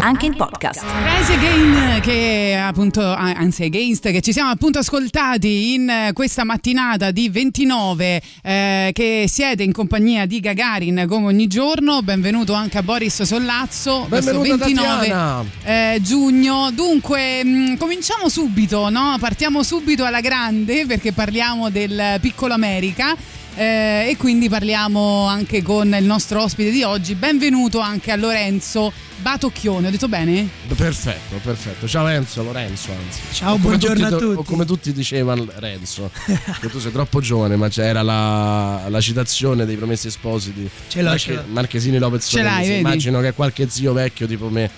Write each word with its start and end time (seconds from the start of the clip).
Anche 0.00 0.26
in 0.26 0.36
podcast. 0.36 0.84
Rise 1.04 1.32
Again, 1.34 2.00
che 2.00 2.56
appunto, 2.60 3.02
ah, 3.02 3.32
anzi 3.36 3.64
Against, 3.64 4.10
che 4.10 4.20
ci 4.20 4.32
siamo 4.32 4.48
appunto 4.50 4.78
ascoltati 4.78 5.74
in 5.74 5.88
eh, 5.88 6.12
questa 6.12 6.44
mattinata 6.44 7.10
di 7.10 7.28
29, 7.28 8.22
eh, 8.42 8.90
che 8.94 9.24
siete 9.28 9.64
in 9.64 9.72
compagnia 9.72 10.24
di 10.24 10.38
Gagarin 10.40 11.04
come 11.08 11.26
ogni 11.26 11.48
giorno. 11.48 12.00
Benvenuto 12.02 12.52
anche 12.52 12.78
a 12.78 12.82
Boris 12.82 13.22
Sollazzo. 13.22 14.06
questo 14.08 14.32
Benvenuta 14.32 14.64
29 14.66 14.96
Tatiana. 14.98 15.44
eh, 15.64 15.98
giugno. 16.00 16.70
Dunque, 16.70 17.44
mh, 17.44 17.76
cominciamo 17.76 18.28
subito, 18.28 18.88
no? 18.90 19.16
Partiamo 19.18 19.62
subito 19.64 20.04
alla 20.04 20.20
grande 20.20 20.86
perché 20.86 21.12
parliamo 21.12 21.70
del 21.70 22.18
piccolo 22.20 22.54
America. 22.54 23.16
Eh, 23.58 24.10
e 24.10 24.16
quindi 24.16 24.48
parliamo 24.48 25.26
anche 25.26 25.62
con 25.62 25.92
il 25.98 26.04
nostro 26.04 26.42
ospite 26.42 26.70
di 26.70 26.84
oggi. 26.84 27.16
Benvenuto 27.16 27.80
anche 27.80 28.12
a 28.12 28.16
Lorenzo 28.16 28.92
Batocchione. 29.16 29.88
Ho 29.88 29.90
detto 29.90 30.06
bene? 30.06 30.48
Perfetto, 30.76 31.40
perfetto. 31.42 31.88
Ciao 31.88 32.06
Enzo, 32.06 32.44
Lorenzo 32.44 32.92
anzi. 32.92 33.20
Ciao, 33.32 33.54
O 33.54 33.58
buongiorno 33.58 34.06
a 34.06 34.10
tutti, 34.10 34.22
tutti. 34.22 34.38
O 34.38 34.42
come 34.44 34.64
tutti 34.64 34.92
dicevano 34.92 35.44
Renzo, 35.56 36.08
che 36.60 36.68
tu 36.70 36.78
sei 36.78 36.92
troppo 36.92 37.20
giovane, 37.20 37.56
ma 37.56 37.68
c'era 37.68 38.02
la, 38.02 38.84
la 38.88 39.00
citazione 39.00 39.66
dei 39.66 39.74
promessi 39.74 40.08
sposi 40.08 40.52
di 40.52 40.70
Ce 40.86 41.02
l'ho, 41.02 41.08
Marche- 41.08 41.24
ce 41.24 41.34
l'ho. 41.34 41.42
Marchesini 41.48 41.98
Lopez 41.98 42.26
Ce 42.28 42.42
l'hai, 42.42 42.64
vedi? 42.68 42.78
Immagino 42.78 43.20
che 43.20 43.32
qualche 43.32 43.68
zio 43.68 43.92
vecchio 43.92 44.28
tipo 44.28 44.48
me 44.48 44.70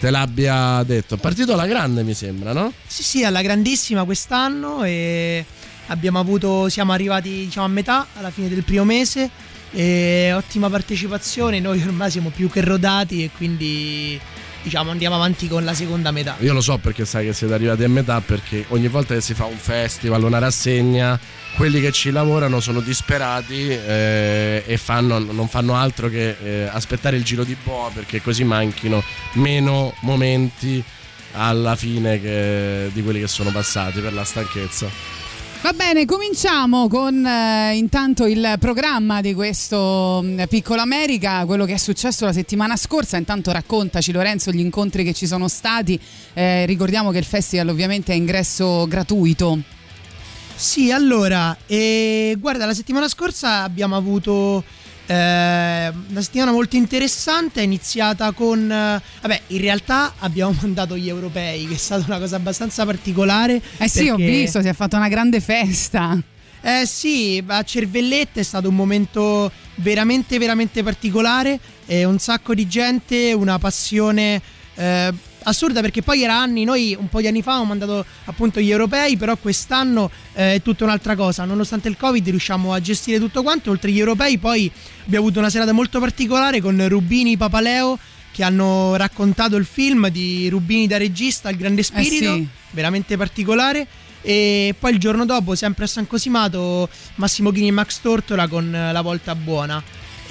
te 0.00 0.08
l'abbia 0.08 0.82
detto. 0.84 1.16
È 1.16 1.18
partito 1.18 1.52
alla 1.52 1.66
grande, 1.66 2.02
mi 2.02 2.14
sembra, 2.14 2.54
no? 2.54 2.72
Sì, 2.86 3.02
sì, 3.02 3.24
alla 3.24 3.42
grandissima 3.42 4.04
quest'anno 4.04 4.84
e 4.84 5.44
avuto, 6.18 6.68
siamo 6.68 6.92
arrivati 6.92 7.30
diciamo 7.44 7.66
a 7.66 7.70
metà, 7.70 8.06
alla 8.14 8.30
fine 8.30 8.48
del 8.48 8.62
primo 8.64 8.84
mese 8.84 9.30
ottima 10.34 10.68
partecipazione, 10.68 11.58
noi 11.58 11.82
ormai 11.82 12.10
siamo 12.10 12.28
più 12.28 12.50
che 12.50 12.60
rodati 12.60 13.24
e 13.24 13.30
quindi 13.34 14.20
diciamo 14.62 14.90
andiamo 14.90 15.16
avanti 15.16 15.48
con 15.48 15.64
la 15.64 15.74
seconda 15.74 16.10
metà. 16.10 16.36
Io 16.40 16.52
lo 16.52 16.60
so 16.60 16.78
perché 16.78 17.04
sai 17.04 17.24
che 17.26 17.32
siete 17.32 17.54
arrivati 17.54 17.82
a 17.82 17.88
metà 17.88 18.20
perché 18.20 18.64
ogni 18.68 18.88
volta 18.88 19.14
che 19.14 19.20
si 19.20 19.34
fa 19.34 19.44
un 19.46 19.56
festival, 19.56 20.22
una 20.22 20.38
rassegna, 20.38 21.18
quelli 21.56 21.80
che 21.80 21.90
ci 21.90 22.10
lavorano 22.10 22.60
sono 22.60 22.80
disperati 22.80 23.68
eh, 23.70 24.62
e 24.66 24.76
fanno- 24.76 25.18
non 25.18 25.48
fanno 25.48 25.74
altro 25.74 26.08
che 26.08 26.36
eh, 26.42 26.68
aspettare 26.70 27.16
il 27.16 27.24
giro 27.24 27.42
di 27.42 27.56
boa 27.64 27.90
perché 27.92 28.20
così 28.22 28.44
manchino 28.44 29.02
meno 29.34 29.94
momenti 30.00 30.82
alla 31.32 31.76
fine 31.76 32.20
che- 32.20 32.90
di 32.92 33.02
quelli 33.02 33.20
che 33.20 33.28
sono 33.28 33.50
passati 33.50 34.00
per 34.00 34.12
la 34.12 34.24
stanchezza. 34.24 35.21
Va 35.62 35.72
bene, 35.74 36.06
cominciamo 36.06 36.88
con 36.88 37.24
eh, 37.24 37.76
intanto 37.76 38.26
il 38.26 38.56
programma 38.58 39.20
di 39.20 39.32
questo 39.32 40.20
mh, 40.20 40.46
Piccolo 40.48 40.80
America, 40.80 41.44
quello 41.46 41.64
che 41.66 41.74
è 41.74 41.76
successo 41.76 42.24
la 42.24 42.32
settimana 42.32 42.76
scorsa. 42.76 43.16
Intanto 43.16 43.52
raccontaci 43.52 44.10
Lorenzo 44.10 44.50
gli 44.50 44.58
incontri 44.58 45.04
che 45.04 45.12
ci 45.12 45.24
sono 45.24 45.46
stati. 45.46 45.98
Eh, 46.34 46.66
ricordiamo 46.66 47.12
che 47.12 47.18
il 47.18 47.24
festival 47.24 47.68
ovviamente 47.68 48.12
è 48.12 48.16
ingresso 48.16 48.88
gratuito. 48.88 49.60
Sì, 50.56 50.90
allora, 50.90 51.56
eh, 51.66 52.36
guarda, 52.40 52.66
la 52.66 52.74
settimana 52.74 53.06
scorsa 53.06 53.62
abbiamo 53.62 53.94
avuto 53.94 54.64
eh, 55.06 55.92
una 56.08 56.20
settimana 56.20 56.52
molto 56.52 56.76
interessante, 56.76 57.60
è 57.60 57.64
iniziata 57.64 58.32
con... 58.32 58.70
eh, 58.70 59.02
vabbè, 59.20 59.40
in 59.48 59.60
realtà 59.60 60.14
abbiamo 60.18 60.54
mandato 60.60 60.96
gli 60.96 61.08
europei, 61.08 61.66
che 61.66 61.74
è 61.74 61.78
stata 61.78 62.04
una 62.06 62.18
cosa 62.18 62.36
abbastanza 62.36 62.84
particolare. 62.84 63.60
Eh 63.78 63.88
sì, 63.88 64.08
ho 64.08 64.16
perché- 64.16 64.30
visto, 64.30 64.60
si 64.62 64.68
è 64.68 64.72
fatta 64.74 64.96
una 64.96 65.08
grande 65.08 65.40
festa. 65.40 66.18
Eh 66.64 66.86
sì, 66.86 67.42
a 67.44 67.62
Cervellette 67.64 68.40
è 68.40 68.44
stato 68.44 68.68
un 68.68 68.76
momento 68.76 69.50
veramente, 69.76 70.38
veramente 70.38 70.82
particolare. 70.84 71.58
eh, 71.86 72.04
un 72.04 72.18
sacco 72.20 72.54
di 72.54 72.68
gente, 72.68 73.32
una 73.32 73.58
passione 73.58 74.40
eh, 74.76 75.12
assurda 75.44 75.80
perché 75.80 76.02
poi 76.02 76.22
era 76.22 76.38
anni, 76.38 76.64
noi 76.64 76.96
un 76.98 77.08
po' 77.08 77.20
di 77.20 77.26
anni 77.26 77.42
fa 77.42 77.52
abbiamo 77.52 77.68
mandato 77.68 78.04
appunto 78.24 78.60
gli 78.60 78.70
europei, 78.70 79.16
però 79.16 79.36
quest'anno 79.36 80.10
eh, 80.34 80.54
è 80.54 80.62
tutta 80.62 80.84
un'altra 80.84 81.16
cosa. 81.16 81.44
Nonostante 81.44 81.88
il 81.88 81.96
Covid 81.96 82.28
riusciamo 82.28 82.72
a 82.72 82.80
gestire 82.80 83.18
tutto 83.18 83.42
quanto. 83.42 83.70
Oltre 83.70 83.90
agli 83.90 83.98
europei 83.98 84.38
poi 84.38 84.70
abbiamo 85.04 85.24
avuto 85.24 85.38
una 85.38 85.50
serata 85.50 85.72
molto 85.72 86.00
particolare 86.00 86.60
con 86.60 86.88
Rubini 86.88 87.36
Papaleo 87.36 87.98
che 88.32 88.42
hanno 88.42 88.96
raccontato 88.96 89.56
il 89.56 89.66
film 89.66 90.08
di 90.08 90.48
Rubini 90.48 90.86
da 90.86 90.96
regista, 90.96 91.50
Il 91.50 91.56
Grande 91.56 91.82
Spirito, 91.82 92.34
sì. 92.34 92.46
veramente 92.70 93.16
particolare. 93.16 93.86
E 94.22 94.74
poi 94.78 94.92
il 94.92 94.98
giorno 94.98 95.26
dopo, 95.26 95.54
sempre 95.54 95.84
a 95.84 95.88
San 95.88 96.06
Cosimato, 96.06 96.88
Massimo 97.16 97.50
Ghini 97.50 97.68
e 97.68 97.72
Max 97.72 98.00
Tortora 98.00 98.46
con 98.46 98.74
eh, 98.74 98.92
La 98.92 99.00
Volta 99.00 99.34
Buona. 99.34 99.82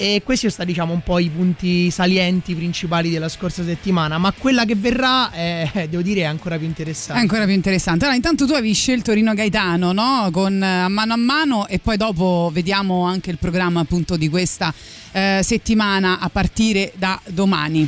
E 0.02 0.24
questi 0.24 0.50
sono 0.50 0.52
stati, 0.54 0.70
diciamo, 0.70 0.94
un 0.94 1.04
po' 1.04 1.20
i 1.20 1.30
punti 1.30 1.92
salienti 1.92 2.56
principali 2.56 3.12
della 3.12 3.30
scorsa 3.30 3.64
settimana. 3.64 4.18
Ma 4.18 4.32
quella 4.36 4.66
che 4.66 4.74
verrà, 4.76 5.30
è, 5.30 5.88
devo 5.88 6.02
dire, 6.02 6.22
è 6.22 6.24
ancora 6.24 6.58
più 6.58 6.66
È 6.66 6.70
interessante. 6.70 7.22
ancora 7.22 7.46
più 7.46 7.54
interessante. 7.54 8.06
Allora, 8.06 8.16
intanto 8.16 8.48
tu 8.48 8.54
avevi 8.54 8.74
scelto 8.74 9.14
Rino 9.14 9.36
Gaetano, 9.36 9.92
no? 9.92 10.30
Con 10.32 10.62
eh, 10.64 10.66
a 10.66 10.90
mano 10.90 11.14
a 11.14 11.18
mano 11.18 11.68
e 11.68 11.78
poi 11.78 11.98
dopo 11.98 12.50
vediamo 12.52 13.04
anche 13.04 13.30
il 13.30 13.38
programma 13.38 13.82
appunto 13.82 14.18
di 14.18 14.28
questa 14.28 14.74
eh, 15.12 15.42
settimana 15.44 16.18
a 16.20 16.30
partire 16.30 16.94
da 16.96 17.22
domani. 17.28 17.88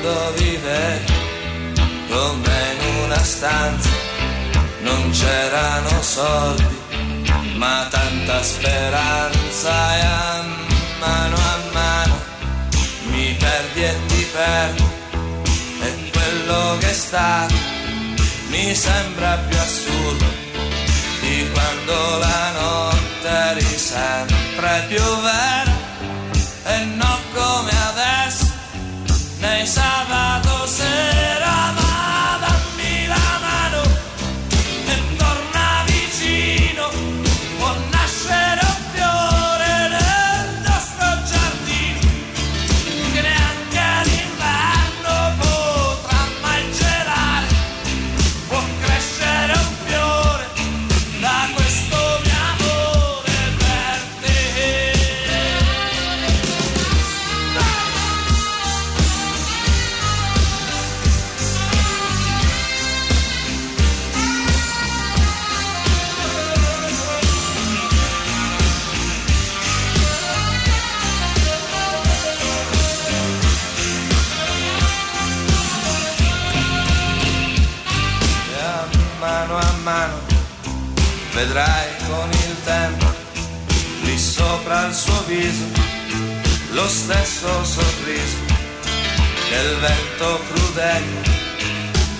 di 0.00 0.06
quando 0.06 0.32
vivevi 0.32 1.12
come 2.08 2.76
in 2.80 3.04
una 3.04 3.22
stanza 3.22 3.88
non 4.80 5.10
c'erano 5.10 6.02
soldi 6.02 6.78
ma 7.56 7.86
tanta 7.90 8.42
speranza 8.42 9.96
e 9.96 10.00
a 10.00 10.44
mano 10.98 11.36
a 11.36 11.58
mano 11.72 12.18
mi 13.10 13.34
perdi 13.34 13.82
e 13.82 13.94
ti 14.06 14.26
perdo. 14.32 14.90
E 15.82 16.10
quello 16.10 16.76
che 16.78 16.90
è 16.90 16.92
stato 16.92 17.54
mi 18.48 18.74
sembra 18.74 19.36
più 19.48 19.58
assurdo 19.58 20.24
di 21.20 21.48
quando 21.52 22.18
la 22.18 22.50
notte 22.52 23.28
eri 23.28 23.78
sempre 23.78 24.84
più 24.88 25.02
vera 25.20 25.72
e 26.64 26.84
non 26.84 27.09
nei 29.50 29.66
sabato 29.66 29.99
vedrai 81.32 81.88
con 82.08 82.30
il 82.30 82.56
tempo, 82.64 83.06
lì 84.02 84.18
sopra 84.18 84.86
il 84.86 84.94
suo 84.94 85.22
viso, 85.26 85.64
lo 86.72 86.88
stesso 86.88 87.64
sorriso 87.64 88.50
il 89.50 89.76
vento 89.78 90.40
crudele 90.48 91.22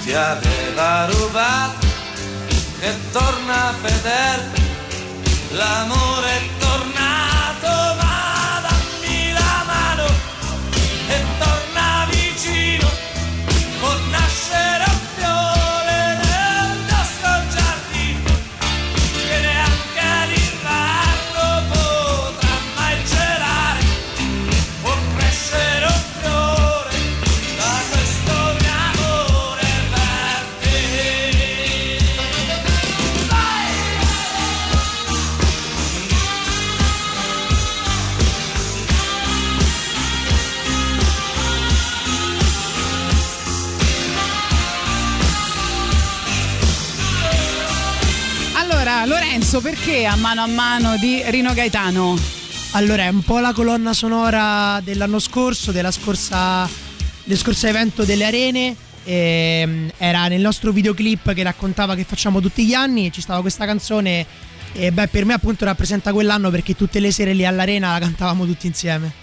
ti 0.02 0.12
aveva 0.12 1.06
rubato, 1.06 1.86
che 2.80 2.92
torna 3.12 3.72
fedele, 3.80 4.50
l'amore 5.50 6.49
Lorenzo, 49.50 49.60
perché 49.60 50.06
a 50.06 50.14
mano 50.14 50.42
a 50.42 50.46
mano 50.46 50.96
di 50.96 51.22
Rino 51.26 51.52
Gaetano? 51.52 52.16
Allora, 52.72 53.02
è 53.04 53.08
un 53.08 53.22
po' 53.22 53.40
la 53.40 53.52
colonna 53.52 53.92
sonora 53.92 54.80
dell'anno 54.80 55.18
scorso, 55.18 55.72
della 55.72 55.90
scorsa, 55.90 56.68
del 57.24 57.36
scorso 57.36 57.66
evento 57.66 58.04
delle 58.04 58.24
arene. 58.26 58.76
ehm, 59.02 59.90
era 59.96 60.28
nel 60.28 60.40
nostro 60.40 60.70
videoclip 60.70 61.32
che 61.32 61.42
raccontava 61.42 61.96
che 61.96 62.04
facciamo 62.04 62.40
tutti 62.40 62.64
gli 62.64 62.74
anni 62.74 63.06
e 63.06 63.10
ci 63.10 63.20
stava 63.20 63.40
questa 63.40 63.66
canzone. 63.66 64.24
E 64.72 64.92
beh, 64.92 65.08
per 65.08 65.24
me 65.24 65.32
appunto 65.32 65.64
rappresenta 65.64 66.12
quell'anno 66.12 66.50
perché 66.50 66.76
tutte 66.76 67.00
le 67.00 67.10
sere 67.10 67.32
lì 67.32 67.44
all'arena 67.44 67.90
la 67.90 67.98
cantavamo 67.98 68.46
tutti 68.46 68.68
insieme. 68.68 69.19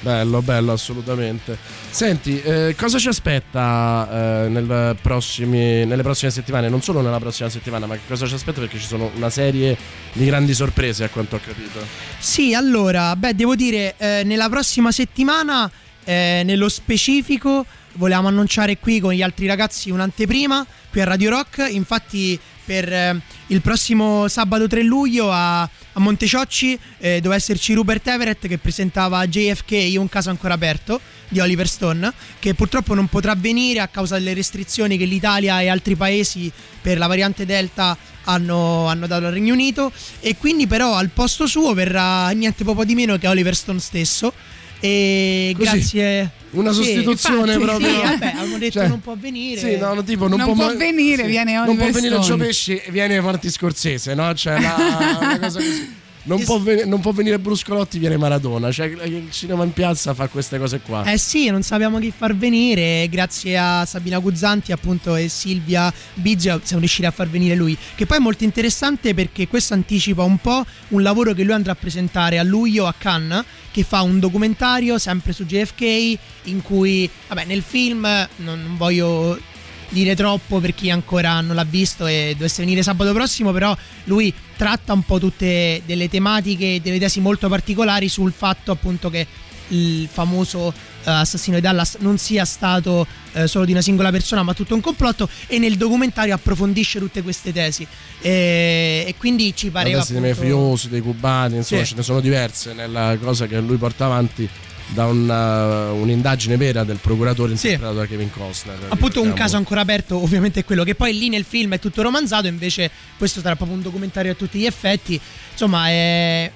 Bello, 0.00 0.42
bello, 0.42 0.72
assolutamente. 0.72 1.58
Senti, 1.90 2.40
eh, 2.40 2.74
cosa 2.76 2.98
ci 2.98 3.08
aspetta 3.08 4.44
eh, 4.44 4.48
nel 4.48 4.96
prossimi- 5.00 5.84
nelle 5.84 6.02
prossime 6.02 6.30
settimane? 6.30 6.68
Non 6.68 6.82
solo 6.82 7.00
nella 7.00 7.18
prossima 7.18 7.48
settimana, 7.48 7.86
ma 7.86 7.94
che 7.94 8.02
cosa 8.06 8.26
ci 8.26 8.34
aspetta? 8.34 8.60
Perché 8.60 8.78
ci 8.78 8.86
sono 8.86 9.10
una 9.14 9.30
serie 9.30 9.76
di 10.12 10.24
grandi 10.26 10.54
sorprese, 10.54 11.04
a 11.04 11.08
quanto 11.08 11.36
ho 11.36 11.40
capito. 11.44 11.80
Sì, 12.18 12.54
allora, 12.54 13.16
beh, 13.16 13.34
devo 13.34 13.56
dire, 13.56 13.94
eh, 13.96 14.22
nella 14.24 14.48
prossima 14.48 14.92
settimana, 14.92 15.70
eh, 16.04 16.42
nello 16.44 16.68
specifico, 16.68 17.64
volevamo 17.94 18.28
annunciare 18.28 18.78
qui 18.78 19.00
con 19.00 19.12
gli 19.12 19.22
altri 19.22 19.46
ragazzi 19.46 19.90
un'anteprima 19.90 20.66
qui 20.90 21.00
a 21.00 21.04
Radio 21.04 21.30
Rock. 21.30 21.66
Infatti, 21.70 22.38
per 22.66 22.92
eh, 22.92 23.20
il 23.46 23.62
prossimo 23.62 24.26
sabato 24.28 24.66
3 24.66 24.82
luglio 24.82 25.30
a, 25.30 25.62
a 25.62 26.00
Monteciocci 26.00 26.78
eh, 26.98 27.16
doveva 27.16 27.36
esserci 27.36 27.72
Rupert 27.72 28.06
Everett 28.08 28.48
che 28.48 28.58
presentava 28.58 29.24
JFK 29.26 29.94
Un 29.96 30.08
caso 30.08 30.30
ancora 30.30 30.54
aperto 30.54 31.00
di 31.28 31.40
Oliver 31.40 31.66
Stone, 31.68 32.12
che 32.38 32.54
purtroppo 32.54 32.94
non 32.94 33.06
potrà 33.06 33.34
venire 33.34 33.80
a 33.80 33.88
causa 33.88 34.16
delle 34.16 34.34
restrizioni 34.34 34.96
che 34.96 35.04
l'Italia 35.04 35.60
e 35.60 35.68
altri 35.68 35.96
paesi 35.96 36.50
per 36.80 36.98
la 36.98 37.06
variante 37.06 37.44
Delta 37.44 37.96
hanno, 38.24 38.86
hanno 38.86 39.06
dato 39.06 39.26
al 39.26 39.32
Regno 39.32 39.52
Unito. 39.52 39.92
E 40.20 40.36
quindi, 40.36 40.66
però, 40.66 40.94
al 40.94 41.10
posto 41.10 41.46
suo 41.46 41.74
verrà 41.74 42.28
niente 42.30 42.64
poco 42.64 42.84
di 42.84 42.94
meno 42.94 43.16
che 43.18 43.28
Oliver 43.28 43.56
Stone 43.56 43.80
stesso. 43.80 44.32
E 44.80 45.54
Così, 45.56 45.70
grazie. 45.70 46.30
Una 46.50 46.72
Sì, 46.72 46.82
sostituzione 46.82 47.54
infatti, 47.54 47.64
proprio. 47.64 47.88
Sì, 47.88 48.00
vabbè, 48.02 48.26
avevamo 48.26 48.58
detto 48.58 48.78
Cioè, 48.78 48.88
non 48.88 49.00
può 49.00 49.14
venire. 49.18 49.60
Sì, 49.60 49.76
no, 49.76 50.02
tipo 50.04 50.28
non, 50.28 50.38
Non 50.38 50.54
può 50.54 50.66
ma- 50.66 50.74
venire, 50.74 51.24
viene 51.24 51.54
Non 51.54 51.76
può 51.76 51.90
venire 51.90 52.20
Stone. 52.22 52.24
Gio 52.24 52.36
Pesci, 52.36 52.82
viene 52.88 53.20
Marti 53.20 53.50
Scorsese, 53.50 54.14
no? 54.14 54.34
Cioè, 54.34 54.60
la, 54.60 55.18
una 55.20 55.38
cosa 55.38 55.58
così. 55.58 56.04
Non 56.26 56.42
può, 56.42 56.58
ven- 56.58 56.88
non 56.88 57.00
può 57.00 57.12
venire 57.12 57.38
Bruscolotti, 57.38 57.98
viene 57.98 58.16
Maradona. 58.16 58.72
Cioè, 58.72 58.86
il 58.86 59.28
cinema 59.30 59.62
in 59.62 59.72
piazza 59.72 60.12
fa 60.12 60.26
queste 60.26 60.58
cose 60.58 60.80
qua. 60.80 61.04
Eh 61.04 61.18
sì, 61.18 61.48
non 61.50 61.62
sappiamo 61.62 62.00
chi 62.00 62.12
far 62.16 62.36
venire. 62.36 63.08
Grazie 63.08 63.56
a 63.56 63.84
Sabina 63.86 64.18
Guzzanti, 64.18 64.72
appunto, 64.72 65.14
e 65.14 65.28
Silvia 65.28 65.92
Biggio 66.14 66.60
siamo 66.64 66.80
riusciti 66.80 67.06
a 67.06 67.12
far 67.12 67.28
venire 67.28 67.54
lui. 67.54 67.76
Che 67.94 68.06
poi 68.06 68.16
è 68.16 68.20
molto 68.20 68.42
interessante 68.42 69.14
perché 69.14 69.46
questo 69.46 69.74
anticipa 69.74 70.24
un 70.24 70.38
po' 70.38 70.64
un 70.88 71.02
lavoro 71.02 71.32
che 71.32 71.44
lui 71.44 71.52
andrà 71.52 71.72
a 71.72 71.76
presentare 71.76 72.38
a 72.38 72.42
luglio 72.42 72.86
a 72.86 72.94
Cannes, 72.96 73.44
che 73.70 73.84
fa 73.84 74.02
un 74.02 74.18
documentario 74.18 74.98
sempre 74.98 75.32
su 75.32 75.44
JFK, 75.44 76.18
in 76.44 76.60
cui, 76.62 77.08
vabbè, 77.28 77.44
nel 77.44 77.62
film 77.62 78.02
non, 78.36 78.62
non 78.62 78.76
voglio 78.76 79.38
dire 79.88 80.16
troppo 80.16 80.58
per 80.60 80.74
chi 80.74 80.90
ancora 80.90 81.40
non 81.40 81.54
l'ha 81.54 81.64
visto 81.64 82.06
e 82.06 82.34
dovesse 82.36 82.62
venire 82.62 82.82
sabato 82.82 83.12
prossimo, 83.12 83.52
però 83.52 83.76
lui 84.04 84.32
tratta 84.56 84.92
un 84.92 85.02
po' 85.02 85.18
tutte 85.18 85.82
delle 85.86 86.08
tematiche, 86.08 86.80
delle 86.82 86.98
tesi 86.98 87.20
molto 87.20 87.48
particolari 87.48 88.08
sul 88.08 88.32
fatto 88.32 88.72
appunto 88.72 89.10
che 89.10 89.26
il 89.70 90.08
famoso 90.10 90.72
eh, 90.72 91.10
assassino 91.10 91.56
di 91.56 91.62
Dallas 91.62 91.96
non 91.98 92.18
sia 92.18 92.44
stato 92.44 93.04
eh, 93.32 93.48
solo 93.48 93.64
di 93.64 93.72
una 93.72 93.80
singola 93.80 94.12
persona 94.12 94.44
ma 94.44 94.54
tutto 94.54 94.74
un 94.76 94.80
complotto 94.80 95.28
e 95.48 95.58
nel 95.58 95.76
documentario 95.76 96.32
approfondisce 96.34 97.00
tutte 97.00 97.20
queste 97.22 97.52
tesi 97.52 97.84
e, 98.20 99.04
e 99.08 99.14
quindi 99.18 99.52
ci 99.56 99.70
pareva 99.70 99.98
testa 99.98 100.20
dei 100.20 100.30
appunto- 100.30 100.48
mafiosi, 100.56 100.88
dei 100.88 101.00
cubani, 101.00 101.56
insomma, 101.56 101.82
Sì. 101.82 101.88
ce 101.88 101.94
ne 101.96 102.02
sono 102.02 102.20
diverse 102.20 102.74
nella 102.74 103.16
cosa 103.20 103.46
che 103.46 103.58
lui 103.58 103.76
porta 103.76 104.04
avanti 104.04 104.48
da 104.88 105.06
una- 105.06 105.90
un'indagine 105.92 106.56
vera 106.56 106.84
del 106.84 106.98
procuratore 107.00 107.56
Sì. 107.56 107.66
interpretato 107.72 107.98
da 107.98 108.06
Kevin 108.06 108.30
Costner. 108.30 108.74
appunto 108.84 108.96
un 108.96 109.06
ricordiamo. 109.08 109.34
caso 109.34 109.56
ancora 109.56 109.80
aperto 109.80 110.22
ovviamente 110.22 110.60
è 110.60 110.64
quello 110.64 110.84
che 110.84 110.94
poi 110.94 111.18
lì 111.18 111.28
nel 111.28 111.44
film 111.44 111.74
è 111.74 111.78
tutto 111.78 112.02
romanzato 112.02 112.46
invece 112.46 112.90
questo 113.18 113.40
sarà 113.40 113.56
proprio 113.56 113.76
un 113.76 113.82
documentario 113.82 114.32
a 114.32 114.34
tutti 114.34 114.58
gli 114.58 114.66
effetti 114.66 115.20
insomma 115.52 115.88
è- 115.88 116.50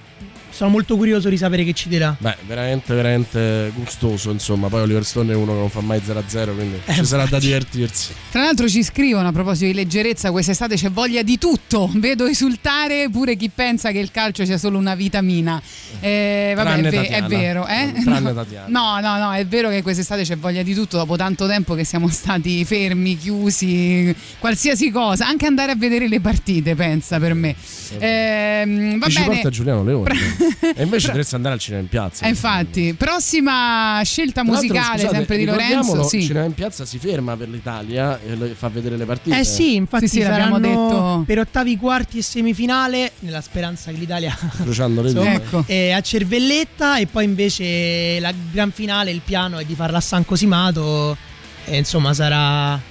sono 0.61 0.73
molto 0.73 0.95
curioso 0.97 1.31
di 1.31 1.39
sapere 1.39 1.65
che 1.65 1.73
ci 1.73 1.89
dirà 1.89 2.15
Beh, 2.19 2.37
veramente, 2.47 2.93
veramente 2.93 3.73
gustoso. 3.75 4.31
Insomma, 4.31 4.69
poi 4.69 4.83
Oliver 4.83 5.07
Stone 5.07 5.33
è 5.33 5.35
uno 5.35 5.53
che 5.53 5.59
non 5.59 5.71
fa 5.71 5.81
mai 5.81 6.03
0-0, 6.07 6.55
quindi 6.55 6.79
Eh, 6.85 6.93
ci 6.97 7.05
sarà 7.07 7.25
da 7.25 7.39
divertirsi. 7.39 8.13
Tra 8.31 8.43
l'altro 8.43 8.69
ci 8.69 8.83
scrivono 8.83 9.29
a 9.29 9.33
proposito 9.33 9.65
di 9.65 9.73
leggerezza, 9.73 10.31
quest'estate 10.31 10.75
c'è 10.75 10.91
voglia 10.91 11.23
di 11.23 11.39
tutto, 11.39 11.91
vedo 11.95 12.27
esultare 12.27 13.09
pure 13.11 13.37
chi 13.37 13.49
pensa 13.49 13.91
che 13.91 14.01
il 14.01 14.11
calcio 14.11 14.45
sia 14.45 14.59
solo 14.59 14.77
una 14.77 14.95
vitamina. 14.95 15.63
Eh, 15.99 16.53
vabbè, 16.55 16.69
Tranne 16.69 16.89
è, 16.89 16.91
ve- 16.91 17.07
è 17.09 17.23
vero, 17.23 17.67
eh? 17.67 17.93
Tranne 18.05 18.21
no, 18.21 18.35
Tatiana. 18.35 18.67
no, 18.69 19.01
no, 19.01 19.19
no, 19.19 19.33
è 19.33 19.47
vero 19.47 19.71
che 19.71 19.81
quest'estate 19.81 20.25
c'è 20.25 20.37
voglia 20.37 20.63
di 20.63 20.75
tutto 20.75 20.99
dopo 20.99 21.17
tanto 21.17 21.47
tempo 21.47 21.73
che 21.75 21.85
siamo 21.85 22.09
stati 22.11 22.67
fermi, 22.67 23.17
chiusi, 23.17 24.15
qualsiasi 24.39 24.91
cosa, 24.91 25.27
anche 25.27 25.47
andare 25.47 25.73
a 25.73 25.77
vedere 25.77 26.07
le 26.07 26.21
partite, 26.21 26.75
pensa 26.75 27.19
per 27.19 27.33
me. 27.33 27.55
Ehm, 27.99 28.99
va 28.99 29.07
Chi 29.07 29.13
ci 29.13 29.21
bene. 29.21 29.33
porta 29.33 29.49
Giuliano 29.49 29.83
Leone. 29.85 30.49
E 30.81 30.83
invece 30.83 31.09
dovresti 31.09 31.35
andare 31.35 31.55
al 31.55 31.61
cinema 31.61 31.83
in 31.83 31.89
piazza. 31.89 32.25
Eh, 32.25 32.29
infatti, 32.29 32.95
prossima 32.97 34.01
scelta 34.05 34.45
musicale 34.45 34.99
scusate, 35.01 35.17
sempre 35.17 35.37
di 35.37 35.45
Lorenzo. 35.45 36.03
Sì. 36.05 36.19
Il 36.19 36.25
cinema 36.25 36.47
in 36.47 36.55
piazza 36.55 36.85
si 36.85 36.99
ferma 36.99 37.37
per 37.37 37.49
l'Italia 37.49 38.21
e 38.21 38.55
fa 38.57 38.69
vedere 38.69 38.97
le 38.97 39.05
partite. 39.05 39.39
Eh 39.39 39.45
sì, 39.45 39.75
infatti 39.75 40.09
Sì, 40.09 40.19
sì, 40.19 40.23
l'abbiamo 40.23 40.59
detto. 40.59 41.23
per 41.27 41.39
ottavi, 41.41 41.77
quarti 41.77 42.19
e 42.19 42.23
semifinale, 42.23 43.13
nella 43.21 43.41
speranza 43.41 43.91
che 43.91 43.99
l'Italia 43.99 44.37
Crociando 44.63 45.03
le 45.03 45.13
dita. 45.13 45.33
Ecco. 45.33 45.65
è 45.67 45.91
a 45.91 46.01
Cervelletta 46.01 46.99
e 46.99 47.07
poi 47.07 47.25
invece 47.25 48.19
la 48.21 48.33
gran 48.51 48.71
finale, 48.71 49.11
il 49.11 49.23
piano 49.25 49.59
è 49.59 49.65
di 49.65 49.75
farla 49.75 49.99
a 49.99 50.03
San 50.03 50.25
Cosimato 50.25 51.17
e 51.65 51.77
insomma 51.77 52.15
sarà... 52.15 52.90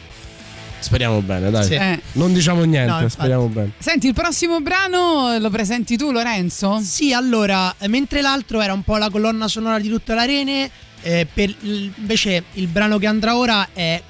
Speriamo 0.79 1.21
bene, 1.21 1.49
dai. 1.49 1.65
Sì. 1.65 1.73
Eh. 1.73 1.99
Non 2.13 2.33
diciamo 2.33 2.63
niente, 2.63 3.01
No, 3.01 3.09
speriamo 3.09 3.47
bene. 3.47 3.71
Senti, 3.77 4.07
il 4.07 4.13
prossimo 4.13 4.61
brano 4.61 5.37
lo 5.37 5.49
presenti 5.49 5.97
tu, 5.97 6.11
Lorenzo? 6.11 6.79
Sì, 6.81 7.13
allora, 7.13 7.73
mentre 7.87 8.21
l'altro 8.21 8.61
era 8.61 8.73
un 8.73 8.83
po' 8.83 8.97
la 8.97 9.09
colonna 9.09 9.47
sonora 9.47 9.79
di 9.79 9.89
tutte 9.89 10.13
le 10.13 10.19
arene, 10.21 10.71
eh, 11.01 11.27
per 11.31 11.53
invece 11.61 12.43
il 12.53 12.67
brano 12.67 12.97
che 12.97 13.07
andrà 13.07 13.35
ora 13.37 13.69
è 13.73 14.01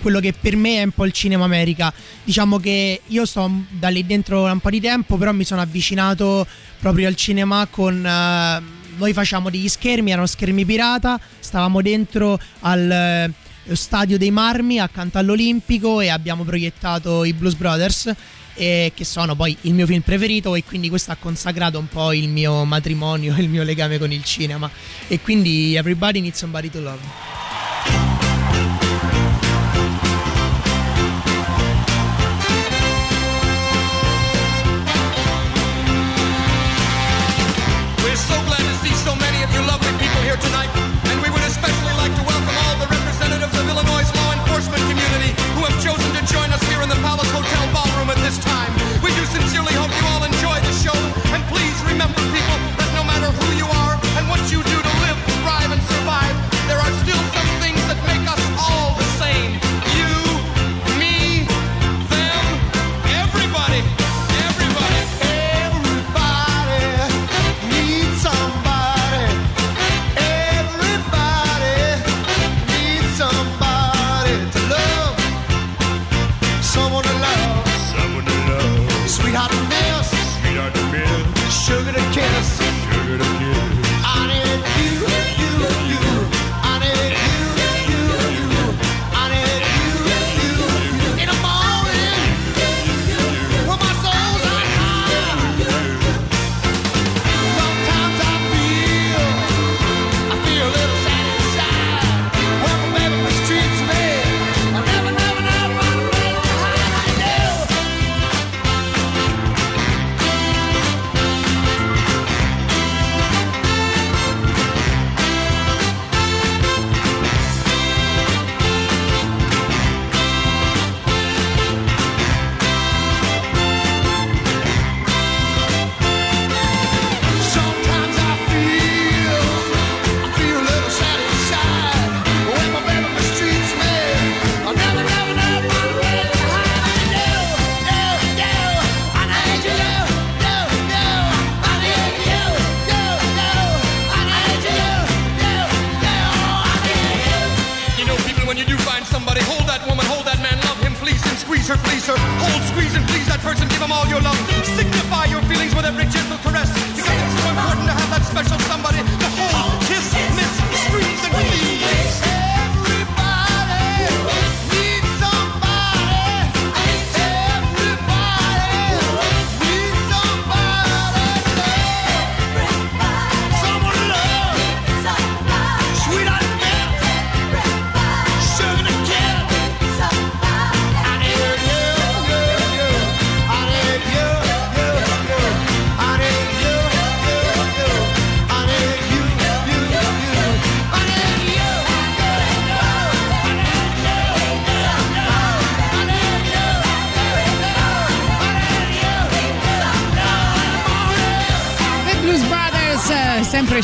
quello 0.00 0.20
che 0.20 0.32
per 0.32 0.56
me 0.56 0.78
è 0.80 0.84
un 0.84 0.92
po' 0.92 1.04
il 1.04 1.12
cinema 1.12 1.44
America. 1.44 1.92
Diciamo 2.22 2.58
che 2.58 3.00
io 3.04 3.26
sto 3.26 3.50
da 3.70 3.88
lì 3.88 4.04
dentro 4.06 4.44
da 4.44 4.52
un 4.52 4.60
po' 4.60 4.70
di 4.70 4.80
tempo, 4.80 5.16
però 5.16 5.32
mi 5.32 5.44
sono 5.44 5.60
avvicinato 5.60 6.46
proprio 6.78 7.08
al 7.08 7.16
cinema 7.16 7.66
con... 7.70 8.04
eh, 8.04 8.76
noi 8.98 9.12
facciamo 9.12 9.48
degli 9.48 9.68
schermi, 9.68 10.10
erano 10.10 10.26
schermi 10.26 10.64
pirata, 10.64 11.20
stavamo 11.38 11.80
dentro 11.82 12.38
al 12.60 12.90
eh, 12.90 13.32
stadio 13.74 14.18
dei 14.18 14.30
Marmi 14.30 14.78
accanto 14.78 15.18
all'Olimpico 15.18 16.00
e 16.00 16.08
abbiamo 16.08 16.44
proiettato 16.44 17.24
i 17.24 17.32
Blues 17.32 17.54
Brothers 17.54 18.14
e 18.54 18.92
che 18.94 19.04
sono 19.04 19.36
poi 19.36 19.56
il 19.62 19.74
mio 19.74 19.86
film 19.86 20.00
preferito 20.00 20.54
e 20.54 20.64
quindi 20.64 20.88
questo 20.88 21.12
ha 21.12 21.16
consacrato 21.16 21.78
un 21.78 21.88
po' 21.88 22.12
il 22.12 22.28
mio 22.28 22.64
matrimonio 22.64 23.34
il 23.38 23.48
mio 23.48 23.62
legame 23.62 23.98
con 23.98 24.12
il 24.12 24.24
cinema. 24.24 24.70
E 25.06 25.20
quindi 25.20 25.74
Everybody 25.74 26.20
Needs 26.20 26.38
Somebody 26.38 26.70
to 26.70 26.80
Love 26.80 27.47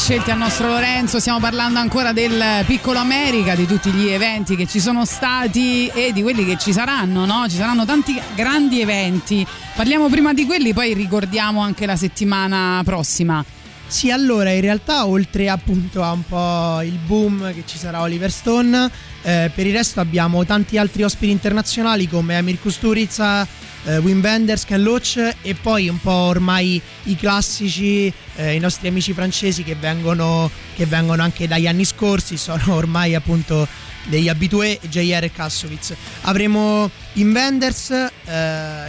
scelti 0.05 0.31
al 0.31 0.37
nostro 0.37 0.69
Lorenzo, 0.69 1.19
stiamo 1.19 1.41
parlando 1.41 1.79
ancora 1.79 2.13
del 2.13 2.63
Piccolo 2.67 2.99
America, 2.99 3.55
di 3.55 3.67
tutti 3.67 3.91
gli 3.91 4.09
eventi 4.09 4.55
che 4.55 4.67
ci 4.67 4.79
sono 4.79 5.07
stati 5.07 5.87
e 5.87 6.13
di 6.13 6.21
quelli 6.21 6.45
che 6.45 6.59
ci 6.59 6.75
saranno, 6.75 7.25
no? 7.25 7.47
Ci 7.49 7.57
saranno 7.57 7.87
tanti 7.87 8.21
grandi 8.35 8.83
eventi. 8.83 9.47
Parliamo 9.75 10.11
prima 10.11 10.35
di 10.35 10.45
quelli, 10.45 10.75
poi 10.75 10.93
ricordiamo 10.93 11.63
anche 11.63 11.87
la 11.87 11.97
settimana 11.97 12.83
prossima. 12.85 13.43
Sì, 13.87 14.11
allora 14.11 14.51
in 14.51 14.61
realtà 14.61 15.07
oltre 15.07 15.49
appunto 15.49 16.03
a 16.03 16.13
un 16.13 16.27
po' 16.27 16.83
il 16.83 16.99
boom 17.07 17.55
che 17.55 17.63
ci 17.65 17.79
sarà 17.79 18.03
Oliver 18.03 18.31
Stone, 18.31 18.91
eh, 19.23 19.51
per 19.55 19.67
il 19.67 19.73
resto 19.73 20.01
abbiamo 20.01 20.45
tanti 20.45 20.77
altri 20.77 21.03
ospiti 21.03 21.33
internazionali 21.33 22.11
come 22.11 22.37
Amir 22.37 22.61
Kusturica, 22.61 23.49
eh, 23.85 23.99
Wim 23.99 24.21
Wenders, 24.23 24.65
Ken 24.65 24.83
Loach 24.83 25.35
e 25.43 25.55
poi 25.55 25.89
un 25.89 26.01
po' 26.01 26.11
ormai 26.11 26.81
i 27.05 27.17
classici, 27.17 28.13
eh, 28.37 28.55
i 28.55 28.59
nostri 28.59 28.89
amici 28.89 29.13
francesi 29.13 29.63
che 29.63 29.75
vengono, 29.75 30.51
che 30.75 30.87
vengono 30.87 31.23
anche 31.23 31.47
dagli 31.47 31.67
anni 31.67 31.85
scorsi, 31.85 32.37
sono 32.37 32.75
ormai 32.75 33.15
appunto 33.15 33.67
degli 34.05 34.29
abitué 34.29 34.79
JR 34.89 35.25
e 35.25 35.31
Kassovitz. 35.33 35.95
Avremo 36.23 36.91
in 37.15 37.31
Wenders 37.31 37.91
eh, 37.91 38.11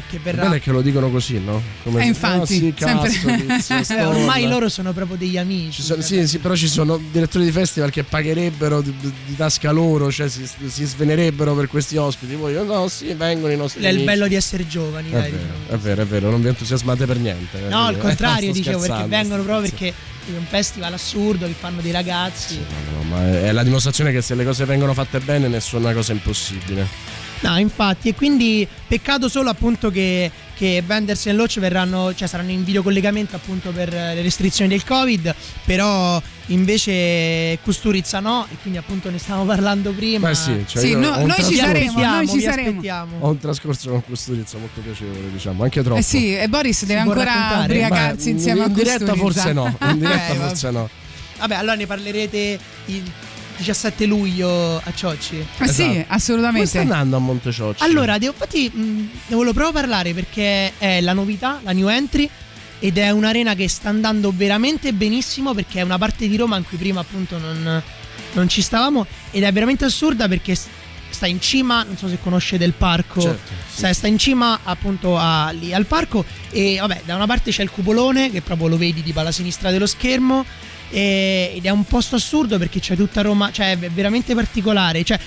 che 0.09 0.15
Il 0.15 0.21
verrà... 0.21 0.51
è 0.53 0.59
che 0.59 0.71
lo 0.71 0.81
dicono 0.81 1.09
così, 1.09 1.39
no? 1.39 1.61
Come 1.83 2.03
Eh, 2.03 2.07
infatti, 2.07 2.55
sì, 2.55 2.73
sempre- 2.77 3.09
Kassovitz, 3.09 3.79
Stone. 3.81 4.03
Ormai 4.03 4.47
loro 4.47 4.67
sono 4.69 4.93
proprio 4.93 5.17
degli 5.17 5.37
amici. 5.37 5.71
Ci 5.73 5.81
sono- 5.83 6.01
sì, 6.01 6.27
sì, 6.27 6.39
però 6.39 6.55
ci 6.55 6.67
sono 6.67 6.99
direttori 7.11 7.45
di 7.45 7.51
festival 7.51 7.91
che 7.91 8.03
pagherebbero 8.03 8.81
di, 8.81 8.93
di 8.99 9.35
tasca 9.35 9.71
loro, 9.71 10.11
cioè 10.11 10.27
si, 10.29 10.47
si 10.67 10.85
svenerebbero 10.85 11.53
per 11.55 11.67
questi 11.67 11.97
ospiti. 11.97 12.33
Oh, 12.35 12.63
no, 12.63 12.87
sì, 12.87 13.13
vengono 13.13 13.53
i 13.53 13.57
nostri 13.57 13.81
È 13.81 13.87
il 13.87 13.95
amici. 13.95 14.05
bello 14.05 14.27
di 14.27 14.35
essere 14.35 14.67
giovani, 14.67 15.09
È 15.09 15.11
dai, 15.11 15.31
vero, 15.31 15.43
diciamo. 15.43 15.67
è 15.69 15.77
vero, 15.77 16.01
è 16.01 16.05
vero, 16.05 16.29
non 16.29 16.41
vi 16.41 16.47
entusiasmate 16.47 17.05
per 17.05 17.17
niente. 17.17 17.65
eh, 17.65 17.69
No, 17.69 17.85
al 17.85 17.95
eh, 17.95 17.97
contrario, 17.99 18.51
dicevo, 18.51 18.79
perché 18.79 19.03
vengono 19.05 19.43
proprio 19.43 19.69
perché 19.69 19.93
è 20.33 20.37
un 20.37 20.45
festival 20.45 20.93
assurdo 20.93 21.45
che 21.45 21.53
fanno 21.53 21.81
dei 21.81 21.91
ragazzi. 21.91 22.57
No, 22.57 22.97
no, 22.97 23.03
ma 23.03 23.27
è 23.27 23.51
la 23.51 23.63
dimostrazione 23.63 24.11
che 24.11 24.21
se 24.21 24.35
le 24.35 24.43
cose 24.43 24.65
vengono 24.65 24.93
fatte 24.93 25.19
bene 25.19 25.47
nessuna 25.47 25.93
cosa 25.93 26.11
è 26.11 26.15
impossibile. 26.15 26.87
No, 27.47 27.57
infatti, 27.59 28.09
e 28.09 28.15
quindi 28.15 28.67
peccato 28.87 29.29
solo 29.29 29.49
appunto 29.49 29.91
che, 29.91 30.31
che 30.55 30.83
Wenders 30.87 31.27
e 31.27 31.33
Loach 31.33 31.59
verranno, 31.59 32.13
cioè 32.15 32.27
saranno 32.27 32.51
in 32.51 32.63
videocollegamento 32.63 33.35
appunto 33.35 33.69
per 33.71 33.91
le 33.91 34.21
restrizioni 34.21 34.69
del 34.69 34.83
Covid, 34.83 35.33
però 35.63 36.21
invece 36.47 37.59
Kusturica 37.63 38.19
no, 38.19 38.47
e 38.51 38.55
quindi 38.61 38.79
appunto 38.79 39.09
ne 39.11 39.17
stavamo 39.19 39.45
parlando 39.45 39.91
prima. 39.91 40.29
Beh 40.29 40.35
sì, 40.35 40.63
cioè 40.67 40.81
Sì, 40.81 40.93
no- 40.95 41.09
noi 41.17 41.19
ci 41.19 41.25
trascorso- 41.25 41.55
saremo, 41.55 41.85
aspettiamo, 41.89 42.15
noi 42.15 42.27
ci 42.29 42.41
saremo. 42.41 42.67
aspettiamo. 42.69 43.17
Ho 43.19 43.29
un 43.29 43.39
trascorso 43.39 43.89
con 43.91 44.03
Costurizza 44.05 44.57
molto 44.57 44.81
piacevole, 44.81 45.31
diciamo, 45.31 45.63
anche 45.63 45.83
troppo. 45.83 45.99
Eh 45.99 46.03
sì, 46.03 46.35
e 46.35 46.47
Boris 46.47 46.85
deve 46.85 46.99
ancora 47.01 47.59
ubriacarsi 47.63 48.29
insieme 48.31 48.61
a 48.61 48.65
in 48.65 48.73
diretta 48.73 49.13
forse 49.13 49.53
no, 49.53 49.77
in 49.81 49.99
diretta 49.99 50.33
Eh, 50.33 50.35
forse 50.35 50.71
no. 50.71 50.89
Vabbè, 51.37 51.55
allora 51.55 51.75
ne 51.75 51.85
parlerete 51.85 52.59
il 52.85 53.03
17 53.57 54.05
luglio 54.05 54.77
a 54.77 54.93
Ciocci. 54.93 55.35
Eh 55.59 55.67
sì, 55.67 55.83
Esatto. 55.83 55.83
Come 55.85 56.03
sta 56.03 56.13
assolutamente. 56.13 56.77
andando 56.79 57.15
a 57.15 57.19
Monteciocci? 57.19 57.83
Allora, 57.83 58.17
devo, 58.17 58.33
infatti 58.33 58.69
mh, 58.73 59.09
ne 59.27 59.35
volevo 59.35 59.53
proprio 59.53 59.73
parlare 59.73 60.13
perché 60.13 60.73
è 60.77 61.01
la 61.01 61.13
novità, 61.13 61.59
la 61.63 61.71
new 61.71 61.87
entry 61.87 62.29
ed 62.79 62.97
è 62.97 63.09
un'arena 63.09 63.55
che 63.55 63.67
sta 63.69 63.89
andando 63.89 64.31
veramente 64.35 64.91
benissimo 64.93 65.53
perché 65.53 65.79
è 65.79 65.81
una 65.83 65.97
parte 65.97 66.27
di 66.27 66.35
Roma 66.35 66.57
in 66.57 66.65
cui 66.67 66.77
prima 66.77 66.99
appunto 66.99 67.37
non, 67.37 67.81
non 68.33 68.49
ci 68.49 68.61
stavamo 68.61 69.05
ed 69.31 69.43
è 69.43 69.51
veramente 69.53 69.85
assurda 69.85 70.27
perché 70.27 70.55
sta 71.09 71.25
in 71.27 71.39
cima, 71.39 71.83
non 71.83 71.95
so 71.97 72.09
se 72.09 72.19
conoscete 72.21 72.65
il 72.65 72.73
parco, 72.73 73.21
Certo, 73.21 73.53
sì. 73.69 73.77
sta, 73.77 73.93
sta 73.93 74.07
in 74.07 74.17
cima 74.17 74.59
appunto 74.63 75.17
a- 75.17 75.49
lì 75.51 75.73
al 75.73 75.85
parco 75.85 76.25
e 76.51 76.75
vabbè 76.79 77.03
da 77.05 77.15
una 77.15 77.25
parte 77.25 77.51
c'è 77.51 77.63
il 77.63 77.69
cupolone 77.71 78.29
che 78.29 78.41
proprio 78.41 78.67
lo 78.67 78.77
vedi 78.77 79.01
tipo 79.01 79.21
alla 79.21 79.31
sinistra 79.31 79.71
dello 79.71 79.85
schermo 79.87 80.45
e- 80.95 81.51
ed 81.55 81.65
è 81.65 81.69
un 81.69 81.83
posto 81.83 82.15
assurdo 82.15 82.57
perché 82.57 82.79
c'è 82.79 82.95
tutta 82.95 83.21
Roma, 83.21 83.51
cioè 83.51 83.77
è 83.77 83.89
veramente 83.89 84.33
particolare, 84.33 85.03
cioè 85.03 85.19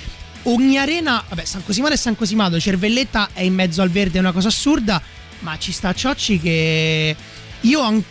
ogni 0.44 0.78
arena, 0.78 1.22
vabbè 1.28 1.44
San 1.44 1.62
Cosimato 1.62 1.92
e 1.92 1.98
San 1.98 2.16
Cosimato, 2.16 2.58
Cervelletta 2.58 3.28
è 3.34 3.42
in 3.42 3.52
mezzo 3.52 3.82
al 3.82 3.90
verde, 3.90 4.16
è 4.16 4.20
una 4.20 4.32
cosa 4.32 4.48
assurda, 4.48 5.00
ma 5.40 5.58
ci 5.58 5.70
sta 5.72 5.92
Ciocci 5.92 6.40
che 6.40 7.14
io 7.60 7.80
an- 7.82 8.02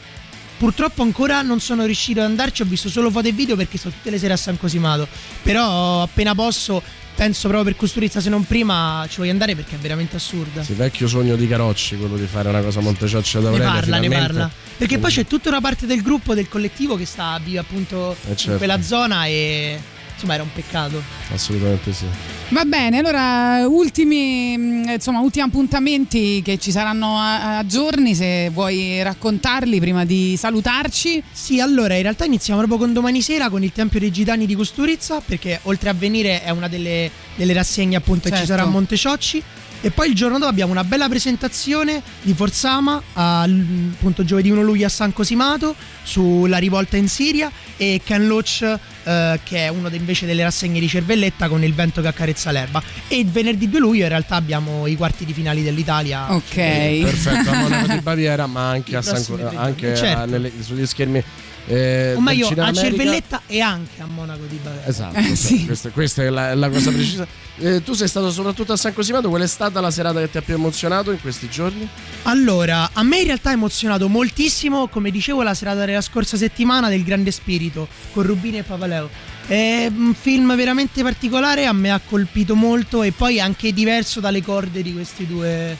purtroppo 0.57 1.01
ancora 1.01 1.41
non 1.41 1.59
sono 1.59 1.85
riuscito 1.85 2.19
ad 2.19 2.27
andarci, 2.27 2.61
ho 2.61 2.65
visto 2.65 2.89
solo 2.89 3.09
foto 3.09 3.27
e 3.27 3.31
video 3.31 3.55
perché 3.55 3.79
sto 3.79 3.89
tutte 3.89 4.11
le 4.11 4.19
sere 4.19 4.33
a 4.33 4.37
San 4.37 4.57
Cosimato. 4.59 5.07
Però 5.41 6.03
appena 6.03 6.35
posso, 6.35 6.79
penso 7.15 7.47
proprio 7.47 7.71
per 7.71 7.75
Costurizza 7.75 8.21
se 8.21 8.29
non 8.29 8.43
prima, 8.45 9.03
ci 9.09 9.17
voglio 9.17 9.31
andare 9.31 9.55
perché 9.55 9.75
è 9.75 9.79
veramente 9.79 10.15
assurda. 10.17 10.61
Sì, 10.63 10.73
vecchio 10.73 11.07
sogno 11.07 11.35
di 11.35 11.47
Carocci, 11.47 11.97
quello 11.97 12.17
di 12.17 12.27
fare 12.27 12.49
una 12.49 12.61
cosa 12.61 12.77
a 12.79 12.81
Montecioccio 12.83 13.39
da 13.39 13.49
Ne 13.49 13.57
parla, 13.57 13.71
ne 13.71 13.81
finalmente. 13.81 14.17
parla. 14.27 14.51
Perché 14.77 14.99
poi 14.99 15.11
c'è 15.11 15.25
tutta 15.25 15.49
una 15.49 15.61
parte 15.61 15.85
del 15.87 16.01
gruppo, 16.01 16.33
del 16.35 16.47
collettivo 16.47 16.95
che 16.95 17.05
sta 17.05 17.39
vive 17.43 17.59
appunto 17.59 18.15
Eh, 18.29 18.35
certo. 18.35 18.51
in 18.51 18.57
quella 18.57 18.81
zona 18.81 19.25
e 19.25 19.79
insomma 20.13 20.35
era 20.35 20.43
un 20.43 20.49
peccato. 20.53 21.01
Assolutamente 21.33 21.91
sì. 21.93 22.05
Va 22.49 22.63
bene, 22.63 22.99
allora 22.99 23.65
ultimi, 23.67 24.55
mh, 24.57 24.89
insomma, 24.93 25.19
ultimi 25.19 25.45
appuntamenti 25.45 26.41
che 26.43 26.57
ci 26.59 26.71
saranno 26.71 27.17
a, 27.17 27.57
a 27.57 27.65
giorni, 27.65 28.15
se 28.15 28.49
vuoi 28.51 29.01
raccontarli 29.03 29.79
prima 29.79 30.05
di 30.05 30.35
salutarci. 30.37 31.21
Sì, 31.31 31.59
allora 31.59 31.95
in 31.95 32.03
realtà 32.03 32.25
iniziamo 32.25 32.59
proprio 32.59 32.79
con 32.79 32.93
domani 32.93 33.21
sera 33.21 33.49
con 33.49 33.63
il 33.63 33.71
Tempio 33.71 33.99
dei 33.99 34.11
Gitani 34.11 34.45
di 34.45 34.55
Costurizza 34.55 35.21
perché 35.25 35.59
oltre 35.63 35.89
a 35.89 35.93
venire 35.93 36.41
è 36.43 36.51
una 36.51 36.67
delle, 36.67 37.09
delle 37.35 37.53
rassegne 37.53 37.95
appunto 37.97 38.29
che 38.29 38.35
ci 38.35 38.45
Certo. 38.45 38.51
sarà 38.53 38.61
a 38.63 38.71
Monteciocci 38.71 39.43
e 39.81 39.91
poi 39.91 40.09
il 40.09 40.15
giorno 40.15 40.37
dopo 40.39 40.49
abbiamo 40.49 40.71
una 40.71 40.83
bella 40.83 41.07
presentazione 41.07 42.01
di 42.21 42.33
Forzama 42.33 43.01
al- 43.13 43.91
appunto 43.93 44.23
giovedì 44.25 44.49
1 44.49 44.61
luglio 44.61 44.85
a 44.85 44.89
San 44.89 45.13
Cosimato 45.13 45.75
sulla 46.03 46.57
rivolta 46.57 46.97
in 46.97 47.07
Siria 47.07 47.51
e 47.77 48.01
Ken 48.03 48.27
Loach 48.27 48.61
eh, 49.03 49.39
che 49.43 49.57
è 49.65 49.67
uno 49.67 49.89
de- 49.89 49.97
invece 49.97 50.25
delle 50.25 50.43
rassegne 50.43 50.79
di 50.79 50.87
Cervelletta 50.87 51.47
con 51.47 51.63
il 51.63 51.73
vento 51.73 52.01
che 52.01 52.07
accarezza 52.07 52.51
l'erba 52.51 52.81
e 53.07 53.19
il 53.19 53.27
venerdì 53.29 53.69
2 53.69 53.79
luglio 53.79 54.03
in 54.03 54.09
realtà 54.09 54.35
abbiamo 54.35 54.87
i 54.87 54.95
quarti 54.95 55.25
di 55.25 55.33
finali 55.33 55.61
dell'Italia 55.63 56.33
Ok. 56.33 56.55
Perfetto, 56.55 57.49
a 57.49 57.55
Monaco 57.55 57.87
di 57.93 57.99
Baviera, 58.01 58.47
ma 58.47 58.69
anche, 58.69 58.95
a 58.95 59.01
San, 59.01 59.23
anche. 59.55 59.95
Certo. 59.95 60.19
a- 60.19 60.25
nelle- 60.25 60.51
sugli 60.61 60.85
schermi. 60.85 61.23
Eh, 61.67 62.13
o 62.15 62.21
meglio 62.21 62.47
a. 62.47 62.71
Cervelletta 62.73 63.41
e 63.45 63.59
anche 63.59 64.01
a 64.01 64.05
Monaco 64.05 64.45
di 64.47 64.57
Baviera 64.63 64.87
Esatto, 64.87 65.17
Eh, 65.17 65.35
sì. 65.35 65.65
questa, 65.65 65.89
questa 65.89 66.23
è 66.23 66.29
la, 66.29 66.55
la 66.55 66.69
cosa 66.69 66.91
precisa. 66.91 67.27
Eh, 67.59 67.83
tu 67.83 67.93
sei 67.93 68.07
stato 68.07 68.31
soprattutto 68.31 68.71
a 68.73 68.77
San 68.77 68.93
Cosimato, 68.93 69.29
qual 69.29 69.41
è 69.41 69.47
stata 69.47 69.81
la 69.81 69.91
serata 69.91 70.19
che 70.19 70.29
ti 70.29 70.37
ha 70.37 70.41
più 70.41 70.53
emozionato 70.53 71.11
in 71.11 71.19
questi 71.19 71.49
giorni? 71.49 71.87
Allora, 72.23 72.91
a 72.93 73.03
me 73.03 73.19
in 73.19 73.25
realtà 73.25 73.49
ha 73.49 73.53
emozionato 73.53 74.07
moltissimo, 74.07 74.87
come 74.87 75.11
dicevo, 75.11 75.41
la 75.43 75.53
serata 75.53 75.83
della 75.83 76.01
scorsa 76.01 76.37
settimana 76.37 76.87
del 76.87 77.03
Grande 77.03 77.31
Spirito 77.31 77.87
con 78.13 78.23
Rubini 78.23 78.59
e 78.59 78.63
Papaleo. 78.63 79.09
È 79.47 79.89
un 79.93 80.13
film 80.13 80.55
veramente 80.55 81.01
particolare, 81.03 81.65
a 81.65 81.73
me 81.73 81.89
ha 81.91 81.99
colpito 82.05 82.55
molto 82.55 83.01
e 83.03 83.11
poi 83.11 83.39
anche 83.39 83.73
diverso 83.73 84.19
dalle 84.19 84.41
corde 84.41 84.81
di 84.81 84.93
questi 84.93 85.25
due 85.25 85.75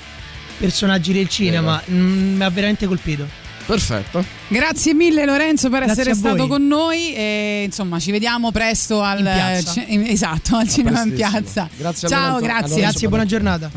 personaggi 0.58 1.14
del 1.14 1.30
cinema. 1.30 1.82
Mm, 1.92 2.38
Mi 2.38 2.44
ha 2.44 2.50
veramente 2.50 2.88
colpito. 2.88 3.46
Perfetto. 3.68 4.24
Grazie 4.48 4.94
mille 4.94 5.26
Lorenzo 5.26 5.70
per 5.70 5.84
Grazie 5.84 6.02
essere 6.02 6.16
stato 6.16 6.48
con 6.48 6.66
noi 6.66 7.14
e 7.14 7.64
insomma 7.66 8.00
ci 8.00 8.12
vediamo 8.12 8.50
presto 8.52 9.02
al, 9.02 9.62
ci- 9.72 9.86
esatto, 10.10 10.56
al 10.56 10.70
cinema 10.70 11.04
in 11.04 11.14
piazza. 11.14 11.70
Grazie 11.78 12.08
a 12.08 12.10
Ciao, 12.12 12.22
Lorenzo- 12.40 12.46
grazie. 12.46 12.62
Lorenzo 12.70 12.80
Grazie, 12.90 13.08
buona 13.10 13.26
giornata. 13.26 13.70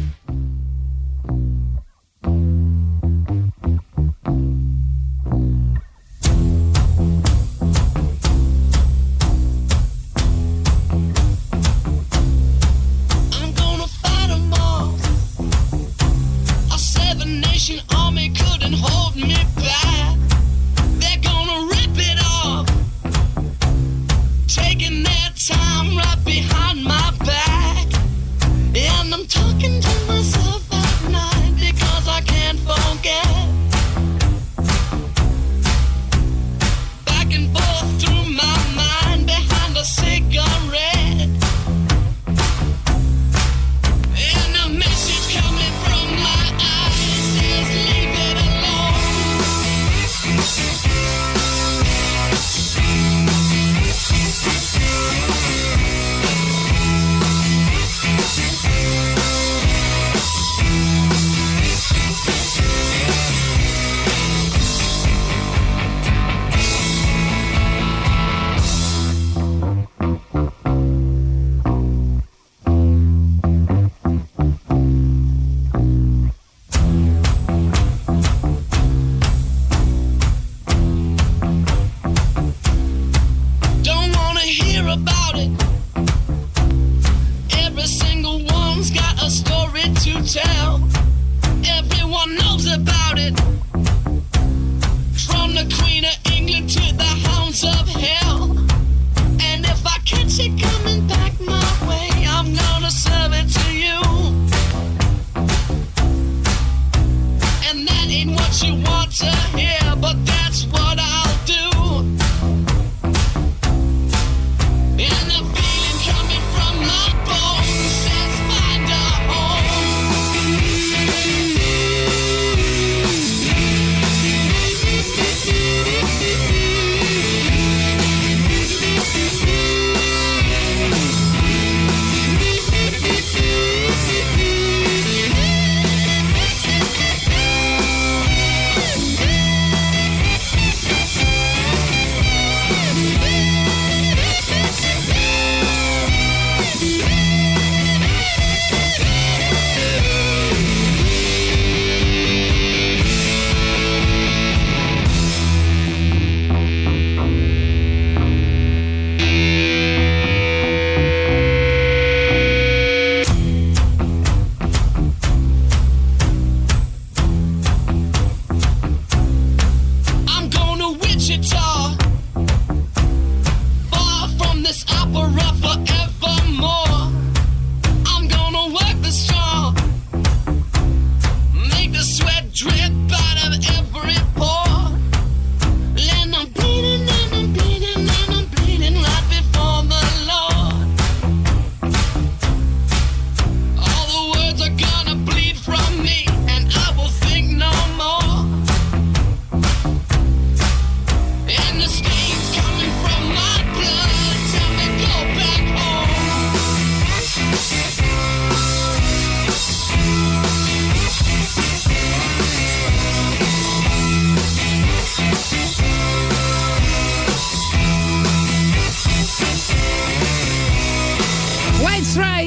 and 29.13 29.23
I'm 29.23 29.27
talking 29.27 29.81
to 29.81 30.07
myself. 30.07 30.70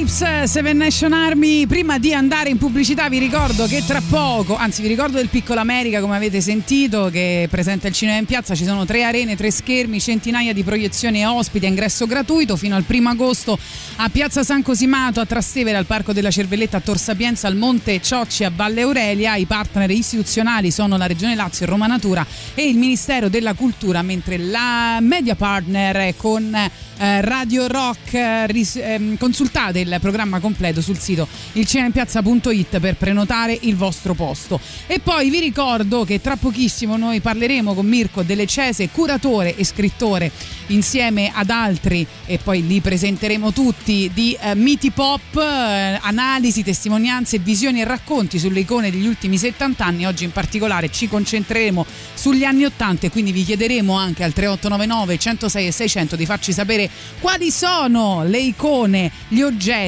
Stripes, 0.07 0.43
Seven 0.43 0.77
Nation 0.77 1.13
Army. 1.13 1.65
Prima 1.65 1.97
di 1.97 2.13
andare 2.13 2.49
in 2.49 2.57
pubblicità 2.57 3.07
vi 3.09 3.19
ricordo 3.19 3.65
che 3.67 3.83
tra 3.85 4.01
poco, 4.01 4.55
anzi 4.55 4.81
vi 4.81 4.87
ricordo 4.87 5.17
del 5.17 5.29
Piccolo 5.29 5.59
America 5.59 5.99
come 6.01 6.15
avete 6.15 6.41
sentito 6.41 7.09
che 7.11 7.47
presenta 7.49 7.87
il 7.87 7.93
cinema 7.93 8.17
in 8.17 8.25
piazza, 8.25 8.55
ci 8.55 8.65
sono 8.65 8.85
tre 8.85 9.03
arene, 9.03 9.35
tre 9.35 9.51
schermi, 9.51 9.99
centinaia 9.99 10.53
di 10.53 10.63
proiezioni 10.63 11.21
e 11.21 11.25
ospiti 11.25 11.65
ingresso 11.65 12.05
gratuito 12.05 12.55
fino 12.55 12.75
al 12.75 12.83
primo 12.83 13.09
agosto 13.09 13.57
a 13.97 14.09
Piazza 14.09 14.43
San 14.43 14.61
Cosimato, 14.61 15.19
a 15.19 15.25
Trastevere, 15.25 15.77
al 15.77 15.85
Parco 15.85 16.13
della 16.13 16.31
Cervelletta, 16.31 16.77
a 16.77 16.81
Tor 16.81 16.97
Sapienza, 16.97 17.47
al 17.47 17.55
Monte 17.55 18.01
Ciocci, 18.01 18.43
a 18.43 18.51
Valle 18.53 18.81
Aurelia. 18.81 19.35
I 19.35 19.45
partner 19.45 19.89
istituzionali 19.91 20.71
sono 20.71 20.97
la 20.97 21.05
Regione 21.05 21.35
Lazio, 21.35 21.65
Roma 21.65 21.87
Natura 21.87 22.25
e 22.55 22.67
il 22.67 22.77
Ministero 22.77 23.29
della 23.29 23.53
Cultura, 23.53 24.01
mentre 24.01 24.37
la 24.37 24.99
media 25.01 25.35
partner 25.35 26.15
con 26.17 26.53
eh, 26.97 27.21
Radio 27.21 27.67
Rock. 27.67 28.13
eh, 28.13 28.67
ehm, 28.75 29.17
consultate 29.17 29.79
il 29.79 29.92
programma 29.99 30.39
completo 30.39 30.81
sul 30.81 30.97
sito 30.97 31.27
ilcineimpiazza.it 31.53 32.79
per 32.79 32.95
prenotare 32.95 33.57
il 33.61 33.75
vostro 33.75 34.13
posto. 34.13 34.59
E 34.87 34.99
poi 34.99 35.29
vi 35.29 35.39
ricordo 35.39 36.03
che 36.03 36.21
tra 36.21 36.35
pochissimo 36.35 36.97
noi 36.97 37.19
parleremo 37.19 37.73
con 37.73 37.85
Mirko 37.85 38.23
Delle 38.23 38.47
Cese, 38.47 38.89
curatore 38.89 39.55
e 39.55 39.63
scrittore 39.63 40.31
insieme 40.67 41.31
ad 41.33 41.49
altri 41.49 42.05
e 42.25 42.37
poi 42.37 42.65
li 42.65 42.79
presenteremo 42.79 43.51
tutti 43.51 44.09
di 44.13 44.37
eh, 44.39 44.55
Miti 44.55 44.91
Pop, 44.91 45.35
eh, 45.35 45.99
analisi, 46.01 46.63
testimonianze, 46.63 47.39
visioni 47.39 47.81
e 47.81 47.83
racconti 47.83 48.39
sulle 48.39 48.61
icone 48.61 48.91
degli 48.91 49.07
ultimi 49.07 49.37
70 49.37 49.85
anni. 49.85 50.05
Oggi 50.05 50.23
in 50.23 50.31
particolare 50.31 50.89
ci 50.89 51.07
concentreremo 51.07 51.85
sugli 52.13 52.43
anni 52.43 52.65
80 52.65 53.07
e 53.07 53.09
quindi 53.09 53.31
vi 53.31 53.43
chiederemo 53.43 53.93
anche 53.93 54.23
al 54.23 54.33
3899 54.33 55.17
106 55.17 55.67
e 55.67 55.71
600 55.71 56.15
di 56.15 56.25
farci 56.25 56.53
sapere 56.53 56.89
quali 57.19 57.51
sono 57.51 58.23
le 58.23 58.39
icone, 58.39 59.11
gli 59.27 59.41
oggetti, 59.41 59.82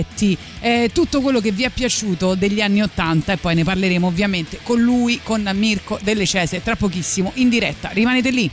eh, 0.59 0.89
tutto 0.93 1.21
quello 1.21 1.39
che 1.39 1.51
vi 1.51 1.63
è 1.63 1.69
piaciuto 1.69 2.35
degli 2.35 2.61
anni 2.61 2.81
80 2.81 3.33
e 3.33 3.37
poi 3.37 3.55
ne 3.55 3.63
parleremo 3.63 4.07
ovviamente 4.07 4.59
con 4.63 4.81
lui, 4.81 5.19
con 5.23 5.49
Mirko 5.53 5.99
Delle 6.01 6.25
Cese, 6.25 6.61
tra 6.63 6.75
pochissimo 6.75 7.31
in 7.35 7.49
diretta. 7.49 7.89
Rimanete 7.89 8.31
lì. 8.31 8.51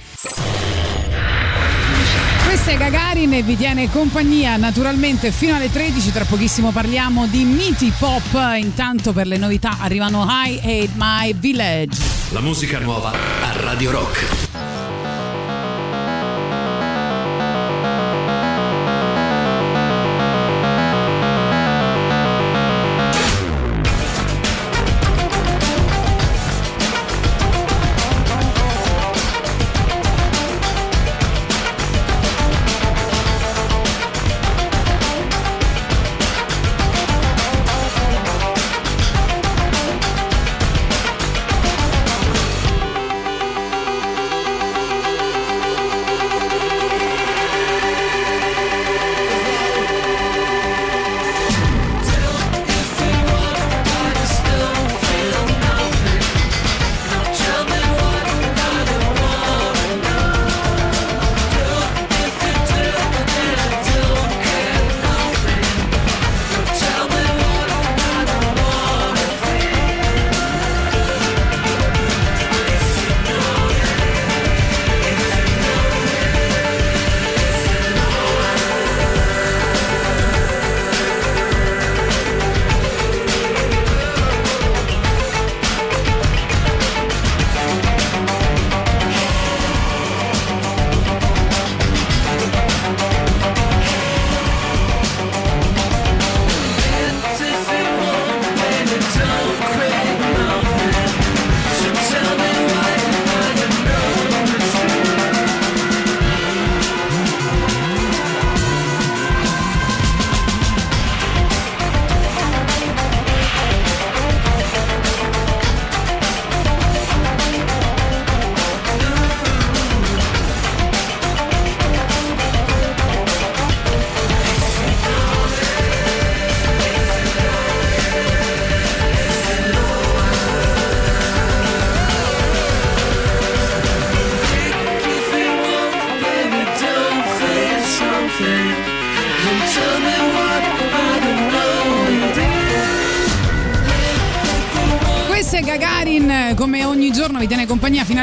Questa 2.44 2.70
è 2.70 2.76
Gagarin 2.76 3.32
e 3.32 3.42
vi 3.42 3.56
tiene 3.56 3.90
compagnia 3.90 4.56
naturalmente 4.56 5.32
fino 5.32 5.56
alle 5.56 5.70
13. 5.70 6.12
Tra 6.12 6.24
pochissimo 6.24 6.70
parliamo 6.70 7.26
di 7.26 7.44
miti 7.44 7.90
pop. 7.98 8.38
Intanto 8.56 9.12
per 9.12 9.26
le 9.26 9.38
novità 9.38 9.78
arrivano 9.80 10.26
I 10.28 10.58
Hate 10.58 10.90
My 10.94 11.34
Village. 11.34 12.00
La 12.30 12.40
musica 12.40 12.78
nuova 12.78 13.10
a 13.10 13.52
Radio 13.56 13.90
Rock. 13.90 14.51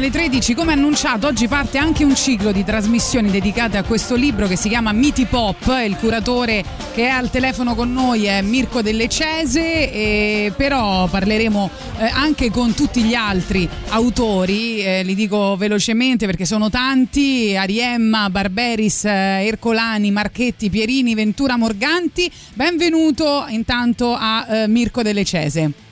Alle 0.10 0.12
13. 0.12 0.54
Come 0.56 0.74
annunciato, 0.74 1.28
oggi 1.28 1.48
parte 1.48 1.78
anche 1.78 2.04
un 2.04 2.15
ciclo 2.15 2.52
di 2.52 2.63
trasmissioni 2.63 3.30
dedicate 3.30 3.78
a 3.78 3.84
questo 3.84 4.15
libro 4.15 4.48
che 4.48 4.58
si 4.58 4.67
chiama 4.67 4.91
Miti 4.91 5.26
Pop. 5.26 5.65
Il 5.86 5.95
curatore 5.98 6.63
che 6.93 7.06
è 7.06 7.10
al 7.10 7.30
telefono 7.30 7.76
con 7.76 7.93
noi 7.93 8.26
è 8.26 8.41
Mirko 8.41 8.82
Delle 8.82 9.08
Cese, 9.08 9.91
e 9.91 10.52
però 10.56 11.08
parleremo 11.08 11.69
eh, 12.00 12.06
anche 12.06 12.50
con 12.50 12.74
tutti 12.74 13.04
gli 13.04 13.13
altri 13.13 13.69
autori, 13.89 14.84
eh, 14.84 15.04
li 15.04 15.15
dico 15.15 15.56
velocemente 15.56 16.26
perché 16.26 16.45
sono 16.45 16.69
tanti, 16.69 17.56
Ariemma, 17.56 18.30
Barberis, 18.30 19.06
eh, 19.06 19.45
Ercolani, 19.45 20.12
Marchetti, 20.12 20.69
Pierini, 20.69 21.13
Ventura, 21.13 21.58
Morganti. 21.58 22.30
Benvenuto 22.54 23.45
intanto 23.50 24.15
a 24.17 24.65
Mirko 24.67 25.02
Delle 25.02 25.24
Cese. 25.24 25.88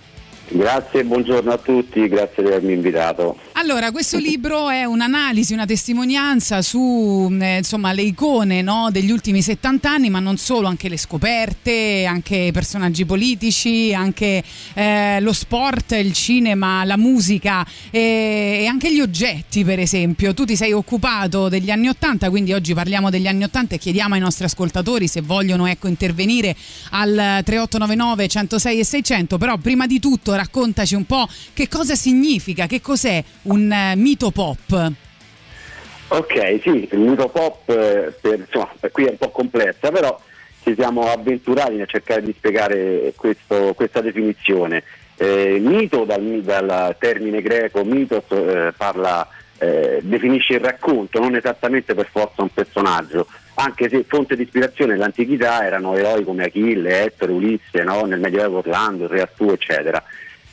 Grazie, 0.50 1.04
buongiorno 1.04 1.52
a 1.52 1.58
tutti, 1.58 2.08
grazie 2.08 2.42
di 2.42 2.50
avermi 2.50 2.74
invitato. 2.74 3.38
Allora, 3.70 3.92
questo 3.92 4.18
libro 4.18 4.70
è 4.70 4.86
un'analisi, 4.86 5.52
una 5.52 5.66
testimonianza 5.66 6.62
su 6.62 7.28
eh, 7.38 7.58
insomma, 7.58 7.92
le 7.92 8.04
icone 8.04 8.62
no, 8.62 8.88
degli 8.92 9.12
ultimi 9.12 9.42
70 9.42 9.92
anni, 9.92 10.10
ma 10.10 10.22
non 10.22 10.38
solo, 10.38 10.70
anche 10.70 10.88
le 10.88 10.96
scoperte, 10.96 12.06
anche 12.06 12.52
personaggi 12.54 13.04
politici, 13.04 13.94
anche 13.94 14.42
eh, 14.74 15.20
lo 15.20 15.34
sport, 15.34 15.92
il 15.92 16.14
cinema, 16.14 16.86
la 16.86 16.96
musica 16.96 17.68
e, 17.92 18.60
e 18.62 18.68
anche 18.68 18.90
gli 18.94 19.02
oggetti, 19.02 19.66
per 19.66 19.80
esempio. 19.80 20.34
Tu 20.34 20.46
ti 20.46 20.56
sei 20.56 20.72
occupato 20.72 21.50
degli 21.50 21.70
anni 21.70 21.90
80, 21.90 22.30
quindi 22.30 22.54
oggi 22.54 22.74
parliamo 22.74 23.10
degli 23.10 23.28
anni 23.28 23.44
80 23.44 23.76
e 23.76 23.78
chiediamo 23.80 24.14
ai 24.14 24.22
nostri 24.22 24.46
ascoltatori 24.46 25.10
se 25.10 25.20
vogliono 25.20 25.66
ecco, 25.66 25.90
intervenire 25.90 26.56
al 26.92 27.42
3899 27.44 28.28
106 28.30 28.80
e 28.80 28.86
600, 28.86 29.38
però 29.38 29.58
prima 29.58 29.86
di 29.88 30.00
tutto 30.00 30.34
raccontaci 30.36 30.96
un 30.96 31.06
po' 31.06 31.28
che 31.52 31.68
cosa 31.68 31.96
significa, 31.96 32.66
che 32.66 32.80
cos'è 32.80 33.22
un 33.42 33.56
eh, 33.60 33.96
mito 33.96 34.32
pop. 34.32 34.92
Ok, 36.10 36.60
sì, 36.62 36.88
il 36.92 37.00
mito 37.00 37.28
pop, 37.28 37.70
eh, 37.70 38.14
per, 38.22 38.40
insomma, 38.40 38.72
per 38.80 38.92
qui 38.92 39.06
è 39.06 39.10
un 39.10 39.18
po' 39.18 39.30
complessa, 39.30 39.92
però 39.92 40.18
ci 40.64 40.74
siamo 40.74 41.12
avventurati 41.12 41.76
nel 41.76 41.88
cercare 41.88 42.22
di 42.22 42.34
spiegare 42.36 43.14
questo- 43.16 43.74
questa 43.76 44.02
definizione. 44.02 44.84
Eh, 45.18 45.58
mito, 45.60 46.06
dal, 46.06 46.22
dal 46.44 46.96
termine 47.00 47.42
greco 47.42 47.84
mitos, 47.84 48.24
eh, 48.30 48.74
parla, 48.78 49.28
eh, 49.58 50.00
definisce 50.02 50.54
il 50.54 50.60
racconto, 50.60 51.20
non 51.20 51.36
esattamente 51.36 51.96
per 51.96 52.08
forza 52.12 52.42
un 52.42 52.54
personaggio, 52.54 53.28
anche 53.56 53.90
se 53.90 54.06
fonte 54.08 54.36
di 54.36 54.44
ispirazione 54.44 54.94
nell'antichità 54.94 55.66
erano 55.66 55.96
eroi 55.96 56.24
come 56.24 56.44
Achille, 56.46 57.04
Ettore, 57.04 57.32
Ulisse, 57.32 57.84
no? 57.84 58.04
nel 58.04 58.20
Medioevo 58.20 58.60
Orlando, 58.60 59.08
Re 59.08 59.22
Artù, 59.22 59.50
eccetera. 59.50 60.02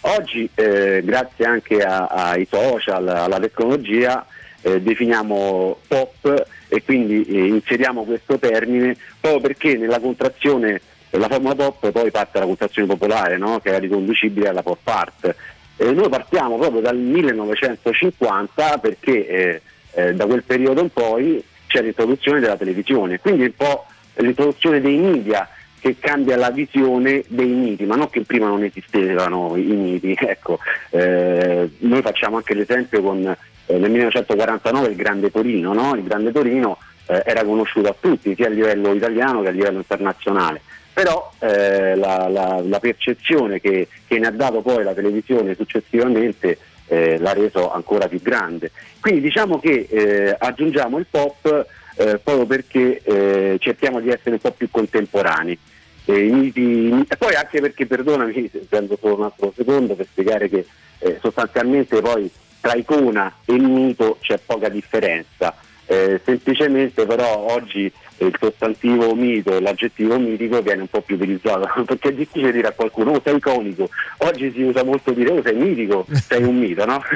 Oggi, 0.06 0.48
eh, 0.54 1.00
grazie 1.02 1.46
anche 1.46 1.78
a- 1.82 2.06
ai 2.08 2.46
social, 2.50 3.08
alla 3.08 3.40
tecnologia, 3.40 4.26
eh, 4.60 4.82
definiamo 4.82 5.78
pop 5.88 6.46
e 6.68 6.82
quindi 6.82 7.24
eh, 7.24 7.46
inseriamo 7.46 8.04
questo 8.04 8.38
termine 8.38 8.96
proprio 9.18 9.40
perché 9.40 9.78
nella 9.78 10.00
contrazione 10.00 10.80
la 11.10 11.28
formula 11.28 11.54
pop 11.54 11.90
poi 11.90 12.10
parte 12.10 12.32
dalla 12.34 12.46
contrazione 12.46 12.88
popolare 12.88 13.38
no? 13.38 13.60
che 13.60 13.70
era 13.70 13.78
riconducibile 13.78 14.48
alla 14.48 14.62
pop 14.62 14.86
art. 14.86 15.34
Eh, 15.78 15.92
noi 15.92 16.10
partiamo 16.10 16.58
proprio 16.58 16.82
dal 16.82 16.98
1950 16.98 18.78
perché 18.78 19.26
eh, 19.26 19.62
eh, 19.92 20.14
da 20.14 20.26
quel 20.26 20.42
periodo 20.42 20.82
in 20.82 20.90
poi 20.90 21.42
c'è 21.66 21.80
l'introduzione 21.80 22.40
della 22.40 22.56
televisione, 22.58 23.20
quindi 23.20 23.44
un 23.44 23.54
po' 23.56 23.86
l'introduzione 24.16 24.82
dei 24.82 24.98
media 24.98 25.48
che 25.84 25.96
cambia 25.98 26.38
la 26.38 26.48
visione 26.48 27.24
dei 27.28 27.48
miti, 27.50 27.84
ma 27.84 27.94
non 27.94 28.08
che 28.08 28.22
prima 28.22 28.46
non 28.46 28.64
esistevano 28.64 29.54
i 29.54 29.64
miti. 29.64 30.16
Ecco, 30.24 30.58
eh, 30.90 31.68
noi 31.80 32.00
facciamo 32.00 32.36
anche 32.36 32.54
l'esempio 32.54 33.02
con 33.02 33.18
eh, 33.26 33.36
nel 33.78 33.90
1949 33.90 34.88
il 34.88 34.96
Grande 34.96 35.30
Torino, 35.30 35.74
no? 35.74 35.94
il 35.94 36.02
Grande 36.02 36.32
Torino 36.32 36.78
eh, 37.06 37.22
era 37.26 37.44
conosciuto 37.44 37.90
a 37.90 37.96
tutti, 38.00 38.34
sia 38.34 38.46
a 38.46 38.50
livello 38.50 38.94
italiano 38.94 39.42
che 39.42 39.48
a 39.48 39.50
livello 39.50 39.76
internazionale, 39.76 40.62
però 40.90 41.30
eh, 41.40 41.94
la, 41.96 42.28
la- 42.28 42.62
la 42.64 42.78
percezione 42.78 43.60
che, 43.60 43.88
che 44.06 44.18
ne 44.18 44.28
ha 44.28 44.30
dato 44.30 44.62
poi 44.62 44.84
la 44.84 44.94
televisione 44.94 45.54
successivamente 45.54 46.56
eh, 46.86 47.18
l'ha 47.18 47.34
reso 47.34 47.70
ancora 47.70 48.08
più 48.08 48.22
grande. 48.22 48.70
Quindi 49.00 49.20
diciamo 49.20 49.60
che 49.60 49.86
eh, 49.90 50.34
aggiungiamo 50.38 50.96
il 50.96 51.06
pop 51.10 51.66
eh, 51.96 52.18
proprio 52.24 52.46
perché 52.46 53.00
eh, 53.04 53.56
cerchiamo 53.60 54.00
di 54.00 54.08
essere 54.08 54.30
un 54.30 54.38
po' 54.38 54.52
più 54.52 54.68
contemporanei. 54.70 55.58
Eh, 56.06 56.22
miti- 56.30 57.04
e 57.08 57.16
poi 57.16 57.34
anche 57.34 57.60
perché, 57.60 57.86
perdonami, 57.86 58.50
prendo 58.68 58.96
solo 59.00 59.16
un 59.16 59.22
altro 59.24 59.52
secondo 59.56 59.94
per 59.94 60.06
spiegare 60.06 60.48
che 60.48 60.66
eh, 60.98 61.18
sostanzialmente 61.20 62.00
poi 62.00 62.30
tra 62.60 62.74
icona 62.74 63.32
e 63.44 63.58
mito 63.58 64.18
c'è 64.20 64.38
poca 64.44 64.68
differenza. 64.68 65.54
Eh, 65.86 66.18
semplicemente 66.24 67.04
però 67.04 67.52
oggi 67.52 67.92
il 68.18 68.34
sostantivo 68.40 69.14
mito 69.14 69.54
e 69.56 69.60
l'aggettivo 69.60 70.18
mitico 70.18 70.62
viene 70.62 70.82
un 70.82 70.86
po' 70.88 71.02
più 71.02 71.16
utilizzato 71.16 71.68
perché 71.84 72.08
è 72.08 72.12
difficile 72.14 72.52
dire 72.52 72.68
a 72.68 72.72
qualcuno 72.72 73.10
oh 73.10 73.20
sei 73.22 73.36
iconico 73.36 73.90
oggi 74.18 74.50
si 74.54 74.62
usa 74.62 74.82
molto 74.84 75.10
dire 75.10 75.30
oh 75.32 75.42
sei 75.42 75.56
mitico 75.56 76.06
sei 76.26 76.42
un 76.42 76.56
mito 76.58 76.86
no? 76.86 77.02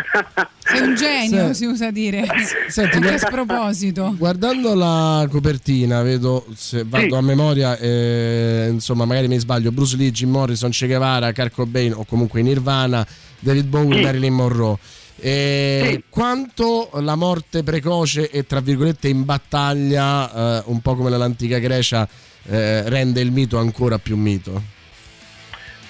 Sei 0.69 0.81
un 0.83 0.95
genio, 0.97 1.47
Sì. 1.49 1.55
si 1.55 1.65
usa 1.65 1.91
dire. 1.91 2.27
Senti, 2.69 2.97
Anche 2.99 3.15
a 3.15 3.19
sproposito. 3.19 4.15
Guardando 4.19 4.75
la 4.75 5.27
copertina, 5.31 6.03
vedo 6.03 6.45
se 6.55 6.85
vado 6.87 7.07
Sì. 7.09 7.15
a 7.15 7.23
memoria, 7.23 7.79
eh, 7.79 8.67
insomma, 8.71 9.07
magari 9.07 9.29
mi 9.29 9.39
sbaglio: 9.39 9.73
Bruce 9.73 9.97
Lee, 9.97 10.11
Jim 10.11 10.29
Morrison, 10.29 10.69
Che 10.71 10.87
Guevara, 10.87 11.33
Kurt 11.33 11.55
Cobain 11.55 11.95
o 11.95 12.05
comunque 12.05 12.43
Nirvana, 12.43 13.07
David 13.39 13.65
Bowie, 13.67 13.97
Sì. 13.97 14.03
Marilyn 14.03 14.35
Monroe. 14.35 14.77
E 15.21 15.91
Sì. 15.91 16.05
Quanto 16.09 16.91
la 17.01 17.17
morte 17.17 17.63
precoce 17.63 18.31
e 18.31 18.47
tra 18.47 18.61
virgolette 18.61 19.09
in 19.09 19.25
battaglia, 19.25 20.61
eh, 20.61 20.63
un 20.67 20.81
po' 20.81 20.95
come 20.95 21.11
nell'antica 21.11 21.59
Grecia, 21.59 22.09
eh, 22.47 22.89
rende 22.89 23.21
il 23.21 23.33
mito 23.33 23.59
ancora 23.59 23.99
più 23.99 24.17
mito? 24.17 24.77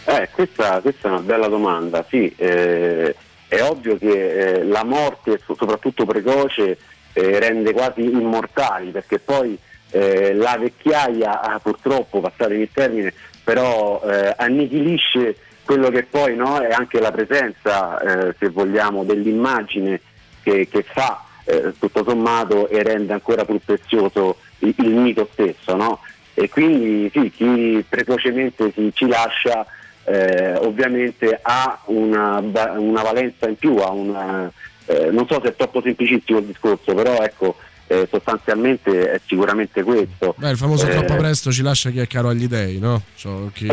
Eh, 0.04 0.28
questa, 0.32 0.80
questa 0.80 1.08
è 1.08 1.10
una 1.10 1.20
bella 1.20 1.48
domanda, 1.48 2.04
sì, 2.08 2.32
eh, 2.36 3.14
è 3.46 3.62
ovvio 3.62 3.98
che 3.98 4.56
eh, 4.56 4.64
la 4.64 4.82
morte, 4.84 5.38
so- 5.44 5.54
soprattutto 5.54 6.06
precoce, 6.06 6.78
eh, 7.12 7.38
rende 7.38 7.72
quasi 7.72 8.02
immortali, 8.02 8.90
perché 8.90 9.18
poi 9.18 9.58
eh, 9.90 10.34
la 10.34 10.56
vecchiaia, 10.58 11.40
ah, 11.42 11.58
purtroppo, 11.58 12.20
passatemi 12.20 12.62
il 12.62 12.70
termine, 12.72 13.12
però 13.44 14.02
eh, 14.02 14.34
annichilisce 14.36 15.36
quello 15.68 15.90
che 15.90 16.04
poi 16.04 16.34
no, 16.34 16.60
è 16.60 16.72
anche 16.72 16.98
la 16.98 17.12
presenza, 17.12 18.00
eh, 18.00 18.34
se 18.38 18.48
vogliamo, 18.48 19.04
dell'immagine 19.04 20.00
che, 20.42 20.66
che 20.66 20.82
fa 20.82 21.22
eh, 21.44 21.74
tutto 21.78 22.04
sommato 22.08 22.70
e 22.70 22.82
rende 22.82 23.12
ancora 23.12 23.44
più 23.44 23.60
prezioso 23.62 24.38
il, 24.60 24.74
il 24.78 24.94
mito 24.94 25.28
stesso. 25.30 25.76
No? 25.76 26.00
E 26.32 26.48
quindi 26.48 27.10
sì, 27.12 27.30
chi 27.30 27.84
precocemente 27.86 28.72
si, 28.72 28.90
ci 28.94 29.06
lascia 29.08 29.66
eh, 30.04 30.54
ovviamente 30.56 31.38
ha 31.42 31.82
una, 31.88 32.38
una 32.38 33.02
valenza 33.02 33.46
in 33.46 33.56
più, 33.56 33.74
una, 33.74 34.50
eh, 34.86 35.10
non 35.10 35.26
so 35.26 35.38
se 35.42 35.50
è 35.50 35.54
troppo 35.54 35.82
semplicissimo 35.82 36.38
il 36.38 36.46
discorso, 36.46 36.94
però 36.94 37.22
ecco, 37.22 37.56
eh, 37.88 38.06
sostanzialmente 38.10 39.12
è 39.12 39.20
sicuramente 39.26 39.82
questo. 39.82 40.34
Beh, 40.38 40.50
il 40.50 40.56
famoso 40.56 40.86
Eh, 40.86 40.90
troppo 40.90 41.16
presto 41.16 41.50
ci 41.50 41.62
lascia 41.62 41.90
chi 41.90 41.98
è 41.98 42.06
caro 42.06 42.28
agli 42.28 42.46
dei, 42.46 42.78
no? 42.78 43.02
Cioè, 43.16 43.50
chi, 43.52 43.66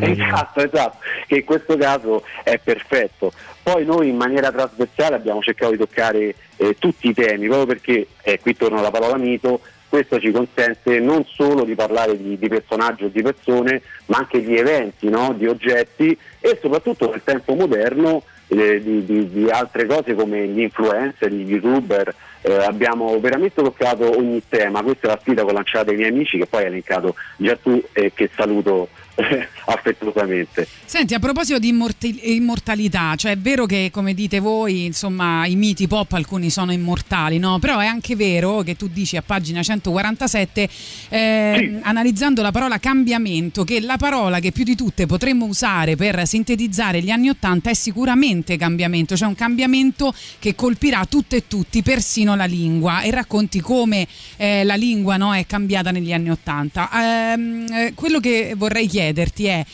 esatto, 0.00 0.60
esatto, 0.60 0.98
che 1.26 1.36
in 1.36 1.44
questo 1.44 1.76
caso 1.76 2.22
è 2.44 2.58
perfetto. 2.62 3.32
Poi 3.62 3.84
noi 3.84 4.08
in 4.08 4.16
maniera 4.16 4.52
trasversale 4.52 5.16
abbiamo 5.16 5.40
cercato 5.42 5.72
di 5.72 5.78
toccare 5.78 6.34
eh, 6.56 6.76
tutti 6.78 7.08
i 7.08 7.14
temi, 7.14 7.46
proprio 7.46 7.66
perché, 7.66 8.06
e 8.22 8.38
qui 8.40 8.56
torno 8.56 8.78
alla 8.78 8.90
parola 8.90 9.16
mito, 9.16 9.60
questo 9.88 10.20
ci 10.20 10.30
consente 10.30 11.00
non 11.00 11.24
solo 11.26 11.64
di 11.64 11.74
parlare 11.74 12.16
di, 12.16 12.38
di 12.38 12.48
personaggi 12.48 13.04
o 13.04 13.08
di 13.08 13.22
persone, 13.22 13.82
ma 14.06 14.18
anche 14.18 14.40
di 14.40 14.56
eventi, 14.56 15.08
no? 15.08 15.34
di 15.36 15.46
oggetti 15.46 16.16
e 16.38 16.58
soprattutto 16.62 17.10
nel 17.10 17.22
tempo 17.24 17.54
moderno 17.54 18.22
eh, 18.46 18.80
di, 18.82 19.04
di- 19.04 19.30
di 19.30 19.50
altre 19.50 19.86
cose 19.86 20.14
come 20.14 20.46
gli 20.46 20.60
influencer, 20.60 21.32
gli 21.32 21.50
youtuber. 21.50 22.14
Eh, 22.42 22.52
abbiamo 22.64 23.20
veramente 23.20 23.62
toccato 23.62 24.16
ogni 24.16 24.42
tema, 24.48 24.82
questa 24.82 25.08
è 25.08 25.10
la 25.10 25.18
sfida 25.20 25.44
che 25.44 25.50
ho 25.50 25.52
lanciato 25.52 25.90
ai 25.90 25.96
miei 25.96 26.08
amici 26.08 26.38
che 26.38 26.46
poi 26.46 26.62
hai 26.62 26.68
elencato 26.68 27.14
già 27.36 27.54
tu 27.56 27.82
e 27.92 28.12
che 28.14 28.30
saluto 28.34 28.88
eh, 28.94 28.99
affettuosamente. 29.66 30.66
Senti, 30.84 31.14
a 31.14 31.18
proposito 31.18 31.58
di 31.58 31.68
immorti- 31.68 32.34
immortalità, 32.34 33.14
cioè 33.16 33.32
è 33.32 33.38
vero 33.38 33.66
che 33.66 33.90
come 33.92 34.14
dite 34.14 34.40
voi, 34.40 34.84
insomma, 34.86 35.46
i 35.46 35.56
miti 35.56 35.86
pop 35.86 36.12
alcuni 36.12 36.50
sono 36.50 36.72
immortali, 36.72 37.38
no? 37.38 37.58
Però 37.58 37.78
è 37.78 37.86
anche 37.86 38.16
vero 38.16 38.62
che 38.62 38.76
tu 38.76 38.88
dici 38.88 39.16
a 39.16 39.22
pagina 39.22 39.62
147, 39.62 40.68
eh, 41.08 41.54
Sì. 41.56 41.78
analizzando 41.82 42.42
la 42.42 42.50
parola 42.50 42.78
cambiamento, 42.78 43.64
che 43.64 43.80
la 43.80 43.96
parola 43.96 44.40
che 44.40 44.52
più 44.52 44.64
di 44.64 44.74
tutte 44.74 45.06
potremmo 45.06 45.44
usare 45.46 45.96
per 45.96 46.26
sintetizzare 46.26 47.00
gli 47.02 47.10
anni 47.10 47.28
Ottanta 47.28 47.70
è 47.70 47.74
sicuramente 47.74 48.56
cambiamento, 48.56 49.16
cioè 49.16 49.28
un 49.28 49.34
cambiamento 49.34 50.12
che 50.38 50.54
colpirà 50.54 51.04
tutto 51.08 51.36
e 51.36 51.46
tutti, 51.46 51.82
persino 51.82 52.34
la 52.34 52.44
lingua, 52.44 53.02
e 53.02 53.10
racconti 53.10 53.60
come 53.60 54.06
eh, 54.36 54.64
la 54.64 54.74
lingua 54.74 55.16
no, 55.16 55.34
è 55.34 55.46
cambiata 55.46 55.90
negli 55.90 56.12
anni 56.12 56.30
Ottanta. 56.30 56.88
Ehm, 56.92 57.66
eh, 57.72 57.92
quello 57.94 58.20
che 58.20 58.54
vorrei 58.56 58.88
chiederti 59.10 59.46
è... 59.46 59.64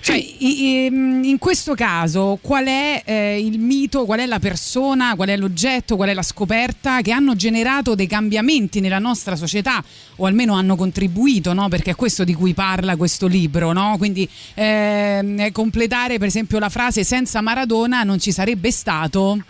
Cioè, 0.00 0.14
i- 0.16 0.86
in 0.86 1.36
questo 1.38 1.74
caso, 1.74 2.38
qual 2.40 2.66
è 2.66 3.02
eh, 3.04 3.40
il 3.40 3.58
mito, 3.58 4.04
qual 4.04 4.20
è 4.20 4.26
la 4.26 4.38
persona, 4.38 5.14
qual 5.16 5.28
è 5.28 5.36
l'oggetto, 5.36 5.96
qual 5.96 6.08
è 6.08 6.14
la 6.14 6.22
scoperta 6.22 7.00
che 7.00 7.10
hanno 7.10 7.34
generato 7.34 7.96
dei 7.96 8.06
cambiamenti 8.06 8.78
nella 8.78 9.00
nostra 9.00 9.34
società 9.34 9.82
o 10.16 10.26
almeno 10.26 10.54
hanno 10.54 10.76
contribuito, 10.76 11.52
no? 11.52 11.68
perché 11.68 11.90
è 11.90 11.94
questo 11.96 12.22
di 12.22 12.32
cui 12.32 12.54
parla 12.54 12.96
questo 12.96 13.26
libro. 13.26 13.72
No? 13.72 13.96
Quindi 13.98 14.26
ehm, 14.54 15.50
completare 15.50 16.16
per 16.18 16.28
esempio 16.28 16.60
la 16.60 16.68
frase 16.68 17.02
senza 17.02 17.40
Maradona 17.40 18.04
non 18.04 18.20
ci 18.20 18.30
sarebbe 18.30 18.70
stato. 18.70 19.42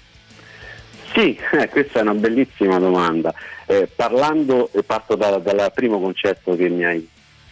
Sì, 1.15 1.39
eh, 1.53 1.69
questa 1.69 1.99
è 1.99 2.03
una 2.03 2.15
bellissima 2.15 2.79
domanda. 2.79 3.35
Eh, 3.67 3.87
parlando, 3.95 4.71
e 4.73 4.83
parto 4.83 5.15
da- 5.15 5.37
dal 5.37 5.71
primo 5.75 6.01
concetto 6.01 6.57
che 6.57 6.71
mi 6.71 6.85
hai, 6.87 7.07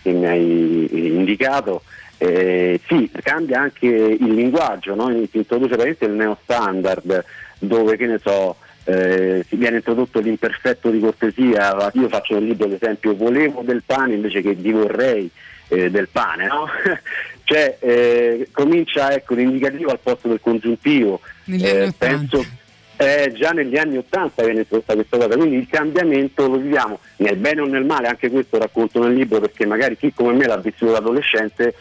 che 0.07 0.13
mi 0.13 0.27
hai 0.27 0.89
indicato, 0.93 1.83
eh, 2.19 2.81
sì, 2.87 3.11
cambia 3.23 3.63
anche 3.63 3.87
il 3.87 4.35
linguaggio, 4.35 4.95
no? 4.95 5.09
si 5.09 5.39
introduce 5.39 5.75
veramente 5.75 6.05
il 6.05 6.13
neo 6.13 6.39
standard 6.45 7.25
dove 7.59 7.97
che 7.97 8.07
ne 8.07 8.21
so, 8.23 8.57
eh, 8.85 9.45
si 9.49 9.57
viene 9.57 9.79
introdotto 9.79 10.21
l'imperfetto 10.21 10.91
di 10.91 11.01
cortesia, 11.01 11.91
io 11.95 12.09
faccio 12.09 12.35
nel 12.35 12.45
libro 12.45 12.69
l'esempio 12.69 13.17
volevo 13.17 13.63
del 13.63 13.83
pane 13.85 14.15
invece 14.15 14.43
che 14.43 14.55
di 14.55 14.71
vorrei 14.71 15.29
eh, 15.69 15.91
del 15.91 16.09
pane, 16.09 16.47
no? 16.47 16.69
cioè 17.43 17.79
eh, 17.81 18.49
comincia 18.53 19.13
ecco, 19.13 19.35
l'indicativo 19.35 19.91
al 19.91 19.99
posto 20.01 20.29
del 20.29 20.41
congiuntivo, 20.41 21.21
Negli 21.45 21.65
Eh, 21.67 21.87
80. 21.89 21.93
penso 21.99 22.47
eh, 22.97 23.33
già 23.35 23.51
negli 23.51 23.77
anni 23.77 23.99
80 23.99 24.43
viene 24.45 24.61
introdotta 24.61 24.95
questa 24.95 25.19
cosa, 25.19 25.37
quindi 25.37 25.57
il 25.57 25.69
cambiamento 25.69 26.49
lo 26.49 26.57
viviamo 26.57 26.99
nel 27.17 27.37
bene 27.37 27.61
o 27.61 27.67
nel 27.67 27.85
male, 27.85 28.09
anche 28.09 28.31
questo 28.31 28.59
racconto 28.59 29.03
nel 29.03 29.13
libro 29.13 29.41
perché 29.41 29.67
magari 29.67 29.97
chi 29.97 30.13
come 30.15 30.33
me 30.33 30.47
l'ha 30.47 30.57
vissuto 30.57 30.93
da 30.93 30.99
adolescente 30.99 31.75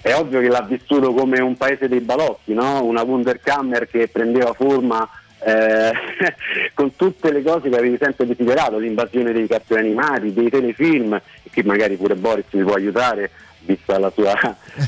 è 0.00 0.14
ovvio 0.14 0.40
che 0.40 0.48
l'ha 0.48 0.62
vissuto 0.62 1.12
come 1.14 1.40
un 1.40 1.56
paese 1.56 1.88
dei 1.88 2.00
balocchi, 2.00 2.52
no? 2.52 2.84
una 2.84 3.02
Wunderkammer 3.02 3.88
che 3.88 4.08
prendeva 4.08 4.52
forma 4.52 5.08
eh, 5.44 5.92
con 6.74 6.94
tutte 6.96 7.32
le 7.32 7.42
cose 7.42 7.68
che 7.68 7.76
avevi 7.76 7.98
sempre 7.98 8.26
desiderato, 8.26 8.78
l'invasione 8.78 9.32
dei 9.32 9.46
cartoni 9.46 9.80
animati, 9.80 10.32
dei 10.32 10.50
telefilm, 10.50 11.20
che 11.50 11.62
magari 11.64 11.96
pure 11.96 12.16
Boris 12.16 12.44
mi 12.50 12.62
può 12.62 12.74
aiutare 12.74 13.30
vista 13.64 13.98
la 13.98 14.10
sua, 14.10 14.32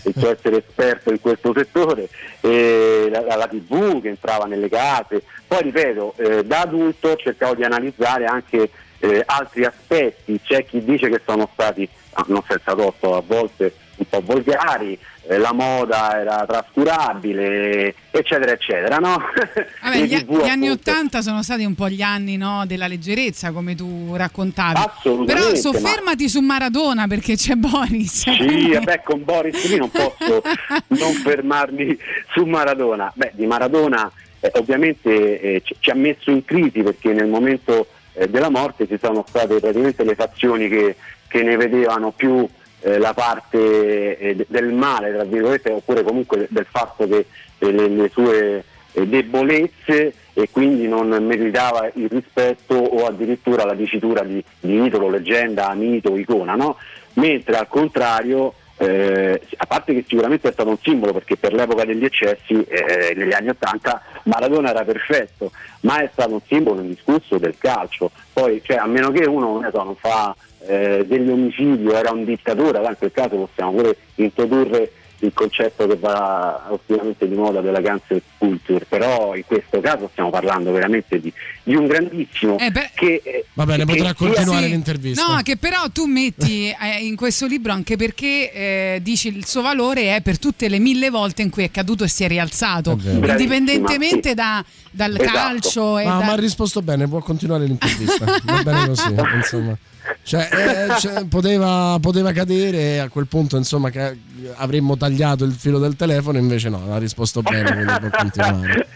il 0.04 0.14
suo 0.16 0.30
essere 0.30 0.58
esperto 0.58 1.10
in 1.10 1.20
questo 1.20 1.52
settore, 1.54 2.08
la- 2.40 3.36
la 3.36 3.46
tv 3.48 4.00
che 4.00 4.08
entrava 4.08 4.44
nelle 4.44 4.68
case. 4.68 5.22
Poi 5.46 5.62
ripeto, 5.62 6.14
eh, 6.16 6.44
da 6.44 6.60
adulto 6.62 7.16
cercavo 7.16 7.54
di 7.54 7.64
analizzare 7.64 8.24
anche 8.26 8.70
eh, 8.98 9.22
altri 9.26 9.64
aspetti, 9.64 10.40
c'è 10.42 10.64
chi 10.64 10.82
dice 10.82 11.08
che 11.10 11.20
sono 11.24 11.48
stati, 11.52 11.86
ah, 12.14 12.24
non 12.28 12.42
senza 12.48 12.74
torto, 12.74 13.14
a 13.14 13.22
volte 13.24 13.72
un 13.96 14.06
po' 14.08 14.20
volgari, 14.24 14.98
eh, 15.28 15.38
la 15.38 15.52
moda 15.52 16.20
era 16.20 16.44
trascurabile, 16.46 17.94
eccetera, 18.10 18.52
eccetera. 18.52 18.98
No? 18.98 19.20
Vabbè, 19.82 19.98
gli, 20.02 20.18
TV, 20.18 20.44
gli 20.44 20.48
anni 20.48 20.68
Ottanta 20.68 21.22
sono 21.22 21.42
stati 21.42 21.64
un 21.64 21.74
po' 21.74 21.88
gli 21.88 22.02
anni 22.02 22.36
no, 22.36 22.64
della 22.66 22.86
leggerezza, 22.86 23.52
come 23.52 23.74
tu 23.74 24.14
raccontavi. 24.14 24.78
Assolutamente, 24.78 25.34
Però 25.34 25.50
ma- 25.50 25.56
soffermati 25.56 26.28
su 26.28 26.40
Maradona 26.40 27.06
perché 27.06 27.36
c'è 27.36 27.54
Boris. 27.54 28.30
Sì, 28.30 28.72
vabbè, 28.72 29.02
con 29.02 29.24
Boris 29.24 29.68
lì 29.68 29.78
non 29.78 29.90
posso 29.90 30.42
non 30.88 31.12
fermarmi 31.12 31.96
su 32.32 32.44
Maradona. 32.44 33.10
Beh, 33.14 33.32
di 33.34 33.46
Maradona 33.46 34.10
eh, 34.40 34.52
ovviamente 34.54 35.40
eh, 35.40 35.62
ci, 35.64 35.76
ci 35.78 35.90
ha 35.90 35.94
messo 35.94 36.30
in 36.30 36.44
crisi 36.44 36.82
perché 36.82 37.12
nel 37.12 37.28
momento 37.28 37.88
eh, 38.12 38.28
della 38.28 38.50
morte 38.50 38.86
ci 38.86 38.98
sono 39.00 39.24
state 39.26 39.58
praticamente 39.60 40.04
le 40.04 40.14
fazioni 40.14 40.68
che, 40.68 40.96
che 41.28 41.42
ne 41.42 41.56
vedevano 41.56 42.12
più 42.12 42.46
eh, 42.86 42.98
la 42.98 43.14
parte 43.14 44.16
eh, 44.16 44.36
de- 44.36 44.46
del 44.48 44.72
male, 44.72 45.12
tra 45.12 45.24
virgolette, 45.24 45.72
oppure 45.72 46.04
comunque 46.04 46.46
del 46.48 46.66
fatto 46.70 47.08
che 47.08 47.26
eh, 47.58 47.72
le, 47.72 47.88
le 47.88 48.08
sue 48.12 48.64
eh, 48.92 49.06
debolezze 49.08 50.14
e 50.32 50.48
quindi 50.52 50.86
non 50.86 51.08
meritava 51.08 51.90
il 51.94 52.08
rispetto 52.08 52.74
o 52.76 53.06
addirittura 53.06 53.64
la 53.64 53.74
dicitura 53.74 54.22
di, 54.22 54.42
di 54.60 54.84
idolo, 54.84 55.08
leggenda, 55.08 55.74
mito, 55.74 56.16
icona, 56.16 56.54
no? 56.54 56.76
mentre 57.14 57.56
al 57.56 57.66
contrario, 57.66 58.54
eh, 58.76 59.40
a 59.56 59.66
parte 59.66 59.92
che 59.92 60.04
sicuramente 60.06 60.48
è 60.48 60.52
stato 60.52 60.68
un 60.68 60.78
simbolo 60.80 61.12
perché 61.12 61.36
per 61.36 61.54
l'epoca 61.54 61.84
degli 61.84 62.04
eccessi, 62.04 62.62
eh, 62.62 63.14
negli 63.16 63.32
anni 63.32 63.48
Ottanta, 63.48 64.00
Maradona 64.24 64.70
era 64.70 64.84
perfetto, 64.84 65.50
ma 65.80 66.02
è 66.02 66.08
stato 66.12 66.34
un 66.34 66.40
simbolo 66.46 66.82
indiscusso 66.82 67.38
del 67.38 67.56
calcio. 67.58 68.12
Poi, 68.32 68.60
cioè, 68.62 68.76
a 68.76 68.86
meno 68.86 69.10
che 69.10 69.24
uno 69.24 69.60
non 69.72 69.96
fa 69.96 70.36
eh, 70.66 71.04
degli 71.06 71.28
omicidi 71.28 71.86
o 71.86 71.92
era 71.94 72.10
un 72.12 72.24
dittatore, 72.24 72.76
allora 72.78 72.90
in 72.90 72.98
quel 72.98 73.12
caso 73.12 73.36
possiamo 73.36 73.72
pure 73.72 73.96
introdurre 74.16 74.92
il 75.20 75.32
concetto 75.32 75.86
che 75.86 75.96
va 75.96 76.66
ultimamente 76.68 77.26
di 77.26 77.34
moda 77.34 77.62
della 77.62 77.80
cancel 77.80 78.20
culture, 78.36 78.84
però 78.86 79.34
in 79.34 79.44
questo 79.46 79.80
caso 79.80 80.10
stiamo 80.12 80.28
parlando 80.28 80.72
veramente 80.72 81.18
di, 81.18 81.32
di 81.62 81.74
un 81.74 81.86
grandissimo 81.86 82.58
Eh, 82.58 82.70
beh- 82.70 82.90
che 82.94 83.22
eh, 83.24 83.44
Va 83.54 83.64
bene, 83.64 83.86
che 83.86 83.94
potrà 83.96 84.12
continuare 84.12 84.64
Sì. 84.66 84.70
l'intervista. 84.72 85.26
No, 85.26 85.40
che 85.42 85.56
però 85.56 85.84
tu 85.90 86.04
metti 86.04 86.68
eh, 86.68 86.98
in 87.06 87.16
questo 87.16 87.46
libro 87.46 87.72
anche 87.72 87.96
perché 87.96 88.52
eh, 88.52 88.98
dici 89.02 89.28
il 89.34 89.46
suo 89.46 89.62
valore 89.62 90.14
è 90.16 90.20
per 90.20 90.38
tutte 90.38 90.68
le 90.68 90.78
mille 90.78 91.08
volte 91.08 91.40
in 91.40 91.48
cui 91.48 91.64
è 91.64 91.70
caduto 91.70 92.04
e 92.04 92.08
si 92.08 92.22
è 92.22 92.28
rialzato, 92.28 92.90
È 93.02 93.08
indipendentemente 93.30 94.34
Bravissima, 94.34 94.34
da- 94.34 94.64
dal 94.90 95.14
Esatto. 95.18 95.32
calcio. 95.32 95.98
E 95.98 96.04
Ma, 96.04 96.18
da- 96.18 96.24
ma 96.26 96.32
ha 96.32 96.36
risposto 96.36 96.82
bene, 96.82 97.08
può 97.08 97.20
continuare 97.20 97.64
l'intervista. 97.64 98.26
Va 98.44 98.62
bene 98.62 98.86
così, 98.88 99.14
insomma. 99.34 99.76
Cioè, 100.22 100.48
eh, 100.52 100.98
cioè, 100.98 101.24
poteva, 101.26 101.98
poteva 102.00 102.32
cadere 102.32 102.78
e 102.78 102.98
a 102.98 103.08
quel 103.08 103.26
punto 103.26 103.56
insomma 103.56 103.90
che 103.90 104.18
avremmo 104.56 104.96
tagliato 104.96 105.44
il 105.44 105.52
filo 105.52 105.78
del 105.78 105.96
telefono, 105.96 106.38
invece 106.38 106.68
no, 106.68 106.92
ha 106.92 106.98
risposto 106.98 107.42
bene, 107.42 107.72
quindi 107.72 107.92
può 108.00 108.08
continuare. 108.10 108.88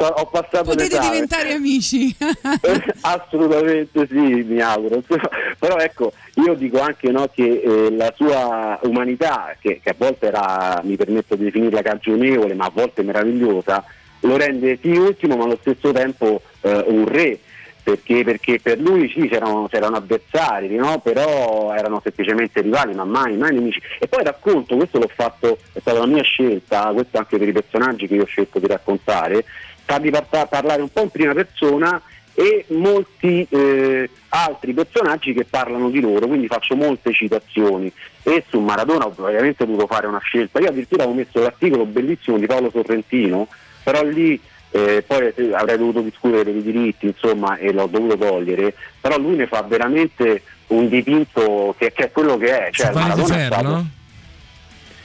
Ho 0.00 0.26
passato 0.26 0.62
Potete 0.62 0.94
l'esame. 0.94 1.10
diventare 1.10 1.52
amici. 1.52 2.14
Assolutamente 3.00 4.06
sì, 4.08 4.16
mi 4.16 4.60
auguro. 4.60 5.02
Però 5.58 5.76
ecco, 5.76 6.12
io 6.34 6.54
dico 6.54 6.80
anche 6.80 7.10
no, 7.10 7.28
che 7.34 7.62
eh, 7.64 7.90
la 7.90 8.12
sua 8.16 8.78
umanità, 8.84 9.56
che, 9.58 9.80
che 9.82 9.90
a 9.90 9.94
volte 9.98 10.28
era, 10.28 10.80
mi 10.84 10.96
permetto 10.96 11.34
di 11.34 11.44
definirla 11.44 11.82
cagionevole, 11.82 12.54
ma 12.54 12.66
a 12.66 12.72
volte 12.72 13.02
meravigliosa, 13.02 13.84
lo 14.20 14.36
rende 14.36 14.78
sì 14.80 14.90
ultimo, 14.90 15.36
ma 15.36 15.44
allo 15.44 15.58
stesso 15.60 15.90
tempo 15.90 16.42
eh, 16.60 16.84
un 16.86 17.04
re. 17.06 17.40
Perché, 17.88 18.22
perché 18.22 18.60
per 18.60 18.78
lui 18.78 19.10
sì 19.10 19.28
c'erano, 19.28 19.66
c'erano 19.66 19.96
avversari, 19.96 20.76
no? 20.76 21.00
però 21.00 21.72
erano 21.72 22.02
semplicemente 22.02 22.60
rivali, 22.60 22.94
ma 22.94 23.04
mai, 23.04 23.34
mai 23.38 23.54
nemici. 23.54 23.80
E 23.98 24.06
poi 24.08 24.22
racconto, 24.24 24.76
questo 24.76 24.98
l'ho 24.98 25.10
fatto, 25.10 25.56
è 25.72 25.80
stata 25.80 26.00
la 26.00 26.06
mia 26.06 26.22
scelta, 26.22 26.90
questo 26.92 27.16
anche 27.16 27.38
per 27.38 27.48
i 27.48 27.52
personaggi 27.52 28.06
che 28.06 28.16
io 28.16 28.24
ho 28.24 28.26
scelto 28.26 28.58
di 28.58 28.66
raccontare, 28.66 29.42
farli 29.86 30.10
parta- 30.10 30.44
parlare 30.44 30.82
un 30.82 30.90
po' 30.92 31.00
in 31.00 31.08
prima 31.08 31.32
persona 31.32 31.98
e 32.34 32.66
molti 32.68 33.46
eh, 33.48 34.10
altri 34.28 34.74
personaggi 34.74 35.32
che 35.32 35.46
parlano 35.46 35.88
di 35.88 36.00
loro, 36.00 36.26
quindi 36.26 36.46
faccio 36.46 36.76
molte 36.76 37.14
citazioni 37.14 37.90
e 38.22 38.44
su 38.48 38.60
Maradona 38.60 39.06
ovviamente 39.06 39.62
ho 39.62 39.66
dovuto 39.66 39.86
fare 39.86 40.06
una 40.06 40.20
scelta, 40.20 40.60
io 40.60 40.68
addirittura 40.68 41.06
ho 41.06 41.14
messo 41.14 41.40
l'articolo 41.40 41.86
bellissimo 41.86 42.36
di 42.36 42.44
Paolo 42.44 42.68
Sorrentino, 42.70 43.48
però 43.82 44.04
lì 44.04 44.38
eh, 44.70 45.02
poi 45.06 45.32
avrei 45.52 45.78
dovuto 45.78 46.00
discutere 46.00 46.44
dei 46.52 46.62
diritti 46.62 47.06
insomma 47.06 47.56
e 47.56 47.72
l'ho 47.72 47.86
dovuto 47.86 48.16
togliere, 48.18 48.74
però 49.00 49.18
lui 49.18 49.36
ne 49.36 49.46
fa 49.46 49.62
veramente 49.62 50.42
un 50.68 50.88
dipinto 50.88 51.74
che, 51.78 51.92
che 51.92 52.04
è 52.04 52.12
quello 52.12 52.36
che 52.36 52.66
è. 52.66 52.70
Cioè, 52.70 52.92
Maradona 52.92 53.24
è 53.24 53.26
Fair, 53.38 53.52
stato- 53.52 53.68
no? 53.68 53.86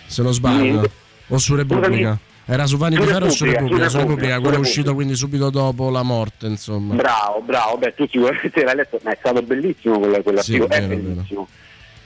Se 0.08 0.22
non 0.22 0.34
sbaglio. 0.34 0.82
Sì. 0.84 0.90
O 1.30 1.38
su 1.38 1.56
Repubblica. 1.56 2.18
Era 2.46 2.66
su 2.66 2.76
Vanity 2.76 3.02
Su 3.04 3.08
Fair 3.08 3.24
o 3.24 3.30
su 3.30 3.46
Repubblica, 3.46 3.88
su 3.88 3.98
Repubblica, 4.00 4.40
quello 4.42 4.58
è 4.58 4.60
uscito 4.60 4.94
quindi 4.94 5.16
subito 5.16 5.50
dopo 5.50 5.90
la 5.90 6.04
morte, 6.04 6.48
insomma. 6.48 6.94
Bravo, 6.94 7.40
bravo, 7.40 7.78
beh 7.78 7.94
tu 7.96 8.06
sicuramente 8.06 8.64
l'hai 8.66 8.76
letto, 8.76 9.00
ma 9.02 9.12
è 9.12 9.18
stato 9.18 9.42
bellissimo 9.42 9.98
quella- 9.98 10.22
quell'articolo, 10.22 10.68
Sì, 10.70 10.78
è 10.78 10.88
vero, 10.88 11.02
bellissimo. 11.02 11.48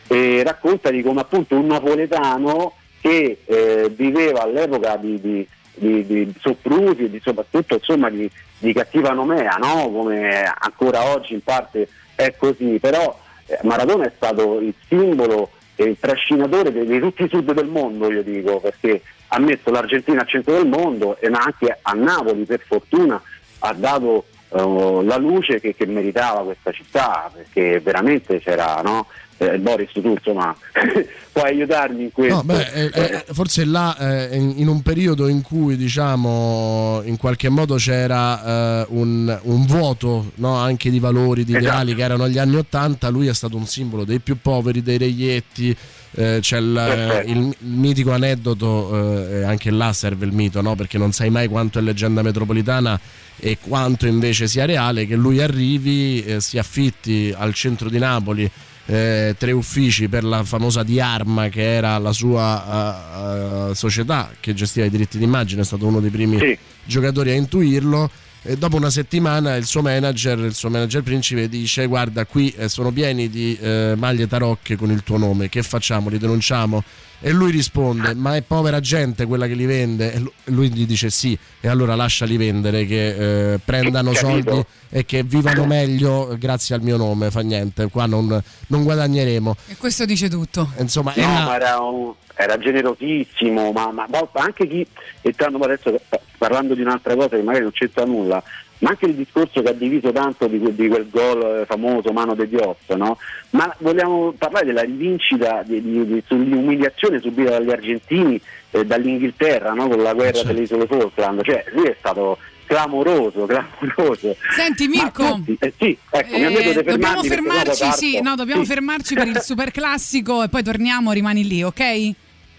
E 0.06 0.44
racconta 0.44 0.92
di 0.92 1.02
come 1.02 1.22
appunto 1.22 1.56
un 1.56 1.66
napoletano 1.66 2.74
che 3.02 3.40
eh, 3.46 3.92
viveva 3.96 4.44
all'epoca 4.44 4.96
di, 4.98 5.20
di, 5.20 5.48
di, 5.78 6.06
di 6.06 6.34
soprusi 6.40 7.06
e 7.06 7.10
di 7.10 7.20
soprattutto 7.24 7.76
insomma 7.76 8.10
di, 8.10 8.30
di 8.58 8.74
cattiva 8.74 9.12
nomea, 9.12 9.58
no? 9.60 9.90
come 9.92 10.44
ancora 10.44 11.06
oggi 11.06 11.34
in 11.34 11.44
parte 11.44 11.88
è 12.16 12.34
così, 12.36 12.80
però 12.80 13.18
eh, 13.46 13.60
Maradona 13.64 14.06
è 14.06 14.12
stato 14.16 14.60
il 14.60 14.74
simbolo 14.88 15.52
e 15.76 15.84
il 15.84 15.98
trascinatore 16.00 16.72
di, 16.72 17.00
tutti 17.00 17.24
i 17.24 17.30
sud 17.30 17.54
del 17.54 17.68
mondo, 17.68 18.12
io 18.12 18.24
dico, 18.24 18.60
perché 18.60 19.02
ha 19.28 19.40
messo 19.40 19.70
l'Argentina 19.70 20.22
al 20.22 20.28
centro 20.28 20.54
del 20.54 20.68
mondo 20.68 21.18
e 21.20 21.30
anche 21.32 21.78
a 21.82 21.94
Napoli 21.94 22.46
per 22.46 22.62
fortuna 22.66 23.22
ha 23.60 23.74
dato 23.74 24.26
eh, 24.50 25.04
la 25.04 25.18
luce 25.18 25.60
che, 25.60 25.76
che 25.76 25.86
meritava 25.86 26.44
questa 26.44 26.72
città, 26.72 27.30
perché 27.34 27.80
veramente 27.80 28.40
c'era, 28.40 28.82
no? 28.82 29.08
Eh, 29.38 29.60
Boris, 29.60 29.92
tu 29.92 30.08
insomma 30.08 30.56
puoi 31.40 31.50
aiutarmi 31.52 32.04
in 32.04 32.12
questo. 32.12 32.36
No, 32.36 32.44
beh, 32.44 32.72
eh, 32.74 32.92
eh, 32.94 33.26
forse 33.32 33.66
là 33.66 33.98
eh, 34.30 34.36
in, 34.38 34.54
in 34.58 34.68
un 34.68 34.82
periodo 34.82 35.28
in 35.28 35.42
cui 35.42 35.76
diciamo 35.78 37.02
in 37.06 37.18
qualche 37.18 37.50
modo 37.50 37.76
c'era 37.76 38.82
eh, 38.82 38.86
un, 38.90 39.40
un 39.44 39.66
vuoto 39.66 40.32
no, 40.36 40.56
anche 40.56 40.90
di 40.90 41.00
valori, 41.00 41.44
di 41.44 41.52
ideali 41.52 41.92
Esatto. 41.92 41.96
che 41.96 42.04
erano 42.04 42.28
gli 42.30 42.38
anni 42.38 42.56
Ottanta, 42.56 43.10
lui 43.10 43.28
è 43.28 43.34
stato 43.34 43.56
un 43.58 43.66
simbolo 43.66 44.04
dei 44.06 44.20
più 44.20 44.38
poveri, 44.42 44.82
dei 44.82 44.98
reietti. 44.98 45.76
eh, 46.16 46.40
c'è 46.42 46.58
il, 46.58 47.24
il- 47.28 47.36
il 47.38 47.56
mitico 47.60 48.12
aneddoto, 48.12 49.30
eh, 49.30 49.44
anche 49.44 49.70
là 49.72 49.94
serve 49.94 50.26
il 50.26 50.32
mito, 50.32 50.62
no? 50.62 50.76
perché 50.76 50.98
non 50.98 51.12
sai 51.12 51.30
mai 51.30 51.48
quanto 51.48 51.78
è 51.80 51.82
leggenda 51.82 52.22
metropolitana 52.24 53.00
e 53.40 53.58
quanto 53.62 54.08
invece 54.08 54.48
sia 54.48 54.66
reale, 54.66 55.06
che 55.06 55.16
lui 55.16 55.42
arrivi, 55.42 56.24
eh, 56.24 56.40
si 56.42 56.58
affitti 56.58 57.34
al 57.38 57.54
centro 57.54 57.90
di 57.90 58.00
Napoli 58.00 58.50
eh, 58.88 59.36
tre 59.38 59.52
uffici 59.52 60.08
per 60.08 60.24
la 60.24 60.44
famosa 60.44 60.82
Diarma 60.84 61.50
che 61.50 61.76
era 61.76 61.98
la 61.98 62.14
sua 62.14 63.68
eh, 63.68 63.72
eh, 63.72 63.76
società 63.76 64.32
che 64.40 64.54
gestiva 64.54 64.86
i 64.86 64.90
diritti 64.90 65.18
d'immagine, 65.18 65.62
è 65.62 65.66
stato 65.66 65.86
uno 65.86 66.00
dei 66.00 66.10
primi 66.10 66.40
Sì. 66.40 66.58
giocatori 66.86 67.32
a 67.32 67.34
intuirlo. 67.36 68.10
E 68.44 68.56
dopo 68.56 68.78
una 68.78 68.90
settimana 68.90 69.56
il 69.58 69.66
suo 69.66 69.82
manager, 69.82 70.40
il 70.40 70.54
suo 70.56 70.70
manager 70.70 71.04
principe 71.04 71.50
dice 71.50 71.86
guarda 71.86 72.26
qui 72.26 72.54
eh, 72.58 72.70
sono 72.70 72.92
pieni 72.92 73.30
di 73.30 73.58
eh, 73.60 73.94
maglie 73.98 74.26
tarocche 74.26 74.78
con 74.78 74.90
il 74.90 75.04
tuo 75.04 75.18
nome, 75.18 75.50
che 75.50 75.64
facciamo? 75.64 76.08
Li 76.08 76.18
denunciamo? 76.18 76.82
E 77.20 77.32
lui 77.32 77.50
risponde 77.52 78.14
ma 78.14 78.36
è 78.36 78.44
povera 78.44 78.80
gente 78.80 79.26
quella 79.26 79.48
che 79.48 79.56
li 79.56 79.66
vende? 79.66 80.14
E 80.14 80.20
lu- 80.20 80.32
lui 80.46 80.70
gli 80.72 80.86
dice 80.86 81.10
sì 81.10 81.38
e 81.60 81.68
allora 81.68 81.96
lasciali 81.96 82.38
vendere 82.38 82.86
che 82.86 83.54
eh, 83.54 83.60
prendano 83.64 84.12
Capito. 84.12 84.52
soldi 84.52 84.66
e 84.90 85.06
che 85.06 85.24
vivano 85.24 85.66
meglio 85.66 86.36
grazie 86.38 86.76
al 86.76 86.82
mio 86.82 86.96
nome, 86.98 87.32
fa 87.32 87.42
niente, 87.42 87.90
qua 87.90 88.06
non, 88.06 88.42
non 88.68 88.84
guadagneremo. 88.84 89.56
e 89.68 89.78
questo 89.78 90.06
dice 90.06 90.30
tutto. 90.30 90.72
Insomma, 90.78 91.14
No, 91.16 91.26
ma 91.28 91.56
era, 91.56 91.80
un- 91.80 92.14
era 92.36 92.58
generosissimo, 92.60 93.72
ma, 93.72 93.92
ma- 93.92 94.08
ma 94.10 94.20
anche 94.34 94.68
chi, 94.68 94.86
entrando 95.22 95.58
adesso 95.58 96.00
pa- 96.08 96.20
parlando 96.38 96.76
di 96.76 96.82
un'altra 96.82 97.16
cosa 97.16 97.30
che 97.30 97.42
magari 97.42 97.64
non 97.64 97.72
c'entra 97.74 98.06
nulla, 98.06 98.42
ma 98.80 98.90
anche 98.90 99.06
il 99.08 99.16
discorso 99.16 99.62
che 99.62 99.70
ha 99.70 99.74
diviso 99.74 100.12
tanto 100.12 100.48
di, 100.48 100.60
quel- 100.60 100.74
di 100.74 100.88
quel 100.88 101.10
gol 101.10 101.62
eh, 101.62 101.66
famoso 101.66 102.12
mano 102.12 102.36
de 102.36 102.48
Dios, 102.48 102.76
no? 102.96 103.18
Ma 103.52 103.74
vogliamo 103.80 104.34
parlare 104.38 104.66
della 104.66 104.82
rivincita 104.84 105.64
di, 105.66 106.22
sull'umiliazione 106.28 107.20
subita 107.20 107.52
dagli 107.52 107.72
argentini 107.72 108.40
eh, 108.72 108.86
dall'Inghilterra 108.86 109.72
no? 109.74 109.88
con 109.88 110.02
la 110.02 110.14
guerra 110.14 110.34
Certo. 110.34 110.48
delle 110.48 110.62
isole 110.62 110.86
Falkland, 110.86 111.44
cioè 111.44 111.64
lui 111.74 111.88
è 111.88 111.96
stato 111.98 112.38
clamoroso, 112.66 113.46
clamoroso. 113.46 114.36
Senti, 114.56 114.88
Ma 114.90 115.04
Mirko, 115.04 115.24
tutti- 115.44 115.58
eh, 115.60 115.74
sì, 115.80 115.98
ecco, 116.10 116.36
Eh, 116.36 116.84
dobbiamo 116.84 117.24
fermarci, 117.24 117.92
sì, 117.94 118.22
no, 118.22 118.36
dobbiamo 118.36 118.62
Sì. 118.64 118.68
fermarci 118.74 119.14
per 119.16 119.28
il 119.28 119.40
super 119.42 119.72
classico 119.72 120.44
e 120.44 120.50
poi 120.50 120.62
torniamo, 120.64 121.14
rimani 121.14 121.48
lì, 121.48 121.64
ok? 121.64 122.12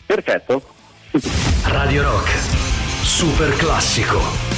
Perfetto. 0.06 0.62
Radio 1.66 2.02
Rock, 2.02 2.30
super 3.02 3.54
classico. 3.56 4.57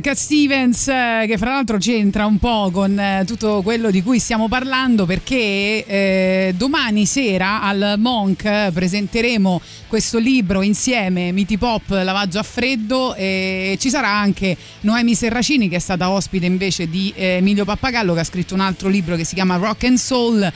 Cat 0.00 0.16
Stevens, 0.16 0.88
eh, 0.88 1.24
che 1.26 1.36
fra 1.36 1.50
l'altro 1.50 1.76
c'entra 1.76 2.24
un 2.24 2.38
po' 2.38 2.70
con 2.72 2.98
eh, 2.98 3.24
tutto 3.26 3.62
quello 3.62 3.90
di 3.90 4.02
cui 4.02 4.18
stiamo 4.18 4.48
parlando 4.48 5.06
perché 5.06 5.84
eh, 5.84 6.54
domani 6.56 7.04
sera 7.04 7.60
al 7.62 7.96
Monk 7.98 8.70
presenteremo 8.72 9.60
questo 9.88 10.18
libro 10.18 10.62
insieme, 10.62 11.32
Miti 11.32 11.58
Pop, 11.58 11.88
Lavaggio 11.90 12.38
a 12.38 12.42
Freddo 12.42 13.14
e 13.14 13.76
ci 13.80 13.90
sarà 13.90 14.08
anche 14.08 14.56
Noemi 14.80 15.14
Serracini 15.14 15.68
che 15.68 15.76
è 15.76 15.80
stata 15.80 16.10
ospite 16.10 16.46
invece 16.46 16.88
di 16.88 17.12
Emilio 17.16 17.64
Pappagallo 17.64 18.14
che 18.14 18.20
ha 18.20 18.24
scritto 18.24 18.54
un 18.54 18.60
altro 18.60 18.88
libro 18.88 19.16
che 19.16 19.24
si 19.24 19.34
chiama 19.34 19.56
Rock 19.56 19.84
and 19.84 19.96
Soul, 19.96 20.52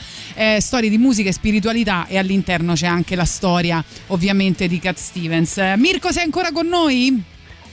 storie 0.59 0.89
di 0.89 0.97
musica 0.97 1.29
e 1.29 1.33
spiritualità 1.33 2.07
e 2.07 2.17
all'interno 2.17 2.73
c'è 2.73 2.87
anche 2.87 3.15
la 3.15 3.25
storia 3.25 3.83
ovviamente 4.07 4.67
di 4.67 4.79
Cat 4.79 4.97
Stevens. 4.97 5.57
Mirko 5.75 6.11
sei 6.11 6.23
ancora 6.23 6.51
con 6.51 6.67
noi? 6.67 7.21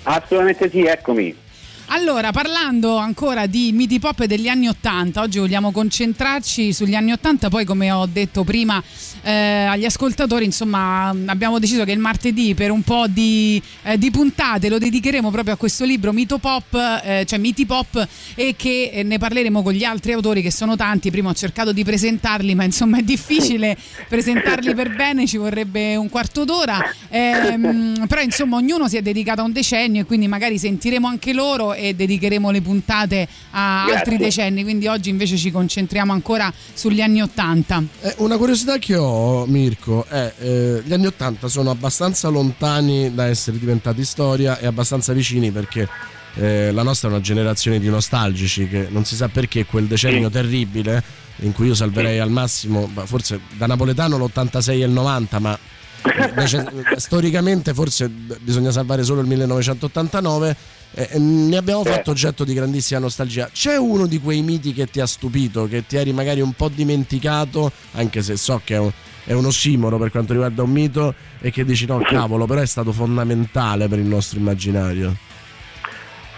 Assolutamente 0.02 0.68
sì, 0.70 0.82
eccomi. 0.82 1.42
Allora, 1.88 2.32
parlando 2.32 2.96
ancora 2.96 3.46
di 3.46 3.70
miti 3.72 3.98
pop 3.98 4.24
degli 4.24 4.48
anni 4.48 4.68
Ottanta, 4.68 5.20
oggi 5.20 5.38
vogliamo 5.38 5.70
concentrarci 5.70 6.72
sugli 6.72 6.94
anni 6.94 7.12
Ottanta, 7.12 7.50
poi 7.50 7.64
come 7.64 7.90
ho 7.92 8.06
detto 8.06 8.42
prima 8.42 8.82
eh, 9.22 9.64
agli 9.64 9.84
ascoltatori, 9.84 10.44
insomma, 10.44 11.14
abbiamo 11.26 11.58
deciso 11.58 11.84
che 11.84 11.92
il 11.92 11.98
martedì 11.98 12.54
per 12.54 12.70
un 12.70 12.82
po' 12.82 13.06
di, 13.06 13.60
eh, 13.82 13.98
di 13.98 14.10
puntate 14.10 14.68
lo 14.68 14.78
dedicheremo 14.78 15.30
proprio 15.30 15.54
a 15.54 15.56
questo 15.56 15.84
libro 15.84 16.12
Mito 16.12 16.38
Pop, 16.38 16.74
eh, 16.74 17.24
cioè 17.26 17.38
Miti 17.38 17.66
Pop, 17.66 18.06
e 18.34 18.54
che 18.56 18.90
eh, 18.92 19.02
ne 19.02 19.18
parleremo 19.18 19.62
con 19.62 19.72
gli 19.72 19.84
altri 19.84 20.12
autori 20.12 20.40
che 20.42 20.50
sono 20.50 20.76
tanti. 20.76 21.10
Prima 21.10 21.30
ho 21.30 21.34
cercato 21.34 21.72
di 21.72 21.84
presentarli, 21.84 22.54
ma 22.54 22.64
insomma 22.64 22.98
è 22.98 23.02
difficile 23.02 23.76
presentarli 24.08 24.74
per 24.74 24.94
bene, 24.94 25.26
ci 25.26 25.36
vorrebbe 25.36 25.96
un 25.96 26.08
quarto 26.08 26.44
d'ora. 26.44 26.82
Ehm, 27.08 28.06
però 28.08 28.22
insomma 28.22 28.56
ognuno 28.56 28.88
si 28.88 28.96
è 28.96 29.02
dedicato 29.02 29.42
a 29.42 29.44
un 29.44 29.52
decennio 29.52 30.02
e 30.02 30.04
quindi 30.04 30.28
magari 30.28 30.58
sentiremo 30.58 31.06
anche 31.06 31.32
loro 31.32 31.73
e 31.74 31.94
dedicheremo 31.94 32.50
le 32.50 32.62
puntate 32.62 33.28
a 33.50 33.84
Grazie. 33.86 33.98
altri 33.98 34.16
decenni, 34.16 34.62
quindi 34.62 34.86
oggi 34.86 35.10
invece 35.10 35.36
ci 35.36 35.50
concentriamo 35.50 36.12
ancora 36.12 36.52
sugli 36.72 37.00
anni 37.00 37.20
Ottanta. 37.20 37.82
Eh, 38.00 38.14
una 38.18 38.36
curiosità 38.36 38.78
che 38.78 38.96
ho, 38.96 39.46
Mirko, 39.46 40.06
è 40.08 40.32
eh, 40.38 40.82
gli 40.84 40.92
anni 40.92 41.06
Ottanta 41.06 41.48
sono 41.48 41.70
abbastanza 41.70 42.28
lontani 42.28 43.14
da 43.14 43.26
essere 43.26 43.58
diventati 43.58 44.04
storia 44.04 44.58
e 44.58 44.66
abbastanza 44.66 45.12
vicini 45.12 45.50
perché 45.50 45.88
eh, 46.34 46.72
la 46.72 46.82
nostra 46.82 47.08
è 47.08 47.12
una 47.12 47.20
generazione 47.20 47.78
di 47.78 47.88
nostalgici 47.88 48.68
che 48.68 48.88
non 48.90 49.04
si 49.04 49.14
sa 49.14 49.28
perché 49.28 49.66
quel 49.66 49.86
decennio 49.86 50.30
terribile 50.30 51.02
in 51.38 51.52
cui 51.52 51.66
io 51.66 51.74
salverei 51.74 52.18
al 52.18 52.30
massimo, 52.30 52.88
ma 52.92 53.06
forse 53.06 53.40
da 53.56 53.66
napoletano 53.66 54.16
l'86 54.18 54.70
e 54.70 54.84
il 54.84 54.90
90, 54.90 55.38
ma 55.38 55.58
storicamente 56.96 57.74
forse 57.74 58.08
bisogna 58.08 58.70
salvare 58.70 59.02
solo 59.02 59.20
il 59.20 59.26
1989. 59.26 60.56
Eh, 60.94 61.18
ne 61.18 61.56
abbiamo 61.56 61.84
fatto 61.84 62.10
oggetto 62.12 62.44
di 62.44 62.54
grandissima 62.54 63.00
nostalgia. 63.00 63.48
C'è 63.52 63.76
uno 63.76 64.06
di 64.06 64.20
quei 64.20 64.42
miti 64.42 64.72
che 64.72 64.86
ti 64.86 65.00
ha 65.00 65.06
stupito, 65.06 65.66
che 65.66 65.86
ti 65.86 65.96
eri 65.96 66.12
magari 66.12 66.40
un 66.40 66.52
po' 66.52 66.68
dimenticato, 66.68 67.70
anche 67.92 68.22
se 68.22 68.36
so 68.36 68.60
che 68.64 68.74
è, 68.74 68.78
un- 68.78 68.92
è 69.24 69.32
uno 69.32 69.48
ossimoro 69.48 69.98
per 69.98 70.10
quanto 70.10 70.32
riguarda 70.32 70.62
un 70.62 70.70
mito, 70.70 71.14
e 71.40 71.50
che 71.50 71.64
dici 71.64 71.86
no, 71.86 72.00
cavolo, 72.00 72.46
però 72.46 72.60
è 72.60 72.66
stato 72.66 72.92
fondamentale 72.92 73.88
per 73.88 73.98
il 73.98 74.06
nostro 74.06 74.38
immaginario. 74.38 75.16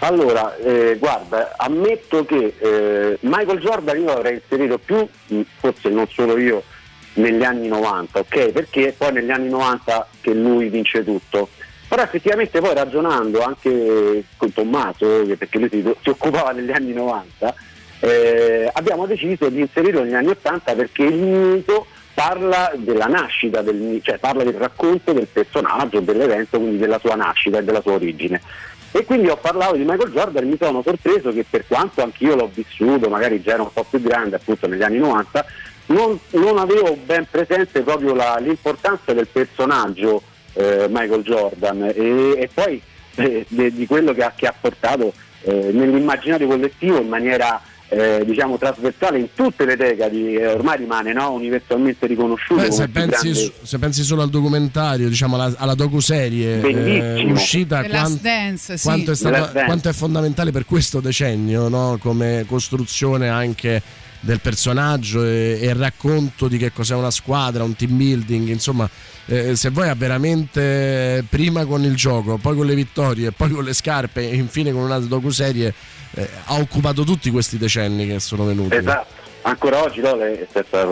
Allora, 0.00 0.54
eh, 0.56 0.96
guarda, 0.98 1.54
ammetto 1.56 2.24
che 2.26 2.54
eh, 2.58 3.18
Michael 3.20 3.58
Jordan 3.60 3.96
io 3.98 4.04
l'avrei 4.04 4.34
inserito 4.34 4.78
più, 4.78 5.06
mh, 5.28 5.40
forse 5.58 5.88
non 5.88 6.06
solo 6.10 6.38
io, 6.38 6.62
negli 7.14 7.42
anni 7.42 7.66
90, 7.68 8.18
ok? 8.18 8.52
Perché 8.52 8.94
poi 8.96 9.12
negli 9.14 9.30
anni 9.30 9.48
90 9.48 10.06
che 10.20 10.34
lui 10.34 10.68
vince 10.68 11.02
tutto. 11.02 11.48
Però 11.88 12.02
effettivamente 12.02 12.60
poi 12.60 12.74
ragionando 12.74 13.42
anche 13.42 14.24
con 14.36 14.52
Tommaso, 14.52 15.24
perché 15.38 15.58
lui 15.58 15.68
si, 15.70 15.94
si 16.02 16.08
occupava 16.08 16.50
negli 16.50 16.72
anni 16.72 16.92
90, 16.92 17.54
eh, 18.00 18.70
abbiamo 18.72 19.06
deciso 19.06 19.48
di 19.48 19.60
inserirlo 19.60 20.02
negli 20.02 20.14
anni 20.14 20.28
80 20.28 20.74
perché 20.74 21.04
il 21.04 21.14
mito 21.14 21.86
parla 22.12 22.72
della 22.74 23.06
nascita, 23.06 23.62
del, 23.62 24.00
cioè 24.02 24.18
parla 24.18 24.42
del 24.42 24.54
racconto 24.54 25.12
del 25.12 25.28
personaggio, 25.30 26.00
dell'evento, 26.00 26.58
quindi 26.58 26.78
della 26.78 26.98
sua 26.98 27.14
nascita 27.14 27.58
e 27.58 27.62
della 27.62 27.82
sua 27.82 27.92
origine. 27.92 28.40
E 28.90 29.04
quindi 29.04 29.28
ho 29.28 29.36
parlato 29.36 29.76
di 29.76 29.84
Michael 29.84 30.12
Jordan 30.12 30.42
e 30.42 30.46
mi 30.46 30.56
sono 30.58 30.82
sorpreso 30.82 31.30
che 31.30 31.44
per 31.48 31.66
quanto 31.66 32.02
anch'io 32.02 32.34
l'ho 32.34 32.50
vissuto, 32.52 33.10
magari 33.10 33.42
già 33.42 33.52
ero 33.52 33.64
un 33.64 33.72
po' 33.72 33.84
più 33.84 34.00
grande 34.00 34.36
appunto 34.36 34.66
negli 34.66 34.82
anni 34.82 34.98
90, 34.98 35.44
non, 35.86 36.18
non 36.30 36.58
avevo 36.58 36.96
ben 37.04 37.26
presente 37.30 37.82
proprio 37.82 38.14
la- 38.14 38.38
l'importanza 38.40 39.12
del 39.12 39.28
personaggio 39.30 40.22
eh, 40.56 40.86
Michael 40.90 41.22
Jordan 41.22 41.82
e, 41.84 41.92
e 42.38 42.48
poi 42.52 42.80
eh, 43.16 43.44
de- 43.48 43.72
di 43.72 43.86
quello 43.86 44.12
che 44.12 44.22
ha, 44.24 44.32
che 44.34 44.46
ha 44.46 44.54
portato 44.58 45.12
eh, 45.42 45.70
nell'immaginario 45.72 46.46
collettivo 46.46 47.00
in 47.00 47.08
maniera 47.08 47.60
eh, 47.88 48.24
diciamo 48.26 48.58
trasversale 48.58 49.18
in 49.20 49.28
tutte 49.32 49.64
le 49.64 49.76
decadi 49.76 50.34
e 50.34 50.46
ormai 50.48 50.78
rimane 50.78 51.12
no, 51.12 51.30
universalmente 51.32 52.06
riconosciuto 52.08 52.62
Beh, 52.62 52.72
se, 52.72 52.88
pensi, 52.88 53.08
grande- 53.30 53.34
su- 53.34 53.52
se 53.62 53.78
pensi 53.78 54.02
solo 54.02 54.22
al 54.22 54.28
documentario, 54.30 55.08
diciamo 55.08 55.36
alla, 55.36 55.54
alla 55.56 55.74
docuserie 55.74 56.60
eh, 56.62 57.24
uscita, 57.30 57.82
The 57.82 57.88
quan- 57.88 58.02
Last 58.02 58.20
Dance, 58.22 58.76
sì. 58.76 58.86
quanto, 58.86 59.12
è 59.12 59.14
stato, 59.14 59.52
quanto 59.64 59.88
è 59.88 59.92
fondamentale 59.92 60.50
per 60.50 60.64
questo 60.64 60.98
decennio, 60.98 61.68
no? 61.68 61.96
come 62.00 62.44
costruzione 62.48 63.28
anche 63.28 63.80
del 64.26 64.40
personaggio 64.40 65.24
e, 65.24 65.58
e 65.62 65.72
racconto 65.72 66.48
di 66.48 66.58
che 66.58 66.72
cos'è 66.72 66.94
una 66.94 67.12
squadra, 67.12 67.62
un 67.62 67.76
team 67.76 67.96
building, 67.96 68.48
insomma, 68.48 68.90
eh, 69.26 69.54
se 69.54 69.70
voi 69.70 69.88
ha 69.88 69.94
veramente 69.94 71.24
prima 71.28 71.64
con 71.64 71.84
il 71.84 71.94
gioco, 71.94 72.36
poi 72.36 72.56
con 72.56 72.66
le 72.66 72.74
vittorie, 72.74 73.30
poi 73.30 73.50
con 73.50 73.64
le 73.64 73.72
scarpe 73.72 74.28
e 74.28 74.34
infine 74.34 74.72
con 74.72 74.82
una 74.82 74.98
docuserie, 74.98 75.72
eh, 76.14 76.28
ha 76.46 76.56
occupato 76.56 77.04
tutti 77.04 77.30
questi 77.30 77.56
decenni 77.56 78.06
che 78.06 78.18
sono 78.18 78.44
venuti. 78.44 78.74
Esatto, 78.74 79.14
ancora 79.42 79.82
oggi 79.82 80.00
no, 80.00 80.16
le- 80.16 80.48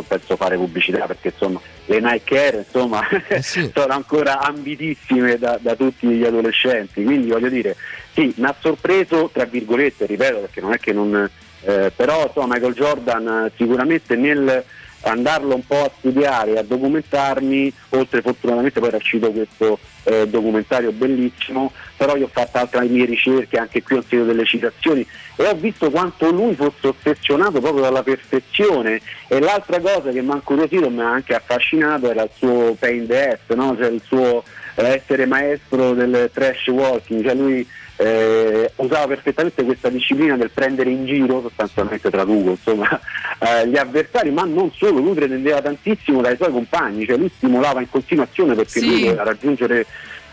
penso 0.07 0.37
fare 0.37 0.57
pubblicità 0.57 1.05
perché 1.07 1.29
insomma 1.29 1.61
le 1.87 2.01
Nike 2.01 2.39
Air 2.39 2.55
insomma, 2.65 3.01
Eh 3.29 3.43
sì. 3.43 3.69
sono 3.75 3.93
ancora 3.93 4.41
ambitissime 4.41 5.39
da, 5.39 5.59
da 5.61 5.75
tutti 5.75 6.07
gli 6.07 6.25
adolescenti, 6.25 7.03
quindi 7.03 7.31
voglio 7.31 7.49
dire, 7.49 7.77
sì, 8.15 8.33
mi 8.37 8.47
ha 8.47 8.55
sorpreso 8.61 9.29
tra 9.33 9.45
virgolette, 9.45 10.07
ripeto 10.07 10.39
perché 10.39 10.61
non 10.61 10.73
è 10.73 10.79
che 10.79 10.93
non... 10.93 11.29
eh, 11.65 11.93
però 11.95 12.27
insomma 12.27 12.55
Michael 12.55 12.75
Jordan 12.75 13.47
eh, 13.47 13.53
sicuramente 13.57 14.17
nel 14.17 14.65
andarlo 15.05 15.55
un 15.55 15.67
po' 15.67 15.85
a 15.85 15.91
studiare, 15.99 16.59
a 16.59 16.63
documentarmi, 16.63 17.73
oltre 17.91 18.23
fortunatamente 18.23 18.81
poi 18.81 18.89
era 18.89 18.97
uscito 18.97 19.31
questo 19.31 19.79
eh, 20.05 20.29
documentario 20.29 20.93
bellissimo, 20.93 21.73
però 21.97 22.17
io 22.17 22.27
ho 22.27 22.31
fatto 22.33 22.59
altre 22.59 22.85
mie 22.87 23.05
ricerche, 23.05 23.59
anche 23.59 23.83
qui 23.83 23.97
ho 23.97 24.01
sentito 24.01 24.25
delle 24.25 24.45
citazioni 24.45 25.07
e 25.37 25.47
ho 25.47 25.55
visto 25.55 25.91
quanto 25.91 26.31
lui 26.31 26.55
fosse 26.55 26.89
ossessionato 26.89 27.61
proprio 27.61 27.83
dalla 27.83 28.03
perfezione 28.03 29.01
e 29.29 29.41
l'altra 29.41 29.81
cosa 29.81 30.11
che 30.11 30.23
mi 30.23 30.31
ha 30.31 30.37
incuriosito 30.37 30.87
e 30.87 30.91
mi 30.91 31.01
ha 31.01 31.13
anche 31.13 31.35
affascinato 31.35 32.11
era 32.11 32.23
il 32.23 32.31
suo 32.35 32.75
pain 32.79 33.07
the 33.07 33.33
ass, 33.33 33.55
no? 33.55 33.77
cioè 33.77 33.91
il 33.91 34.03
suo 34.05 34.43
eh, 34.77 34.85
essere 34.85 35.27
maestro 35.27 35.93
del 35.93 36.31
trash 36.33 36.67
walking, 36.69 37.23
cioè 37.23 37.35
lui 37.35 37.67
eh, 37.97 38.73
usava 38.77 39.07
perfettamente 39.07 39.63
questa 39.65 39.89
disciplina 39.89 40.37
del 40.37 40.51
prendere 40.51 40.91
in 40.91 41.07
giro, 41.07 41.41
sostanzialmente 41.43 42.11
traduco, 42.11 42.51
insomma, 42.51 42.89
eh, 43.39 43.69
gli 43.69 43.77
avversari, 43.77 44.31
ma 44.31 44.45
non 44.45 44.71
solo, 44.73 45.01
lui 45.01 45.15
pretendeva 45.15 45.61
tantissimo 45.63 46.21
dai 46.21 46.37
suoi 46.37 46.51
compagni, 46.53 47.07
cioè 47.07 47.17
lui 47.17 47.31
stimolava 47.37 47.81
in 47.81 47.89
continuazione 47.91 48.55
perché 48.55 48.81
Sì. 48.81 48.87
lui 48.89 49.01
doveva 49.03 49.23
raggiungere 49.25 49.87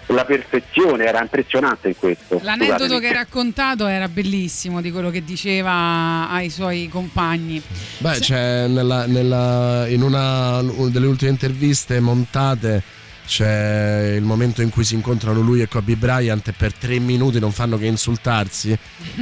la 0.08 0.26
perfezione, 0.26 1.06
era 1.06 1.22
impressionante 1.22 1.88
in 1.88 1.96
questo. 1.96 2.40
L'aneddoto 2.44 2.80
Scusatemi. 2.80 3.00
che 3.00 3.08
hai 3.08 3.14
raccontato 3.14 3.88
era 3.88 4.10
bellissimo 4.10 4.82
di 4.82 4.92
quello 4.92 5.10
che 5.10 5.24
diceva 5.24 6.28
ai 6.30 6.50
suoi 6.50 6.90
compagni. 6.92 7.62
Beh, 8.00 8.20
c'è 8.20 8.68
nella, 8.68 9.06
nella- 9.06 9.86
in 9.88 10.02
una 10.02 10.62
delle 10.90 11.06
ultime 11.06 11.30
interviste 11.32 12.00
montate 12.02 12.84
c'è 13.26 14.14
il 14.16 14.24
momento 14.24 14.62
in 14.62 14.70
cui 14.70 14.84
si 14.84 14.96
incontrano 14.96 15.40
lui 15.42 15.62
e 15.62 15.68
Kobe 15.68 15.96
Bryant 15.96 16.48
e 16.48 16.54
per 16.54 16.74
tre 16.74 17.00
minuti 17.00 17.40
non 17.40 17.52
fanno 17.52 17.78
che 17.78 17.86
insultarsi, 17.86 18.78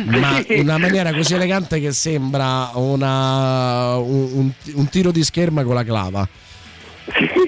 ma 0.05 0.41
in 0.47 0.61
una 0.61 0.77
maniera 0.77 1.13
così 1.13 1.33
elegante 1.35 1.79
che 1.79 1.91
sembra 1.91 2.71
una- 2.73 3.97
un, 3.97 4.51
un- 4.73 4.89
tiro 4.89 5.11
di 5.11 5.23
scherma 5.23 5.63
con 5.63 5.75
la 5.75 5.83
clava. 5.83 6.27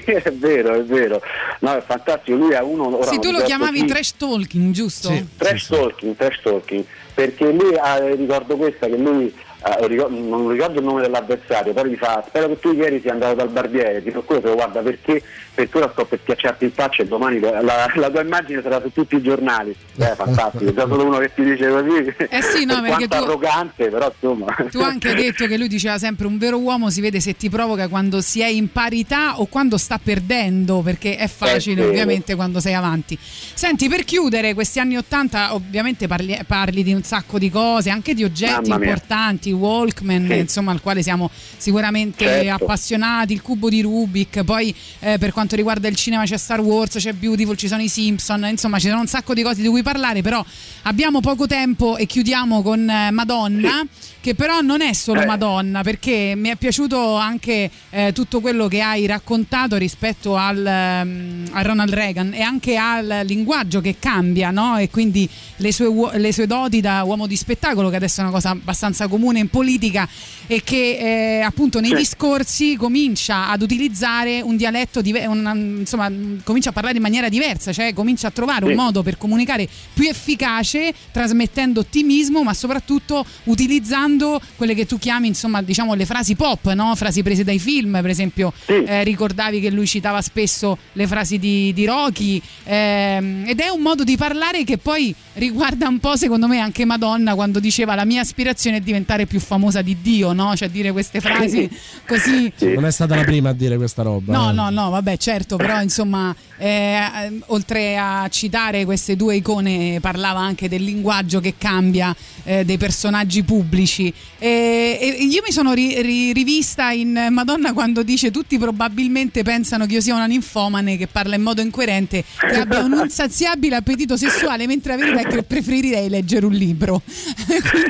Sì, 0.03 0.11
è 0.11 0.31
vero, 0.33 0.73
è 0.75 0.83
vero. 0.83 1.21
No, 1.59 1.75
è 1.75 1.83
fantastico. 1.85 2.35
Lui 2.37 2.51
è 2.53 2.59
uno. 2.61 2.97
ora 2.97 3.05
Sì, 3.07 3.15
tu 3.19 3.29
lo 3.29 3.37
ricordo 3.39 3.45
chiamavi 3.45 3.79
chi- 3.81 3.85
trash 3.85 4.13
talking, 4.17 4.73
giusto? 4.73 5.09
Sì. 5.09 5.27
Trash 5.37 5.67
talking, 5.67 6.15
trash 6.15 6.41
talking, 6.41 6.83
perché 7.13 7.51
lui 7.51 7.75
ha, 7.79 7.99
ricordo 8.15 8.55
questa 8.57 8.87
che 8.87 8.97
lui 8.97 9.25
eh, 9.63 9.87
ricor- 9.87 10.09
non 10.09 10.49
ricordo 10.49 10.79
il 10.79 10.85
nome 10.85 11.01
dell'avversario, 11.01 11.73
però 11.73 11.87
gli 11.87 11.95
fa 11.95 12.23
spero 12.27 12.47
che 12.47 12.59
tu 12.59 12.71
ieri 12.73 12.99
sia 13.01 13.11
andato 13.11 13.35
dal 13.35 13.49
barbiere, 13.49 14.01
tipo 14.03 14.23
quello 14.23 14.55
guarda 14.55 14.79
perché, 14.81 15.21
perché 15.53 15.77
ora 15.77 15.89
sto 15.91 16.05
per 16.05 16.19
schiacciarti 16.23 16.65
in 16.65 16.71
faccia 16.71 17.03
e 17.03 17.07
domani 17.07 17.39
la, 17.39 17.61
la 17.61 18.09
tua 18.09 18.21
immagine 18.21 18.61
sarà 18.61 18.81
su 18.81 18.91
tutti 18.91 19.15
i 19.15 19.21
giornali. 19.21 19.75
Eh, 19.97 20.13
fantastico, 20.15 20.73
già 20.73 20.87
solo 20.87 21.05
uno 21.05 21.17
che 21.17 21.31
ti 21.33 21.43
dice 21.43 21.69
così. 21.69 22.13
Eh 22.29 22.41
sì, 22.41 22.65
no, 22.65 22.81
Per 22.81 22.89
perché 22.89 23.07
quanto 23.07 23.07
tu- 23.07 23.23
arrogante, 23.23 23.89
però 23.89 24.11
insomma. 24.13 24.55
Tu 24.71 24.79
anche 24.79 25.09
hai 25.09 25.15
detto 25.15 25.47
che 25.47 25.57
lui 25.57 25.67
diceva 25.67 25.97
sempre 25.97 26.27
un 26.27 26.37
vero 26.37 26.57
uomo 26.57 26.89
si 26.89 27.01
vede 27.01 27.19
se 27.19 27.35
ti 27.35 27.49
provoca 27.49 27.87
quando 27.89 28.21
si 28.21 28.39
è 28.41 28.47
in 28.47 28.71
parità 28.71 29.39
o 29.39 29.45
quando 29.47 29.77
sta 29.77 29.99
perdendo, 30.01 30.81
perché 30.81 31.17
è 31.17 31.27
facile 31.27 31.75
vero. 31.81 31.89
ovviamente 31.89 32.35
quando 32.35 32.59
sei 32.59 32.73
avanti. 32.73 33.17
Senti, 33.19 33.89
per 33.89 34.03
chiudere 34.05 34.53
questi 34.53 34.79
anni 34.79 34.97
Ottanta 34.97 35.53
ovviamente 35.53 36.07
parli, 36.07 36.39
parli 36.47 36.81
di 36.83 36.93
un 36.93 37.03
sacco 37.03 37.37
di 37.37 37.49
cose, 37.49 37.89
anche 37.89 38.13
di 38.13 38.23
oggetti 38.23 38.69
importanti, 38.71 39.51
Walkman, 39.51 40.27
Sì. 40.29 40.37
insomma 40.37 40.71
al 40.71 40.81
quale 40.81 41.03
siamo 41.03 41.29
sicuramente 41.57 42.25
Certo. 42.25 42.63
appassionati, 42.63 43.33
il 43.33 43.41
cubo 43.41 43.69
di 43.69 43.81
Rubik, 43.81 44.43
poi 44.43 44.73
eh, 44.99 45.17
per 45.17 45.31
quanto 45.31 45.39
riguarda 45.49 45.87
il 45.87 45.95
cinema 45.95 46.23
c'è 46.23 46.37
Star 46.37 46.59
Wars, 46.61 46.95
c'è 46.97 47.13
Beautiful, 47.13 47.55
ci 47.57 47.67
sono 47.67 47.81
i 47.81 47.89
Simpson, 47.89 48.45
insomma 48.45 48.79
ci 48.79 48.87
sono 48.87 49.01
un 49.01 49.07
sacco 49.07 49.33
di 49.33 49.41
cose 49.43 49.61
di 49.61 49.67
cui 49.67 49.83
parlare, 49.83 50.21
però 50.21 50.43
abbiamo 50.83 51.19
poco 51.19 51.47
tempo 51.47 51.97
e 51.97 52.05
chiudiamo 52.05 52.61
con 52.61 52.89
eh, 52.89 53.11
Madonna, 53.11 53.85
che 54.21 54.35
però 54.35 54.61
non 54.61 54.81
è 54.81 54.93
solo 54.93 55.21
Eh. 55.21 55.25
Madonna, 55.25 55.81
perché 55.81 56.33
mi 56.37 56.49
è 56.49 56.55
piaciuto 56.55 57.15
anche 57.15 57.69
eh, 57.89 58.11
tutto 58.13 58.39
quello 58.39 58.67
che 58.67 58.79
hai 58.81 59.07
raccontato 59.07 59.77
rispetto 59.77 60.35
al, 60.35 60.63
ehm, 60.65 61.45
a 61.53 61.61
Ronald 61.63 61.91
Reagan 61.91 62.31
e 62.33 62.41
anche 62.41 62.77
al 62.77 63.21
linguaggio 63.25 63.81
che 63.81 63.95
cambia, 63.99 64.51
no? 64.51 64.77
E 64.77 64.89
quindi 64.91 65.27
le 65.57 65.71
sue, 65.71 66.19
le 66.19 66.31
sue 66.31 66.45
doti 66.45 66.81
da 66.81 67.01
uomo 67.03 67.25
di 67.25 67.35
spettacolo, 67.35 67.89
che 67.89 67.95
adesso 67.95 68.19
è 68.21 68.23
una 68.23 68.31
cosa 68.31 68.51
abbastanza 68.51 69.07
comune 69.07 69.39
in 69.39 69.49
politica 69.49 70.07
e 70.45 70.61
che 70.63 71.39
eh, 71.39 71.41
appunto 71.41 71.79
nei 71.79 71.89
Sì. 71.89 71.95
discorsi 71.95 72.75
comincia 72.75 73.49
ad 73.49 73.61
utilizzare 73.63 74.41
un 74.41 74.55
dialetto, 74.55 75.01
dive- 75.01 75.25
una- 75.25 75.53
insomma, 75.55 76.11
comincia 76.43 76.69
a 76.69 76.73
parlare 76.73 76.97
in 76.97 77.01
maniera 77.01 77.27
diversa, 77.27 77.73
cioè 77.73 77.91
comincia 77.93 78.27
a 78.27 78.31
trovare 78.31 78.65
un 78.65 78.71
Sì. 78.71 78.75
modo 78.77 79.01
per 79.01 79.17
comunicare 79.17 79.67
più 79.93 80.07
efficace, 80.07 80.93
trasmettendo 81.11 81.79
ottimismo, 81.79 82.43
ma 82.43 82.53
soprattutto 82.53 83.25
utilizzando 83.45 84.09
quelle 84.55 84.73
che 84.73 84.85
tu 84.85 84.97
chiami, 84.97 85.27
insomma, 85.27 85.61
diciamo 85.61 85.93
le 85.93 86.05
frasi 86.05 86.35
pop, 86.35 86.71
no? 86.73 86.95
Frasi 86.95 87.23
prese 87.23 87.43
dai 87.43 87.59
film, 87.59 87.99
per 88.01 88.09
esempio, 88.09 88.53
Sì. 88.65 88.83
eh, 88.83 89.03
ricordavi 89.03 89.59
che 89.59 89.69
lui 89.69 89.87
citava 89.87 90.21
spesso 90.21 90.77
le 90.93 91.07
frasi 91.07 91.37
di, 91.39 91.73
di 91.73 91.85
Rocky, 91.85 92.41
ehm, 92.63 93.43
ed 93.47 93.59
è 93.59 93.69
un 93.69 93.81
modo 93.81 94.03
di 94.03 94.17
parlare 94.17 94.63
che 94.63 94.77
poi 94.77 95.13
riguarda 95.33 95.87
un 95.87 95.99
po', 95.99 96.15
secondo 96.15 96.47
me, 96.47 96.59
anche 96.59 96.85
Madonna 96.85 97.35
quando 97.35 97.59
diceva 97.59 97.95
la 97.95 98.05
mia 98.05 98.21
aspirazione 98.21 98.77
è 98.77 98.81
diventare 98.81 99.25
più 99.25 99.39
famosa 99.39 99.81
di 99.81 99.97
Dio, 100.01 100.33
no? 100.33 100.55
Cioè 100.55 100.69
dire 100.69 100.91
queste 100.91 101.19
frasi 101.21 101.69
così 102.05 102.51
Sì. 102.55 102.73
Non 102.73 102.85
è 102.85 102.91
stata 102.91 103.15
la 103.15 103.23
prima 103.23 103.49
a 103.49 103.53
dire 103.53 103.77
questa 103.77 104.01
roba. 104.01 104.33
No, 104.33 104.49
eh. 104.49 104.53
no, 104.53 104.69
no, 104.69 104.89
vabbè, 104.89 105.17
certo, 105.17 105.55
però 105.55 105.81
insomma, 105.81 106.33
eh, 106.57 106.67
eh, 106.67 107.39
oltre 107.47 107.97
a 107.97 108.27
citare 108.29 108.85
queste 108.85 109.15
due 109.15 109.35
icone, 109.35 109.99
parlava 110.01 110.39
anche 110.39 110.67
del 110.69 110.83
linguaggio 110.83 111.39
che 111.39 111.55
cambia 111.57 112.15
eh, 112.43 112.63
dei 112.65 112.77
personaggi 112.77 113.43
pubblici. 113.43 114.00
E, 114.39 114.97
e 115.19 115.23
io 115.23 115.41
mi 115.45 115.51
sono 115.51 115.73
ri- 115.73 116.01
ri- 116.01 116.31
rivista 116.33 116.91
in 116.91 117.27
Madonna 117.31 117.73
quando 117.73 118.03
dice 118.03 118.31
tutti 118.31 118.57
probabilmente 118.57 119.43
pensano 119.43 119.85
che 119.85 119.95
io 119.95 120.01
sia 120.01 120.15
una 120.15 120.25
ninfomane 120.25 120.97
che 120.97 121.07
parla 121.07 121.35
in 121.35 121.41
modo 121.41 121.61
incoerente, 121.61 122.23
che 122.39 122.57
abbia 122.59 122.79
un 122.79 122.99
insaziabile 123.03 123.75
appetito 123.75 124.17
sessuale, 124.17 124.65
mentre 124.67 124.95
la 124.95 125.03
verità 125.03 125.27
è 125.27 125.31
che 125.31 125.43
preferirei 125.43 126.09
leggere 126.09 126.45
un 126.45 126.53
libro. 126.53 127.01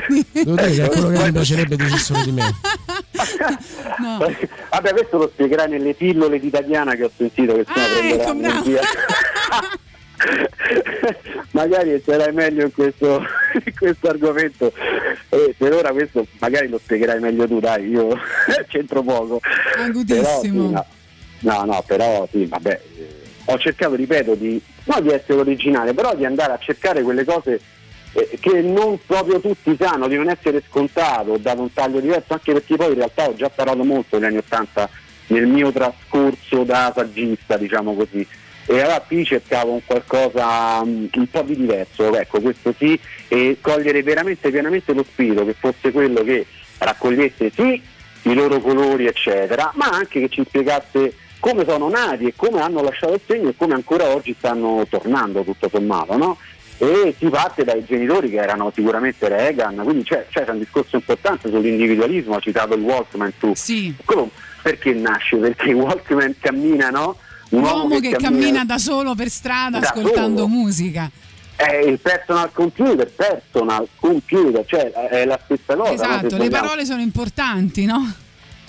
Quindi- 0.06 0.26
Devo 0.32 0.54
dire 0.56 0.70
che 0.72 0.84
è 0.84 0.88
quello 0.88 1.08
che 1.08 1.24
mi 1.24 1.32
piacerebbe 1.32 1.76
dicessero 1.76 2.22
di 2.24 2.30
me. 2.32 2.54
no. 3.98 4.18
Vabbè, 4.72 4.90
questo 4.92 5.18
lo 5.18 5.30
spiegherai 5.32 5.68
nelle 5.68 5.94
pillole 5.94 6.38
di 6.40 6.50
Tatiana 6.50 6.94
che 6.94 7.04
ho 7.04 7.10
sentito 7.16 7.54
che 7.54 7.64
stiamo 7.68 7.80
Ah, 7.82 8.06
ecco, 8.06 8.62
via. 8.62 8.80
magari 11.52 12.00
sarai 12.04 12.32
meglio 12.32 12.64
in 12.64 12.72
questo, 12.72 13.22
in 13.64 13.72
questo 13.76 14.08
argomento 14.08 14.72
e 15.28 15.54
per 15.56 15.72
ora 15.72 15.90
questo 15.90 16.26
magari 16.38 16.68
lo 16.68 16.78
spiegherai 16.78 17.20
meglio 17.20 17.46
tu 17.46 17.60
dai 17.60 17.88
io 17.88 18.16
c'entro 18.68 19.02
poco 19.02 19.40
Agudissimo. 19.76 20.22
Però, 20.22 20.40
sì, 20.40 20.50
no. 20.50 20.86
no 21.40 21.64
no 21.64 21.84
però 21.86 22.26
sì 22.30 22.46
vabbè 22.46 22.80
eh, 22.96 23.22
ho 23.46 23.58
cercato, 23.58 23.94
ripeto, 23.94 24.34
di, 24.34 24.60
non 24.84 25.02
di 25.02 25.10
essere 25.10 25.40
originale, 25.40 25.94
però 25.94 26.14
di 26.14 26.24
andare 26.24 26.52
a 26.52 26.58
cercare 26.58 27.02
quelle 27.02 27.24
cose 27.24 27.60
eh, 28.12 28.38
che 28.40 28.60
non 28.60 28.98
proprio 29.04 29.40
tutti 29.40 29.76
sanno, 29.78 30.06
di 30.06 30.16
non 30.16 30.28
essere 30.28 30.62
scontato, 30.68 31.36
dato 31.38 31.62
un 31.62 31.72
taglio 31.72 32.00
diverso, 32.00 32.34
anche 32.34 32.52
perché 32.52 32.76
poi 32.76 32.88
in 32.88 32.94
realtà 32.98 33.28
ho 33.28 33.34
già 33.34 33.50
parlato 33.50 33.82
molto 33.82 34.18
negli 34.18 34.28
anni 34.28 34.36
Ottanta 34.38 34.88
nel 35.28 35.46
mio 35.46 35.72
trascorso 35.72 36.62
da 36.64 36.92
saggista, 36.94 37.56
diciamo 37.56 37.94
così. 37.94 38.26
E 38.66 38.80
allora 38.80 39.00
qui 39.00 39.24
cercavo 39.24 39.72
un 39.72 39.84
qualcosa 39.84 40.84
mm, 40.84 41.06
un 41.14 41.26
po' 41.28 41.42
di 41.42 41.56
diverso, 41.56 42.14
ecco, 42.16 42.40
questo 42.40 42.74
sì, 42.76 42.98
e 43.28 43.58
cogliere 43.60 44.02
veramente 44.02 44.50
pienamente 44.50 44.92
lo 44.92 45.04
spirito, 45.04 45.44
che 45.44 45.54
fosse 45.58 45.90
quello 45.90 46.22
che 46.22 46.46
raccogliesse 46.78 47.50
sì 47.54 47.82
i 48.22 48.34
loro 48.34 48.60
colori, 48.60 49.06
eccetera, 49.06 49.72
ma 49.74 49.88
anche 49.88 50.20
che 50.20 50.28
ci 50.28 50.44
spiegasse 50.46 51.14
come 51.40 51.64
sono 51.66 51.88
nati 51.88 52.26
e 52.26 52.34
come 52.36 52.60
hanno 52.60 52.82
lasciato 52.82 53.14
il 53.14 53.20
segno 53.26 53.48
e 53.48 53.56
come 53.56 53.74
ancora 53.74 54.08
oggi 54.14 54.34
stanno 54.38 54.86
tornando 54.88 55.42
tutto 55.42 55.68
sommato, 55.68 56.16
no? 56.16 56.38
E 56.78 57.14
si 57.18 57.26
parte 57.26 57.64
dai 57.64 57.84
genitori 57.84 58.30
che 58.30 58.36
erano 58.36 58.70
sicuramente 58.74 59.28
Reagan, 59.28 59.80
quindi 59.82 60.04
c'è, 60.04 60.26
c'è 60.30 60.44
un 60.48 60.58
discorso 60.58 60.96
importante 60.96 61.48
sull'individualismo, 61.48 62.36
ha 62.36 62.40
citato 62.40 62.74
il 62.74 62.82
Walkman 62.82 63.32
tu. 63.38 63.52
Sì. 63.54 63.94
Quello 64.04 64.30
perché 64.62 64.92
nasce? 64.92 65.36
Perché 65.36 65.70
il 65.70 65.74
Walkman 65.74 66.36
cammina, 66.40 66.90
no? 66.90 67.16
Un 67.52 67.62
uomo 67.62 68.00
che 68.00 68.12
cammina 68.12 68.64
da 68.64 68.78
solo 68.78 69.14
per 69.14 69.28
strada 69.28 69.78
Da 69.78 69.88
ascoltando 69.88 70.42
solo. 70.42 70.46
musica. 70.48 71.10
È 71.54 71.74
il 71.76 71.98
personal 71.98 72.50
computer, 72.52 73.08
personal 73.10 73.86
computer, 74.00 74.64
cioè 74.66 74.90
è 74.90 75.24
la 75.26 75.38
stessa 75.44 75.76
cosa. 75.76 75.90
no? 75.90 75.92
Esatto, 75.94 76.36
le 76.38 76.48
parole 76.48 76.84
sono 76.84 77.02
importanti, 77.02 77.84
no? 77.84 78.10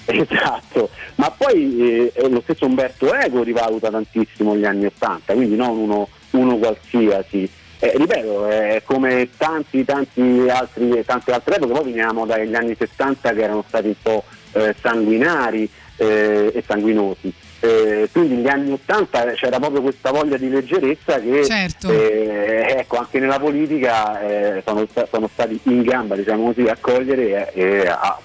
Esatto, 0.06 0.90
ma 1.16 1.32
poi 1.32 2.12
eh, 2.14 2.28
lo 2.30 2.42
stesso 2.42 2.66
Umberto 2.66 3.14
Eco 3.14 3.42
rivaluta 3.42 3.90
tantissimo 3.90 4.56
gli 4.58 4.66
anni 4.66 4.86
Ottanta, 4.86 5.34
quindi 5.34 5.56
non 5.56 5.78
uno, 5.78 6.10
uno 6.32 6.58
qualsiasi. 6.58 7.50
Eh, 7.80 7.94
ripeto, 7.96 8.48
è 8.48 8.82
come 8.86 9.30
tanti, 9.38 9.86
tanti 9.86 10.46
altri, 10.50 11.04
tante 11.06 11.32
altre 11.32 11.56
epoche, 11.56 11.72
poi 11.74 11.84
veniamo 11.86 12.26
dagli 12.26 12.54
anni 12.54 12.76
60 12.78 13.34
che 13.34 13.42
erano 13.42 13.64
stati 13.68 13.88
un 13.88 13.96
po' 14.02 14.24
eh, 14.52 14.76
sanguinari 14.82 15.70
eh, 15.96 16.52
e 16.54 16.64
sanguinosi. 16.68 17.34
Eh, 17.64 18.10
quindi 18.12 18.36
negli 18.36 18.50
anni 18.50 18.74
80 18.74 19.24
c'era 19.36 19.58
proprio 19.58 19.82
questa 19.82 20.12
voglia 20.12 20.36
di 20.36 20.50
leggerezza 20.50 21.18
che 21.22 21.46
Certo. 21.46 21.90
eh, 21.90 22.76
ecco, 22.78 22.98
anche 22.98 23.20
nella 23.20 23.40
politica 23.40 24.20
eh, 24.20 24.62
sono, 24.66 24.86
sono 25.10 25.30
stati 25.32 25.58
in 25.64 25.82
gamba 25.84 26.18
diciamo 26.18 26.52
così, 26.52 26.68
a 26.68 26.76
cogliere 26.78 27.54
e, 27.54 27.62
e 27.64 27.88
a, 27.88 28.20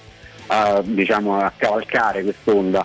a, 0.48 0.82
diciamo, 0.84 1.38
a 1.38 1.52
cavalcare 1.56 2.24
quest'onda. 2.24 2.84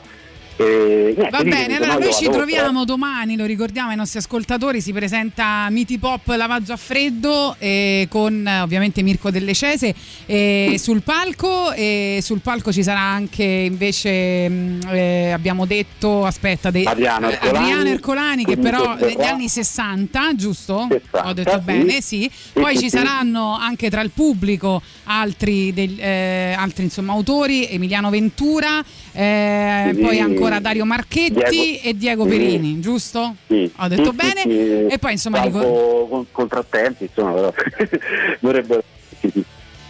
E, 0.56 1.14
niente, 1.18 1.30
Va 1.32 1.44
bene, 1.44 1.66
dico, 1.68 1.76
allora 1.84 1.94
no, 1.94 2.00
noi 2.06 2.14
ci 2.14 2.30
troviamo 2.30 2.86
domani, 2.86 3.36
lo 3.36 3.46
ricordiamo 3.46 3.90
ai 3.90 3.96
nostri 3.96 4.20
ascoltatori, 4.20 4.82
si 4.82 4.94
presenta 4.94 5.68
Miti 5.72 5.98
Pop 5.98 6.28
Lavaggio 6.28 6.74
a 6.74 6.78
Freddo 6.78 7.56
eh, 7.58 8.06
con 8.10 8.46
eh, 8.46 8.62
ovviamente 8.62 9.02
Mirko 9.02 9.32
Delle 9.32 9.54
Cese 9.56 9.96
eh, 10.28 10.76
sul 10.78 11.02
palco 11.02 11.72
e 11.74 12.20
sul 12.22 12.42
palco 12.42 12.72
ci 12.72 12.84
sarà 12.84 13.00
anche 13.00 13.44
invece 13.44 14.48
mh, 14.48 14.80
eh, 14.92 15.32
abbiamo 15.32 15.66
detto 15.66 16.24
aspetta 16.26 16.70
de- 16.70 16.84
Adriano 16.84 17.30
eh, 17.30 17.34
Ercolani, 17.34 17.58
Adriano 17.58 17.90
Ercolani 17.90 18.46
che 18.46 18.58
però 18.58 18.96
negli 18.96 19.22
anni 19.24 19.48
60 19.50 20.36
giusto? 20.36 20.88
60, 20.90 21.28
Ho 21.28 21.34
detto 21.34 21.52
sì. 21.52 21.60
bene 21.62 22.02
sì 22.02 22.32
poi 22.54 22.76
sì, 22.76 22.84
ci 22.84 22.90
sì. 22.90 22.98
saranno 22.98 23.58
anche 23.58 23.90
tra 23.90 24.02
il 24.02 24.12
pubblico 24.12 24.82
altri, 25.06 25.74
del- 25.74 26.00
eh, 26.00 26.54
altri 26.56 26.84
insomma 26.84 27.14
autori 27.14 27.68
Emiliano 27.70 28.10
Ventura 28.12 28.84
eh, 29.12 29.98
poi 30.00 30.20
ancora 30.20 30.42
Dario 30.60 30.86
Marchetti 30.86 31.34
Diego- 31.50 31.80
e 31.84 31.94
Diego 31.96 32.24
sì. 32.24 32.30
Perini, 32.30 32.80
giusto? 32.80 33.36
Sì. 33.48 33.72
Ho 33.78 33.88
detto 33.88 34.10
Sì, 34.12 34.16
bene. 34.16 34.42
sì, 34.42 34.50
sì. 34.50 34.94
E 34.94 34.98
poi 35.00 35.12
insomma 35.14 35.42
ricor- 35.42 36.10
con- 36.10 36.26
contrattempi, 36.32 37.04
insomma, 37.06 37.34
però 37.34 37.54
dovrebbero 38.40 38.84
sì, 39.20 39.30
sì. 39.34 39.44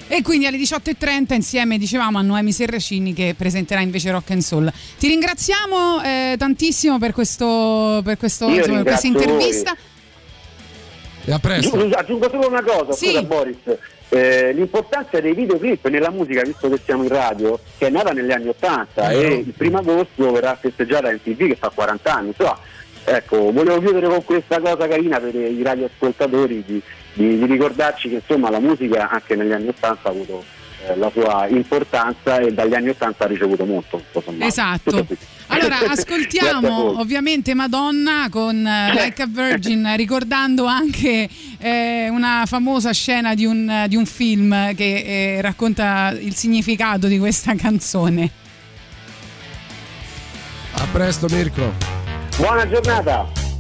E 0.08 0.22
quindi 0.22 0.46
alle 0.46 0.58
18.30 0.58 1.34
insieme 1.34 1.78
dicevamo 1.78 2.18
a 2.20 2.22
Noemi 2.22 2.52
Serracini 2.52 3.14
che 3.14 3.34
presenterà 3.38 3.80
invece 3.80 4.12
Rock 4.12 4.30
and 4.32 4.42
Soul. 4.42 4.72
Ti 5.00 5.08
ringraziamo 5.08 6.04
eh, 6.04 6.36
tantissimo 6.38 7.00
per, 7.00 7.14
questo, 7.14 8.02
per, 8.04 8.18
questo, 8.18 8.48
insomma, 8.50 8.84
per 8.84 8.84
questa 8.84 9.08
ringrazio 9.08 9.12
voi. 9.12 9.22
intervista. 9.24 9.76
E 11.26 11.32
a 11.32 11.40
presto. 11.40 11.78
Giu- 11.78 11.94
Aggiungo 11.96 12.30
solo 12.30 12.48
una 12.48 12.62
cosa, 12.62 12.92
Sì. 12.92 13.06
scusa 13.08 13.24
Boris. 13.24 13.56
Eh, 14.16 14.52
l'importanza 14.54 15.20
dei 15.20 15.34
videoclip 15.34 15.88
nella 15.88 16.12
musica, 16.12 16.44
visto 16.44 16.70
che 16.70 16.80
siamo 16.86 17.02
in 17.02 17.10
radio, 17.10 17.60
che 17.80 17.88
è 17.88 17.90
nata 17.90 18.12
negli 18.12 18.32
anni 18.32 18.50
80 18.50 19.10
Eh, 19.10 19.18
e 19.20 19.28
no. 19.30 19.34
il 19.36 19.54
primo 19.58 19.80
agosto 19.80 20.32
verrà 20.32 20.56
festeggiata 20.56 21.12
in 21.12 21.20
TV 21.22 21.48
che 21.48 21.56
fa 21.56 21.72
40 21.74 22.14
anni. 22.14 22.28
Insomma, 22.28 22.60
ecco, 23.06 23.52
volevo 23.52 23.80
chiudere 23.80 24.08
con 24.08 24.24
questa 24.24 24.60
cosa 24.60 24.88
carina 24.88 25.20
per 25.20 25.34
i 25.34 25.62
radioascoltatori 25.64 26.64
di, 26.64 26.82
di- 27.14 27.40
di 27.40 27.46
ricordarci 27.46 28.10
che 28.10 28.16
insomma 28.16 28.52
la 28.52 28.60
musica 28.60 29.10
anche 29.10 29.36
negli 29.36 29.52
anni 29.52 29.70
80 29.70 30.08
ha 30.08 30.12
avuto 30.12 30.44
eh, 30.44 30.63
la 30.96 31.10
sua 31.12 31.48
importanza 31.48 32.38
e 32.38 32.54
dagli 32.54 32.74
anni 32.74 32.90
80 32.90 33.24
ha 33.24 33.28
ricevuto 33.28 33.66
molto. 33.66 34.02
Esatto. 34.40 35.06
Allora 35.48 35.80
ascoltiamo 35.90 37.00
ovviamente 37.00 37.54
Madonna 37.54 38.28
con 38.30 38.66
eh, 38.66 38.94
Like 38.94 39.22
a 39.22 39.28
Virgin 39.28 39.94
ricordando 39.96 40.66
anche 40.66 41.28
eh, 41.60 42.10
una 42.10 42.44
famosa 42.46 42.92
scena 42.92 43.34
di 43.34 43.46
un, 43.46 43.86
di 43.88 43.96
un 43.96 44.06
film 44.06 44.74
che 44.76 45.36
eh, 45.38 45.42
racconta 45.42 46.16
il 46.20 46.36
significato 46.36 47.08
di 47.08 47.20
questa 47.20 47.56
canzone. 47.56 48.30
A 50.76 50.88
presto 50.92 51.28
Mirko. 51.30 51.72
Buona 52.38 52.68
giornata! 52.68 53.53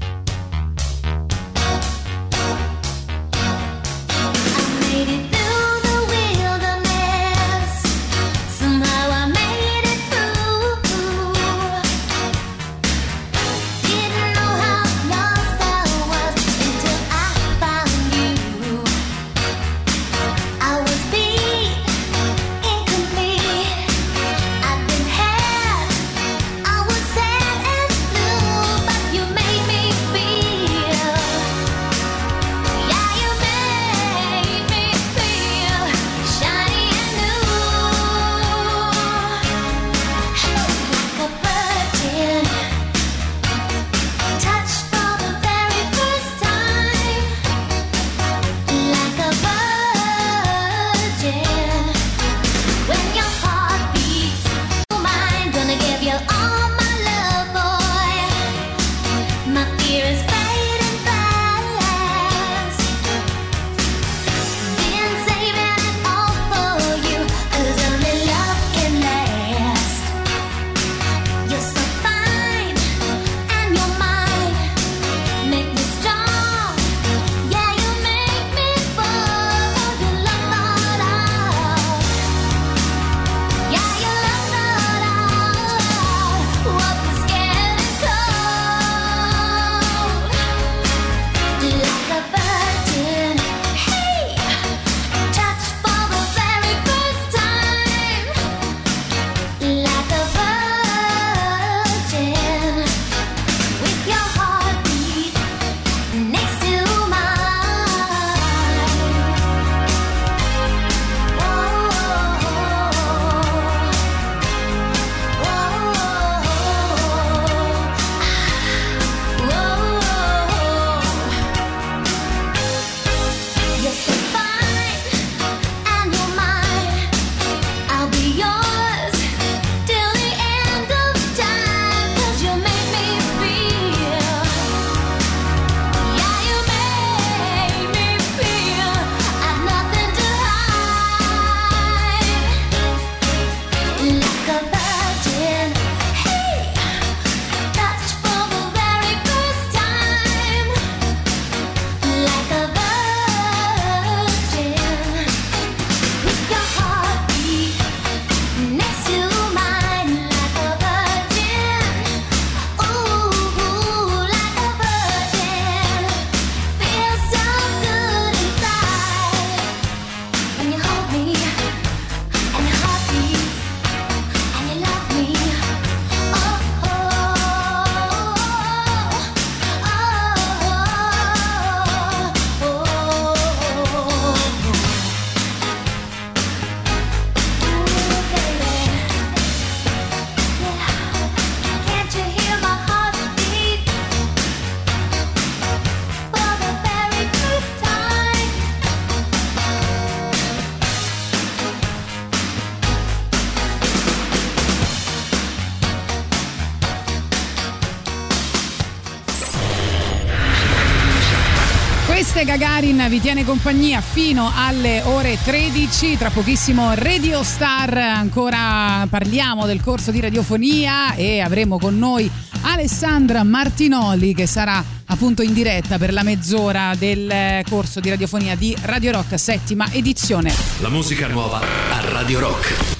Vi 213.09 213.19
tiene 213.19 213.43
compagnia 213.43 214.01
fino 214.01 214.51
alle 214.55 215.01
ore 215.01 215.37
13. 215.43 216.17
Tra 216.17 216.29
pochissimo 216.29 216.93
Radio 216.93 217.43
Star. 217.43 217.97
Ancora 217.97 219.05
parliamo 219.09 219.65
del 219.65 219.81
corso 219.81 220.11
di 220.11 220.19
radiofonia 220.19 221.13
e 221.15 221.41
avremo 221.41 221.77
con 221.77 221.97
noi 221.97 222.29
Alessandra 222.61 223.43
Martinoli 223.43 224.33
che 224.33 224.47
sarà 224.47 224.83
appunto 225.05 225.41
in 225.41 225.53
diretta 225.53 225.97
per 225.97 226.13
la 226.13 226.23
mezz'ora 226.23 226.93
del 226.97 227.63
corso 227.69 227.99
di 227.99 228.09
radiofonia 228.09 228.55
di 228.55 228.75
Radio 228.83 229.11
Rock, 229.11 229.37
settima 229.37 229.91
edizione. 229.91 230.53
La 230.79 230.89
musica 230.89 231.27
nuova 231.27 231.59
a 231.59 232.09
Radio 232.09 232.39
Rock. 232.39 232.92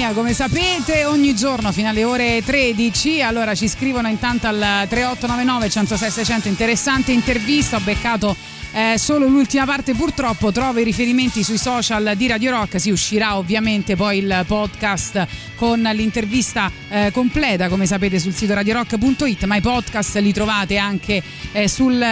Compagnia 0.00 0.12
come 0.12 0.32
sapete 0.32 1.04
ogni 1.04 1.34
giorno 1.34 1.72
fino 1.72 1.88
alle 1.90 2.04
ore 2.04 2.42
13 2.42 3.20
allora 3.22 3.54
ci 3.54 3.68
scrivono 3.68 4.08
intanto 4.08 4.46
al 4.46 4.56
3899 4.88 5.68
106 5.68 6.10
600 6.10 6.48
interessante 6.48 7.12
intervista 7.12 7.76
ho 7.76 7.80
beccato 7.80 8.34
eh, 8.80 8.98
solo 8.98 9.26
l'ultima 9.26 9.66
parte 9.66 9.94
purtroppo 9.94 10.52
trovo 10.52 10.78
i 10.78 10.84
riferimenti 10.84 11.42
sui 11.42 11.58
social 11.58 12.14
di 12.16 12.26
Radio 12.26 12.50
Rock. 12.50 12.80
Si 12.80 12.90
uscirà 12.90 13.36
ovviamente 13.36 13.94
poi 13.94 14.18
il 14.18 14.44
podcast 14.46 15.26
con 15.56 15.80
l'intervista 15.80 16.70
eh, 16.88 17.10
completa 17.12 17.68
come 17.68 17.84
sapete 17.84 18.18
sul 18.18 18.32
sito 18.32 18.54
radiorock.it 18.54 19.44
ma 19.44 19.56
i 19.56 19.60
podcast 19.60 20.16
li 20.16 20.32
trovate 20.32 20.78
anche 20.78 21.22
eh, 21.52 21.68
sul, 21.68 22.02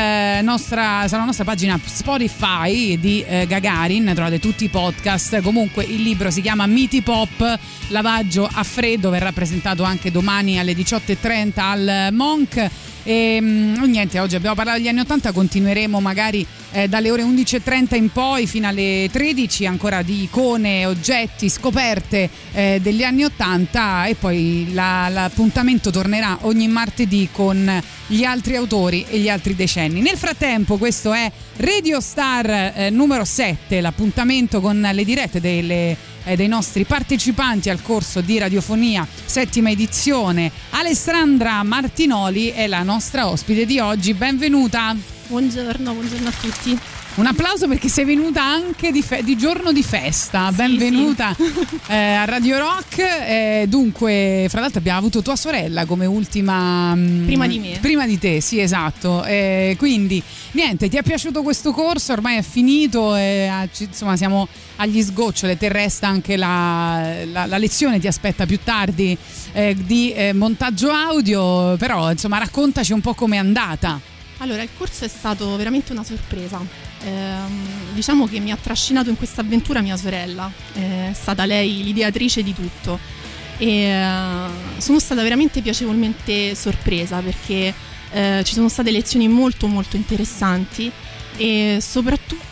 nostra, 0.43 1.09
sulla 1.09 1.25
nostra 1.25 1.45
pagina 1.45 1.81
Spotify 1.83 2.99
di 2.99 3.25
eh, 3.27 3.47
Gagarin. 3.47 4.13
Trovate 4.15 4.39
tutti 4.39 4.65
i 4.65 4.69
podcast. 4.69 5.41
Comunque 5.41 5.85
il 5.85 6.03
libro 6.03 6.31
si 6.31 6.43
chiama 6.43 6.67
Miti 6.67 7.01
Pop 7.01 7.59
lavaggio 7.89 8.49
a 8.51 8.63
freddo. 8.63 9.09
Verrà 9.09 9.33
presentato 9.33 9.85
anche 9.85 10.11
domani 10.11 10.59
alle 10.59 10.73
18.30 10.73 11.53
al 11.61 12.09
Monk 12.13 12.71
e 13.03 13.41
mh, 13.41 13.85
niente, 13.87 14.19
oggi 14.19 14.37
abbiamo 14.37 14.55
parlato 14.55 14.79
degli 14.79 14.89
anni 14.89 15.01
80, 15.01 15.33
continueremo 15.33 16.01
magari 16.01 16.47
eh, 16.73 16.89
dalle 16.89 17.11
ore 17.11 17.23
11.30 17.23 17.97
in 17.97 18.11
poi 18.11 18.47
fino 18.47 18.69
alle 18.69 19.09
13 19.11 19.67
ancora 19.67 20.03
di 20.03 20.25
icone, 20.25 20.85
oggetti, 20.87 21.49
scoperte 21.49 22.29
eh, 22.53 22.79
degli 22.83 23.03
anni 23.03 23.25
80 23.25 24.07
e 24.07 24.15
poi 24.15 24.69
la- 24.73 25.09
l'appuntamento 25.09 25.91
tornerà 25.91 26.39
ogni 26.43 26.69
martedì 26.69 27.29
con 27.33 27.83
gli 28.09 28.25
altri 28.25 28.57
autori 28.57 29.07
e 29.09 29.19
gli 29.19 29.29
altri 29.29 29.55
decenni. 29.55 30.01
Nel 30.01 30.17
frattempo 30.17 30.77
questo 30.77 31.13
è 31.13 31.31
Radio 31.57 32.01
Star 32.01 32.73
eh, 32.75 32.91
numero 32.91 33.25
7, 33.25 33.81
l'appuntamento 33.81 34.61
con 34.61 34.81
le 34.93 35.05
dirette 35.05 35.41
delle 35.41 35.97
eh, 36.29 36.37
dei 36.37 36.49
nostri 36.49 36.85
partecipanti 36.85 37.71
al 37.71 37.81
corso 37.81 38.21
di 38.21 38.39
radiofonia 38.39 39.07
settima 39.25 39.71
edizione. 39.71 40.51
Alessandra 40.71 41.63
Martinoli 41.63 42.49
è 42.49 42.67
la 42.67 42.83
nostra 42.83 43.29
ospite 43.29 43.65
di 43.65 43.79
oggi, 43.79 44.13
benvenuta. 44.13 44.95
Buongiorno, 45.29 45.93
buongiorno 45.93 46.29
a 46.29 46.33
tutti. 46.33 46.79
Un 47.19 47.27
applauso 47.27 47.67
perché 47.67 47.89
sei 47.89 48.05
venuta 48.05 48.45
anche 48.45 48.93
di, 48.93 49.03
fe- 49.03 49.25
di 49.25 49.37
giorno 49.37 49.73
di 49.73 49.83
festa, 49.83 50.53
benvenuta 50.53 51.35
eh, 51.89 51.97
a 51.97 52.25
Radio 52.25 52.59
Rock. 52.59 52.99
Eh, 52.99 53.65
dunque, 53.67 54.47
fra 54.49 54.61
l'altro 54.61 54.79
abbiamo 54.79 54.99
avuto 54.99 55.21
tua 55.21 55.35
sorella 55.35 55.85
come 55.85 56.07
ultima... 56.07 56.95
mm, 56.95 57.25
Prima 57.27 57.49
di 57.49 57.59
me. 57.59 57.79
Prima 57.81 58.07
di 58.07 58.19
te, 58.21 58.41
sì 58.41 58.61
esatto. 58.61 59.25
Eh, 59.25 59.75
quindi 59.79 60.23
niente, 60.53 60.89
ti 60.89 60.97
è 60.97 61.03
piaciuto 61.03 61.43
questo 61.43 61.73
corso? 61.73 62.13
Ormai 62.13 62.37
è 62.37 62.43
finito, 62.43 63.17
e, 63.17 63.49
ah, 63.49 63.69
ci- 63.69 63.85
insomma 63.91 64.17
siamo 64.17 64.47
agli 64.77 65.03
sgoccioli, 65.03 65.57
te 65.59 65.69
resta 65.71 66.07
anche 66.07 66.37
la, 66.37 67.25
la- 67.33 67.47
la 67.47 67.59
lezione, 67.59 67.99
ti 67.99 68.07
aspetta 68.07 68.47
più 68.47 68.61
tardi 68.63 69.19
eh, 69.55 69.75
di 69.77 70.13
eh, 70.13 70.33
montaggio 70.35 70.93
audio, 70.93 71.77
però 71.79 72.13
insomma 72.13 72.39
raccontaci 72.39 72.93
un 72.93 73.01
po' 73.01 73.15
com'è 73.15 73.39
andata. 73.39 73.99
Allora, 74.41 74.63
il 74.63 74.69
corso 74.79 75.05
è 75.05 75.09
stato 75.09 75.57
veramente 75.57 75.91
una 75.91 76.05
sorpresa. 76.05 76.87
Ehm, 77.05 77.93
diciamo 77.95 78.27
che 78.27 78.41
mi 78.41 78.51
ha 78.51 78.59
trascinato 78.61 79.11
in 79.11 79.17
questa 79.17 79.41
avventura 79.41 79.81
mia 79.81 79.97
sorella, 79.97 80.51
è 80.73 81.11
stata 81.13 81.45
lei 81.45 81.83
l'ideatrice 81.83 82.43
di 82.43 82.55
tutto. 82.55 82.99
E 83.59 83.67
eh, 83.67 84.81
sono 84.81 84.99
stata 85.01 85.23
veramente 85.23 85.61
piacevolmente 85.61 86.55
sorpresa 86.55 87.19
perché 87.21 87.75
eh, 88.11 88.43
ci 88.45 88.55
sono 88.55 88.69
state 88.69 88.91
lezioni 88.91 89.29
molto 89.29 89.67
molto 89.67 89.97
interessanti 89.97 90.91
e 91.37 91.79
soprattutto 91.81 92.48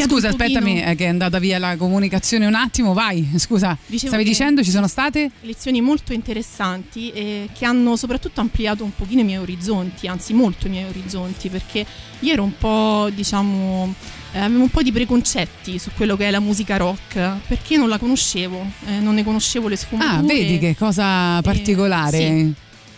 ampliato 0.00 0.14
Scusa, 0.14 0.28
aspettami, 0.28 0.76
è 0.78 0.94
che 0.96 1.04
è 1.04 1.08
andata 1.08 1.38
via 1.38 1.58
la 1.58 1.76
comunicazione 1.76 2.46
un 2.46 2.54
attimo, 2.54 2.92
vai, 2.92 3.28
scusa. 3.36 3.76
Dicevo 3.86 4.08
Stavi 4.12 4.24
dicendo 4.24 4.62
ci 4.62 4.70
sono 4.70 4.86
state? 4.88 5.30
lezioni 5.42 5.80
molto 5.80 6.12
interessanti 6.12 7.10
e 7.10 7.48
che 7.52 7.64
hanno 7.64 7.96
soprattutto 7.96 8.40
ampliato 8.40 8.84
un 8.84 8.94
pochino 8.94 9.20
i 9.20 9.24
miei 9.24 9.38
orizzonti, 9.38 10.06
anzi 10.06 10.32
molto 10.34 10.66
i 10.66 10.70
miei 10.70 10.88
orizzonti, 10.88 11.48
perché 11.48 11.84
io 12.20 12.32
ero 12.32 12.42
un 12.42 12.56
po', 12.56 13.08
diciamo, 13.14 13.94
eh, 14.32 14.38
avevo 14.40 14.62
un 14.62 14.70
po' 14.70 14.82
di 14.82 14.92
preconcetti 14.92 15.78
su 15.78 15.90
quello 15.96 16.16
che 16.16 16.28
è 16.28 16.30
la 16.30 16.40
musica 16.40 16.76
rock, 16.76 17.36
perché 17.46 17.76
non 17.76 17.88
la 17.88 17.98
conoscevo, 17.98 18.64
eh, 18.86 18.98
non 19.00 19.14
ne 19.14 19.24
conoscevo 19.24 19.68
le 19.68 19.76
sfumature. 19.76 20.18
Ah, 20.18 20.22
vedi 20.22 20.58
che 20.58 20.76
cosa 20.76 21.40
particolare. 21.42 22.18
sì. 22.18 22.52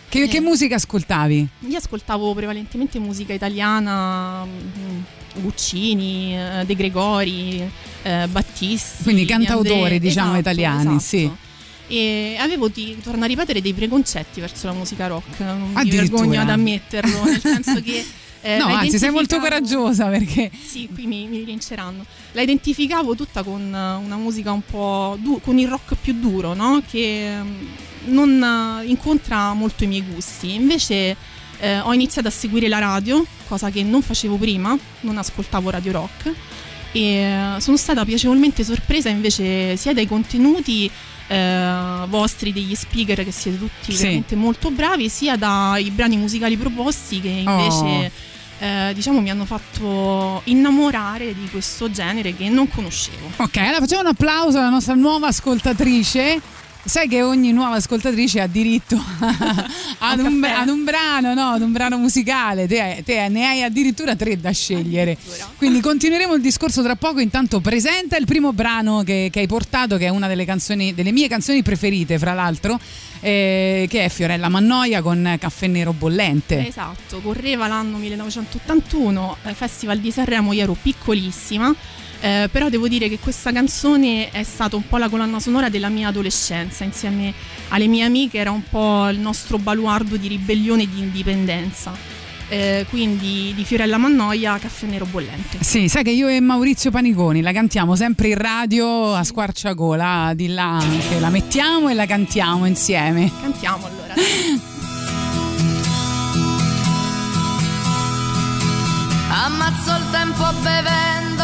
Che, 0.09 0.27
che 0.27 0.37
Eh. 0.37 0.41
musica 0.41 0.73
ascoltavi? 0.75 1.47
Io 1.67 1.77
ascoltavo 1.77 2.33
prevalentemente 2.33 2.97
musica 2.97 3.31
italiana, 3.31 4.43
mm, 4.43 4.99
Guccini, 5.35 6.35
eh, 6.37 6.65
De 6.65 6.75
Gregori, 6.75 7.69
eh, 8.03 8.27
Battisti. 8.29 9.03
Quindi 9.03 9.25
cantautori, 9.25 9.81
André. 9.81 9.99
diciamo, 9.99 10.27
Esatto, 10.31 10.39
italiani, 10.39 10.81
esatto. 10.95 10.99
sì. 10.99 11.31
E 11.91 12.35
avevo, 12.39 12.69
ti 12.69 12.97
torno 13.01 13.23
a 13.23 13.27
ripetere, 13.27 13.61
dei 13.61 13.73
preconcetti 13.73 14.39
verso 14.39 14.67
la 14.67 14.73
musica 14.73 15.07
rock. 15.07 15.39
Non 15.39 15.71
mi 15.73 15.89
vergogno 15.89 16.39
ad 16.39 16.49
ammetterlo, 16.49 17.23
nel 17.23 17.39
senso 17.41 17.81
che. 17.81 18.05
eh, 18.41 18.57
no, 18.57 18.65
anzi, 18.67 18.99
sei 18.99 19.09
molto 19.09 19.39
coraggiosa 19.39 20.05
perché. 20.05 20.51
Sì, 20.63 20.87
qui 20.93 21.07
mi, 21.07 21.25
mi 21.27 21.43
rinceranno. 21.43 22.05
La 22.33 22.41
identificavo 22.41 23.15
tutta 23.15 23.41
con 23.41 23.61
eh, 23.73 24.05
una 24.05 24.17
musica 24.17 24.51
un 24.51 24.61
po' 24.61 25.17
du- 25.19 25.41
con 25.41 25.57
il 25.57 25.67
rock 25.67 25.95
più 25.99 26.13
duro, 26.13 26.53
no? 26.53 26.79
Che 26.87 27.31
mm, 27.41 27.65
non 28.05 28.83
incontra 28.85 29.53
molto 29.53 29.83
i 29.83 29.87
miei 29.87 30.03
gusti. 30.03 30.53
Invece 30.53 31.15
eh, 31.59 31.79
ho 31.79 31.93
iniziato 31.93 32.27
a 32.27 32.31
seguire 32.31 32.67
la 32.67 32.79
radio, 32.79 33.25
cosa 33.47 33.69
che 33.69 33.83
non 33.83 34.01
facevo 34.01 34.35
prima, 34.37 34.77
non 35.01 35.17
ascoltavo 35.17 35.69
Radio 35.69 35.91
Rock 35.91 36.31
e 36.91 37.01
eh, 37.01 37.61
sono 37.61 37.77
stata 37.77 38.03
piacevolmente 38.05 38.63
sorpresa 38.63 39.09
invece 39.09 39.75
sia 39.77 39.93
dai 39.93 40.07
contenuti 40.07 40.89
eh, 41.27 42.05
vostri, 42.07 42.51
degli 42.51 42.73
speaker 42.73 43.23
che 43.23 43.31
siete 43.31 43.59
tutti 43.59 43.93
Sì. 43.93 44.01
veramente 44.01 44.35
molto 44.35 44.71
bravi, 44.71 45.09
sia 45.09 45.35
dai 45.35 45.91
brani 45.91 46.17
musicali 46.17 46.57
proposti 46.57 47.21
che 47.21 47.27
invece 47.29 48.11
eh, 48.59 48.91
diciamo 48.93 49.21
mi 49.21 49.29
hanno 49.29 49.45
fatto 49.45 50.41
innamorare 50.45 51.33
di 51.33 51.47
questo 51.51 51.89
genere 51.91 52.35
che 52.35 52.49
non 52.49 52.67
conoscevo. 52.67 53.31
Ok, 53.37 53.57
allora 53.57 53.79
facciamo 53.79 54.01
un 54.01 54.07
applauso 54.07 54.57
alla 54.57 54.69
nostra 54.69 54.95
nuova 54.95 55.27
ascoltatrice. 55.27 56.41
Sai 56.81 57.07
che 57.07 57.21
ogni 57.21 57.51
nuova 57.51 57.75
ascoltatrice 57.75 58.39
ha 58.39 58.47
diritto 58.47 58.95
ad, 59.99 60.19
Un 60.19 60.43
ad 60.43 60.69
un 60.69 60.83
brano, 60.83 61.33
no? 61.33 61.49
Ad 61.51 61.61
un 61.61 61.71
brano 61.71 61.97
musicale. 61.97 62.67
Te, 62.67 63.03
te 63.05 63.27
ne 63.27 63.45
hai 63.45 63.63
addirittura 63.63 64.15
tre 64.15 64.39
da 64.39 64.51
scegliere. 64.51 65.17
Quindi 65.57 65.81
continueremo 65.81 66.33
il 66.33 66.41
discorso 66.41 66.81
tra 66.81 66.95
poco. 66.95 67.19
Intanto 67.19 67.59
presenta 67.59 68.17
il 68.17 68.25
primo 68.25 68.53
brano 68.53 69.03
che, 69.03 69.29
che 69.31 69.39
hai 69.39 69.47
portato, 69.47 69.97
che 69.97 70.05
è 70.05 70.09
una 70.09 70.27
delle 70.27 70.45
canzoni, 70.45 70.93
delle 70.93 71.11
mie 71.11 71.27
canzoni 71.27 71.61
preferite, 71.61 72.17
fra 72.17 72.33
l'altro, 72.33 72.79
eh, 73.19 73.85
che 73.89 74.05
è 74.05 74.09
Fiorella 74.09 74.47
Mannoia 74.49 75.01
con 75.01 75.35
Caffè 75.37 75.67
Nero 75.67 75.93
Bollente. 75.93 76.65
Esatto, 76.67 77.19
correva 77.19 77.67
l'anno 77.67 77.97
1981, 77.97 79.37
eh, 79.43 79.53
Festival 79.53 79.99
di 79.99 80.11
Sanremo, 80.11 80.53
io 80.53 80.63
ero 80.63 80.77
piccolissima, 80.81 81.75
eh, 82.21 82.49
però 82.51 82.69
devo 82.69 82.87
dire 82.87 83.07
che 83.07 83.17
questa 83.19 83.51
canzone 83.51 84.29
è 84.31 84.43
stata 84.43 84.75
un 84.75 84.87
po' 84.87 84.97
la 84.97 85.09
colonna 85.09 85.39
sonora 85.39 85.69
della 85.69 85.89
mia 85.89 86.09
adolescenza, 86.09 86.83
insieme 86.83 87.33
alle 87.69 87.87
mie 87.87 88.03
amiche 88.03 88.37
era 88.37 88.51
un 88.51 88.63
po' 88.69 89.07
il 89.09 89.19
nostro 89.19 89.57
baluardo 89.57 90.17
di 90.17 90.27
ribellione 90.27 90.83
e 90.83 90.89
di 90.89 90.99
indipendenza. 90.99 92.17
Eh, 92.51 92.87
quindi 92.89 93.53
di 93.55 93.63
Fiorella 93.63 93.97
Mannoia, 93.97 94.57
Caffè 94.57 94.87
Nero 94.87 95.05
Bollente. 95.05 95.59
Sì, 95.61 95.87
sai 95.87 96.03
che 96.03 96.09
io 96.09 96.27
e 96.27 96.39
Maurizio 96.39 96.89
Paniconi 96.89 97.41
la 97.41 97.51
cantiamo 97.51 97.95
sempre 97.95 98.29
in 98.29 98.37
radio 98.37 99.13
a 99.13 99.23
squarciagola, 99.23 100.33
di 100.35 100.47
là 100.47 100.77
anche, 100.77 101.19
la 101.19 101.29
mettiamo 101.29 101.89
e 101.89 101.93
la 101.93 102.07
cantiamo 102.07 102.65
insieme. 102.65 103.31
Cantiamo 103.39 103.85
allora. 103.85 104.13
Ammazzo 109.31 109.91
il 109.91 110.09
tempo 110.09 110.43
bevendo 110.63 111.38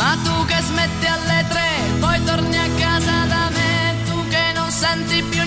Ma 0.00 0.16
tu 0.24 0.46
che 0.46 0.58
smetti 0.62 1.04
alle 1.04 1.44
tre, 1.46 1.68
poi 2.00 2.24
torni 2.24 2.56
a 2.56 2.68
casa 2.78 3.26
da 3.26 3.50
me. 3.50 3.96
Tu 4.06 4.28
che 4.28 4.52
non 4.54 4.70
senti 4.70 5.22
più 5.24 5.39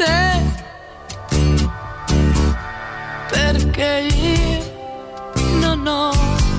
te. 0.00 0.40
Perché 3.28 4.08
io 4.14 4.62
non 5.60 5.86
ho 5.86 6.10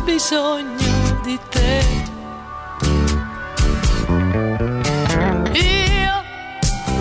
bisogno 0.03 1.19
di 1.23 1.39
te. 1.49 1.83
Io 5.53 6.15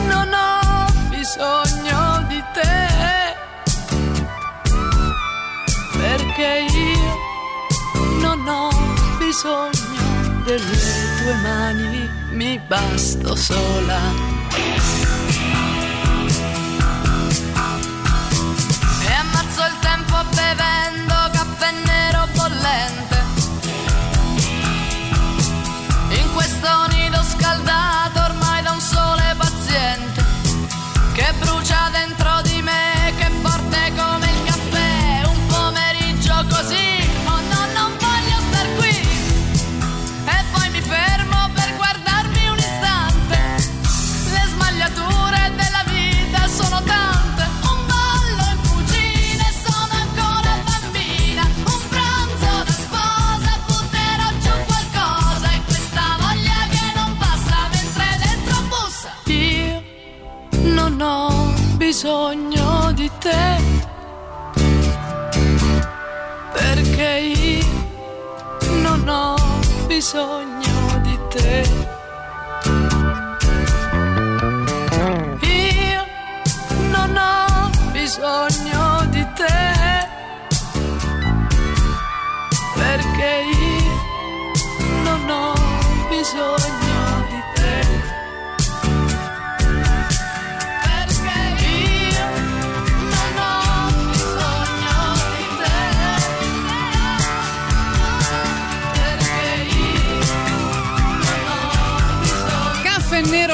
non 0.08 0.28
ho 0.32 0.86
bisogno 1.10 2.24
di 2.28 2.42
te. 2.56 2.88
Perché 5.98 6.66
io 6.72 7.12
non 8.20 8.48
ho 8.48 8.68
bisogno 9.18 10.42
delle 10.44 10.88
tue 11.18 11.34
mani, 11.42 12.08
mi 12.32 12.58
basto 12.66 13.36
sola. 13.36 14.39
Bevendo 20.54 21.14
caffè 21.32 21.70
nero 21.84 22.26
bollente. 22.34 23.24
In 26.08 26.32
questo 26.32 26.89
bisogno 61.90 62.92
di 62.92 63.10
te. 63.18 63.56
Perché 66.52 67.10
io 67.34 67.66
non 68.80 69.08
ho 69.08 69.34
bisogno 69.88 71.00
di 71.02 71.18
te. 71.30 71.68
Io 75.40 76.02
non 76.92 77.16
ho 77.16 77.70
bisogno 77.90 79.04
di 79.08 79.26
te. 79.34 79.58
Perché 82.76 83.32
io 83.66 83.96
non 85.02 85.28
ho 85.28 85.54
bisogno 86.08 86.79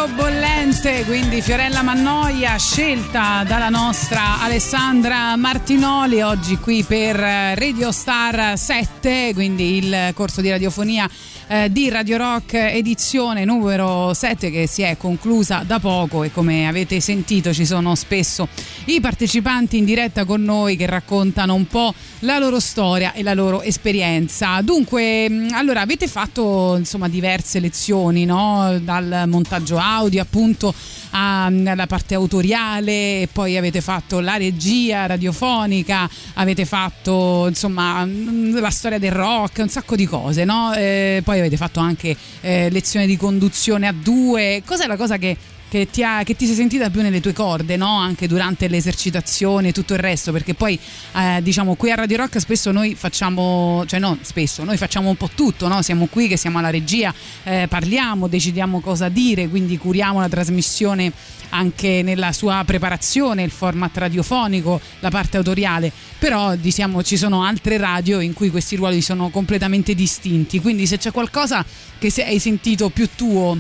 nero 0.07 0.56
bollente, 0.77 1.05
quindi 1.05 1.41
Fiorella 1.41 1.83
Mannoia, 1.83 2.57
scelta 2.57 3.45
dalla 3.47 3.68
nostra 3.68 4.41
Alessandra 4.41 5.37
Martinoli, 5.37 6.20
oggi 6.22 6.57
qui 6.57 6.83
per 6.83 7.16
Radio 7.16 7.93
Star 7.93 8.59
7, 8.59 9.33
quindi 9.35 9.79
il 9.79 10.12
corso 10.14 10.41
di 10.41 10.51
radiofonia 10.51 11.09
eh, 11.49 11.70
di 11.70 11.89
Radio 11.89 12.16
Rock 12.16 12.55
edizione 12.55 13.45
numero 13.45 14.12
7 14.12 14.51
che 14.51 14.66
si 14.66 14.83
è 14.83 14.97
conclusa 14.97 15.62
da 15.64 15.79
poco 15.79 16.24
e 16.24 16.33
come 16.33 16.66
avete 16.66 16.99
sentito 17.01 17.53
ci 17.53 17.64
sono 17.64 17.95
spesso 17.95 18.49
i 18.87 19.01
partecipanti 19.01 19.77
in 19.77 19.85
diretta 19.85 20.24
con 20.24 20.43
noi 20.43 20.77
che 20.77 20.87
raccontano 20.87 21.55
un 21.55 21.66
po' 21.66 21.95
la 22.20 22.39
loro 22.39 22.59
storia 22.59 23.12
e 23.12 23.22
la 23.22 23.35
loro 23.35 23.62
esperienza. 23.62 24.61
Dunque, 24.62 25.29
mh, 25.29 25.49
allora 25.53 25.83
avete 25.83 26.09
fatto 26.09 26.74
insomma 26.77 27.09
diverse 27.09 27.61
lezioni, 27.61 28.24
no? 28.24 28.79
Dal 28.83 29.24
montaggio 29.27 29.79
audio 29.79 30.22
appunto 30.22 30.66
alla 31.11 31.87
parte 31.87 32.14
autoriale 32.14 33.29
poi 33.33 33.57
avete 33.57 33.81
fatto 33.81 34.21
la 34.21 34.37
regia 34.37 35.07
radiofonica, 35.07 36.09
avete 36.35 36.64
fatto 36.64 37.47
insomma 37.49 38.05
mh, 38.05 38.61
la 38.61 38.71
storia 38.71 38.99
del 38.99 39.12
rock, 39.12 39.59
un 39.59 39.69
sacco 39.69 39.97
di 39.97 40.07
cose, 40.07 40.45
no? 40.45 40.73
Eh, 40.75 41.23
poi 41.25 41.39
avete 41.39 41.57
fatto 41.57 41.81
anche 41.81 42.17
eh, 42.41 42.69
lezioni 42.71 43.07
di 43.07 43.17
conduzione 43.17 43.87
a 43.87 43.93
due. 43.93 44.62
Cos'è 44.64 44.87
la 44.87 44.97
cosa 44.97 45.17
che 45.17 45.37
che 45.69 45.89
ti, 45.91 46.03
ha, 46.03 46.23
che 46.23 46.37
ti 46.37 46.47
sei 46.47 46.55
sentita 46.55 46.91
più 46.91 47.03
nelle 47.03 47.21
tue 47.21 47.33
corde, 47.33 47.77
no? 47.77 47.99
anche 47.99 48.29
durante 48.29 48.69
le 48.69 48.77
esercitazioni 48.77 49.69
e 49.69 49.73
tutto 49.73 49.95
il 49.95 49.99
resto, 49.99 50.33
perché 50.33 50.55
poi 50.55 50.79
eh, 51.14 51.41
diciamo 51.43 51.75
qui 51.75 51.91
a 51.91 51.97
Radio 51.97 52.19
Rock 52.19 52.41
spesso 52.41 52.71
noi 52.71 52.95
facciamo, 52.95 53.85
cioè 53.87 53.99
no, 53.99 54.19
spesso, 54.21 54.64
noi 54.64 54.77
facciamo 54.77 55.09
un 55.09 55.17
po' 55.17 55.31
tutto, 55.35 55.69
no? 55.69 55.83
siamo 55.83 56.07
qui 56.07 56.29
che 56.29 56.37
siamo 56.37 56.59
alla 56.59 56.71
regia, 56.71 57.12
eh, 57.43 57.67
parliamo, 57.69 58.29
decidiamo 58.29 58.81
cosa 58.81 59.09
dire, 59.09 59.49
quindi 59.49 59.77
curiamo 59.77 60.21
la 60.21 60.29
trasmissione 60.29 61.12
anche 61.51 62.03
nella 62.03 62.33
sua 62.33 62.62
preparazione, 62.64 63.43
il 63.43 63.51
format 63.51 63.97
radiofonico, 63.97 64.81
la 65.01 65.11
parte 65.11 65.37
autoriale, 65.37 65.93
però 66.19 66.55
diciamo 66.55 67.03
ci 67.03 67.17
sono 67.17 67.45
altre 67.45 67.77
radio 67.77 68.21
in 68.21 68.33
cui 68.33 68.51
questi 68.51 68.77
ruoli 68.77 69.01
sono 69.01 69.31
completamente 69.31 69.95
distinti, 69.95 70.61
quindi 70.61 70.87
se 70.87 70.99
c'è 70.99 71.12
qualcosa 71.12 71.64
che 71.99 72.12
hai 72.25 72.39
sentito 72.39 72.89
più 72.89 73.09
tuo 73.14 73.59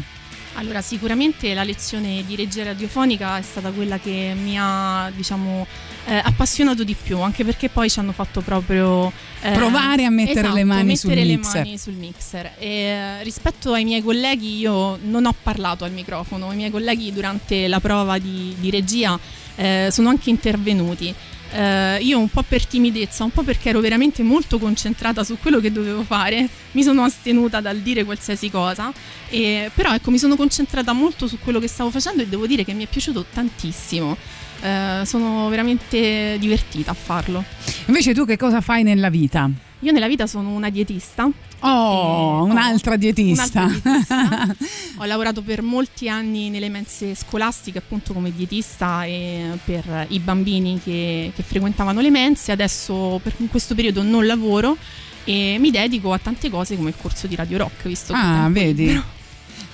Allora, 0.58 0.80
sicuramente 0.80 1.52
la 1.52 1.64
lezione 1.64 2.24
di 2.26 2.34
regia 2.34 2.64
radiofonica 2.64 3.36
è 3.36 3.42
stata 3.42 3.70
quella 3.70 3.98
che 3.98 4.34
mi 4.34 4.56
ha, 4.58 5.10
diciamo, 5.14 5.66
eh, 6.06 6.16
appassionato 6.16 6.82
di 6.82 6.96
più, 7.00 7.20
anche 7.20 7.44
perché 7.44 7.68
poi 7.68 7.90
ci 7.90 7.98
hanno 7.98 8.12
fatto 8.12 8.40
proprio 8.40 9.12
eh, 9.42 9.50
Provare 9.52 10.06
a 10.06 10.10
mettere 10.10 10.40
esatto, 10.40 10.54
le 10.54 10.64
mani 10.64 10.84
mettere 10.84 10.96
sul 10.96 11.26
le 11.26 11.36
mixer. 11.36 11.62
mani 11.62 11.78
sul 11.78 11.92
mixer. 11.92 12.52
E, 12.58 12.68
eh, 12.68 13.22
rispetto 13.22 13.72
ai 13.72 13.84
miei 13.84 14.02
colleghi, 14.02 14.56
io 14.56 14.98
non 15.02 15.26
ho 15.26 15.34
parlato 15.42 15.84
al 15.84 15.92
microfono, 15.92 16.50
i 16.52 16.56
miei 16.56 16.70
colleghi 16.70 17.12
durante 17.12 17.68
la 17.68 17.78
prova 17.78 18.16
di, 18.18 18.56
di 18.58 18.70
regia 18.70 19.18
eh, 19.56 19.88
sono 19.90 20.08
anche 20.08 20.30
intervenuti. 20.30 21.14
Eh, 21.52 21.98
io 22.02 22.18
un 22.18 22.28
po' 22.28 22.42
per 22.42 22.66
timidezza, 22.66 23.24
un 23.24 23.30
po' 23.30 23.42
perché 23.42 23.70
ero 23.70 23.80
veramente 23.80 24.22
molto 24.22 24.58
concentrata 24.58 25.24
su 25.24 25.38
quello 25.38 25.60
che 25.60 25.72
dovevo 25.72 26.02
fare, 26.02 26.48
mi 26.72 26.82
sono 26.82 27.02
astenuta 27.02 27.60
dal 27.60 27.78
dire 27.78 28.04
qualsiasi 28.04 28.50
cosa, 28.50 28.92
e- 29.28 29.70
però 29.74 29.94
ecco 29.94 30.10
mi 30.10 30.18
sono 30.18 30.36
concentrata 30.36 30.92
molto 30.92 31.26
su 31.26 31.38
quello 31.38 31.58
che 31.60 31.68
stavo 31.68 31.90
facendo 31.90 32.22
e 32.22 32.26
devo 32.26 32.46
dire 32.46 32.64
che 32.64 32.72
mi 32.74 32.84
è 32.84 32.88
piaciuto 32.88 33.24
tantissimo. 33.32 34.16
Eh, 34.62 35.02
sono 35.04 35.48
veramente 35.48 36.36
divertita 36.38 36.90
a 36.90 36.94
farlo. 36.94 37.44
Invece 37.86 38.14
tu 38.14 38.24
che 38.24 38.36
cosa 38.36 38.60
fai 38.60 38.82
nella 38.82 39.10
vita? 39.10 39.48
Io 39.86 39.92
nella 39.92 40.08
vita 40.08 40.26
sono 40.26 40.50
una 40.52 40.68
dietista. 40.68 41.30
Oh, 41.60 42.44
E- 42.46 42.50
un'altra 42.50 42.94
oh, 42.94 42.96
dietista. 42.96 43.62
un'altra 43.62 43.80
dietista. 43.92 44.56
Ho 44.98 45.04
lavorato 45.04 45.42
per 45.42 45.62
molti 45.62 46.08
anni 46.08 46.50
nelle 46.50 46.68
mense 46.68 47.14
scolastiche, 47.14 47.78
appunto 47.78 48.12
come 48.12 48.32
dietista 48.34 49.04
e 49.04 49.56
per 49.64 50.06
i 50.08 50.18
bambini 50.18 50.80
che, 50.82 51.30
che 51.34 51.42
frequentavano 51.44 52.00
le 52.00 52.10
mense. 52.10 52.50
Adesso 52.50 53.20
per 53.22 53.34
in 53.36 53.48
questo 53.48 53.76
periodo 53.76 54.02
non 54.02 54.26
lavoro 54.26 54.76
e 55.22 55.56
mi 55.60 55.70
dedico 55.70 56.12
a 56.12 56.18
tante 56.18 56.50
cose 56.50 56.76
come 56.76 56.88
il 56.88 56.96
corso 57.00 57.28
di 57.28 57.36
Radio 57.36 57.58
Rock, 57.58 57.86
visto 57.86 58.12
che 58.12 58.18
Ah, 58.20 58.48
vedi. 58.50 58.86
libero. 58.86 59.14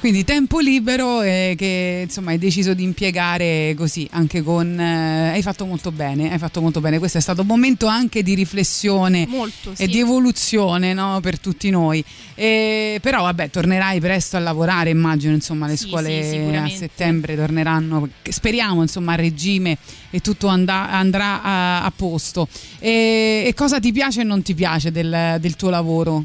Quindi 0.03 0.25
tempo 0.25 0.59
libero 0.59 1.23
eh, 1.23 1.55
che 1.57 2.01
insomma 2.07 2.33
hai 2.33 2.39
deciso 2.39 2.75
di 2.75 2.83
impiegare 2.83 3.73
così 3.77 4.05
anche 4.11 4.43
con 4.43 4.77
eh, 4.77 5.31
hai 5.31 5.43
fatto 5.43 5.65
molto 5.65 5.93
bene, 5.93 6.33
hai 6.33 6.39
fatto 6.39 6.61
molto 6.61 6.81
bene. 6.81 6.99
Questo 6.99 7.19
è 7.19 7.21
stato 7.21 7.43
un 7.43 7.47
momento 7.47 7.87
anche 7.87 8.25
di 8.25 8.35
riflessione 8.35 9.29
Molto, 9.29 9.71
e 9.71 9.77
sì. 9.77 9.87
di 9.87 10.01
evoluzione 10.01 10.93
no, 10.93 11.21
per 11.23 11.39
tutti 11.39 11.71
noi. 11.71 12.05
E, 12.35 12.99
però 13.01 13.23
vabbè, 13.23 13.51
tornerai 13.51 14.01
presto 14.01 14.37
a 14.37 14.41
lavorare, 14.41 14.91
immagino, 14.91 15.35
insomma, 15.35 15.69
le 15.69 15.77
Sì, 15.77 15.87
scuole 15.87 16.29
sì, 16.29 16.37
a 16.57 16.69
settembre 16.69 17.37
torneranno, 17.37 18.09
speriamo 18.29 18.83
insomma 18.83 19.13
a 19.13 19.15
regime 19.15 19.79
e 20.11 20.19
tutto 20.19 20.49
anda- 20.49 20.91
andrà 20.91 21.45
a, 21.45 21.85
a 21.85 21.93
posto. 21.95 22.49
E, 22.81 23.45
e 23.47 23.55
cosa 23.55 23.79
ti 23.79 23.93
piace 23.93 24.23
e 24.23 24.25
non 24.25 24.43
ti 24.43 24.53
piace 24.53 24.91
del, 24.91 25.37
del 25.39 25.55
tuo 25.55 25.71
lavoro? 25.71 26.25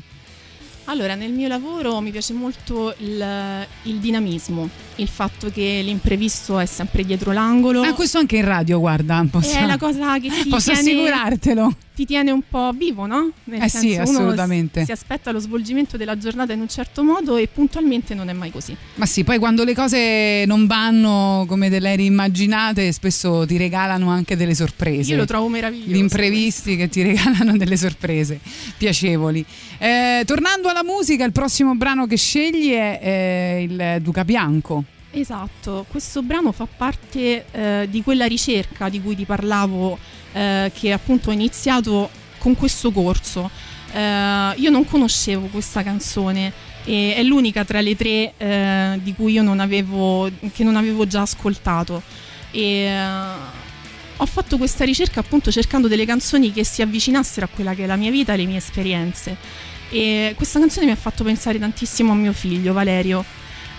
Allora, 0.90 1.16
nel 1.16 1.34
mio 1.34 1.50
lavoro 1.50 2.00
mi 2.00 2.12
piace 2.12 2.32
molto 2.32 2.94
il, 3.00 3.68
il 3.84 4.00
dinamismo, 4.00 4.70
il 4.98 5.08
fatto 5.08 5.50
che 5.50 5.82
l'imprevisto 5.84 6.60
è 6.60 6.66
sempre 6.66 7.04
dietro 7.04 7.32
l'angolo. 7.32 7.82
Ah, 7.82 7.94
questo 7.94 8.18
anche 8.18 8.38
in 8.38 8.46
radio, 8.46 8.80
guarda, 8.80 9.26
posso, 9.30 9.56
è 9.58 9.66
la 9.66 9.78
cosa 9.78 10.20
che 10.20 10.30
ti 10.30 10.48
posso 10.50 10.72
tiene, 10.72 10.90
assicurartelo. 10.90 11.76
ti 11.96 12.06
tiene 12.06 12.32
un 12.32 12.42
po' 12.48 12.72
vivo, 12.76 13.06
no? 13.06 13.32
Nel 13.46 13.62
Eh 13.62 13.70
sì, 13.70 13.92
senso, 13.94 14.10
uno 14.10 14.20
assolutamente. 14.20 14.86
Si 14.86 14.92
aspetta 14.92 15.32
lo 15.32 15.40
svolgimento 15.40 15.98
della 15.98 16.18
giornata 16.18 16.54
in 16.54 16.62
un 16.62 16.68
certo 16.68 17.04
modo 17.04 17.38
e 17.38 17.48
puntualmente 17.48 18.14
non 18.16 18.30
è 18.30 18.34
mai 18.34 18.52
così. 18.52 18.76
Ma 18.96 19.06
sì, 19.06 19.24
poi 19.24 19.38
quando 19.38 19.64
le 19.64 19.74
cose 19.76 20.44
non 20.46 20.66
vanno 20.68 21.46
come 21.48 21.70
te 21.70 21.80
le 21.80 21.92
eri 21.92 22.06
immaginate, 22.06 22.92
spesso 22.92 23.46
ti 23.46 23.58
regalano 23.58 24.10
anche 24.10 24.36
delle 24.36 24.56
sorprese. 24.56 25.12
Io 25.12 25.18
lo 25.18 25.26
trovo 25.26 25.48
meraviglioso. 25.48 25.92
Gli 25.92 25.98
imprevisti 25.98 26.76
che 26.76 26.90
ti 26.90 27.02
regalano 27.04 27.56
delle 27.56 27.78
sorprese 27.78 28.40
piacevoli. 28.78 29.46
Eh, 29.78 30.24
tornando 30.26 30.70
alla 30.70 30.84
musica, 30.84 31.24
il 31.24 31.32
prossimo 31.32 31.76
brano 31.76 32.08
che 32.08 32.18
scegli 32.18 32.72
è 32.72 33.00
eh, 33.02 33.62
il 33.64 34.02
Duca 34.02 34.26
Bianco. 34.26 34.84
Esatto, 35.20 35.84
questo 35.90 36.22
brano 36.22 36.52
fa 36.52 36.68
parte 36.68 37.46
eh, 37.52 37.88
di 37.90 38.04
quella 38.04 38.26
ricerca 38.26 38.88
di 38.88 39.02
cui 39.02 39.16
ti 39.16 39.26
parlavo, 39.26 39.98
eh, 40.32 40.72
che 40.74 40.92
appunto 40.92 41.32
ho 41.32 41.34
iniziato 41.34 42.10
con 42.38 42.56
questo 42.56 42.92
corso. 42.92 43.50
Eh, 43.94 44.54
io 44.58 44.70
non 44.70 44.86
conoscevo 44.86 45.48
questa 45.48 45.82
canzone 45.82 46.54
e 46.86 47.16
è 47.16 47.24
l'unica 47.24 47.66
tra 47.66 47.82
le 47.82 47.96
tre 47.96 48.34
eh, 48.38 49.00
di 49.02 49.16
cui 49.16 49.34
io 49.34 49.42
non 49.42 49.60
avevo, 49.60 50.30
che 50.54 50.64
non 50.64 50.76
avevo 50.76 51.08
già 51.08 51.22
ascoltato. 51.22 52.04
E, 52.52 52.62
eh, 52.62 53.66
ho 54.20 54.26
fatto 54.26 54.58
questa 54.58 54.86
ricerca 54.86 55.20
appunto 55.20 55.52
cercando 55.52 55.88
delle 55.88 56.06
canzoni 56.06 56.52
che 56.52 56.64
si 56.64 56.84
avvicinassero 56.84 57.48
a 57.48 57.50
quella 57.50 57.74
che 57.74 57.86
è 57.86 57.88
la 57.88 57.96
mia 57.96 58.12
vita 58.12 58.34
e 58.34 58.38
le 58.38 58.46
mie 58.46 58.58
esperienze. 58.58 59.36
E 59.90 60.34
questa 60.36 60.60
canzone 60.60 60.86
mi 60.86 60.92
ha 60.92 60.96
fatto 60.96 61.24
pensare 61.24 61.58
tantissimo 61.58 62.12
a 62.12 62.16
mio 62.16 62.34
figlio 62.34 62.72
Valerio. 62.72 63.26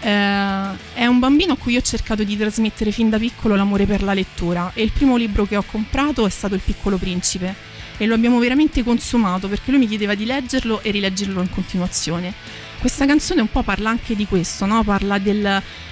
Eh, 0.00 0.76
è 0.94 1.06
un 1.06 1.18
bambino 1.18 1.54
a 1.54 1.56
cui 1.56 1.76
ho 1.76 1.80
cercato 1.80 2.22
di 2.22 2.36
trasmettere 2.36 2.92
fin 2.92 3.10
da 3.10 3.18
piccolo 3.18 3.56
l'amore 3.56 3.84
per 3.84 4.02
la 4.02 4.14
lettura 4.14 4.70
e 4.74 4.82
il 4.82 4.92
primo 4.92 5.16
libro 5.16 5.44
che 5.44 5.56
ho 5.56 5.64
comprato 5.64 6.24
è 6.24 6.30
stato 6.30 6.54
Il 6.54 6.60
piccolo 6.64 6.96
principe 6.98 7.54
e 7.96 8.06
lo 8.06 8.14
abbiamo 8.14 8.38
veramente 8.38 8.84
consumato 8.84 9.48
perché 9.48 9.72
lui 9.72 9.80
mi 9.80 9.88
chiedeva 9.88 10.14
di 10.14 10.24
leggerlo 10.24 10.80
e 10.82 10.90
rileggerlo 10.90 11.40
in 11.42 11.50
continuazione. 11.50 12.32
Questa 12.78 13.06
canzone 13.06 13.40
un 13.40 13.50
po' 13.50 13.62
parla 13.62 13.90
anche 13.90 14.14
di 14.14 14.24
questo, 14.26 14.64
no? 14.66 14.84
parla 14.84 15.18
del, 15.18 15.44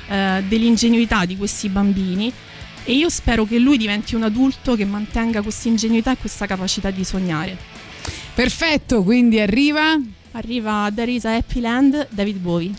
eh, 0.08 0.44
dell'ingenuità 0.46 1.24
di 1.24 1.36
questi 1.36 1.68
bambini 1.68 2.32
e 2.84 2.92
io 2.92 3.08
spero 3.08 3.44
che 3.44 3.58
lui 3.58 3.76
diventi 3.76 4.14
un 4.14 4.22
adulto 4.22 4.76
che 4.76 4.84
mantenga 4.84 5.42
questa 5.42 5.66
ingenuità 5.66 6.12
e 6.12 6.16
questa 6.16 6.46
capacità 6.46 6.92
di 6.92 7.02
sognare. 7.02 7.56
Perfetto, 8.32 9.02
quindi 9.02 9.40
arriva. 9.40 9.98
Arriva 10.32 10.88
There 10.94 11.10
is 11.10 11.24
a 11.24 11.34
Happy 11.34 11.58
Land, 11.60 12.06
David 12.10 12.36
Bowie. 12.36 12.72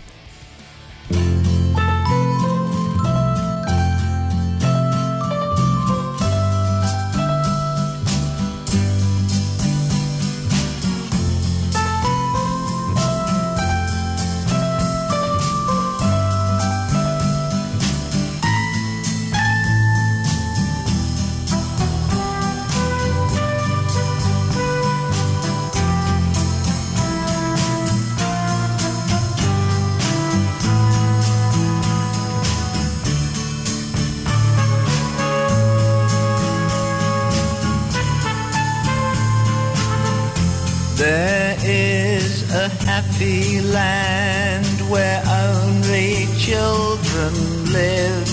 Happy 43.17 43.61
land 43.61 44.91
where 44.91 45.23
only 45.25 46.27
children 46.37 47.33
live. 47.73 48.29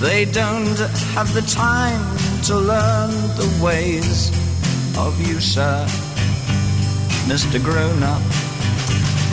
They 0.00 0.26
don't 0.26 0.78
have 1.16 1.34
the 1.34 1.42
time 1.42 2.16
to 2.44 2.54
learn 2.56 3.10
the 3.36 3.50
ways 3.60 4.30
of 4.96 5.20
you, 5.26 5.40
sir, 5.40 5.84
Mr. 7.26 7.60
Grown 7.60 8.02
Up. 8.04 8.22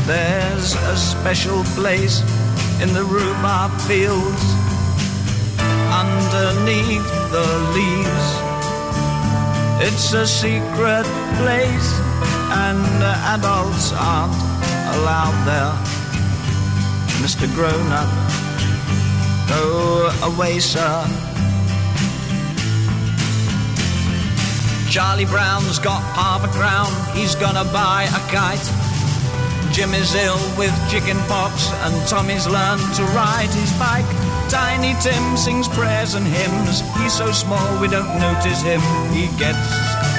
There's 0.08 0.74
a 0.74 0.98
special 0.98 1.64
place 1.78 2.22
in 2.82 2.92
the 2.94 3.04
rhubarb 3.04 3.80
fields 3.82 4.44
underneath 5.94 7.10
the 7.30 7.48
leaves. 7.78 8.30
It's 9.86 10.14
a 10.14 10.26
secret 10.26 11.06
place, 11.38 12.09
and 12.70 13.04
adults 13.34 13.92
aren't 13.94 14.34
allowed 14.94 15.38
there. 15.50 15.74
Mr. 17.24 17.50
Grown 17.56 17.90
Up, 17.92 18.10
go 19.50 20.12
away, 20.30 20.60
sir. 20.60 20.94
Charlie 24.88 25.26
Brown's 25.26 25.80
got 25.80 26.04
half 26.14 26.44
a 26.44 26.52
crown, 26.60 26.92
he's 27.16 27.34
gonna 27.34 27.66
buy 27.74 28.04
a 28.04 28.22
kite. 28.30 28.68
Jim 29.74 29.94
is 29.96 30.14
ill 30.14 30.38
with 30.56 30.74
chicken 30.92 31.18
pox, 31.28 31.72
and 31.86 31.94
Tommy's 32.08 32.48
learned 32.48 32.86
to 32.96 33.04
ride 33.18 33.50
his 33.50 33.74
bike. 33.80 34.10
Tiny 34.48 34.94
Tim 35.02 35.38
sings 35.38 35.68
prayers 35.68 36.14
and 36.14 36.26
hymns. 36.26 36.82
He's 37.02 37.14
so 37.14 37.32
small 37.32 37.82
we 37.82 37.88
don't 37.88 38.20
notice 38.20 38.62
him. 38.62 38.82
He 39.10 39.26
gets 39.38 39.58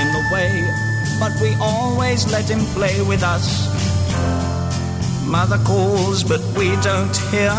in 0.02 0.08
the 0.10 0.24
way, 0.32 0.89
but 1.20 1.32
we 1.42 1.54
always 1.60 2.26
let 2.32 2.48
him 2.48 2.64
play 2.74 3.02
with 3.02 3.22
us. 3.22 3.68
Mother 5.26 5.58
calls, 5.58 6.24
but 6.24 6.40
we 6.56 6.74
don't 6.80 7.16
hear. 7.30 7.54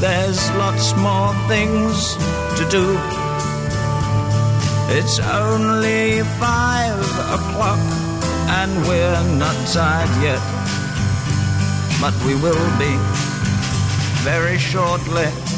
There's 0.00 0.50
lots 0.62 0.94
more 0.96 1.32
things 1.46 2.14
to 2.58 2.64
do. 2.68 2.98
It's 4.98 5.20
only 5.20 6.22
five 6.42 6.98
o'clock, 7.36 7.78
and 8.58 8.70
we're 8.88 9.24
not 9.38 9.56
tired 9.68 10.10
yet. 10.20 10.42
But 12.00 12.14
we 12.26 12.34
will 12.34 12.70
be 12.78 12.94
very 14.24 14.58
shortly. 14.58 15.57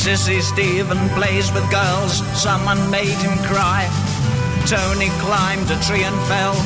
Sissy 0.00 0.40
Stephen 0.40 1.10
plays 1.10 1.52
with 1.52 1.70
girls, 1.70 2.24
someone 2.32 2.90
made 2.90 3.20
him 3.20 3.36
cry. 3.44 3.84
Tony 4.64 5.10
climbed 5.20 5.70
a 5.70 5.78
tree 5.84 6.04
and 6.04 6.16
fell, 6.24 6.56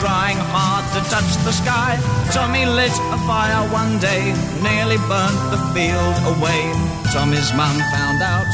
trying 0.00 0.38
hard 0.56 0.88
to 0.96 1.00
touch 1.10 1.28
the 1.44 1.52
sky. 1.52 2.00
Tommy 2.32 2.64
lit 2.64 2.96
a 3.12 3.18
fire 3.28 3.60
one 3.68 3.98
day, 3.98 4.32
nearly 4.62 4.96
burnt 5.04 5.36
the 5.52 5.60
field 5.76 6.16
away. 6.32 6.64
Tommy's 7.12 7.52
mum 7.52 7.76
found 7.92 8.22
out, 8.22 8.48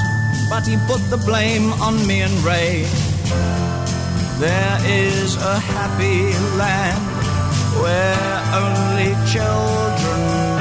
but 0.50 0.66
he 0.66 0.78
put 0.88 1.02
the 1.10 1.22
blame 1.24 1.72
on 1.74 2.04
me 2.04 2.22
and 2.22 2.34
Ray. 2.42 2.82
There 4.42 4.78
is 4.82 5.36
a 5.36 5.60
happy 5.60 6.34
land 6.58 7.06
where 7.78 8.42
only 8.50 9.14
children. 9.30 10.53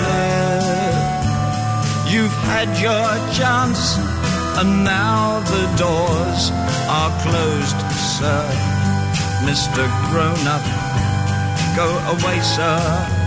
You've 2.23 2.43
had 2.45 2.69
your 2.79 3.33
chance, 3.33 3.97
and 4.57 4.85
now 4.85 5.41
the 5.41 5.65
doors 5.75 6.51
are 6.87 7.11
closed, 7.21 7.75
sir. 7.99 8.43
Mr. 9.43 9.83
Grown 10.09 10.47
Up, 10.47 10.63
go 11.75 11.89
away, 12.15 12.39
sir. 12.39 13.22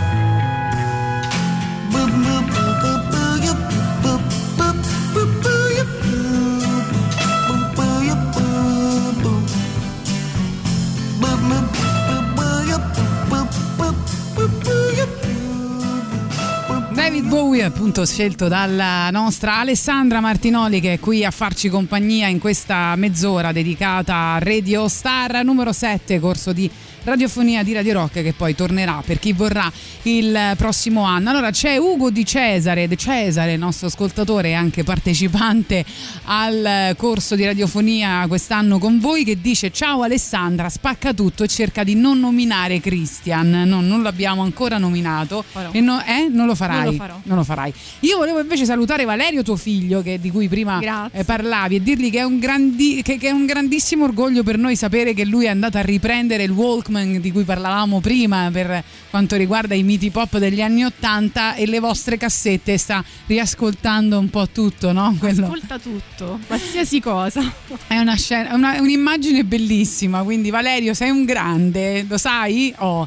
Bowie 17.26 17.64
appunto 17.64 18.06
scelto 18.06 18.46
dalla 18.46 19.10
nostra 19.10 19.58
Alessandra 19.58 20.20
Martinoli 20.20 20.80
che 20.80 20.94
è 20.94 21.00
qui 21.00 21.24
a 21.24 21.32
farci 21.32 21.68
compagnia 21.68 22.28
in 22.28 22.38
questa 22.38 22.94
mezz'ora 22.94 23.50
dedicata 23.50 24.14
a 24.34 24.38
Radio 24.38 24.86
Star 24.86 25.44
numero 25.44 25.72
7 25.72 26.20
corso 26.20 26.52
di 26.52 26.70
radiofonia 27.06 27.62
di 27.62 27.72
Radio 27.72 27.92
Rock 27.94 28.22
che 28.22 28.32
poi 28.32 28.54
tornerà 28.54 29.02
per 29.06 29.18
chi 29.18 29.32
vorrà 29.32 29.70
il 30.02 30.54
prossimo 30.56 31.02
anno. 31.04 31.30
Allora 31.30 31.50
c'è 31.50 31.76
Ugo 31.76 32.10
Di 32.10 32.24
Cesare, 32.24 32.88
De 32.88 32.96
Cesare, 32.96 33.56
nostro 33.56 33.86
ascoltatore 33.86 34.48
e 34.50 34.52
anche 34.54 34.82
partecipante 34.84 35.84
al 36.24 36.94
corso 36.96 37.34
di 37.36 37.44
radiofonia 37.44 38.24
quest'anno 38.28 38.78
con 38.78 38.98
voi 38.98 39.24
che 39.24 39.40
dice 39.40 39.70
ciao 39.70 40.02
Alessandra, 40.02 40.68
spacca 40.68 41.12
tutto 41.14 41.44
e 41.44 41.48
cerca 41.48 41.84
di 41.84 41.94
non 41.94 42.18
nominare 42.18 42.80
Christian. 42.80 43.50
No, 43.66 43.80
non 43.80 44.02
l'abbiamo 44.02 44.42
ancora 44.42 44.78
nominato. 44.78 45.44
Farò. 45.48 45.70
E 45.72 45.80
no- 45.80 46.02
eh? 46.04 46.28
Non 46.30 46.46
lo 46.46 46.54
farai. 46.54 46.76
Non 46.84 46.84
lo 46.92 46.92
farò. 46.98 47.20
Non 47.22 47.36
lo 47.36 47.44
farai. 47.44 47.72
Io 48.00 48.16
volevo 48.18 48.40
invece 48.40 48.64
salutare 48.64 49.04
Valerio, 49.04 49.42
tuo 49.42 49.56
figlio, 49.56 50.02
che- 50.02 50.18
di 50.20 50.30
cui 50.30 50.48
prima 50.48 50.78
eh, 51.12 51.24
parlavi, 51.24 51.76
e 51.76 51.82
dirgli 51.82 52.10
che 52.10 52.18
è, 52.18 52.22
un 52.24 52.38
grandi- 52.38 53.02
che- 53.02 53.18
che 53.18 53.28
è 53.28 53.30
un 53.30 53.46
grandissimo 53.46 54.04
orgoglio 54.04 54.42
per 54.42 54.58
noi 54.58 54.74
sapere 54.76 55.14
che 55.14 55.24
lui 55.24 55.44
è 55.44 55.48
andato 55.48 55.78
a 55.78 55.82
riprendere 55.82 56.42
il 56.42 56.50
Walkman 56.50 56.95
di 57.04 57.32
cui 57.32 57.44
parlavamo 57.44 58.00
prima 58.00 58.48
per 58.52 58.82
quanto 59.10 59.36
riguarda 59.36 59.74
i 59.74 59.82
miti 59.82 60.10
pop 60.10 60.38
degli 60.38 60.60
anni 60.60 60.84
Ottanta 60.84 61.54
e 61.54 61.66
le 61.66 61.78
vostre 61.80 62.16
cassette. 62.16 62.76
Sta 62.78 63.04
riascoltando 63.26 64.18
un 64.18 64.30
po' 64.30 64.48
tutto, 64.48 64.92
no? 64.92 65.14
Quello- 65.18 65.46
Ascolta 65.46 65.78
tutto, 65.78 66.40
qualsiasi 66.46 67.00
cosa. 67.00 67.40
è 67.86 67.98
una 67.98 68.16
scena, 68.16 68.54
una- 68.54 68.80
un'immagine 68.80 69.44
bellissima, 69.44 70.22
quindi 70.22 70.50
Valerio 70.50 70.94
sei 70.94 71.10
un 71.10 71.24
grande, 71.24 72.04
lo 72.08 72.18
sai? 72.18 72.74
Oh. 72.78 73.06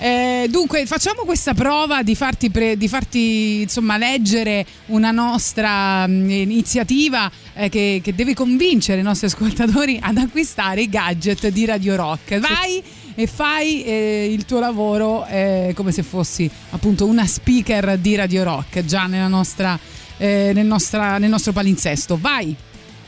Eh, 0.00 0.46
dunque 0.48 0.86
facciamo 0.86 1.22
questa 1.24 1.54
prova 1.54 2.04
di 2.04 2.14
farti, 2.14 2.50
pre- 2.50 2.76
di 2.76 2.86
farti, 2.86 3.62
insomma, 3.62 3.96
leggere 3.98 4.64
una 4.86 5.10
nostra 5.10 6.06
mh, 6.06 6.30
iniziativa 6.30 7.28
eh, 7.54 7.68
che, 7.68 8.00
che 8.00 8.14
deve 8.14 8.32
convincere 8.32 9.00
i 9.00 9.02
nostri 9.02 9.26
ascoltatori 9.26 9.98
ad 10.00 10.16
acquistare 10.18 10.82
i 10.82 10.88
gadget 10.88 11.48
di 11.48 11.64
Radio 11.64 11.96
Rock. 11.96 12.38
Vai 12.38 12.80
e 13.18 13.26
fai 13.26 13.82
eh, 13.82 14.32
il 14.32 14.44
tuo 14.44 14.60
lavoro 14.60 15.26
eh, 15.26 15.72
come 15.74 15.90
se 15.90 16.04
fossi 16.04 16.48
appunto 16.70 17.04
una 17.04 17.26
speaker 17.26 17.98
di 17.98 18.14
Radio 18.14 18.44
Rock 18.44 18.84
già 18.84 19.06
nostra, 19.06 19.76
eh, 20.18 20.52
nel, 20.54 20.64
nostra- 20.64 21.18
nel 21.18 21.28
nostro 21.28 21.50
palinsesto. 21.50 22.16
Vai! 22.16 22.54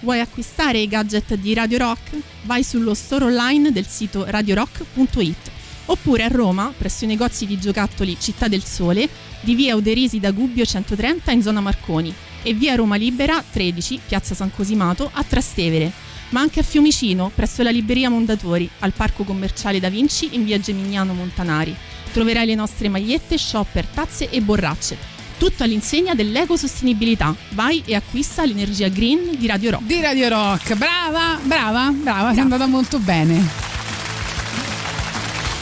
Vuoi 0.01 0.19
acquistare 0.19 0.79
i 0.79 0.89
gadget 0.89 1.37
di 1.37 1.55
Radio 1.55 1.79
Rock? 1.79 2.19
Vai 2.43 2.65
sullo 2.65 2.93
store 2.93 3.27
online 3.27 3.71
del 3.71 3.87
sito 3.87 4.25
radiorock.it 4.27 5.51
oppure 5.85 6.25
a 6.25 6.29
Roma, 6.29 6.73
presso 6.77 7.05
i 7.05 7.07
negozi 7.07 7.47
di 7.47 7.61
giocattoli 7.61 8.17
Città 8.19 8.49
del 8.49 8.65
Sole, 8.65 9.09
di 9.43 9.55
via 9.55 9.77
Uderisi 9.77 10.19
da 10.19 10.33
Gubbio 10.33 10.65
130 10.65 11.31
in 11.31 11.43
zona 11.43 11.61
Marconi 11.61 12.13
e 12.43 12.53
via 12.53 12.75
Roma 12.75 12.97
Libera 12.97 13.45
13, 13.49 14.01
piazza 14.09 14.35
San 14.35 14.51
Cosimato, 14.51 15.09
a 15.13 15.23
Trastevere, 15.23 15.93
ma 16.31 16.41
anche 16.41 16.61
a 16.61 16.63
Fiumicino, 16.63 17.31
presso 17.35 17.63
la 17.63 17.71
Libreria 17.71 18.11
Mondatori, 18.11 18.69
al 18.81 18.93
Parco 18.93 19.25
Commerciale 19.25 19.81
Da 19.81 19.89
Vinci 19.89 20.31
in 20.33 20.45
via 20.45 20.59
Gemignano 20.59 21.15
Montanari. 21.15 21.75
Troverai 22.13 22.47
le 22.47 22.55
nostre 22.55 22.89
magliette, 22.89 23.39
shopper, 23.39 23.87
tazze 23.87 24.29
e 24.31 24.41
borracce. 24.41 24.97
Tutto 25.39 25.63
all'insegna 25.63 26.15
dell'ecosostenibilità. 26.15 27.35
Vai 27.51 27.83
e 27.87 27.95
acquista 27.95 28.45
l'energia 28.45 28.89
green 28.89 29.39
di 29.39 29.47
Radio 29.47 29.71
Rock. 29.71 29.85
di 29.85 30.01
Radio 30.01 30.29
Rock. 30.29 30.75
Brava, 30.75 31.39
brava, 31.43 31.91
brava, 31.91 32.33
sei 32.33 32.41
andata 32.41 32.67
molto 32.67 32.99
bene. 32.99 33.80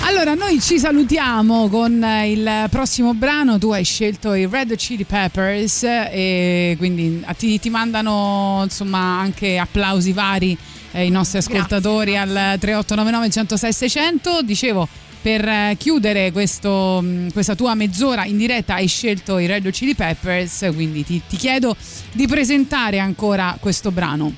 Allora, 0.09 0.33
noi 0.33 0.59
ci 0.63 0.79
salutiamo 0.79 1.69
con 1.69 2.03
eh, 2.03 2.31
il 2.31 2.67
prossimo 2.71 3.13
brano. 3.13 3.59
Tu 3.59 3.71
hai 3.73 3.85
scelto 3.85 4.33
i 4.33 4.47
Red 4.51 4.75
Chili 4.75 5.05
Peppers 5.05 5.83
e 5.85 6.75
quindi 6.79 7.23
a- 7.27 7.35
ti, 7.35 7.61
ti 7.61 7.69
mandano 7.69 8.61
insomma 8.65 9.21
anche 9.21 9.59
applausi 9.59 10.13
vari 10.15 10.57
eh, 10.93 11.05
i 11.05 11.11
nostri 11.11 11.39
ascoltatori 11.39 12.17
al 12.17 12.57
3899 12.59 13.31
106 13.31 13.73
600. 13.75 14.43
Dicevo, 14.43 14.89
per 15.21 15.47
eh, 15.47 15.77
chiudere 15.79 16.33
questo, 16.33 17.01
mh, 17.03 17.33
questa 17.33 17.55
tua 17.55 17.75
mezz'ora 17.75 18.25
in 18.25 18.39
diretta 18.39 18.75
hai 18.77 18.87
scelto 18.89 19.37
i 19.37 19.45
Red 19.47 19.67
Hot 19.67 19.75
Chili 19.75 19.95
Peppers, 19.95 20.71
quindi 20.73 21.05
ti, 21.05 21.21
ti 21.29 21.37
chiedo 21.37 21.77
di 22.13 22.27
presentare 22.27 22.99
ancora 22.99 23.59
questo 23.61 23.91
brano. 23.91 24.33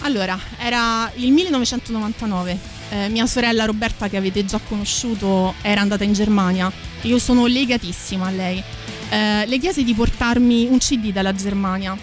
Allora, 0.00 0.38
era 0.58 1.10
il 1.14 1.32
1999. 1.32 2.75
Eh, 2.90 3.08
mia 3.08 3.26
sorella 3.26 3.64
Roberta, 3.64 4.08
che 4.08 4.16
avete 4.16 4.44
già 4.44 4.60
conosciuto, 4.68 5.54
era 5.62 5.80
andata 5.80 6.04
in 6.04 6.12
Germania. 6.12 6.70
Io 7.02 7.18
sono 7.18 7.46
legatissima 7.46 8.26
a 8.26 8.30
lei. 8.30 8.62
Eh, 9.08 9.44
le 9.46 9.58
chiese 9.58 9.82
di 9.84 9.94
portarmi 9.94 10.66
un 10.70 10.78
CD 10.78 11.12
dalla 11.12 11.34
Germania 11.34 11.96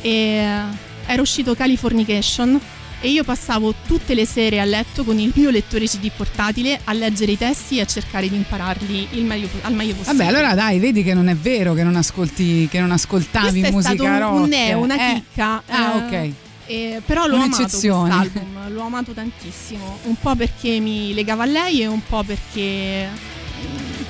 e 0.00 0.10
eh, 0.10 0.60
era 1.06 1.20
uscito 1.22 1.54
Californication 1.54 2.58
e 3.00 3.10
io 3.10 3.24
passavo 3.24 3.74
tutte 3.86 4.14
le 4.14 4.24
sere 4.24 4.58
a 4.58 4.64
letto 4.64 5.04
con 5.04 5.18
il 5.18 5.30
mio 5.34 5.50
lettore 5.50 5.84
CD 5.86 6.10
portatile 6.16 6.80
a 6.84 6.92
leggere 6.94 7.32
i 7.32 7.38
testi 7.38 7.76
e 7.76 7.82
a 7.82 7.86
cercare 7.86 8.26
di 8.28 8.36
impararli 8.36 9.08
il 9.12 9.24
meglio, 9.24 9.48
al 9.62 9.74
meglio 9.74 9.94
possibile. 9.94 10.24
Vabbè, 10.24 10.36
allora 10.36 10.54
dai, 10.54 10.78
vedi 10.78 11.02
che 11.02 11.12
non 11.12 11.28
è 11.28 11.36
vero 11.36 11.74
che 11.74 11.82
non 11.82 11.94
ascolti, 11.96 12.66
che 12.70 12.80
non 12.80 12.90
ascoltavi 12.90 13.60
Questo 13.60 13.76
musica 13.76 14.18
rock. 14.18 14.32
un 14.42 14.48
neo, 14.48 14.78
una 14.80 14.94
Eh, 15.10 15.14
chicca. 15.14 15.62
Ah, 15.66 16.08
eh, 16.10 16.26
ok. 16.28 16.32
Eh, 16.66 17.00
però 17.04 17.26
l'ho 17.26 17.36
amato 17.36 17.56
Un'eccezione. 17.56 18.16
quest'album, 18.16 18.72
l'ho 18.72 18.82
amato 18.82 19.12
tantissimo, 19.12 19.98
un 20.04 20.16
po' 20.16 20.34
perché 20.34 20.80
mi 20.80 21.14
legava 21.14 21.44
a 21.44 21.46
lei 21.46 21.82
e 21.82 21.86
un 21.86 22.00
po' 22.06 22.22
perché 22.22 23.08
mm, 23.08 24.02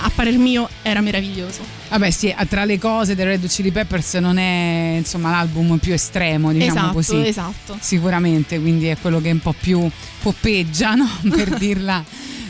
a 0.00 0.10
parer 0.14 0.38
mio 0.38 0.68
era 0.82 1.00
meraviglioso. 1.00 1.76
Vabbè, 1.88 2.10
sì, 2.10 2.34
tra 2.48 2.64
le 2.64 2.78
cose 2.78 3.14
del 3.14 3.26
Red 3.26 3.46
Chili 3.46 3.70
Peppers 3.72 4.14
non 4.14 4.36
è 4.38 4.96
insomma 4.98 5.30
l'album 5.30 5.78
più 5.78 5.92
estremo, 5.94 6.52
diciamo 6.52 6.72
esatto, 6.78 6.92
così. 6.92 7.26
esatto. 7.26 7.78
Sicuramente, 7.80 8.60
quindi 8.60 8.86
è 8.88 8.96
quello 9.00 9.20
che 9.20 9.30
un 9.30 9.40
po' 9.40 9.54
più 9.58 9.88
poppeggia, 10.22 10.94
no? 10.94 11.08
Per 11.28 11.56
dirla. 11.56 12.04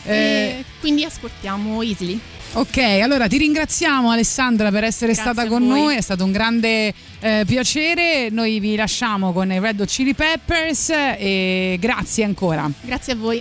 Eh, 0.04 0.64
quindi 0.80 1.04
ascoltiamo 1.04 1.82
Easily. 1.82 2.18
Ok, 2.58 2.78
allora 2.78 3.28
ti 3.28 3.38
ringraziamo 3.38 4.10
Alessandra 4.10 4.72
per 4.72 4.82
essere 4.82 5.12
Grazie 5.12 5.32
stata 5.32 5.46
con 5.46 5.64
noi, 5.64 5.94
è 5.94 6.00
stato 6.00 6.24
un 6.24 6.32
grande 6.32 6.92
eh, 7.20 7.44
piacere. 7.46 8.30
Noi 8.30 8.58
vi 8.58 8.74
lasciamo 8.74 9.32
con 9.32 9.52
i 9.52 9.60
Red 9.60 9.78
Hot 9.78 9.86
Chili 9.86 10.12
Peppers 10.12 10.90
e 10.90 11.76
grazie 11.78 12.24
ancora. 12.24 12.68
Grazie 12.80 13.12
a 13.12 13.16
voi. 13.16 13.40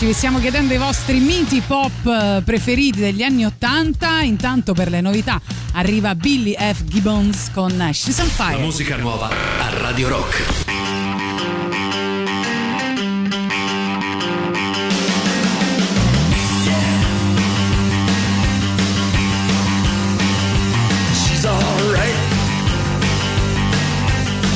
amici, 0.00 0.06
vi 0.06 0.12
stiamo 0.12 0.38
chiedendo 0.38 0.72
i 0.72 0.78
vostri 0.78 1.18
miti 1.18 1.60
pop 1.66 2.06
eh, 2.06 2.42
preferiti 2.44 3.00
degli 3.00 3.22
anni 3.22 3.44
80. 3.44 4.20
Intanto 4.22 4.72
per 4.72 4.88
le 4.90 5.00
novità 5.00 5.40
arriva 5.72 6.14
Billy 6.14 6.54
F. 6.54 6.84
Gibbons 6.84 7.50
con 7.52 7.70
She's 7.92 8.18
on 8.18 8.28
Fire. 8.28 8.56
La 8.56 8.58
musica 8.58 8.96
nuova 8.96 9.28
a 9.28 9.78
Radio 9.78 10.08
Rock. 10.08 10.68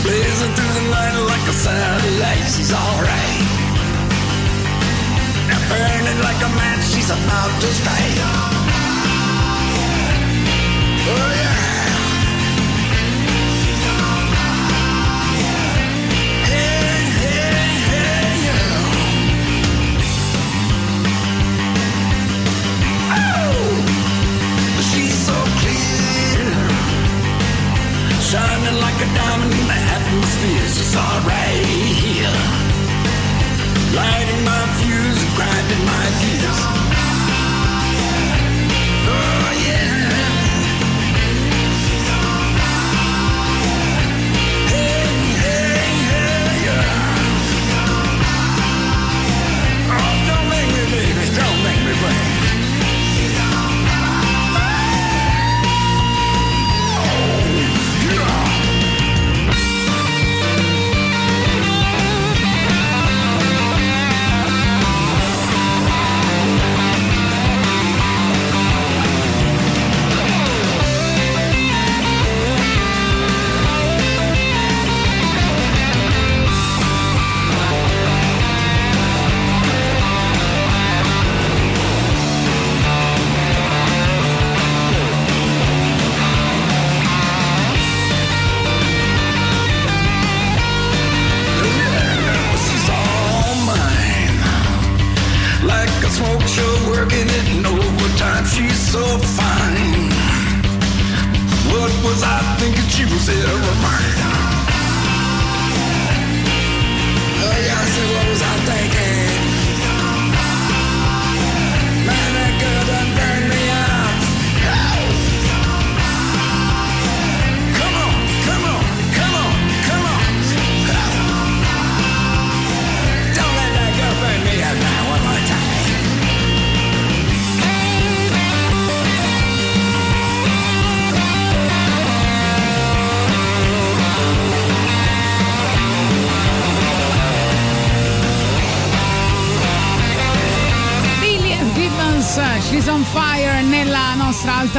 Blazing 0.03 0.53
through 0.53 0.73
the 0.75 0.89
night 0.91 1.19
like 1.27 1.49
a 1.49 1.53
satellite, 1.53 2.45
she's 2.51 2.73
alright. 2.73 3.54
She's 6.83 7.11
about 7.11 7.61
to 7.61 7.67
strike. 7.67 8.19
Oh 11.07 11.31
yeah. 11.41 11.55
Hey, 16.47 16.97
hey, 17.23 17.67
hey, 17.91 18.27
yeah. 18.47 18.93
Oh, 23.17 23.63
she's 24.91 25.17
so 25.29 25.37
clear, 25.61 26.49
shining 28.21 28.79
like 28.81 28.99
a 29.01 29.09
diamond 29.17 29.53
in 29.53 29.67
the 29.67 29.79
atmosphere. 29.97 30.69
She's 30.75 30.95
alright, 30.97 32.64
lighting 33.95 34.45
my 34.45 34.67
fuse, 34.79 35.25
grinding 35.37 35.85
my 35.87 36.05
gears. 36.21 36.84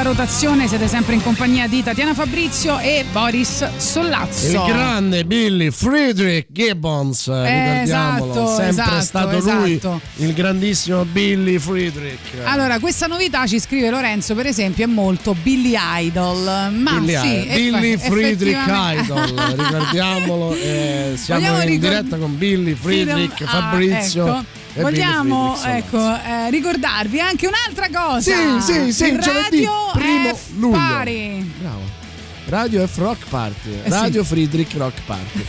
Rotazione. 0.05 0.67
Siete 0.67 0.87
sempre 0.87 1.15
in 1.15 1.23
compagnia 1.23 1.67
di 1.67 1.81
Tatiana 1.81 2.13
Fabrizio 2.13 2.77
e 2.77 3.03
Boris 3.11 3.67
Sollazzo. 3.77 4.45
Il 4.47 4.71
grande 4.71 5.25
Billy 5.25 5.71
Friedrich 5.71 6.45
Gibbons, 6.49 7.27
eh, 7.27 7.71
ricordiamolo, 7.71 8.31
esatto, 8.31 8.47
sempre 8.55 8.69
esatto, 8.69 9.01
stato 9.01 9.39
lui 9.39 9.73
esatto. 9.73 10.01
il 10.17 10.33
grandissimo 10.33 11.05
Billy 11.05 11.57
Friedrich. 11.57 12.19
Allora, 12.43 12.77
questa 12.79 13.07
novità 13.07 13.47
ci 13.47 13.59
scrive 13.59 13.89
Lorenzo, 13.89 14.35
per 14.35 14.45
esempio, 14.45 14.83
è 14.83 14.87
molto 14.87 15.35
Billy 15.41 15.73
Idol. 15.75 16.71
Ma 16.73 16.99
Billy, 16.99 17.17
sì, 17.17 17.47
Billy 17.53 17.97
Friedrich 17.97 18.57
Idol, 18.67 19.55
ricordiamolo, 19.57 20.53
eh, 20.53 21.13
siamo 21.15 21.39
Vogliamo 21.41 21.61
in 21.63 21.67
ricor- 21.69 21.89
diretta 21.89 22.17
con 22.17 22.37
Billy 22.37 22.73
Friedrich 22.75 23.41
Ah, 23.41 23.47
Fabrizio. 23.47 24.27
ecco. 24.27 24.63
Vogliamo 24.81 25.57
ecco, 25.63 25.97
eh, 25.97 26.49
ricordarvi 26.49 27.19
anche 27.19 27.47
un'altra 27.47 27.87
cosa. 27.91 28.59
Sì, 28.59 28.61
sì, 28.61 28.91
sì, 28.91 29.05
Il 29.07 29.19
giovedì, 29.19 29.63
Radio 29.65 29.71
primo 29.93 30.35
F 30.35 30.41
luglio. 30.57 30.77
Party. 30.77 31.51
Bravo. 31.59 32.03
Radio 32.47 32.85
F 32.85 32.97
Rock 32.97 33.27
Party, 33.27 33.71
Eh 33.71 33.83
sì. 33.85 33.89
Radio 33.89 34.23
Friedrich 34.23 34.73
Rock 34.77 35.01
Party. 35.05 35.45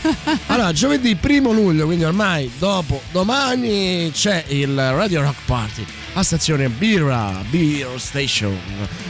allora, 0.47 0.73
giovedì 0.73 1.15
primo 1.15 1.53
luglio, 1.53 1.85
quindi 1.85 2.05
ormai 2.05 2.51
dopo 2.59 3.03
domani 3.13 4.11
c'è 4.15 4.45
il 4.49 4.75
Radio 4.75 5.21
Rock 5.21 5.41
Party 5.45 5.85
a 6.15 6.23
stazione 6.23 6.71
Birra, 6.71 7.43
Beer 7.51 8.01
Station. 8.01 8.57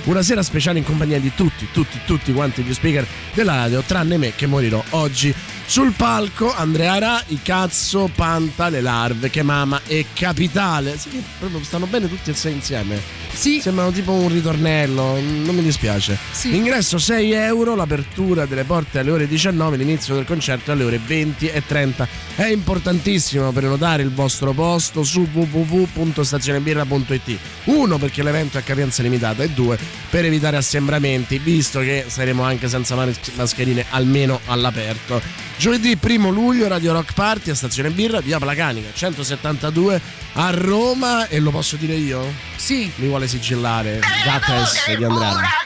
Una 0.05 0.23
sera 0.23 0.43
speciale 0.43 0.79
in 0.79 0.85
compagnia 0.85 1.21
di 1.21 1.33
tutti, 1.37 1.69
tutti, 1.73 2.01
tutti 2.05 2.33
quanti 2.33 2.63
gli 2.63 2.75
speaker 2.75 3.07
della 3.35 3.55
radio, 3.55 3.81
tranne 3.83 4.17
me 4.17 4.33
che 4.35 4.47
morirò 4.47 4.83
oggi. 4.91 5.33
Sul 5.69 5.93
palco 5.93 6.55
Andrea 6.55 6.97
Ra, 6.99 7.23
i 7.27 7.41
cazzo, 7.43 8.09
Panta, 8.15 8.69
le 8.69 8.81
larve, 8.81 9.31
che 9.31 9.43
mama 9.43 9.81
e 9.85 10.07
capitale. 10.15 10.97
Sì, 10.97 11.21
proprio 11.39 11.61
stanno 11.65 11.87
bene 11.87 12.09
tutti 12.09 12.31
e 12.31 12.35
sei 12.35 12.53
insieme. 12.53 13.01
Sì. 13.33 13.61
Sembrano 13.61 13.91
tipo 13.91 14.13
un 14.13 14.29
ritornello, 14.29 15.19
non 15.21 15.55
mi 15.55 15.63
dispiace. 15.63 16.17
Sì. 16.31 16.55
Ingresso 16.55 16.99
6 16.99 17.33
euro, 17.33 17.75
l'apertura 17.75 18.47
delle 18.47 18.63
porte 18.65 19.01
alle 19.01 19.11
ore 19.11 19.27
19, 19.27 19.77
l'inizio 19.77 20.15
del 20.15 20.25
concerto 20.25 20.71
alle 20.73 20.85
ore 20.85 20.99
20 21.05 21.49
e 21.49 21.63
30. 21.67 22.09
È 22.37 22.47
importantissimo 22.47 23.51
prenotare 23.53 24.03
il 24.03 24.13
vostro 24.13 24.53
posto 24.53 25.03
su 25.03 25.29
www.stazionebirra.it. 25.31 27.39
Uno 27.65 27.99
perché 27.99 28.23
l'evento 28.23 28.57
è 28.57 28.61
a 28.61 28.65
capienza 28.65 29.03
limitata 29.03 29.43
e 29.43 29.51
due 29.51 29.77
per 30.09 30.25
evitare 30.25 30.57
assembramenti, 30.57 31.39
visto 31.39 31.81
che 31.81 32.05
saremo 32.07 32.45
anche 32.45 32.69
senza 32.69 32.95
mas- 32.95 33.19
mascherine 33.35 33.85
almeno 33.91 34.41
all'aperto. 34.47 35.21
Giovedì 35.59 35.99
1 36.01 36.31
luglio 36.31 36.69
Radio 36.69 36.93
Rock 36.93 37.15
Party 37.15 37.51
a 37.51 37.55
Stazione 37.55 37.89
Birra, 37.89 38.21
via 38.21 38.39
Placanica 38.39 38.91
172 38.93 40.01
a 40.35 40.51
Roma 40.51 41.29
e 41.29 41.41
lo 41.41 41.51
posso 41.51 41.77
dire 41.77 41.95
io? 41.95 42.31
Sì. 42.57 42.93
Mi 42.97 43.09
vuole 43.09 43.27
sigillare 43.27 44.01
Gattes 44.25 44.95
di 44.95 45.03
Andrea. 45.03 45.65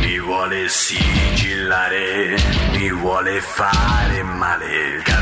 Mi 0.00 0.18
vuole 0.18 0.68
sigillare, 0.68 2.36
mi 2.72 2.90
vuole 2.90 3.40
fare 3.40 4.22
male. 4.24 5.13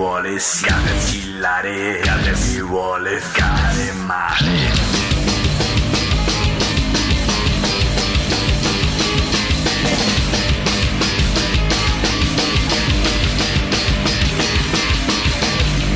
Vuole 0.00 0.38
sigillare, 0.38 2.00
mi 2.46 2.60
vuole 2.62 3.20
fare 3.20 3.92
male. 3.92 4.72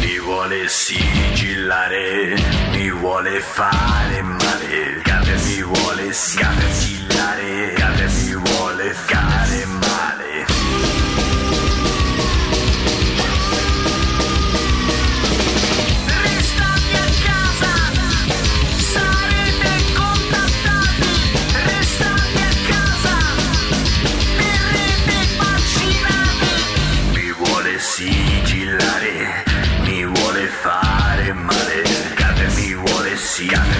Mi 0.01 0.19
vuole 0.19 0.69
sigillare, 0.69 2.35
mi 2.73 2.91
vuole 2.91 3.41
fare 3.41 4.21
male. 4.21 5.03
Mi 5.47 5.63
vuole 5.63 6.13
sigillare, 6.13 7.73
mi 7.73 8.35
vuole 8.35 8.44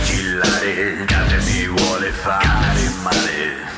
Cillare, 0.05 1.05
cate 1.07 1.37
mi 1.45 1.67
vuole 1.67 2.11
fare 2.11 2.91
male. 3.03 3.74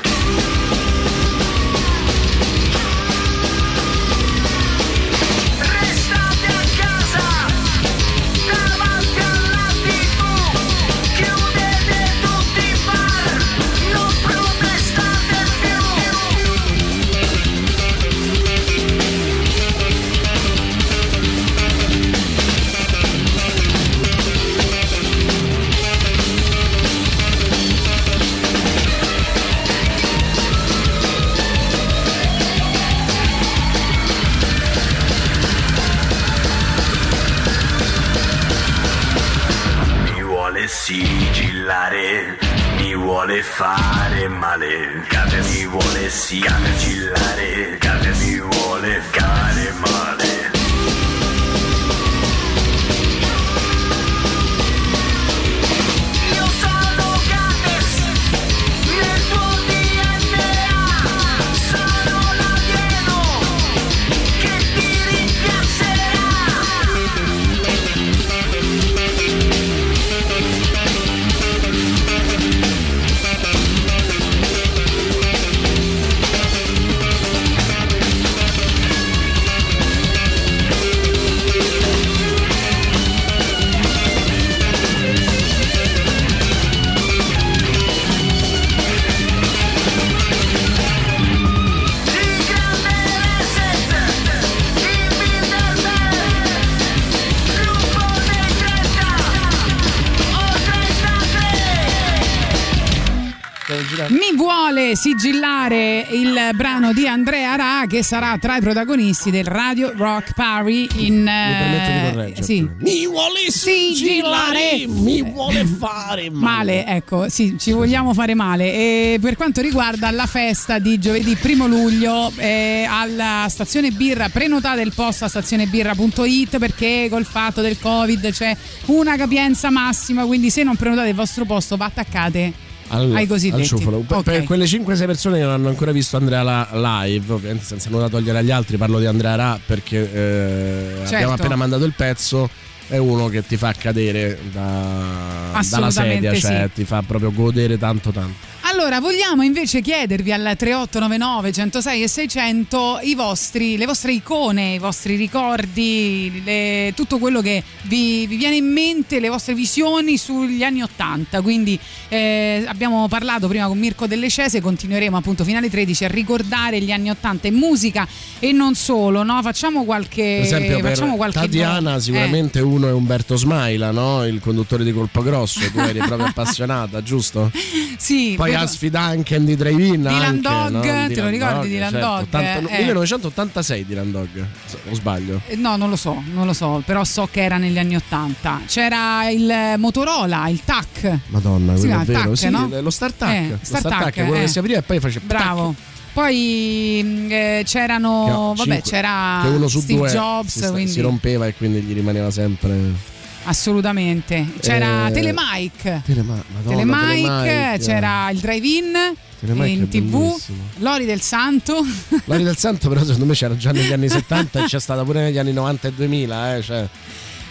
Che 107.97 108.03
sarà 108.03 108.37
tra 108.37 108.57
i 108.57 108.61
protagonisti 108.61 109.31
del 109.31 109.45
Radio 109.45 109.91
Rock 109.95 110.33
Party 110.35 110.87
in 110.97 111.23
di 111.23 111.29
eh, 111.29 112.11
correggere. 112.11 112.43
sì. 112.43 112.69
Mi 112.79 113.07
vuole 113.07 113.49
sigillare, 113.49 114.85
mi 114.87 115.23
vuole 115.23 115.65
fare 115.65 116.29
Male, 116.29 116.85
ecco, 116.85 117.27
sì, 117.27 117.55
ci 117.57 117.71
vogliamo 117.71 118.13
fare 118.13 118.35
male. 118.35 118.71
E 118.71 119.17
per 119.19 119.35
quanto 119.35 119.61
riguarda 119.61 120.11
la 120.11 120.27
festa 120.27 120.77
di 120.77 120.99
giovedì 120.99 121.35
primo 121.35 121.65
luglio 121.65 122.31
eh, 122.35 122.85
alla 122.87 123.47
stazione 123.49 123.89
birra, 123.89 124.29
prenotate 124.29 124.81
il 124.81 124.93
posto 124.93 125.25
a 125.25 125.27
stazionebirra.it 125.27 126.59
perché 126.59 127.07
col 127.09 127.25
fatto 127.25 127.61
del 127.61 127.79
Covid 127.79 128.31
c'è 128.31 128.55
una 128.85 129.17
capienza 129.17 129.71
massima, 129.71 130.23
quindi 130.25 130.51
se 130.51 130.61
non 130.61 130.75
prenotate 130.75 131.09
il 131.09 131.15
vostro 131.15 131.45
posto 131.45 131.77
va 131.77 131.85
attaccate 131.85 132.66
al, 132.89 133.15
ai 133.15 133.27
cosiddetti. 133.27 133.61
al 133.61 133.67
ciufolo. 133.67 133.99
Per, 133.99 134.17
Ok. 134.17 134.23
per 134.23 134.43
quelle 134.43 134.65
5-6 134.65 135.05
persone 135.05 135.37
che 135.37 135.43
non 135.43 135.53
hanno 135.53 135.69
ancora 135.69 135.91
visto 135.91 136.17
Andrea 136.17 136.43
la- 136.43 136.69
live, 137.03 137.33
ovviamente 137.33 137.65
senza 137.65 137.89
nulla 137.89 138.09
togliere 138.09 138.37
agli 138.39 138.51
altri, 138.51 138.77
parlo 138.77 138.99
di 138.99 139.05
Andrea 139.05 139.35
Ra 139.35 139.59
perché 139.65 139.97
eh, 140.11 140.93
Certo. 140.99 141.13
abbiamo 141.15 141.33
appena 141.33 141.55
mandato 141.55 141.83
il 141.85 141.93
pezzo. 141.95 142.49
È 142.89 142.95
uno 142.95 143.27
che 143.27 143.45
ti 143.45 143.57
fa 143.57 143.73
cadere 143.73 144.39
da- 144.49 145.59
dalla 145.69 145.91
sedia, 145.91 146.33
cioè 146.33 146.63
sì. 146.67 146.73
ti 146.73 146.85
fa 146.85 147.03
proprio 147.05 147.33
godere 147.33 147.77
tanto 147.77 148.11
tanto. 148.11 148.45
Allora, 148.79 148.99
vogliamo 148.99 149.41
invece 149.41 149.81
chiedervi 149.81 150.31
al 150.31 150.53
3899 150.55 151.51
106 151.51 152.03
e 152.03 152.07
600 152.07 152.99
i 153.01 153.15
vostri, 153.15 153.75
le 153.75 153.87
vostre 153.87 154.11
icone, 154.11 154.75
i 154.75 154.77
vostri 154.77 155.15
ricordi, 155.15 156.43
le- 156.45 156.93
tutto 156.95 157.17
quello 157.17 157.41
che 157.41 157.63
vi, 157.85 158.27
vi 158.27 158.35
viene 158.35 158.57
in 158.57 158.71
mente, 158.71 159.19
le 159.19 159.29
vostre 159.29 159.55
visioni 159.55 160.15
sugli 160.19 160.61
anni 160.61 160.83
80. 160.83 161.41
Quindi 161.41 161.77
eh, 162.07 162.65
abbiamo 162.67 163.07
parlato 163.07 163.47
prima 163.47 163.65
con 163.65 163.79
Mirko 163.79 164.05
Delle 164.05 164.29
Cese, 164.29 164.61
continueremo 164.61 165.17
appunto 165.17 165.43
fino 165.43 165.57
alle 165.57 165.71
13 165.71 166.05
a 166.05 166.09
ricordare 166.09 166.79
gli 166.79 166.91
anni 166.91 167.09
80 167.09 167.47
in 167.47 167.55
musica 167.55 168.07
e 168.37 168.51
non 168.51 168.75
solo, 168.75 169.23
no? 169.23 169.41
Facciamo 169.41 169.85
qualche... 169.85 170.21
Per 170.21 170.41
esempio, 170.41 170.79
per 170.81 171.15
qualche 171.15 171.39
Tatiana, 171.39 171.95
eh. 171.95 171.99
sicuramente 171.99 172.59
uno 172.61 172.87
è 172.87 172.91
Umberto 172.91 173.37
Smaila, 173.37 173.89
no? 173.89 174.23
il 174.23 174.39
conduttore 174.39 174.83
di 174.83 174.93
Colpo 174.93 175.23
Grosso. 175.23 175.61
Tu 175.71 175.79
eri 175.79 175.97
proprio 175.97 176.27
appassionata, 176.27 177.01
giusto? 177.01 177.51
Sì, 177.97 178.35
Poi 178.37 178.53
Asfi 178.67 178.89
Duncan 178.89 179.45
di 179.45 179.55
Drive-In. 179.55 180.01
Dylan 180.01 180.23
anche, 180.23 180.41
Dog, 180.41 180.71
no? 180.71 181.07
te 181.07 181.21
lo 181.21 181.27
ricordi 181.29 181.67
Dylan 181.69 181.91
certo, 181.91 182.05
Dog? 182.07 182.21
80 182.23 182.57
Eh. 182.69 182.77
1986 182.79 183.85
Dylan 183.85 184.11
Dog, 184.11 184.45
o 184.89 184.93
sbaglio? 184.93 185.41
Eh, 185.47 185.55
No, 185.55 185.75
non 185.77 185.89
lo 185.89 185.95
so, 185.95 186.21
non 186.33 186.45
lo 186.45 186.53
so, 186.53 186.81
però 186.85 187.03
so 187.03 187.27
che 187.31 187.43
era 187.43 187.57
negli 187.57 187.77
anni 187.79 187.95
80. 187.95 188.61
C'era 188.67 189.29
il 189.29 189.75
Motorola, 189.77 190.47
il 190.49 190.61
TAC. 190.63 191.19
Madonna, 191.27 191.75
Si 191.75 191.87
quello 191.87 192.01
è 192.01 192.05
vero. 192.05 192.19
TAC, 192.29 192.37
sì, 192.37 192.49
no? 192.49 192.69
lo 192.81 192.89
StarTac. 192.89 193.29
Eh, 193.33 193.47
lo 193.49 193.57
StarTac, 193.61 193.91
StarTac, 193.91 194.13
quello 194.13 194.33
eh. 194.35 194.39
che 194.41 194.47
si 194.47 194.59
apriva 194.59 194.79
e 194.79 194.81
poi 194.83 194.99
faceva 194.99 195.25
Bravo. 195.25 195.75
Poi 196.13 197.01
mh, 197.03 197.27
eh, 197.31 197.61
c'erano, 197.65 198.23
Che- 198.25 198.63
vabbè, 198.63 198.81
cinque- 198.81 198.81
c'era 198.91 199.39
che 199.43 199.47
uno 199.49 199.67
su 199.67 199.79
Steve 199.81 199.99
due 199.99 200.09
Jobs, 200.09 200.51
si, 200.51 200.57
sta- 200.59 200.71
quindi 200.71 200.91
si 200.91 201.01
rompeva 201.01 201.45
e 201.45 201.53
quindi 201.53 201.79
gli 201.81 201.93
rimaneva 201.93 202.31
sempre. 202.31 203.15
Assolutamente. 203.47 204.45
C'era 204.61 205.07
Eh, 205.07 205.11
Telemike. 205.11 206.01
Telema- 206.05 206.41
Madonna, 206.53 206.69
Telemike, 206.69 207.21
Telemike. 207.21 207.77
c'era 207.85 208.29
il 208.29 208.39
drive-in 208.39 208.93
Telemike 209.39 209.67
in 209.69 209.87
tv. 209.89 210.35
Lori 210.77 211.05
del 211.05 211.21
Santo. 211.21 211.83
Lori 212.25 212.43
del 212.43 212.57
Santo, 212.57 212.89
però, 212.89 213.01
secondo 213.01 213.25
me 213.25 213.33
c'era 213.33 213.55
già 213.55 213.71
negli 213.71 213.91
anni 213.91 214.09
70 214.09 214.63
e 214.63 214.65
c'è 214.67 214.79
stata 214.79 215.03
pure 215.03 215.21
negli 215.23 215.37
anni 215.37 215.53
90 215.53 215.87
e 215.87 215.93
2000. 215.93 216.55
Eh, 216.55 216.61
cioè, 216.61 216.87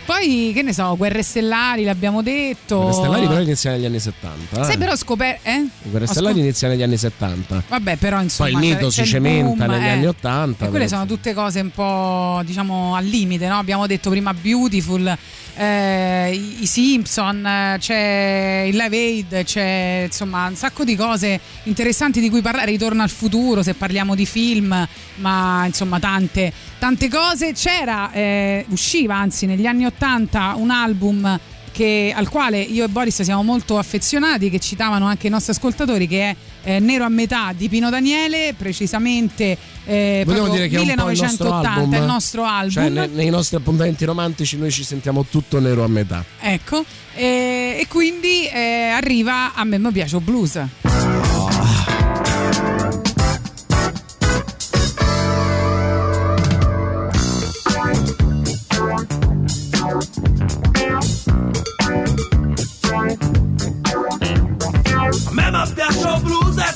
Poi, 0.06 0.52
che 0.54 0.62
ne 0.62 0.72
so, 0.72 0.96
Guerre 0.96 1.24
Stellari, 1.24 1.82
l'abbiamo 1.82 2.22
detto. 2.22 2.86
le 2.86 2.92
stellari 2.92 3.26
però 3.26 3.40
iniziano 3.40 3.76
negli 3.76 3.86
anni 3.86 3.98
70. 3.98 4.62
Sai 4.62 4.74
eh. 4.74 4.78
però 4.78 4.94
scoperto, 4.94 5.48
eh? 5.48 5.66
Guerre 5.82 6.06
stellari 6.06 6.34
scop- 6.34 6.44
iniziano 6.44 6.74
negli 6.74 6.82
anni 6.84 6.96
70. 6.96 7.62
Vabbè, 7.68 7.96
però 7.96 8.22
insomma. 8.22 8.50
Poi 8.50 8.62
il 8.62 8.68
mito 8.68 8.90
si 8.90 9.04
cementa 9.04 9.66
boom, 9.66 9.76
negli 9.76 9.84
eh. 9.84 9.90
anni 9.90 10.06
80. 10.06 10.66
E 10.66 10.68
quelle 10.68 10.86
sono 10.86 11.06
tutte 11.06 11.34
cose 11.34 11.58
un 11.58 11.70
po', 11.70 12.40
diciamo, 12.44 12.94
al 12.94 13.04
limite, 13.04 13.48
no? 13.48 13.58
Abbiamo 13.58 13.88
detto 13.88 14.08
prima 14.10 14.32
Beautiful, 14.32 15.18
eh, 15.56 16.30
i, 16.60 16.66
Simpson, 16.66 17.76
c'è 17.78 18.64
il 18.68 18.76
Live 18.76 18.96
Aid, 18.96 19.42
c'è 19.42 20.02
insomma 20.06 20.46
un 20.46 20.54
sacco 20.54 20.84
di 20.84 20.94
cose 20.94 21.40
interessanti 21.64 22.20
di 22.20 22.30
cui 22.30 22.42
parlare. 22.42 22.70
Ritorno 22.70 23.02
al 23.02 23.10
futuro, 23.10 23.64
se 23.64 23.74
parliamo 23.74 24.14
di 24.14 24.24
film, 24.24 24.86
ma 25.16 25.64
insomma 25.66 25.98
tante, 25.98 26.52
tante 26.78 27.08
cose. 27.08 27.52
C'era, 27.52 28.10
eh, 28.12 28.64
usciva 28.68 29.16
anzi 29.16 29.46
negli 29.46 29.66
anni 29.66 29.86
80 29.86 30.54
un 30.56 30.70
album 30.70 31.38
che- 31.72 32.10
al 32.16 32.30
quale 32.30 32.58
io 32.58 32.84
e 32.84 32.88
Boris 32.88 33.20
siamo 33.20 33.42
molto 33.42 33.76
affezionati, 33.76 34.48
che 34.48 34.58
citavano 34.58 35.04
anche 35.06 35.26
i 35.26 35.30
nostri 35.30 35.52
ascoltatori, 35.52 36.08
che 36.08 36.30
è 36.30 36.36
eh, 36.64 36.78
Nero 36.80 37.04
a 37.04 37.08
metà 37.10 37.52
di 37.54 37.68
Pino 37.68 37.90
Daniele, 37.90 38.54
precisamente 38.56 39.56
eh, 39.84 40.22
Vogliamo 40.26 40.48
dire 40.48 40.68
che 40.68 40.76
è 40.76 40.80
un 40.80 40.94
po' 40.96 41.10
il 41.10 41.20
nostro 41.20 41.44
1980, 41.44 41.70
album. 41.70 41.94
è 41.94 41.98
il 41.98 42.04
nostro 42.04 42.44
album. 42.44 42.70
Cioè, 42.72 42.88
ne- 42.88 43.06
nei 43.08 43.28
nostri 43.30 43.56
appuntamenti 43.56 44.04
romantici 44.06 44.56
noi 44.56 44.70
ci 44.72 44.82
sentiamo 44.84 45.26
tutto 45.30 45.60
nero 45.60 45.84
a 45.84 45.88
metà. 45.88 46.24
Ecco, 46.40 46.82
e, 47.14 47.76
e 47.80 47.86
quindi 47.88 48.46
eh, 48.48 48.88
arriva 48.88 49.52
A 49.54 49.62
me 49.64 49.78
mi 49.78 49.92
piace 49.92 50.18
blues. 50.18 50.56
A 50.56 51.95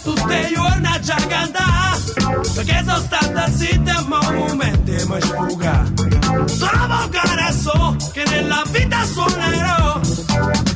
il 0.05 0.13
blues 0.13 0.15
e 0.15 0.15
tutte 0.15 0.39
i 0.39 0.55
giorni 0.55 0.87
a 0.87 1.27
cantare 1.27 2.01
Perché 2.55 2.85
sono 2.87 2.99
stata 2.99 3.51
zitta 3.51 4.05
ma 4.07 4.19
un 4.29 4.35
momento 4.35 4.81
mi 5.09 5.21
sfuga. 5.21 5.85
Sono 6.47 6.87
volgare 6.87 7.53
so 7.53 7.97
che 8.13 8.25
nella 8.31 8.63
vita 8.71 9.05
suonerò. 9.05 10.01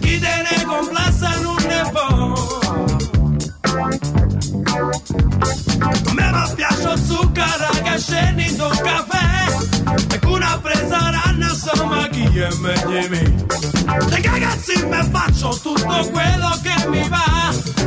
Chi 0.01 0.19
te 0.19 0.43
ne 0.51 0.65
complassa 0.65 1.39
non 1.41 1.57
ne 1.67 1.91
può. 1.91 2.33
A 5.81 6.13
me 6.13 6.31
mi 6.33 6.55
piace 6.55 6.97
zucchero 7.05 7.69
che 7.83 7.99
scende 7.99 8.43
in 8.43 8.61
un 8.61 8.81
caffè. 8.83 10.15
E 10.15 10.19
con 10.19 10.33
una 10.33 10.59
presa 10.61 11.11
ranna 11.11 11.49
insomma 11.49 12.09
chi 12.09 12.39
è 12.39 12.49
meglio 12.59 13.01
di 13.01 13.09
me? 13.09 13.45
Da 13.85 14.19
ragazzi 14.31 14.85
mi 14.87 15.09
faccio 15.13 15.59
tutto 15.63 16.11
quello 16.11 16.59
che 16.63 16.89
mi 16.89 17.09
va 17.09 17.84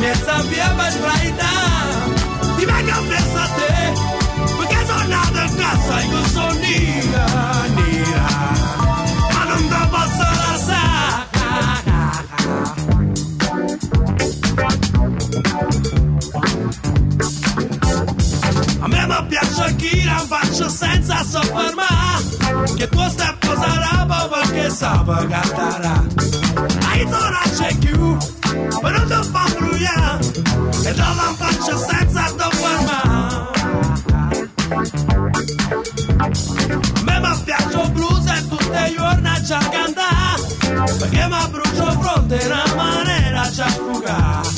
Nessa 0.00 0.42
via 0.48 0.68
vai 0.74 0.92
praida 0.92 1.50
E 2.58 2.66
vai 2.66 2.82
que 2.84 2.90
apressa 2.90 3.48
te 3.56 3.72
Porque 4.56 4.76
jornada 4.86 5.48
casa 5.58 6.02
e 6.02 6.14
o 6.14 6.28
sonia 6.28 7.26
Nira 7.76 8.28
A 9.40 9.44
não 9.46 9.68
dá 9.68 9.86
passar 9.86 10.54
essa 10.54 10.82
A 18.80 18.88
mesma 18.88 19.22
piaccia 19.24 19.74
che 19.76 20.04
la 20.04 20.24
faccio 20.28 20.68
senza 20.68 21.22
soffermar 21.24 22.22
Che 22.76 22.88
tu 22.88 23.08
stai 23.08 23.34
posarà 23.38 23.90
perché 24.30 24.70
sa 24.70 25.04
cantare 25.04 26.06
Hai 26.88 27.08
tornato 27.08 27.76
più 27.80 28.16
Ma 28.82 28.90
non 28.90 29.06
e 30.90 30.94
dalla 30.94 31.34
faccia 31.36 31.76
senza 31.76 32.34
domanda. 32.36 33.50
Me 37.04 37.18
ma 37.20 37.40
piaccio 37.44 37.88
blues 37.90 38.26
e 38.26 38.48
tutte 38.48 38.88
i 38.88 38.94
giorni 38.96 39.30
c'è 39.42 39.58
cantare, 39.70 40.42
perché 40.98 41.28
mi 41.28 41.48
brucio 41.50 41.90
fronte 42.00 42.36
in 42.36 42.46
una 42.46 42.74
maniera 42.74 43.42
c'è 43.42 43.66
fugare. 43.66 44.48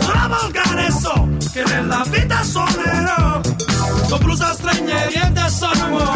Sono 0.00 0.28
volgare 0.28 0.90
so 0.90 1.28
che 1.52 1.64
nella 1.64 2.04
vita 2.08 2.42
suonerò, 2.42 3.40
con 4.08 4.18
blusa 4.18 4.52
stranieri 4.54 5.14
e 5.14 5.48
sono 5.48 6.15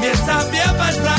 Me 0.00 0.08
bem, 0.50 0.78
mais 0.78 0.96
pra 0.96 1.15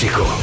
Tóxico. 0.00 0.39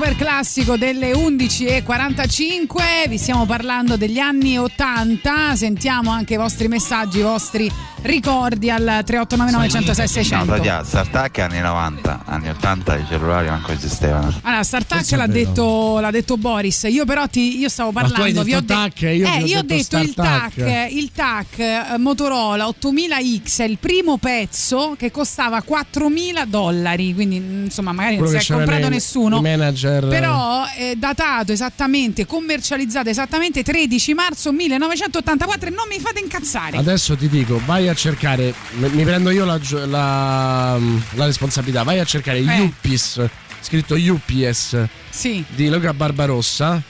Super 0.00 0.16
classico 0.16 0.78
delle 0.78 1.12
11.45. 1.12 3.06
Vi 3.06 3.18
stiamo 3.18 3.44
parlando 3.44 3.98
degli 3.98 4.18
anni 4.18 4.56
80. 4.58 5.54
Sentiamo 5.56 6.10
anche 6.10 6.32
i 6.34 6.36
vostri 6.38 6.68
messaggi, 6.68 7.18
i 7.18 7.22
vostri 7.22 7.70
ricordi 8.02 8.70
al 8.70 9.02
3899 9.04 9.68
106 9.68 10.04
No, 10.06 10.10
600. 10.10 10.52
Tatiana, 10.54 10.84
Startup 10.84 11.30
è 11.30 11.40
anni 11.42 11.60
90, 11.60 12.22
anni 12.24 12.48
80 12.48 12.96
i 12.96 13.04
cellulari 13.06 13.48
manco 13.48 13.72
esistevano. 13.72 14.32
Allora, 14.42 14.62
è 14.62 15.16
l'ha 15.16 15.26
detto, 15.26 15.98
l'ha 16.00 16.10
detto 16.10 16.36
Boris. 16.38 16.86
Io 16.88 17.04
però 17.04 17.26
ti, 17.26 17.58
io 17.58 17.68
stavo 17.68 17.90
Ma 17.92 18.00
tu 18.00 18.06
hai 18.06 18.32
parlando. 18.32 18.42
vi 18.42 18.54
ho 18.54 18.60
de- 18.60 18.66
TAC, 18.66 19.00
io 19.02 19.08
eh, 19.10 19.16
vi 19.16 19.26
ho 19.26 19.46
io 19.46 19.58
ho 19.58 19.62
detto 19.62 19.98
detto 19.98 19.98
il. 19.98 20.14
TAC, 20.14 20.88
il 20.92 21.10
TAC 21.12 21.58
eh, 21.58 21.98
Motorola 21.98 22.64
8000X 22.66 23.58
è 23.58 23.64
il 23.64 23.76
primo 23.78 24.16
pezzo 24.16 24.94
che 24.96 25.10
costava 25.10 25.60
4000 25.60 26.44
dollari. 26.46 27.12
Quindi, 27.12 27.36
insomma, 27.36 27.92
magari 27.92 28.16
non 28.16 28.24
Quello 28.24 28.40
si 28.40 28.46
che 28.46 28.52
è 28.52 28.56
comprato 28.56 28.88
nessuno. 28.88 29.38
i 29.38 29.42
manager. 29.42 29.89
Però 29.98 30.64
è 30.66 30.94
datato 30.96 31.52
esattamente, 31.52 32.26
commercializzato 32.26 33.08
esattamente 33.08 33.62
13 33.62 34.14
marzo 34.14 34.52
1984 34.52 35.68
e 35.68 35.70
non 35.70 35.84
mi 35.88 35.98
fate 35.98 36.20
incazzare. 36.20 36.76
Adesso 36.76 37.16
ti 37.16 37.28
dico, 37.28 37.60
vai 37.64 37.88
a 37.88 37.94
cercare, 37.94 38.54
mi 38.74 39.02
prendo 39.04 39.30
io 39.30 39.44
la, 39.44 39.58
la- 39.86 40.78
la 41.14 41.24
responsabilità, 41.26 41.82
vai 41.82 41.98
a 41.98 42.04
cercare 42.04 42.38
Eh. 42.38 42.60
UPIS, 42.60 43.24
scritto 43.60 43.94
UPS 43.94 44.86
Sì. 45.10 45.44
di 45.48 45.68
Luca 45.68 45.92
Barbarossa, 45.92 46.80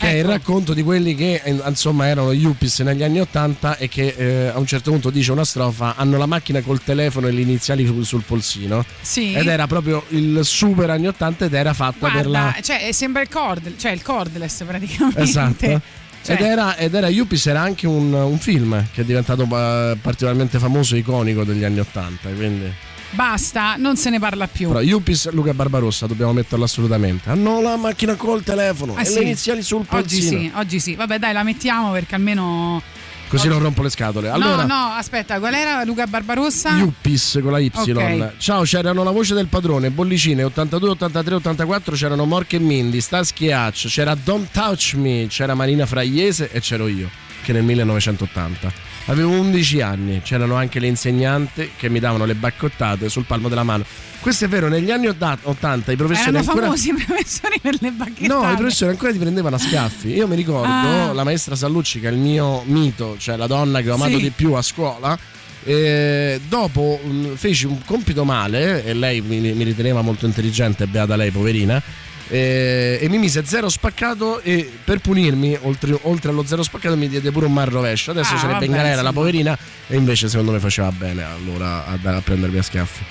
che 0.00 0.06
è 0.06 0.12
il 0.14 0.18
Ecco. 0.20 0.30
racconto 0.30 0.72
di 0.72 0.82
quelli 0.82 1.14
che 1.14 1.42
eh, 1.44 1.60
insomma 1.66 2.06
erano 2.06 2.30
UPIS 2.30 2.80
negli 2.80 3.02
anni 3.02 3.20
80 3.20 3.76
e 3.76 3.88
che 3.88 4.14
eh, 4.16 4.46
a 4.48 4.58
un 4.58 4.66
certo 4.66 4.90
punto 4.90 5.10
dice 5.10 5.30
una 5.32 5.44
strofa, 5.44 5.94
hanno 5.96 6.16
la 6.16 6.26
macchina 6.26 6.62
col 6.62 6.82
telefono 6.82 7.26
e 7.26 7.32
le 7.32 7.42
iniziali 7.42 7.84
sul, 7.84 8.04
sul 8.06 8.22
polsino. 8.26 8.84
Sì. 9.02 9.34
Ed 9.34 9.46
era 9.46 9.66
proprio 9.66 10.04
il 10.08 10.40
super 10.42 10.88
anni 10.88 11.06
80 11.06 11.44
ed 11.44 11.54
era 11.54 11.74
fatta 11.74 12.08
per 12.08 12.26
Guarda, 12.28 12.54
la... 12.54 12.56
cioè, 12.62 12.90
sembra 12.92 13.20
il 13.20 13.28
cord, 13.28 13.76
cioè 13.76 13.92
il 13.92 14.02
cordless 14.02 14.64
praticamente. 14.64 15.20
Esatto. 15.20 15.80
Cioè- 16.22 16.36
Ed, 16.36 16.42
era, 16.42 16.76
ed 16.76 16.94
era 16.94 17.08
Yuppies 17.08 17.46
era 17.46 17.60
anche 17.62 17.86
un, 17.86 18.12
un 18.12 18.38
film 18.38 18.84
che 18.92 19.00
è 19.00 19.04
diventato 19.04 19.44
eh, 19.44 19.96
particolarmente 20.00 20.58
famoso 20.58 20.94
e 20.94 20.98
iconico 20.98 21.44
degli 21.44 21.64
anni 21.64 21.80
80 21.80 22.28
quindi 22.36 22.70
Basta, 23.12 23.74
non 23.76 23.96
se 23.96 24.08
ne 24.10 24.18
parla 24.20 24.46
più. 24.46 24.68
però 24.68 24.80
Yuppies 24.80 25.30
Luca 25.32 25.52
Barbarossa 25.52 26.06
dobbiamo 26.06 26.32
metterlo 26.32 26.64
assolutamente 26.64 27.28
hanno 27.28 27.60
la 27.60 27.76
macchina 27.76 28.14
col 28.14 28.42
telefono 28.44 28.94
Ah, 28.94 29.00
e 29.00 29.04
sì. 29.04 29.14
le 29.14 29.20
iniziali 29.22 29.62
sul 29.62 29.78
Oggi 29.80 29.88
polsino 29.88 30.40
sì, 30.40 30.52
oggi 30.54 30.80
sì. 30.80 30.94
Vabbè, 30.94 31.18
dai, 31.18 31.32
la 31.32 31.42
mettiamo 31.42 31.90
perché 31.90 32.14
almeno. 32.14 32.80
così 33.28 33.48
non 33.48 33.58
rompo 33.60 33.82
le 33.82 33.90
scatole 33.90 34.28
allora 34.28 34.64
No, 34.64 34.74
no, 34.74 34.92
aspetta, 34.94 35.38
qual 35.40 35.54
era 35.54 35.82
Luca 35.84 36.06
Barbarossa? 36.06 36.76
Yuppies 36.76 37.40
con 37.42 37.50
la 37.52 37.58
Y 37.58 37.70
Ok. 37.74 38.32
ciao 38.38 38.62
c'erano 38.62 39.02
la 39.02 39.10
voce 39.10 39.34
del 39.34 39.46
padrone 39.48 39.90
bollicine 39.90 40.44
82 40.44 40.90
83 40.90 41.34
84 41.34 41.94
c'erano 41.96 42.24
Mork 42.26 42.52
e 42.52 42.58
Mindy 42.60 43.00
Starsky 43.00 43.48
e 43.48 43.54
Hutch 43.56 43.86
c'era 43.88 44.14
Don't 44.14 44.48
Touch 44.52 44.94
Me 44.94 45.26
c'era 45.28 45.54
Marina 45.54 45.84
Fraiese 45.84 46.50
e 46.52 46.60
c'ero 46.60 46.86
io 46.86 47.08
che 47.42 47.52
nel 47.52 47.64
1980 47.64 48.72
avevo 49.06 49.30
11 49.30 49.80
anni 49.80 50.20
c'erano 50.22 50.54
anche 50.56 50.78
le 50.78 50.86
insegnanti 50.86 51.70
che 51.76 51.88
mi 51.88 51.98
davano 52.00 52.24
le 52.26 52.34
baccottate 52.34 53.08
sul 53.08 53.24
palmo 53.24 53.48
della 53.48 53.62
mano 53.62 53.84
questo 54.20 54.44
è 54.44 54.48
vero 54.48 54.68
negli 54.68 54.90
anni 54.90 55.06
80 55.08 55.92
i 55.92 55.96
professori 55.96 56.28
Erano 56.28 56.38
ancora 56.38 56.60
famosi 56.66 56.90
i 56.90 56.94
professori 56.94 57.58
per 57.62 57.76
le 57.80 57.90
bacchettate. 57.90 58.26
No, 58.26 58.52
i 58.52 58.56
professori 58.56 58.90
ancora 58.90 59.12
ti 59.12 59.18
prendevano 59.18 59.56
a 59.56 59.58
schiaffi. 59.58 60.08
Io 60.12 60.26
mi 60.28 60.36
ricordo 60.36 60.70
Ah. 60.70 61.12
la 61.14 61.24
maestra 61.24 61.56
Sallucci, 61.56 62.00
che 62.00 62.08
è 62.08 62.12
il 62.12 62.18
mio 62.18 62.62
mito, 62.66 63.16
cioè 63.18 63.36
la 63.36 63.46
donna 63.46 63.80
che 63.80 63.88
ho 63.88 63.94
amato 63.94 64.16
Sì. 64.18 64.22
di 64.24 64.30
più 64.30 64.52
a 64.52 64.60
scuola. 64.60 65.18
eh, 65.64 66.38
dopo 66.48 67.00
mh, 67.02 67.34
feci 67.36 67.64
un 67.64 67.82
compito 67.84 68.24
male 68.24 68.84
e 68.84 68.92
lei 68.92 69.22
mi, 69.22 69.40
mi 69.40 69.64
riteneva 69.64 70.02
molto 70.02 70.26
intelligente, 70.26 70.86
beata 70.86 71.16
lei, 71.16 71.30
poverina. 71.30 71.82
Eh, 72.30 72.98
e 73.00 73.08
mi 73.08 73.18
mise 73.18 73.42
zero 73.44 73.68
spaccato 73.68 74.40
e 74.40 74.70
per 74.84 75.00
punirmi 75.00 75.58
oltre, 75.62 75.98
oltre 76.02 76.30
allo 76.30 76.44
zero 76.46 76.62
spaccato 76.62 76.96
mi 76.96 77.08
diede 77.08 77.30
pure 77.32 77.46
un 77.46 77.52
mar 77.52 77.68
rovescio 77.68 78.12
adesso 78.12 78.34
Ah, 78.34 78.38
sarebbe 78.38 78.52
vabbè, 78.54 78.64
in 78.66 78.70
galera 78.72 78.94
la 78.94 79.08
insomma. 79.08 79.12
poverina 79.12 79.58
e 79.88 79.96
invece 79.96 80.28
secondo 80.28 80.52
me 80.52 80.60
faceva 80.60 80.90
bene 80.92 81.24
allora 81.24 81.84
a, 81.86 81.98
a 82.02 82.20
prendermi 82.20 82.58
a 82.58 82.62
schiaffi 82.62 83.04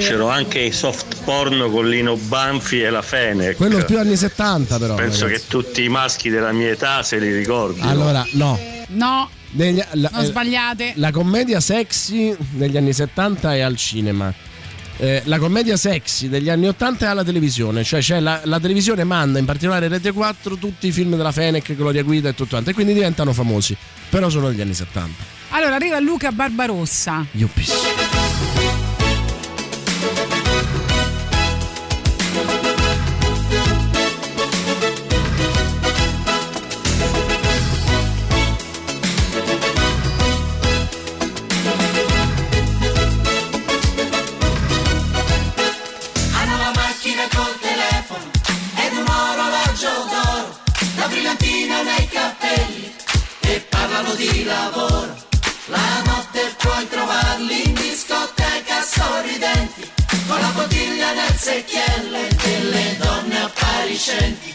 C'ero 0.00 0.28
anche 0.28 0.58
i 0.58 0.72
soft 0.72 1.22
porno 1.22 1.70
con 1.70 1.88
Lino 1.88 2.16
Banfi 2.16 2.80
e 2.80 2.90
la 2.90 3.02
Fenech. 3.02 3.56
quello 3.56 3.84
più 3.84 3.98
anni 3.98 4.16
70 4.16 4.78
però 4.78 4.94
Penso 4.96 5.24
ragazzi. 5.26 5.42
che 5.42 5.48
tutti 5.48 5.84
i 5.84 5.88
maschi 5.88 6.28
della 6.30 6.50
mia 6.52 6.70
età 6.70 7.02
se 7.02 7.18
li 7.18 7.32
ricordino. 7.32 7.88
allora 7.88 8.26
no 8.32 8.58
No, 8.88 9.28
Negli- 9.50 9.82
la- 9.94 10.10
non 10.12 10.24
sbagliate. 10.24 10.92
La 10.96 11.10
commedia 11.10 11.58
sexy 11.60 12.34
negli 12.52 12.76
anni 12.76 12.92
70 12.92 13.54
è 13.56 13.60
al 13.60 13.74
cinema. 13.76 14.32
Eh, 14.98 15.22
la 15.24 15.38
commedia 15.38 15.76
sexy 15.76 16.28
degli 16.28 16.48
anni 16.48 16.68
80 16.68 17.06
è 17.06 17.08
alla 17.08 17.24
televisione, 17.24 17.84
cioè 17.84 18.00
c'è 18.00 18.18
la, 18.20 18.40
la 18.44 18.58
televisione 18.58 19.04
manda 19.04 19.38
in 19.38 19.44
particolare 19.44 19.88
Rete 19.88 20.12
4 20.12 20.56
tutti 20.56 20.86
i 20.86 20.92
film 20.92 21.16
della 21.16 21.32
Fenech, 21.32 21.74
Gloria 21.74 22.02
Guida 22.02 22.30
e 22.30 22.34
tutto 22.34 22.50
quanto, 22.50 22.70
e 22.70 22.72
quindi 22.72 22.94
diventano 22.94 23.32
famosi, 23.32 23.76
però 24.08 24.30
sono 24.30 24.48
degli 24.48 24.60
anni 24.60 24.74
70. 24.74 25.34
Allora 25.50 25.74
arriva 25.74 26.00
Luca 26.00 26.32
Barbarossa. 26.32 27.26
Yuppis. 27.32 28.15
Bottiglia 61.56 61.56
nel 61.56 61.64
secchiello 61.64 62.16
e 62.16 62.34
delle 62.34 62.96
donne 62.98 63.40
appariscenti. 63.40 64.54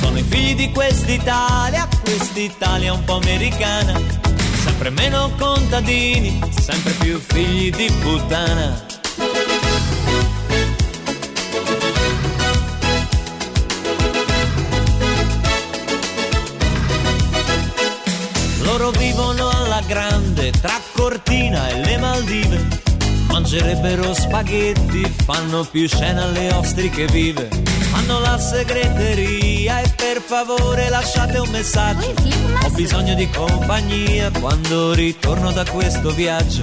Sono 0.00 0.18
i 0.18 0.22
figli 0.22 0.54
di 0.54 0.70
quest'Italia, 0.70 1.88
quest'Italia 2.02 2.92
un 2.92 3.04
po' 3.04 3.16
americana. 3.16 3.98
Sempre 4.62 4.90
meno 4.90 5.32
contadini, 5.38 6.40
sempre 6.60 6.92
più 6.92 7.18
figli 7.18 7.70
di 7.70 7.90
puttana. 8.00 8.90
Loro 18.62 18.90
vivono 18.90 19.48
alla 19.48 19.82
grande 19.86 20.50
tra 20.50 20.80
Cortina 20.92 21.68
e 21.68 21.80
le 21.80 21.98
Maldive. 21.98 22.91
Mangerebbero 23.32 24.12
spaghetti, 24.12 25.10
fanno 25.24 25.64
più 25.64 25.88
scena 25.88 26.24
alle 26.24 26.52
ostriche 26.52 27.06
vive. 27.06 27.48
Hanno 27.92 28.20
la 28.20 28.38
segreteria 28.38 29.80
e 29.80 29.88
per 29.96 30.20
favore 30.20 30.90
lasciate 30.90 31.38
un 31.38 31.48
messaggio. 31.48 32.12
Ho 32.62 32.70
bisogno 32.70 33.14
di 33.14 33.26
compagnia 33.30 34.30
quando 34.38 34.92
ritorno 34.92 35.50
da 35.50 35.64
questo 35.64 36.10
viaggio. 36.10 36.62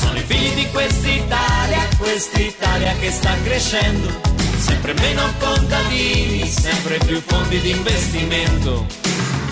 Sono 0.00 0.16
i 0.16 0.22
figli 0.22 0.54
di 0.54 0.66
quest'Italia, 0.70 1.86
quest'Italia 1.98 2.94
che 2.98 3.10
sta 3.10 3.34
crescendo. 3.44 4.08
Sempre 4.56 4.94
meno 4.94 5.22
contadini, 5.38 6.48
sempre 6.48 6.98
più 7.04 7.20
fondi 7.20 7.60
di 7.60 7.70
investimento. 7.70 9.07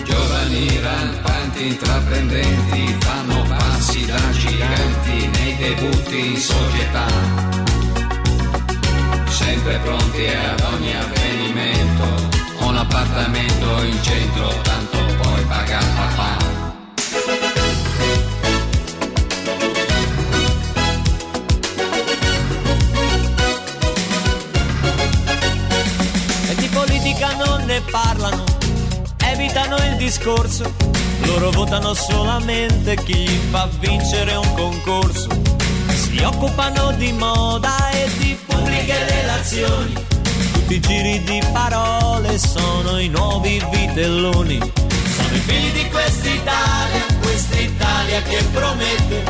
Giovani 0.06 0.80
rampanti 0.80 1.66
intraprendenti 1.66 2.96
fanno 3.00 3.42
passi 3.48 4.06
da 4.06 4.30
giganti 4.30 5.26
nei 5.26 5.56
debutti 5.56 6.26
in 6.26 6.36
società. 6.36 7.06
Sempre 9.28 9.78
pronti 9.78 10.26
ad 10.28 10.60
ogni 10.72 10.94
avvenimento, 10.96 12.28
un 12.60 12.76
appartamento 12.76 13.82
in 13.82 14.02
centro, 14.02 14.48
tanto 14.62 14.98
poi 15.20 15.44
paga 15.44 15.78
papà. 15.96 16.36
E 26.48 26.54
di 26.54 26.68
politica 26.68 27.34
non 27.34 27.64
ne 27.64 27.82
parlano, 27.90 28.44
evitano 29.46 29.76
il 29.76 29.96
discorso. 29.96 30.74
Loro 31.20 31.50
votano 31.50 31.94
solamente 31.94 32.96
chi 32.96 33.14
gli 33.14 33.40
fa 33.50 33.68
vincere 33.78 34.34
un 34.34 34.54
concorso. 34.54 35.28
Si 35.88 36.20
occupano 36.20 36.92
di 36.92 37.12
moda 37.12 37.90
e 37.90 38.10
di 38.18 38.36
pubbliche 38.44 38.96
relazioni. 39.08 39.92
Tutti 40.52 40.74
i 40.74 40.80
giri 40.80 41.22
di 41.22 41.40
parole 41.52 42.38
sono 42.38 42.98
i 42.98 43.08
nuovi 43.08 43.64
vitelloni. 43.70 44.58
Sono 44.58 45.34
i 45.34 45.40
figli 45.40 45.72
di 45.72 45.88
quest'Italia, 45.90 47.04
quest'Italia 47.20 48.22
che 48.22 48.44
promette, 48.52 49.22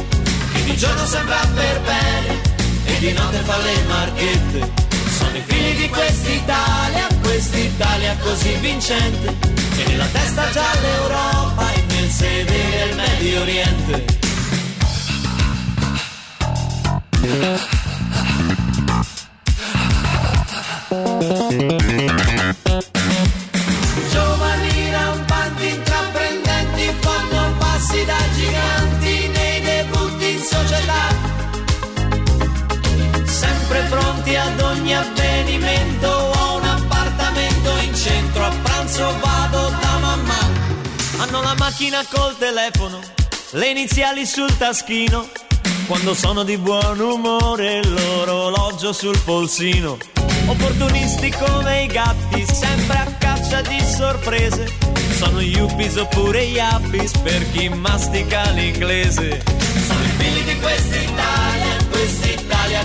che 0.53 0.65
di 0.65 0.77
giorno 0.77 1.05
sembra 1.05 1.41
per 1.55 1.81
bene 1.83 2.41
e 2.87 2.99
di 2.99 3.13
notte 3.13 3.39
fa 3.39 3.57
le 3.59 3.83
marchette. 3.87 4.73
Sono 5.19 5.37
i 5.37 5.43
figli 5.45 5.77
di 5.77 5.89
quest'Italia, 5.91 7.07
Italia 7.37 8.17
così 8.23 8.55
vincente, 8.55 9.37
che 9.77 9.85
nella 9.89 10.07
testa 10.07 10.51
già 10.53 10.65
l'Europa 10.81 11.71
e 11.75 11.83
nel 11.89 12.09
sedere 12.09 12.89
il 12.89 12.97
Medio 12.97 13.43
Oriente. 13.43 14.05
Giovani 20.89 22.96
pranzo 38.87 39.19
vado 39.21 39.69
da 39.81 39.99
mamma. 39.99 40.39
Hanno 41.19 41.43
la 41.43 41.55
macchina 41.59 42.05
col 42.09 42.37
telefono, 42.39 43.01
le 43.51 43.71
iniziali 43.71 44.25
sul 44.25 44.57
taschino. 44.57 45.29
Quando 45.87 46.15
sono 46.15 46.43
di 46.45 46.57
buon 46.57 46.99
umore, 46.99 47.85
l'orologio 47.85 48.93
sul 48.93 49.19
polsino. 49.25 49.99
Opportunisti 50.47 51.31
come 51.31 51.83
i 51.83 51.87
gatti, 51.87 52.45
sempre 52.47 52.97
a 52.97 53.07
caccia 53.19 53.61
di 53.63 53.81
sorprese. 53.81 54.73
Sono 55.17 55.41
yuppies 55.41 55.97
oppure 55.97 56.43
yappis 56.43 57.17
per 57.19 57.51
chi 57.51 57.69
mastica 57.69 58.51
l'inglese. 58.51 59.43
Sono 59.87 60.05
i 60.05 60.13
figli 60.19 60.43
di 60.53 60.61
quest'Italia, 60.61 61.56
quest'Italia 61.56 61.56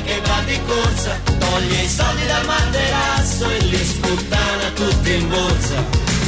che 0.03 0.21
va 0.25 0.41
di 0.45 0.59
corsa. 0.65 1.19
Toglie 1.39 1.81
i 1.81 1.89
soldi 1.89 2.25
dal 2.25 2.45
materasso 2.45 3.49
e 3.49 3.57
li 3.59 3.85
sputtana 3.85 4.69
tutti 4.73 5.13
in 5.13 5.29
borsa. 5.29 5.83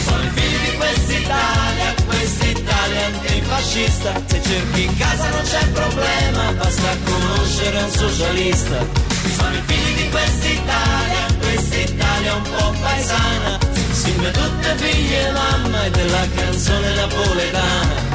Sono 0.06 0.24
i 0.24 0.30
figli 0.34 0.70
di 0.70 0.78
quest'Italia, 0.78 1.94
quest'Italia 2.06 3.06
antifascista. 3.06 4.22
Se 4.26 4.42
cerchi 4.44 4.84
in 4.84 4.98
casa 4.98 5.30
non 5.30 5.44
c'è 5.44 5.68
problema, 5.70 6.52
basta 6.54 6.98
conoscere 7.04 7.78
un 7.78 7.92
socialista. 7.92 8.78
Sono 9.38 9.56
i 9.56 9.62
figli 9.66 10.04
di 10.04 10.10
quest'Italia, 10.10 11.26
quest'Italia 11.40 12.34
un 12.36 12.44
po' 12.44 12.74
paesana. 12.82 13.58
Simbe 13.92 14.32
tutte 14.32 14.76
figlie 14.78 15.28
e 15.28 15.32
mamma 15.32 15.86
e 15.86 15.90
della 15.92 16.28
canzone 16.36 16.94
napoletana. 16.96 18.13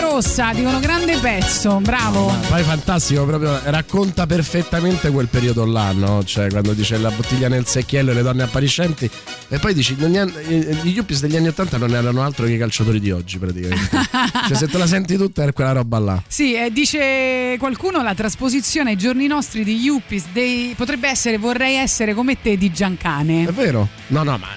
Barbarossa, 0.00 0.52
dicono 0.54 0.80
grande 0.80 1.18
pezzo, 1.18 1.78
bravo. 1.80 2.34
Poi 2.48 2.62
fantastico, 2.62 3.26
proprio 3.26 3.60
racconta 3.64 4.26
perfettamente 4.26 5.10
quel 5.10 5.28
periodo 5.28 5.66
là, 5.66 5.92
no? 5.92 6.24
Cioè, 6.24 6.48
quando 6.48 6.72
dice 6.72 6.96
la 6.96 7.10
bottiglia 7.10 7.48
nel 7.48 7.66
secchiello 7.66 8.10
e 8.10 8.14
le 8.14 8.22
donne 8.22 8.44
appariscenti. 8.44 9.10
E 9.48 9.58
poi 9.58 9.74
dici, 9.74 9.94
han- 10.00 10.32
eh, 10.48 10.78
gli 10.82 10.94
Yuppies 10.94 11.20
degli 11.20 11.36
anni 11.36 11.48
Ottanta 11.48 11.76
non 11.76 11.94
erano 11.94 12.22
altro 12.22 12.46
che 12.46 12.52
i 12.52 12.58
calciatori 12.58 12.98
di 12.98 13.10
oggi, 13.10 13.38
praticamente. 13.38 13.90
cioè, 14.48 14.56
se 14.56 14.68
te 14.68 14.78
la 14.78 14.86
senti 14.86 15.18
tutta 15.18 15.44
è 15.44 15.52
quella 15.52 15.72
roba 15.72 15.98
là. 15.98 16.22
Sì, 16.26 16.54
eh, 16.54 16.72
dice 16.72 17.56
qualcuno 17.58 18.02
la 18.02 18.14
trasposizione 18.14 18.90
ai 18.90 18.96
giorni 18.96 19.26
nostri 19.26 19.64
di 19.64 19.76
Yuppies 19.80 20.28
dei, 20.32 20.72
potrebbe 20.78 21.10
essere 21.10 21.36
vorrei 21.36 21.76
essere 21.76 22.14
come 22.14 22.40
te 22.40 22.56
di 22.56 22.72
Giancane. 22.72 23.46
È 23.46 23.52
vero? 23.52 23.86
No, 24.06 24.22
no, 24.22 24.38
ma. 24.38 24.48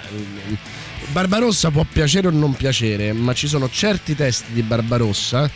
Barbarossa 1.13 1.69
può 1.69 1.85
piacere 1.89 2.25
o 2.27 2.31
non 2.31 2.55
piacere, 2.55 3.13
ma 3.13 3.33
ci 3.35 3.47
sono 3.47 3.69
certi 3.69 4.15
testi 4.15 4.51
di 4.51 4.63
Barbarossa 4.63 5.47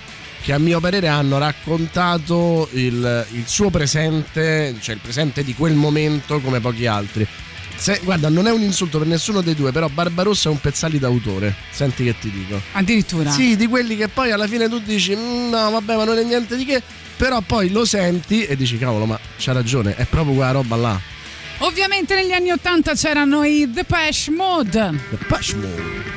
che 0.43 0.53
a 0.53 0.59
mio 0.59 0.79
parere 0.79 1.07
hanno 1.07 1.39
raccontato 1.39 2.69
il, 2.73 3.25
il 3.31 3.43
suo 3.47 3.71
presente, 3.71 4.75
cioè 4.79 4.93
il 4.93 5.01
presente 5.01 5.43
di 5.43 5.55
quel 5.55 5.73
momento 5.73 6.39
come 6.41 6.59
pochi 6.59 6.85
altri. 6.85 7.25
Se- 7.75 7.99
guarda, 8.03 8.29
non 8.29 8.45
è 8.45 8.51
un 8.51 8.61
insulto 8.61 8.99
per 8.99 9.07
nessuno 9.07 9.41
dei 9.41 9.55
due, 9.55 9.71
però 9.71 9.87
Barbarossa 9.87 10.49
è 10.49 10.51
un 10.51 10.59
pezzali 10.61 10.99
d'autore. 10.99 11.55
Senti 11.71 12.03
che 12.03 12.15
ti 12.19 12.29
dico. 12.29 12.61
Addirittura. 12.73 13.31
Sì, 13.31 13.55
di 13.55 13.65
quelli 13.65 13.97
che 13.97 14.09
poi 14.09 14.31
alla 14.31 14.47
fine 14.47 14.69
tu 14.69 14.77
dici, 14.79 15.15
"Mm, 15.15 15.49
no, 15.49 15.71
vabbè, 15.71 15.95
ma 15.95 16.03
non 16.03 16.19
è 16.19 16.23
niente 16.23 16.55
di 16.55 16.65
che. 16.65 16.83
Però 17.17 17.41
poi 17.41 17.71
lo 17.71 17.83
senti 17.83 18.45
e 18.45 18.55
dici, 18.55 18.77
cavolo, 18.77 19.05
ma 19.05 19.19
c'ha 19.39 19.53
ragione, 19.53 19.95
è 19.95 20.05
proprio 20.05 20.35
quella 20.35 20.51
roba 20.51 20.75
là. 20.75 21.01
Ovviamente 21.59 22.13
negli 22.13 22.31
anni 22.31 22.51
Ottanta 22.51 22.93
c'erano 22.93 23.43
i 23.43 23.69
The 23.71 23.83
Pesh 23.83 24.27
Mode. 24.27 24.93
The 25.09 25.17
Pesh 25.27 25.53
Mode. 25.53 26.16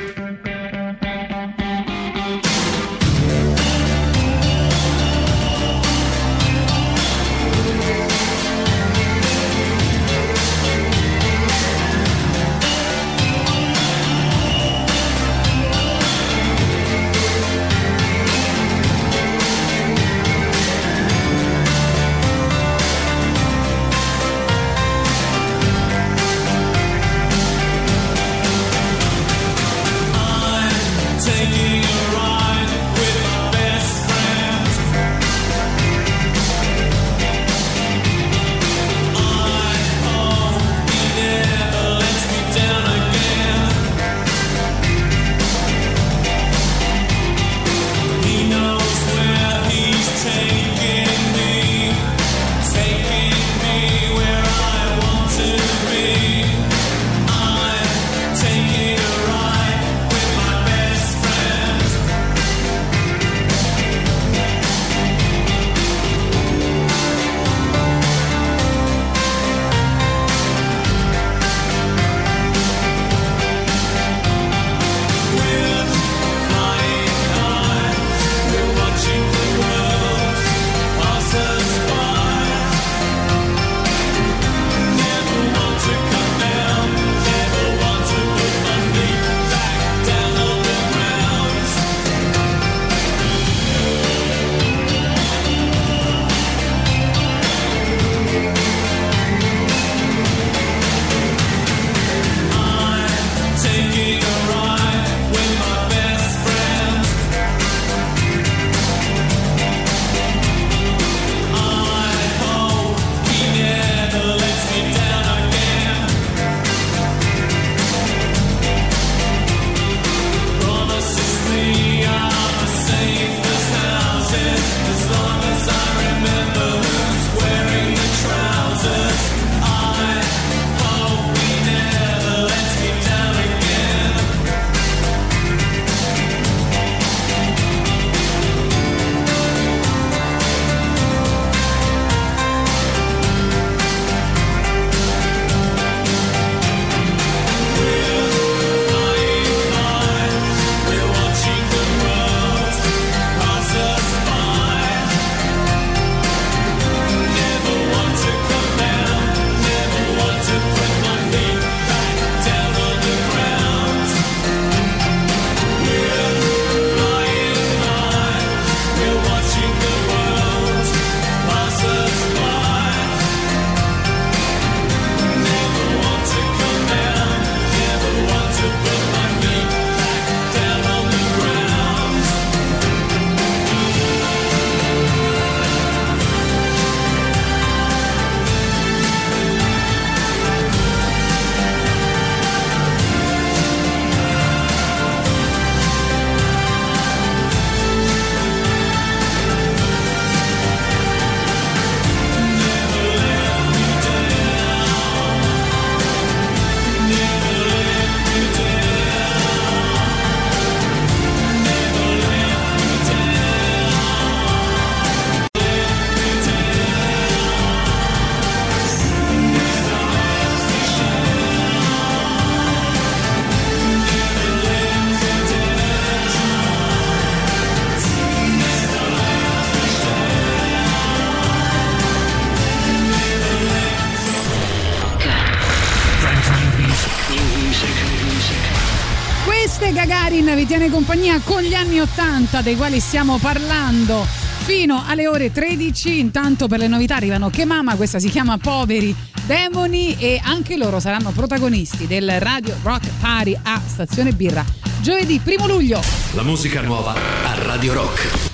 90 242.51 242.63
dei 242.63 242.77
quali 242.77 242.99
stiamo 242.99 243.39
parlando 243.39 244.27
fino 244.65 245.05
alle 245.07 245.29
ore 245.29 245.53
13. 245.53 246.19
Intanto 246.19 246.67
per 246.67 246.81
le 246.81 246.89
novità 246.89 247.15
arrivano 247.17 247.49
Che 247.49 247.65
mamma 247.65 247.95
questa 247.95 248.19
si 248.19 248.29
chiama 248.29 248.59
Poveri 248.59 249.15
Demoni 249.47 250.17
e 250.19 250.41
anche 250.43 250.77
loro 250.77 250.99
saranno 250.99 251.31
protagonisti 251.31 252.07
del 252.07 252.41
Radio 252.41 252.75
Rock 252.83 253.09
pari 253.21 253.57
a 253.63 253.81
Stazione 253.85 254.33
Birra 254.33 254.65
giovedì 255.01 255.41
1 255.45 255.67
luglio. 255.67 256.01
La 256.33 256.43
musica 256.43 256.83
nuova 256.83 257.15
a 257.15 257.63
Radio 257.63 257.93
Rock. 257.95 258.51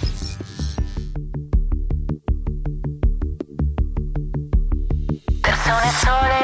Persone 5.40 5.90
sole 6.02 6.35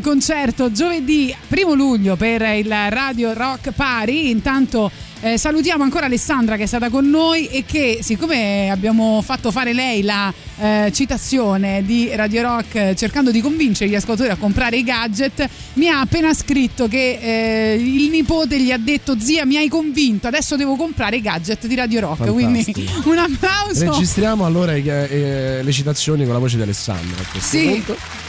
concerto 0.00 0.70
giovedì 0.72 1.34
1 1.48 1.74
luglio 1.74 2.16
per 2.16 2.42
il 2.42 2.68
Radio 2.90 3.32
Rock 3.32 3.72
Party. 3.72 4.30
Intanto 4.30 4.90
eh, 5.20 5.38
salutiamo 5.38 5.82
ancora 5.82 6.04
Alessandra 6.06 6.56
che 6.56 6.64
è 6.64 6.66
stata 6.66 6.90
con 6.90 7.08
noi 7.08 7.46
e 7.46 7.64
che 7.64 8.00
siccome 8.02 8.68
abbiamo 8.70 9.22
fatto 9.22 9.50
fare 9.50 9.72
lei 9.72 10.02
la 10.02 10.32
eh, 10.60 10.90
citazione 10.92 11.82
di 11.84 12.10
Radio 12.14 12.42
Rock 12.42 12.74
eh, 12.74 12.94
cercando 12.94 13.30
di 13.30 13.40
convincere 13.40 13.88
gli 13.88 13.94
ascoltatori 13.94 14.30
a 14.30 14.36
comprare 14.36 14.76
i 14.76 14.82
gadget, 14.84 15.48
mi 15.74 15.88
ha 15.88 16.00
appena 16.00 16.34
scritto 16.34 16.88
che 16.88 17.18
eh, 17.20 17.74
il 17.76 18.10
nipote 18.10 18.60
gli 18.60 18.70
ha 18.70 18.76
detto 18.78 19.18
zia 19.18 19.46
mi 19.46 19.56
hai 19.56 19.68
convinto, 19.68 20.26
adesso 20.26 20.56
devo 20.56 20.76
comprare 20.76 21.16
i 21.16 21.22
gadget 21.22 21.66
di 21.66 21.74
Radio 21.74 22.00
Rock. 22.00 22.30
Quindi 22.30 22.62
Fantastico. 22.62 23.08
un 23.10 23.18
applauso. 23.18 23.92
Registriamo 23.92 24.44
allora 24.44 24.74
eh, 24.74 25.60
le 25.62 25.72
citazioni 25.72 26.24
con 26.24 26.34
la 26.34 26.38
voce 26.38 26.56
di 26.56 26.62
Alessandra 26.62 27.22
a 27.22 27.30
questo 27.30 27.56
Sì. 27.56 27.64
punto. 27.66 28.23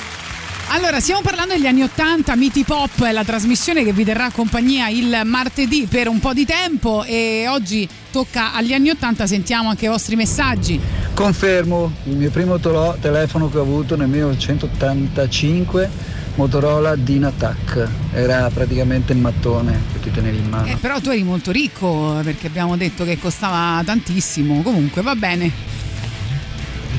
Allora, 0.75 0.99
stiamo 0.99 1.21
parlando 1.21 1.53
degli 1.53 1.67
anni 1.67 1.83
80, 1.83 2.35
Miti 2.35 2.65
Pop 2.65 3.01
è 3.05 3.13
la 3.13 3.23
trasmissione 3.23 3.85
che 3.85 3.93
vi 3.93 4.03
terrà 4.03 4.29
compagnia 4.29 4.89
il 4.89 5.21
martedì 5.23 5.87
per 5.89 6.09
un 6.09 6.19
po' 6.19 6.33
di 6.33 6.45
tempo 6.45 7.05
e 7.05 7.45
oggi 7.47 7.87
tocca 8.11 8.53
agli 8.53 8.73
anni 8.73 8.89
80, 8.89 9.25
sentiamo 9.25 9.69
anche 9.69 9.85
i 9.85 9.87
vostri 9.87 10.17
messaggi. 10.17 10.77
Confermo, 11.13 11.93
il 12.03 12.17
mio 12.17 12.29
primo 12.29 12.59
tolo- 12.59 12.97
telefono 12.99 13.49
che 13.49 13.57
ho 13.57 13.61
avuto 13.61 13.95
nel 13.95 14.09
1985, 14.09 15.89
Motorola 16.35 16.97
Dynatac, 16.97 17.87
era 18.11 18.49
praticamente 18.53 19.13
il 19.13 19.19
mattone 19.19 19.79
che 19.93 20.01
ti 20.01 20.11
tenevi 20.11 20.39
in 20.39 20.49
mano. 20.49 20.67
Eh, 20.67 20.75
però 20.75 20.99
tu 20.99 21.09
eri 21.09 21.23
molto 21.23 21.51
ricco 21.51 22.19
perché 22.21 22.47
abbiamo 22.47 22.75
detto 22.75 23.05
che 23.05 23.17
costava 23.17 23.81
tantissimo, 23.81 24.61
comunque 24.61 25.01
va 25.01 25.15
bene. 25.15 25.49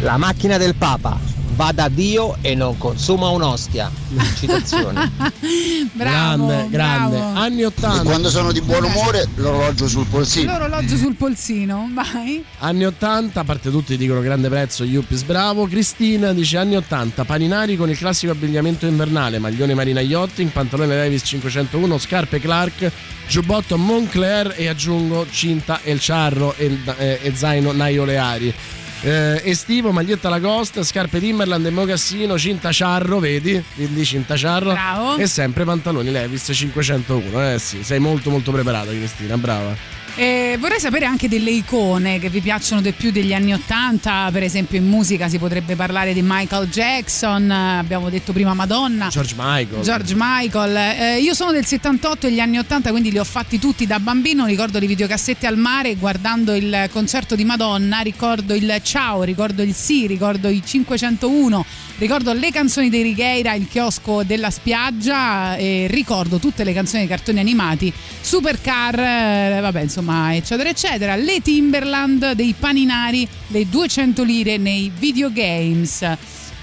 La 0.01 0.17
macchina 0.17 0.57
del 0.57 0.75
Papa. 0.77 1.36
Va 1.57 1.73
da 1.73 1.89
Dio 1.89 2.37
e 2.43 2.55
non 2.55 2.77
consuma 2.79 3.29
un'ostia. 3.31 3.91
Citazione. 4.39 5.11
Bravo, 5.93 6.47
grande, 6.47 6.69
grande. 6.71 7.17
bravo. 7.17 7.39
Anni 7.39 7.65
80. 7.65 8.01
E 8.01 8.05
quando 8.05 8.31
sono 8.31 8.53
di 8.53 8.61
buon 8.61 8.85
umore, 8.85 9.27
l'orologio 9.37 9.89
sul 9.89 10.07
polsino. 10.07 10.53
L'orologio 10.53 10.97
sul 10.97 11.15
polsino, 11.15 11.89
vai. 11.93 12.45
Anni 12.59 12.85
80, 12.85 13.41
a 13.41 13.45
parte 13.45 13.71
tutti 13.71 13.97
dicono 13.97 14.21
grande 14.21 14.49
prezzo, 14.49 14.85
Yuppis 14.85 15.23
bravo. 15.23 15.67
Cristina 15.67 16.33
dice 16.33 16.59
anni 16.59 16.77
80, 16.77 17.25
paninari 17.25 17.77
con 17.77 17.89
il 17.89 17.97
classico 17.97 18.33
abbigliamento 18.33 18.87
invernale, 18.87 19.39
maglione 19.39 19.75
Marina 19.75 20.01
Yachting, 20.01 20.51
pantalone 20.51 20.95
Levis 20.95 21.23
501, 21.25 21.99
scarpe 21.99 22.39
Clark, 22.39 22.91
giubbotto 23.27 23.79
Moncler 23.79 24.55
e 24.57 24.69
aggiungo 24.69 25.27
cinta 25.31 25.81
El 25.83 25.99
Charro 26.01 26.55
e, 26.57 26.79
e- 26.99 27.19
e 27.23 27.35
zaino 27.35 27.73
Naio 27.73 28.05
Leari. 28.05 28.55
Eh, 29.03 29.43
estivo, 29.45 29.93
maglietta 29.93 30.29
Lacoste, 30.29 30.83
scarpe 30.83 31.21
Timberland 31.21 31.65
e 31.67 31.71
mocassino, 31.71 32.39
cinta 32.39 32.71
Charro, 32.73 33.19
vedi? 33.19 33.63
Quindi 33.75 34.05
cinta 34.05 34.35
Charro. 34.37 34.73
Bravo. 34.73 35.17
E 35.17 35.27
sempre 35.27 35.65
pantaloni 35.65 36.11
Levis 36.11 36.51
501. 36.53 37.53
Eh 37.53 37.59
sì, 37.59 37.83
sei 37.83 37.99
molto 37.99 38.31
molto 38.31 38.51
preparata 38.51 38.91
Cristina, 38.91 39.37
brava. 39.37 39.75
E 40.19 40.57
vorrei 40.59 40.81
sapere 40.81 41.05
anche 41.05 41.29
delle 41.29 41.51
icone 41.51 42.19
che 42.19 42.31
vi 42.31 42.41
piacciono 42.41 42.81
di 42.81 42.93
più 42.93 43.11
degli 43.11 43.35
anni 43.35 43.53
Ottanta, 43.53 44.31
per 44.33 44.43
esempio 44.43 44.79
in 44.79 44.89
musica 44.89 45.29
si 45.29 45.37
potrebbe 45.39 45.77
parlare 45.77 46.15
di 46.15 46.23
Michael 46.23 46.71
Jackson, 46.71 47.51
abbiamo 47.51 48.09
detto 48.09 48.33
prima 48.33 48.55
Madonna. 48.55 49.09
George 49.09 49.35
Michael. 49.37 49.83
George 49.83 50.15
Michael, 50.17 50.75
Eh, 50.77 51.21
io 51.21 51.35
sono 51.35 51.53
del 51.53 51.67
78 51.67 52.29
e 52.29 52.33
gli 52.33 52.41
anni 52.41 52.57
80, 52.57 52.93
quindi 52.93 53.11
li 53.11 53.19
ho 53.19 53.25
fatti 53.25 53.59
tutti 53.59 53.87
da 53.87 54.01
bambino. 54.01 54.47
Ricordo 54.47 54.79
le 54.79 54.87
videocassette 54.87 55.47
al 55.47 55.59
mare, 55.59 55.97
guardando 55.97 56.55
il 56.55 56.89
concerto 56.91 57.37
di 57.37 57.45
Madonna, 57.45 57.99
ricordo 58.01 58.55
il 58.55 58.81
Ciao, 58.83 59.23
ricordo 59.23 59.63
il 59.63 59.75
Sì, 59.75 60.07
ricordo 60.07 60.49
i 60.49 60.63
501, 60.65 61.67
ricordo 61.99 62.33
le 62.33 62.51
canzoni 62.51 62.89
dei 62.89 63.03
Righeira, 63.03 63.55
il 63.55 63.69
chiosco 63.69 64.23
della 64.23 64.51
spiaggia 64.51 65.57
e 65.57 65.87
ricordo 65.91 66.39
tutte 66.39 66.65
le 66.65 66.73
canzoni 66.73 67.07
dei 67.07 67.09
cartoni 67.09 67.39
animati, 67.39 67.93
Supercar, 68.21 68.99
eh, 68.99 69.61
vabbè 69.61 69.83
insomma, 69.83 70.35
eccetera, 70.35 70.69
eccetera. 70.69 71.17
Le 71.17 71.41
Timberland 71.41 72.33
dei 72.33 72.55
paninari, 72.59 73.27
le 73.49 73.69
200 73.69 74.23
lire 74.23 74.57
nei 74.57 74.91
videogames. 74.97 76.17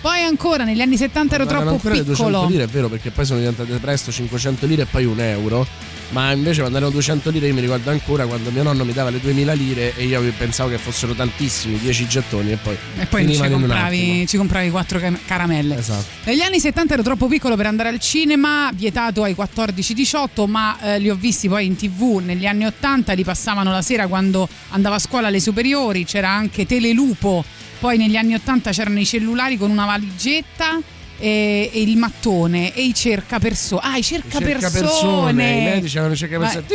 Poi 0.04 0.20
ancora 0.22 0.66
negli 0.66 0.82
anni 0.82 0.98
70 0.98 1.36
ero 1.36 1.46
troppo 1.46 1.70
ancora 1.70 1.94
le 1.94 2.04
200 2.04 2.26
piccolo. 2.26 2.50
lire, 2.50 2.64
è 2.64 2.68
vero, 2.68 2.90
perché 2.90 3.10
poi 3.12 3.24
sono 3.24 3.40
diventate 3.40 3.72
presto 3.78 4.12
500 4.12 4.66
lire 4.66 4.82
e 4.82 4.86
poi 4.86 5.06
un 5.06 5.18
euro. 5.18 5.66
Ma 6.10 6.34
invece 6.34 6.60
quando 6.60 6.78
erano 6.78 6.92
200 6.92 7.30
lire 7.30 7.48
io 7.48 7.54
mi 7.54 7.62
ricordo 7.62 7.90
ancora 7.90 8.26
quando 8.26 8.52
mio 8.52 8.64
nonno 8.64 8.84
mi 8.84 8.92
dava 8.92 9.10
le 9.10 9.22
2000 9.22 9.54
lire 9.54 9.96
e 9.96 10.04
io 10.04 10.22
pensavo 10.38 10.70
che 10.70 10.78
fossero 10.78 11.14
tantissimi, 11.14 11.80
10 11.80 12.08
gettoni 12.08 12.52
e 12.52 12.58
poi 12.58 12.78
E 13.00 13.06
poi 13.06 13.34
ci 13.34 13.50
compravi, 13.50 14.28
ci 14.28 14.36
compravi 14.36 14.70
quattro 14.72 15.00
cam- 15.00 15.18
caramelle. 15.26 15.78
Esatto. 15.78 16.04
Negli 16.26 16.42
anni 16.42 16.60
70 16.60 16.96
ero 16.96 17.02
troppo 17.02 17.28
piccolo 17.28 17.56
per 17.56 17.68
andare 17.68 17.88
al 17.88 18.00
cinema, 18.00 18.70
vietato 18.76 19.24
ai 19.24 19.34
14-18, 19.40 20.50
ma 20.50 20.78
eh, 20.82 21.00
li 21.00 21.10
ho 21.10 21.16
visti 21.16 21.48
poi 21.48 21.66
in 21.66 21.78
tv 21.78 22.20
negli 22.22 22.46
anni 22.46 22.66
80, 22.66 23.14
li 23.14 23.24
passavano 23.24 23.72
la 23.72 23.82
sera 23.82 24.06
quando 24.08 24.50
andavo 24.72 24.96
a 24.96 25.00
scuola 25.00 25.28
alle 25.28 25.40
superiori, 25.40 26.04
c'era 26.04 26.30
anche 26.30 26.66
Telelupo, 26.66 27.44
poi 27.84 27.98
negli 27.98 28.16
anni 28.16 28.34
80 28.34 28.72
c'erano 28.72 28.98
i 28.98 29.06
cellulari 29.06 29.58
con 29.58 29.70
una 29.70 29.86
valigetta. 29.86 30.80
E, 31.20 31.70
e 31.72 31.82
il 31.82 31.98
mattone 31.98 32.74
e 32.74 32.84
i 32.84 32.94
cercapersone. 32.94 33.82
Ah, 33.84 33.98
i 33.98 34.04
cercapersone! 34.04 34.60
cercapersone, 34.60 35.52
i 35.52 35.64
medici 35.64 35.98
avevano 35.98 36.18
cercapersone. 36.18 36.66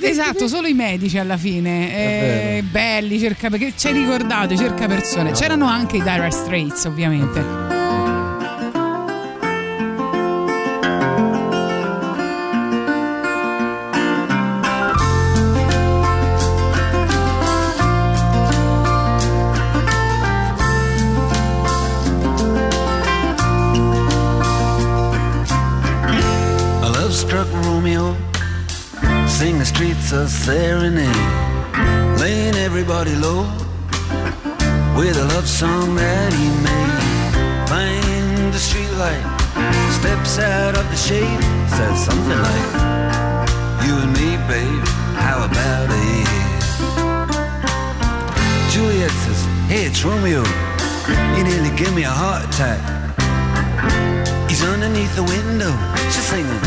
Esatto, 0.00 0.46
solo 0.46 0.66
i 0.66 0.72
medici 0.72 1.18
alla 1.18 1.36
fine. 1.36 2.58
Eh, 2.58 2.62
belli, 2.62 3.18
cerca 3.18 3.50
perché 3.50 3.72
ci 3.76 3.88
hai 3.88 3.94
ricordato 3.94 4.52
i 4.54 4.56
cercapersone. 4.56 5.32
C'erano 5.32 5.66
anche 5.66 5.96
i 5.96 6.02
Dire 6.02 6.30
Straits, 6.30 6.84
ovviamente. 6.84 7.87
A 30.18 30.26
serenade, 30.26 31.14
laying 32.18 32.56
everybody 32.56 33.14
low 33.14 33.42
with 34.98 35.16
a 35.16 35.26
love 35.34 35.46
song 35.46 35.94
that 35.94 36.32
he 36.32 36.48
made. 36.66 37.68
Find 37.70 38.52
the 38.52 38.58
streetlight, 38.58 39.24
steps 39.98 40.38
out 40.40 40.74
of 40.76 40.84
the 40.90 40.96
shade, 40.96 41.42
says 41.70 42.04
something 42.04 42.40
like, 42.48 42.70
You 43.84 43.94
and 44.02 44.12
me, 44.18 44.28
babe, 44.50 44.86
how 45.22 45.44
about 45.46 45.88
it? 45.88 46.28
Juliet 48.72 49.14
says, 49.22 49.40
Hey, 49.70 49.84
it's 49.86 50.04
Romeo, 50.04 50.42
you 51.36 51.44
nearly 51.44 51.70
give 51.76 51.94
me 51.94 52.02
a 52.02 52.10
heart 52.10 52.42
attack. 52.48 52.82
He's 54.50 54.64
underneath 54.64 55.14
the 55.14 55.22
window, 55.22 55.72
she's 56.10 56.26
singing, 56.26 56.62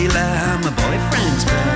Eli, 0.00 0.56
my 0.64 0.72
boyfriend's 0.80 1.44
back. 1.44 1.75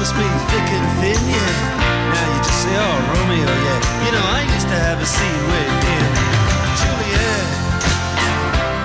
Promised 0.00 0.16
me 0.16 0.24
thick 0.48 0.68
and 0.72 0.88
thin, 0.96 1.20
yeah. 1.28 2.14
Now 2.16 2.24
you 2.32 2.40
just 2.40 2.60
say, 2.64 2.72
oh, 2.72 2.96
Romeo, 3.12 3.44
yeah. 3.44 3.80
You 4.00 4.12
know, 4.16 4.24
I 4.32 4.40
used 4.48 4.68
to 4.72 4.78
have 4.80 4.96
a 4.96 5.04
scene 5.04 5.44
with 5.52 5.76
him. 5.84 6.08
Juliet, 6.80 7.44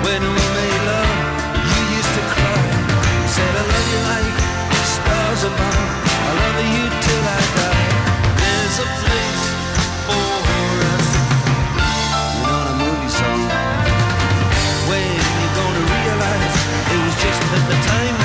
when 0.03 0.19
we 0.19 0.43
made 0.59 0.81
love, 0.91 1.15
you 1.71 1.81
used 1.95 2.13
to 2.19 2.23
cry. 2.35 2.67
You 2.99 3.31
said, 3.31 3.47
I 3.47 3.63
love 3.63 3.87
you 3.95 4.01
like 4.11 4.35
stars 4.91 5.41
above. 5.55 5.87
I 6.03 6.31
love 6.35 6.57
you 6.75 6.83
till 6.83 7.23
I 7.31 7.41
die. 7.63 7.87
There's 8.35 8.77
a 8.83 8.87
place 8.99 9.43
for 10.11 10.35
us. 10.99 11.09
You're 12.43 12.75
movie 12.75 13.07
song. 13.15 13.47
When 14.91 15.07
you 15.15 15.47
gonna 15.63 15.83
realize 15.95 16.55
it 16.91 16.99
was 17.07 17.15
just 17.23 17.39
that 17.39 17.63
the 17.71 17.79
time 17.87 18.24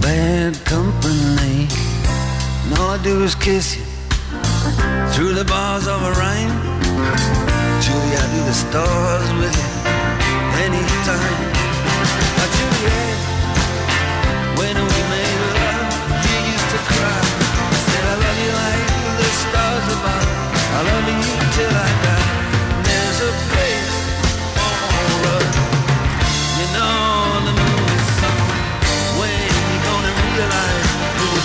bad 0.00 0.54
company. 0.64 1.68
And 2.64 2.78
all 2.78 2.90
I 2.90 3.00
do 3.02 3.22
is 3.22 3.34
kiss 3.34 3.76
you 3.76 3.84
through 5.12 5.34
the 5.34 5.44
bars 5.44 5.86
of 5.86 6.02
a 6.02 6.12
rain. 6.22 6.50
Julie, 7.84 8.16
I 8.16 8.26
do 8.34 8.40
the 8.50 8.54
stars 8.54 9.30
with 9.40 9.54
you 9.56 9.70
anytime. 10.64 11.59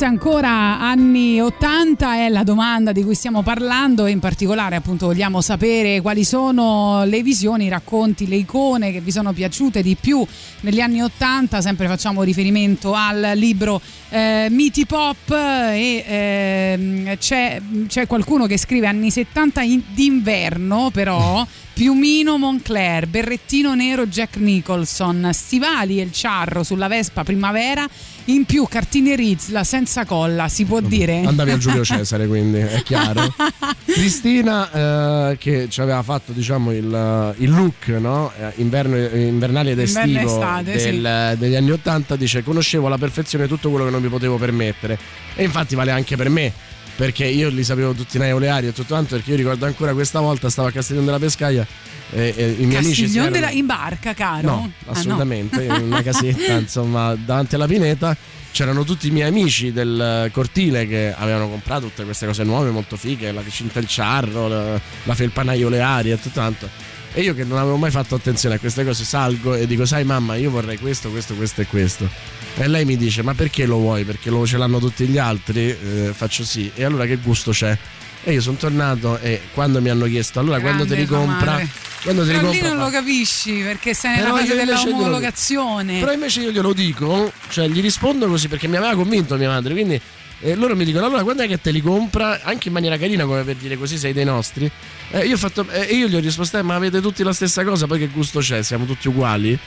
Straits 0.00 0.02
ancora 0.02 0.80
anni 0.80 1.40
80 1.40 2.14
è 2.14 2.28
la 2.28 2.42
domanda 2.42 2.92
di 2.92 3.02
cui 3.02 3.14
stiamo 3.14 3.42
parlando 3.42 4.06
e 4.06 4.10
in 4.10 4.18
particolare 4.18 4.76
appunto 4.76 5.06
vogliamo 5.06 5.40
sapere 5.42 6.00
quali 6.00 6.24
sono 6.24 7.04
le 7.04 7.22
visioni, 7.22 7.66
i 7.66 7.68
racconti, 7.68 8.26
le 8.26 8.36
icone 8.36 8.92
che 8.92 9.00
vi 9.00 9.10
sono 9.10 9.32
piaciute 9.32 9.82
di 9.82 9.96
più 10.00 10.26
negli 10.60 10.80
anni 10.80 11.02
80, 11.02 11.60
sempre 11.60 11.86
facciamo 11.86 12.22
riferimento 12.22 12.94
al 12.94 13.32
libro 13.34 13.80
eh, 14.08 14.48
Miti 14.50 14.86
Pop 14.86 15.30
e 15.30 16.04
ehm, 16.06 17.16
c'è, 17.18 17.60
c'è 17.86 18.06
qualcuno 18.06 18.46
che 18.46 18.58
scrive 18.58 18.86
anni 18.86 19.10
70 19.10 19.60
in- 19.62 19.82
d'inverno 19.92 20.90
però 20.92 21.46
Piumino 21.80 22.36
Moncler, 22.36 23.06
berrettino 23.06 23.74
nero 23.74 24.06
Jack 24.06 24.36
Nicholson, 24.36 25.30
stivali 25.32 25.98
e 25.98 26.02
il 26.02 26.12
ciarro 26.12 26.62
sulla 26.62 26.88
Vespa 26.88 27.24
primavera, 27.24 27.88
in 28.26 28.44
più 28.44 28.66
cartine 28.68 29.16
Rizla 29.16 29.64
senza 29.64 30.04
colla, 30.04 30.48
si 30.48 30.64
può 30.64 30.80
dire? 30.80 31.22
Andavi 31.24 31.50
a 31.50 31.58
Giulio 31.58 31.82
Cesare, 31.84 32.26
quindi 32.26 32.58
è 32.58 32.82
chiaro. 32.82 33.22
Cristina, 33.86 35.30
eh, 35.30 35.38
che 35.38 35.68
ci 35.68 35.80
aveva 35.80 36.02
fatto 36.02 36.32
diciamo 36.32 36.72
il, 36.72 37.34
il 37.38 37.50
look 37.50 37.88
no? 37.88 38.30
Eh, 38.38 38.52
inverno, 38.56 38.96
invernale 38.96 39.72
ed 39.72 39.80
estivo 39.80 40.20
estate, 40.20 40.72
del- 40.76 41.34
degli 41.38 41.54
anni 41.54 41.70
80, 41.72 42.16
dice 42.16 42.42
conoscevo 42.42 42.86
alla 42.86 42.98
perfezione 42.98 43.46
tutto 43.48 43.70
quello 43.70 43.84
che 43.84 43.90
non 43.90 44.02
mi 44.02 44.08
potevo 44.08 44.36
permettere. 44.36 44.98
E 45.34 45.44
infatti 45.44 45.74
vale 45.74 45.90
anche 45.90 46.16
per 46.16 46.28
me. 46.28 46.52
Perché 47.00 47.24
io 47.24 47.48
li 47.48 47.64
sapevo 47.64 47.94
tutti 47.94 48.18
nei 48.18 48.30
oleari 48.30 48.66
e 48.66 48.72
tutto 48.74 48.88
quanto, 48.92 49.14
perché 49.14 49.30
io 49.30 49.36
ricordo 49.38 49.64
ancora 49.64 49.94
questa 49.94 50.20
volta 50.20 50.50
stavo 50.50 50.68
a 50.68 50.70
Castiglione 50.70 51.06
della 51.06 51.18
Pescaia 51.18 51.66
e, 52.12 52.34
e 52.36 52.50
i 52.58 52.64
miei 52.66 52.76
amici 52.80 52.94
si 52.94 53.00
Castiglione 53.04 53.28
erano- 53.28 53.46
della- 53.46 53.50
in 53.58 53.64
barca, 53.64 54.12
caro? 54.12 54.46
No, 54.46 54.72
Ah, 54.84 54.90
assolutamente, 54.90 55.62
in 55.64 55.70
una 55.84 56.02
casetta, 56.04 56.52
insomma, 56.52 57.14
davanti 57.14 57.54
alla 57.54 57.66
pineta 57.66 58.14
c'erano 58.52 58.84
tutti 58.84 59.06
i 59.06 59.10
miei 59.12 59.28
amici 59.28 59.72
del 59.72 60.28
cortile 60.30 60.86
che 60.86 61.14
avevano 61.16 61.48
comprato 61.48 61.86
tutte 61.86 62.04
queste 62.04 62.26
cose 62.26 62.44
nuove, 62.44 62.68
molto 62.68 62.96
fighe, 62.98 63.32
la 63.32 63.42
cinta 63.48 63.78
il 63.78 63.86
ciarro, 63.86 64.48
la, 64.48 64.78
la 65.04 65.14
felpanaio 65.14 65.68
olearia 65.68 66.12
e 66.16 66.20
tutto 66.20 66.38
tanto. 66.38 66.68
E 67.14 67.22
io 67.22 67.34
che 67.34 67.44
non 67.44 67.56
avevo 67.56 67.76
mai 67.76 67.90
fatto 67.90 68.14
attenzione 68.14 68.56
a 68.56 68.58
queste 68.58 68.84
cose 68.84 69.04
salgo 69.04 69.54
e 69.54 69.66
dico, 69.66 69.86
sai 69.86 70.04
mamma, 70.04 70.34
io 70.34 70.50
vorrei 70.50 70.76
questo, 70.78 71.08
questo, 71.10 71.34
questo 71.34 71.62
e 71.62 71.66
questo. 71.66 72.08
E 72.56 72.68
lei 72.68 72.84
mi 72.84 72.96
dice, 72.96 73.22
ma 73.22 73.34
perché 73.34 73.64
lo 73.64 73.76
vuoi? 73.78 74.04
Perché 74.04 74.28
lo 74.28 74.46
ce 74.46 74.58
l'hanno 74.58 74.78
tutti 74.78 75.06
gli 75.06 75.16
altri? 75.18 75.68
Eh, 75.70 76.12
faccio 76.14 76.44
sì. 76.44 76.70
E 76.74 76.84
allora 76.84 77.06
che 77.06 77.16
gusto 77.16 77.52
c'è? 77.52 77.76
E 78.22 78.32
io 78.32 78.42
sono 78.42 78.56
tornato 78.58 79.18
e 79.18 79.40
quando 79.54 79.80
mi 79.80 79.88
hanno 79.88 80.04
chiesto, 80.04 80.40
allora 80.40 80.60
quando 80.60 80.84
te 80.84 80.94
li 80.94 81.06
Grande 81.06 81.26
compra? 81.26 81.50
madre. 81.52 81.68
Quando 82.02 82.22
te 82.26 82.32
li 82.32 82.36
Però 82.38 82.50
lì 82.50 82.58
compra? 82.58 82.74
non 82.74 82.78
fa- 82.78 82.84
lo 82.84 82.90
capisci 82.90 83.52
perché 83.62 83.94
sei 83.94 84.16
nella 84.16 84.28
fase 84.30 84.42
io 84.52 84.60
invece 84.60 84.72
glielo- 84.72 84.84
dell'omologazione. 84.84 86.00
Però 86.00 86.12
invece 86.12 86.40
io 86.40 86.50
glielo 86.50 86.72
dico, 86.74 87.32
cioè 87.48 87.66
gli 87.68 87.80
rispondo 87.80 88.26
così 88.26 88.48
perché 88.48 88.68
mi 88.68 88.76
aveva 88.76 88.94
convinto 88.94 89.36
mia 89.36 89.48
madre, 89.48 89.72
quindi 89.72 89.98
eh, 90.42 90.54
loro 90.54 90.76
mi 90.76 90.84
dicono 90.84 91.06
allora 91.06 91.22
quando 91.22 91.44
è 91.44 91.48
che 91.48 91.58
te 91.62 91.70
li 91.70 91.80
compra? 91.80 92.40
Anche 92.42 92.68
in 92.68 92.74
maniera 92.74 92.98
carina 92.98 93.24
come 93.24 93.42
per 93.42 93.56
dire 93.56 93.78
così 93.78 93.96
sei 93.96 94.12
dei 94.12 94.24
nostri. 94.26 94.70
Eh, 95.12 95.24
io, 95.26 95.34
ho 95.36 95.38
fatto, 95.38 95.66
eh, 95.70 95.84
io 95.94 96.06
gli 96.06 96.14
ho 96.16 96.20
risposto 96.20 96.58
eh, 96.58 96.62
ma 96.62 96.74
avete 96.74 97.00
tutti 97.00 97.22
la 97.22 97.32
stessa 97.32 97.64
cosa, 97.64 97.86
poi 97.86 97.98
che 98.00 98.08
gusto 98.08 98.40
c'è? 98.40 98.62
Siamo 98.62 98.84
tutti 98.84 99.08
uguali? 99.08 99.58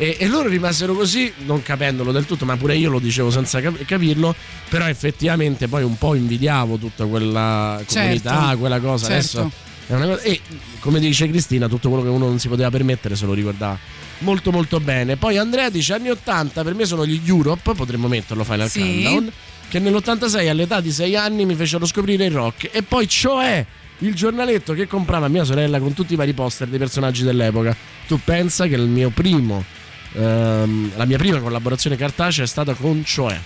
E, 0.00 0.16
e 0.20 0.28
loro 0.28 0.48
rimasero 0.48 0.94
così, 0.94 1.32
non 1.44 1.60
capendolo 1.62 2.12
del 2.12 2.24
tutto, 2.24 2.44
ma 2.44 2.56
pure 2.56 2.76
io 2.76 2.88
lo 2.88 3.00
dicevo 3.00 3.30
senza 3.32 3.60
cap- 3.60 3.84
capirlo, 3.84 4.34
però 4.68 4.86
effettivamente 4.86 5.66
poi 5.66 5.82
un 5.82 5.98
po' 5.98 6.14
invidiavo 6.14 6.76
tutta 6.76 7.04
quella 7.06 7.82
comunità, 7.84 8.40
Certo. 8.42 8.58
quella 8.58 8.78
cosa. 8.80 9.06
Certo. 9.08 9.38
Adesso 9.40 9.52
è 9.88 9.94
una 9.94 10.06
cosa- 10.06 10.20
e 10.22 10.40
come 10.78 11.00
dice 11.00 11.28
Cristina, 11.28 11.66
tutto 11.66 11.88
quello 11.88 12.04
che 12.04 12.10
uno 12.10 12.26
non 12.28 12.38
si 12.38 12.46
poteva 12.46 12.70
permettere 12.70 13.16
se 13.16 13.26
lo 13.26 13.32
ricordava 13.32 13.76
molto 14.20 14.52
molto 14.52 14.78
bene. 14.78 15.16
Poi 15.16 15.36
Andrea 15.36 15.68
dice 15.68 15.94
anni 15.94 16.10
80 16.10 16.62
per 16.62 16.74
me 16.74 16.84
sono 16.84 17.04
gli 17.04 17.20
Europe, 17.24 17.74
potremmo 17.74 18.06
metterlo 18.06 18.44
Final 18.44 18.68
Sì. 18.70 18.80
Countdown, 18.80 19.32
che 19.68 19.80
nell'86 19.80 20.48
all'età 20.48 20.80
di 20.80 20.92
6 20.92 21.16
anni 21.16 21.44
mi 21.44 21.54
fecero 21.56 21.84
scoprire 21.86 22.24
il 22.26 22.30
rock 22.32 22.68
e 22.72 22.82
poi 22.84 23.08
cioè 23.08 23.66
il 23.98 24.14
giornaletto 24.14 24.74
che 24.74 24.86
comprava 24.86 25.26
mia 25.26 25.42
sorella 25.42 25.80
con 25.80 25.92
tutti 25.92 26.12
i 26.12 26.16
vari 26.16 26.32
poster 26.34 26.68
dei 26.68 26.78
personaggi 26.78 27.24
dell'epoca. 27.24 27.76
Tu 28.06 28.20
pensa 28.22 28.66
che 28.68 28.76
il 28.76 28.86
mio 28.86 29.10
primo 29.10 29.64
ehm, 30.14 30.92
la 30.96 31.04
mia 31.04 31.18
prima 31.18 31.38
collaborazione 31.40 31.96
cartacea 31.96 32.44
è 32.44 32.46
stata 32.46 32.74
con 32.74 33.04
Cioè. 33.04 33.38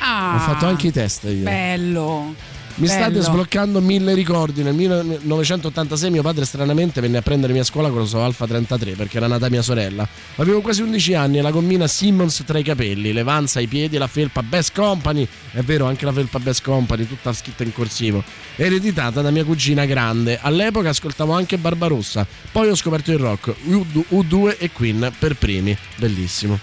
Ah, 0.00 0.34
Ho 0.34 0.38
fatto 0.40 0.66
anche 0.66 0.88
i 0.88 0.92
test 0.92 1.24
io. 1.24 1.44
Bello. 1.44 2.34
Mi 2.76 2.86
state 2.86 3.10
Bello. 3.10 3.22
sbloccando 3.22 3.80
mille 3.80 4.14
ricordi. 4.14 4.62
Nel 4.62 4.74
1986 4.74 6.10
mio 6.10 6.22
padre 6.22 6.44
stranamente 6.44 7.00
venne 7.00 7.18
a 7.18 7.22
prendermi 7.22 7.58
a 7.58 7.64
scuola 7.64 7.90
con 7.90 7.98
lo 7.98 8.06
so 8.06 8.22
Alfa 8.22 8.46
33 8.46 8.92
perché 8.92 9.18
era 9.18 9.26
nata 9.26 9.48
mia 9.50 9.62
sorella. 9.62 10.08
Avevo 10.36 10.60
quasi 10.62 10.82
11 10.82 11.14
anni 11.14 11.38
e 11.38 11.42
la 11.42 11.50
gommina 11.50 11.86
Simmons 11.86 12.42
tra 12.46 12.58
i 12.58 12.62
capelli, 12.62 13.12
le 13.12 13.22
vanze 13.22 13.58
ai 13.58 13.66
piedi, 13.66 13.98
la 13.98 14.06
felpa 14.06 14.42
Best 14.42 14.74
Company, 14.74 15.28
è 15.52 15.60
vero 15.60 15.86
anche 15.86 16.04
la 16.04 16.12
felpa 16.12 16.38
Best 16.38 16.62
Company, 16.62 17.06
tutta 17.06 17.32
scritta 17.32 17.62
in 17.62 17.72
corsivo, 17.72 18.24
ereditata 18.56 19.20
da 19.20 19.30
mia 19.30 19.44
cugina 19.44 19.84
grande. 19.84 20.38
All'epoca 20.40 20.88
ascoltavo 20.88 21.32
anche 21.32 21.58
Barbarossa, 21.58 22.26
poi 22.50 22.68
ho 22.68 22.74
scoperto 22.74 23.12
il 23.12 23.18
rock, 23.18 23.54
U- 23.66 23.86
U2 24.10 24.56
e 24.58 24.70
Queen 24.72 25.12
per 25.18 25.36
primi, 25.36 25.76
bellissimo. 25.96 26.58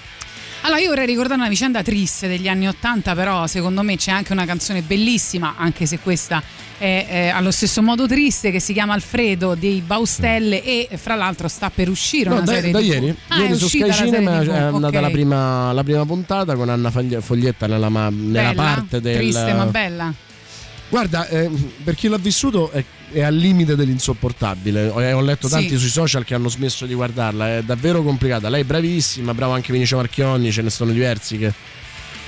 Allora, 0.62 0.80
io 0.82 0.90
vorrei 0.90 1.06
ricordare 1.06 1.40
una 1.40 1.50
vicenda 1.50 1.82
triste 1.82 2.28
degli 2.28 2.48
anni 2.48 2.68
Ottanta, 2.68 3.16
però 3.16 3.48
secondo 3.48 3.82
me 3.82 3.96
c'è 3.96 4.12
anche 4.12 4.34
una 4.34 4.46
canzone 4.46 4.82
bellissima, 4.82 5.56
anche 5.58 5.86
se 5.86 6.00
questa 6.00 6.44
è 6.78 7.06
eh, 7.10 7.28
allo 7.30 7.50
stesso 7.52 7.82
modo 7.82 8.08
triste, 8.08 8.52
che 8.52 8.60
si 8.60 8.74
chiama 8.74 8.94
Alfredo 8.94 9.56
dei 9.56 9.82
Baustelle 9.82 10.62
e 10.64 10.90
fra 10.98 11.16
l'altro 11.16 11.48
sta 11.48 11.70
per 11.70 11.90
uscire 11.90 12.30
No, 12.30 12.36
una 12.36 12.44
da, 12.44 12.54
serie 12.54 12.72
da 12.72 12.80
TV. 12.80 12.86
ieri, 12.86 13.16
Ah, 13.30 13.38
ieri 13.40 13.54
è 13.54 13.58
su 13.58 13.68
Sky 13.68 13.92
Cinema 13.94 14.42
è 14.42 14.58
andata 14.58 14.98
ok. 14.98 15.02
la, 15.02 15.10
prima, 15.10 15.72
la 15.72 15.84
prima 15.84 16.06
puntata 16.06 16.56
con 16.56 16.68
Anna 16.70 16.92
Foglietta 16.92 17.66
nella, 17.66 17.88
nella 17.88 18.10
Bella? 18.50 18.54
parte 18.54 19.00
del... 19.02 19.16
Triste 19.16 19.54
ma 19.54 19.66
bella. 19.66 20.14
Guarda, 20.90 21.28
eh, 21.28 21.50
per 21.84 21.96
chi 21.96 22.08
l'ha 22.08 22.18
vissuto 22.18 22.72
è, 22.72 22.84
è 23.12 23.22
al 23.22 23.36
limite 23.36 23.76
dell'insopportabile. 23.76 24.88
Ho, 24.88 25.00
ho 25.18 25.22
letto 25.22 25.48
Sì. 25.48 25.54
tanti 25.54 25.78
sui 25.78 25.90
social 25.90 26.24
che 26.26 26.34
hanno 26.34 26.50
smesso 26.50 26.86
di 26.86 26.94
guardarla. 26.96 27.58
È 27.58 27.64
davvero 27.64 28.02
complicata. 28.02 28.50
Lei 28.50 28.62
è 28.62 28.66
bravissima, 28.66 29.34
bravo 29.34 29.54
anche 29.54 29.72
Vinicio 29.72 29.98
Marchionni, 29.98 30.52
ce 30.52 30.62
ne 30.62 30.70
sono 30.70 30.92
diversi 30.92 31.38
che. 31.38 31.54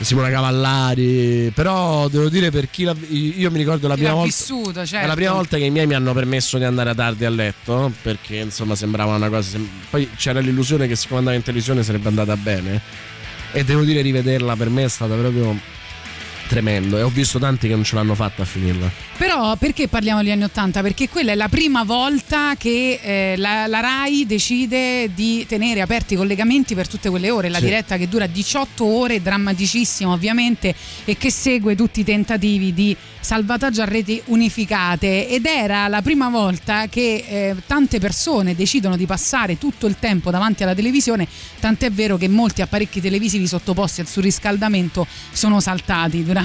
Simona 0.01 0.29
Cavallari. 0.31 1.51
Però 1.53 2.07
devo 2.07 2.27
dire 2.27 2.49
per 2.49 2.69
chi 2.71 2.83
l'ha. 2.85 2.95
Io 3.09 3.51
mi 3.51 3.57
ricordo 3.57 3.87
la 3.87 3.93
prima 3.93 4.13
volta. 4.13 4.25
vissuto, 4.25 4.85
certo. 4.85 5.07
la 5.07 5.13
prima 5.13 5.33
volta 5.33 5.57
che 5.57 5.63
i 5.65 5.69
miei 5.69 5.85
mi 5.85 5.93
hanno 5.93 6.11
permesso 6.13 6.57
di 6.57 6.63
andare 6.63 6.95
tardi 6.95 7.23
a 7.25 7.29
letto 7.29 7.91
perché 8.01 8.37
insomma 8.37 8.75
sembrava 8.75 9.15
una 9.15 9.29
cosa. 9.29 9.59
Poi 9.91 10.09
c'era 10.15 10.39
l'illusione 10.39 10.87
che 10.87 10.95
siccome 10.95 11.19
andava 11.19 11.37
in 11.37 11.43
televisione 11.43 11.83
sarebbe 11.83 12.07
andata 12.07 12.35
bene. 12.35 12.81
E 13.51 13.63
devo 13.63 13.83
dire, 13.83 14.01
rivederla 14.01 14.55
per 14.55 14.69
me 14.69 14.85
è 14.85 14.89
stata 14.89 15.13
proprio 15.13 15.55
tremendo. 16.51 16.97
E 16.97 17.01
ho 17.01 17.07
visto 17.09 17.39
tanti 17.39 17.69
che 17.69 17.75
non 17.75 17.85
ce 17.85 17.95
l'hanno 17.95 18.13
fatta 18.13 18.41
a 18.41 18.45
finirla. 18.45 18.91
Però 19.17 19.55
perché 19.55 19.87
parliamo 19.87 20.21
degli 20.21 20.31
anni 20.31 20.43
Ottanta? 20.43 20.81
Perché 20.81 21.07
quella 21.07 21.31
è 21.31 21.35
la 21.35 21.47
prima 21.47 21.83
volta 21.83 22.55
che 22.57 22.99
eh, 23.01 23.35
la, 23.37 23.67
la 23.67 23.79
RAI 23.79 24.25
decide 24.25 25.13
di 25.13 25.45
tenere 25.47 25.79
aperti 25.79 26.15
i 26.15 26.17
collegamenti 26.17 26.75
per 26.75 26.89
tutte 26.89 27.09
quelle 27.09 27.29
ore, 27.29 27.47
la 27.47 27.59
Sì. 27.59 27.65
diretta 27.65 27.95
che 27.95 28.09
dura 28.09 28.27
18 28.27 28.83
ore, 28.83 29.21
drammaticissima 29.21 30.11
ovviamente, 30.11 30.75
e 31.05 31.15
che 31.15 31.31
segue 31.31 31.73
tutti 31.75 32.01
i 32.01 32.03
tentativi 32.03 32.73
di 32.73 32.93
salvataggio 33.21 33.83
a 33.83 33.85
reti 33.85 34.19
unificate 34.25 35.29
ed 35.29 35.45
era 35.45 35.87
la 35.87 36.01
prima 36.01 36.27
volta 36.29 36.87
che 36.87 37.23
eh, 37.27 37.55
tante 37.67 37.99
persone 37.99 38.55
decidono 38.55 38.97
di 38.97 39.05
passare 39.05 39.57
tutto 39.59 39.85
il 39.85 39.95
tempo 39.99 40.31
davanti 40.31 40.63
alla 40.63 40.73
televisione, 40.75 41.27
tant'è 41.59 41.91
vero 41.91 42.17
che 42.17 42.27
molti 42.27 42.61
apparecchi 42.61 42.99
televisivi 42.99 43.47
sottoposti 43.47 44.01
al 44.01 44.07
surriscaldamento 44.07 45.05
sono 45.31 45.59
saltati 45.61 46.23
durante 46.23 46.39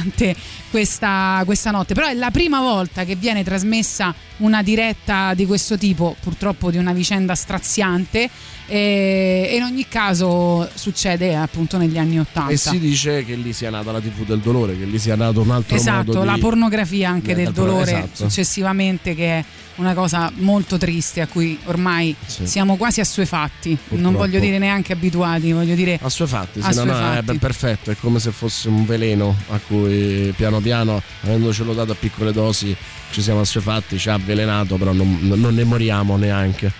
questa, 0.70 1.42
questa 1.44 1.70
notte. 1.70 1.94
Però 1.94 2.06
è 2.06 2.14
la 2.14 2.30
prima 2.30 2.60
volta 2.60 3.04
che 3.04 3.16
viene 3.16 3.44
trasmessa 3.44 4.14
una 4.38 4.62
diretta 4.62 5.34
di 5.34 5.46
questo 5.46 5.78
tipo, 5.78 6.16
purtroppo 6.20 6.70
di 6.70 6.76
una 6.76 6.92
vicenda 6.92 7.34
straziante. 7.34 8.28
E 8.68 9.52
in 9.56 9.62
ogni 9.62 9.86
caso 9.88 10.68
succede 10.74 11.36
appunto 11.36 11.78
negli 11.78 11.98
anni 11.98 12.18
Ottanta. 12.18 12.50
E 12.52 12.56
si 12.56 12.78
dice 12.80 13.24
che 13.24 13.34
lì 13.36 13.52
sia 13.52 13.70
nata 13.70 13.92
la 13.92 14.00
TV 14.00 14.24
del 14.26 14.40
dolore, 14.40 14.76
che 14.76 14.84
lì 14.84 14.98
sia 14.98 15.14
nato 15.14 15.40
un 15.40 15.50
altro 15.50 15.76
Esatto, 15.76 16.06
modo 16.12 16.20
di... 16.20 16.26
la 16.26 16.36
pornografia 16.38 17.08
anche 17.10 17.30
Eh, 17.30 17.34
del 17.34 17.44
del 17.44 17.52
pro- 17.54 17.64
dolore 17.64 17.90
esatto. 17.92 18.28
successivamente 18.28 19.14
che 19.14 19.38
è 19.38 19.44
una 19.76 19.94
cosa 19.94 20.32
molto 20.36 20.78
triste 20.78 21.20
a 21.20 21.26
cui 21.28 21.56
ormai 21.66 22.14
Sì. 22.26 22.46
siamo 22.46 22.76
quasi 22.76 23.00
assuefatti, 23.00 23.68
non 23.68 23.78
Purtroppo. 23.88 24.16
voglio 24.16 24.40
dire 24.40 24.58
neanche 24.58 24.94
abituati, 24.94 25.52
voglio 25.52 25.74
dire 25.74 25.98
Assuefatti, 26.02 26.60
sì, 26.62 26.74
no, 26.74 26.84
no, 26.84 26.90
è 26.90 26.94
assuefatti. 26.94 27.24
ben 27.26 27.38
perfetto, 27.38 27.90
è 27.90 27.96
come 28.00 28.18
se 28.18 28.30
fosse 28.32 28.68
un 28.68 28.84
veleno 28.86 29.36
a 29.50 29.60
cui 29.64 30.32
piano 30.36 30.60
piano, 30.60 31.00
avendocelo 31.22 31.72
dato 31.74 31.92
a 31.92 31.94
piccole 31.94 32.32
dosi, 32.32 32.74
ci 33.12 33.20
siamo 33.22 33.40
assuefatti, 33.40 33.98
ci 33.98 34.08
ha 34.08 34.14
avvelenato, 34.14 34.76
però 34.76 34.92
non, 34.92 35.18
non 35.22 35.54
ne 35.54 35.64
moriamo 35.64 36.16
neanche. 36.16 36.72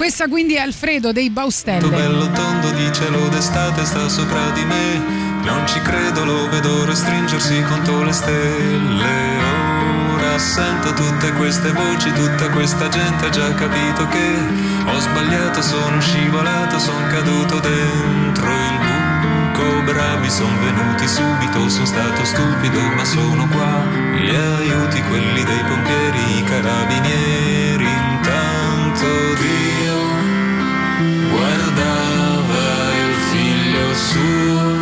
Questa 0.00 0.28
quindi 0.28 0.54
è 0.54 0.60
Alfredo 0.60 1.12
dei 1.12 1.28
Baustelle. 1.28 1.86
bello 1.86 2.30
tondo 2.32 2.70
di 2.70 2.90
cielo 2.90 3.28
d'estate 3.28 3.84
sta 3.84 4.08
sopra 4.08 4.48
di 4.54 4.64
me. 4.64 4.96
Non 5.44 5.66
ci 5.66 5.78
credo, 5.82 6.24
lo 6.24 6.48
vedo 6.48 6.86
restringersi 6.86 7.62
contro 7.68 8.02
le 8.04 8.12
stelle. 8.12 9.36
Ora 10.14 10.38
sento 10.38 10.94
tutte 10.94 11.34
queste 11.34 11.70
voci, 11.72 12.10
tutta 12.14 12.48
questa 12.48 12.88
gente 12.88 13.26
ha 13.26 13.28
già 13.28 13.52
capito 13.52 14.08
che 14.08 14.38
Ho 14.86 14.98
sbagliato, 15.00 15.60
sono 15.60 16.00
scivolato, 16.00 16.78
sono 16.78 17.06
caduto 17.08 17.60
dentro 17.60 18.48
il 18.48 18.78
buco. 18.80 19.82
Bravi 19.84 20.30
son 20.30 20.60
venuti 20.64 21.06
subito, 21.06 21.68
sono 21.68 21.84
stato 21.84 22.24
stupido 22.24 22.80
ma 22.96 23.04
sono 23.04 23.46
qua. 23.48 23.84
Gli 24.16 24.34
aiuti, 24.34 25.02
quelli 25.10 25.44
dei 25.44 25.62
pompieri, 25.68 26.38
i 26.38 26.44
carabinieri. 26.44 27.84
Intanto 27.84 29.06
Dio 29.38 29.89
guardava 31.30 32.94
il 33.04 33.14
figlio 33.30 33.94
suo 33.94 34.79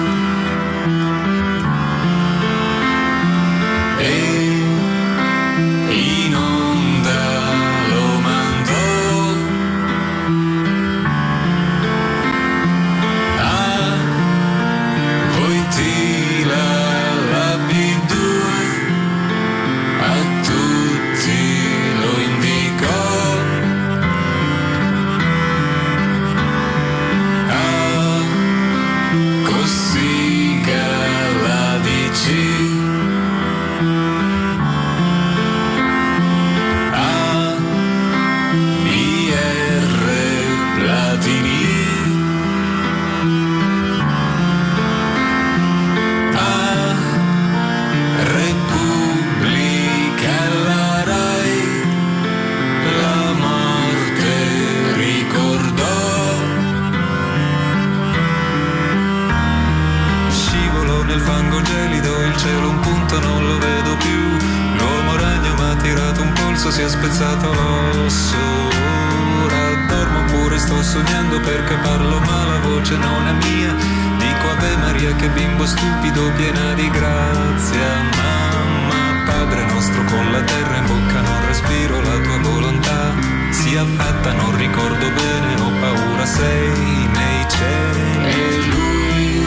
con 80.19 80.33
la 80.33 80.43
terra 80.43 80.77
in 80.79 80.87
bocca 80.87 81.21
non 81.21 81.47
respiro 81.47 82.01
la 82.01 82.19
tua 82.19 82.39
volontà. 82.39 83.15
Sia 83.51 83.85
fatta, 83.85 84.33
non 84.33 84.57
ricordo 84.57 85.07
bene, 85.21 85.55
ho 85.63 85.71
paura, 85.81 86.27
sei 86.27 87.07
nei 87.19 87.41
cieli. 87.55 88.09
E 88.27 88.43
lui 88.73 89.47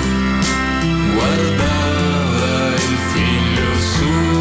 guardava 1.13 2.75
il 2.89 2.97
figlio 3.11 3.69
suo 3.93 4.40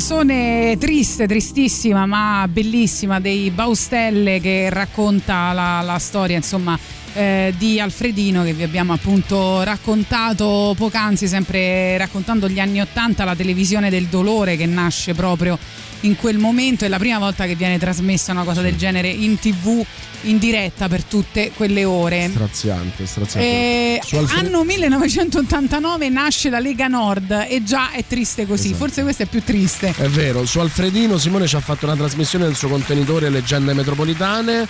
canzone 0.00 0.78
triste, 0.78 1.26
tristissima, 1.26 2.06
ma 2.06 2.48
bellissima 2.48 3.20
dei 3.20 3.50
Baustelle 3.50 4.40
che 4.40 4.70
racconta 4.70 5.52
la, 5.52 5.82
la 5.82 5.98
storia, 5.98 6.36
insomma. 6.36 6.78
eh, 7.12 7.52
di 7.58 7.80
Alfredino 7.80 8.42
che 8.44 8.52
vi 8.52 8.62
abbiamo 8.62 8.92
appunto 8.92 9.62
raccontato 9.62 10.74
poc'anzi, 10.76 11.26
sempre 11.26 11.98
raccontando 11.98 12.48
gli 12.48 12.60
anni 12.60 12.80
Ottanta, 12.80 13.24
la 13.24 13.34
televisione 13.34 13.90
del 13.90 14.06
dolore 14.06 14.56
che 14.56 14.66
nasce 14.66 15.14
proprio 15.14 15.58
in 16.00 16.16
quel 16.16 16.38
momento. 16.38 16.84
È 16.84 16.88
la 16.88 16.98
prima 16.98 17.18
volta 17.18 17.46
che 17.46 17.54
viene 17.54 17.78
trasmessa 17.78 18.32
una 18.32 18.44
cosa 18.44 18.60
del 18.62 18.76
genere 18.76 19.08
in 19.08 19.38
tv 19.38 19.84
in 20.24 20.38
diretta 20.38 20.88
per 20.88 21.02
tutte 21.04 21.50
quelle 21.54 21.84
ore. 21.84 22.28
Straziante, 22.28 23.06
straziante. 23.06 23.48
Eh, 23.48 24.00
Alfred- 24.16 24.44
anno 24.46 24.64
1989 24.64 26.08
nasce 26.10 26.50
la 26.50 26.58
Lega 26.58 26.88
Nord 26.88 27.46
e 27.48 27.62
già 27.62 27.90
è 27.92 28.04
triste 28.06 28.46
così, 28.46 28.68
Esatto. 28.68 28.84
forse 28.84 29.02
questo 29.02 29.22
è 29.22 29.26
più 29.26 29.42
triste. 29.42 29.94
È 29.96 30.08
vero, 30.08 30.44
su 30.44 30.58
Alfredino 30.58 31.16
Simone 31.18 31.46
ci 31.46 31.56
ha 31.56 31.60
fatto 31.60 31.86
una 31.86 31.96
trasmissione 31.96 32.44
del 32.44 32.54
suo 32.56 32.68
contenitore 32.68 33.30
Leggende 33.30 33.72
Metropolitane. 33.72 34.68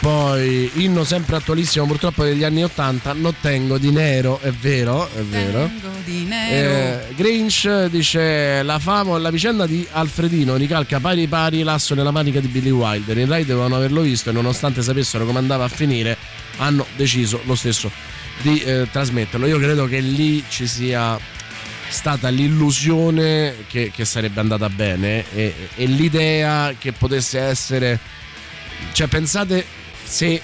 Poi, 0.00 0.70
inno 0.74 1.02
sempre 1.04 1.36
attualissimo 1.36 1.86
purtroppo 1.86 2.24
degli 2.24 2.44
anni 2.44 2.62
80, 2.62 3.14
Non 3.14 3.34
tengo 3.40 3.78
di 3.78 3.90
nero, 3.90 4.38
è 4.40 4.50
vero, 4.50 5.08
è 5.14 5.22
vero. 5.22 5.70
Di 6.04 6.24
nero. 6.24 7.08
Eh, 7.08 7.14
Grinch 7.14 7.86
dice 7.86 8.62
la, 8.62 8.78
famo, 8.78 9.16
la 9.16 9.30
vicenda 9.30 9.66
di 9.66 9.86
Alfredino 9.90 10.56
ricalca 10.56 11.00
pari 11.00 11.26
pari 11.26 11.62
l'asso 11.62 11.94
nella 11.94 12.10
manica 12.10 12.40
di 12.40 12.48
Billy 12.48 12.70
Wilder. 12.70 13.16
In 13.16 13.28
Rai 13.28 13.46
dovevano 13.46 13.76
averlo 13.76 14.02
visto 14.02 14.28
e 14.28 14.32
nonostante 14.32 14.82
sapessero 14.82 15.24
come 15.24 15.38
andava 15.38 15.64
a 15.64 15.68
finire, 15.68 16.16
hanno 16.58 16.86
deciso 16.96 17.40
lo 17.44 17.54
stesso 17.54 17.90
di 18.42 18.60
eh, 18.60 18.86
trasmetterlo. 18.90 19.46
Io 19.46 19.58
credo 19.58 19.86
che 19.86 20.00
lì 20.00 20.44
ci 20.48 20.66
sia 20.66 21.18
stata 21.88 22.28
l'illusione 22.28 23.54
che, 23.68 23.90
che 23.94 24.04
sarebbe 24.04 24.40
andata 24.40 24.68
bene 24.68 25.24
e, 25.32 25.54
e 25.76 25.86
l'idea 25.86 26.74
che 26.78 26.92
potesse 26.92 27.38
essere. 27.38 27.98
Cioè, 28.92 29.06
pensate 29.06 29.82
se 30.14 30.40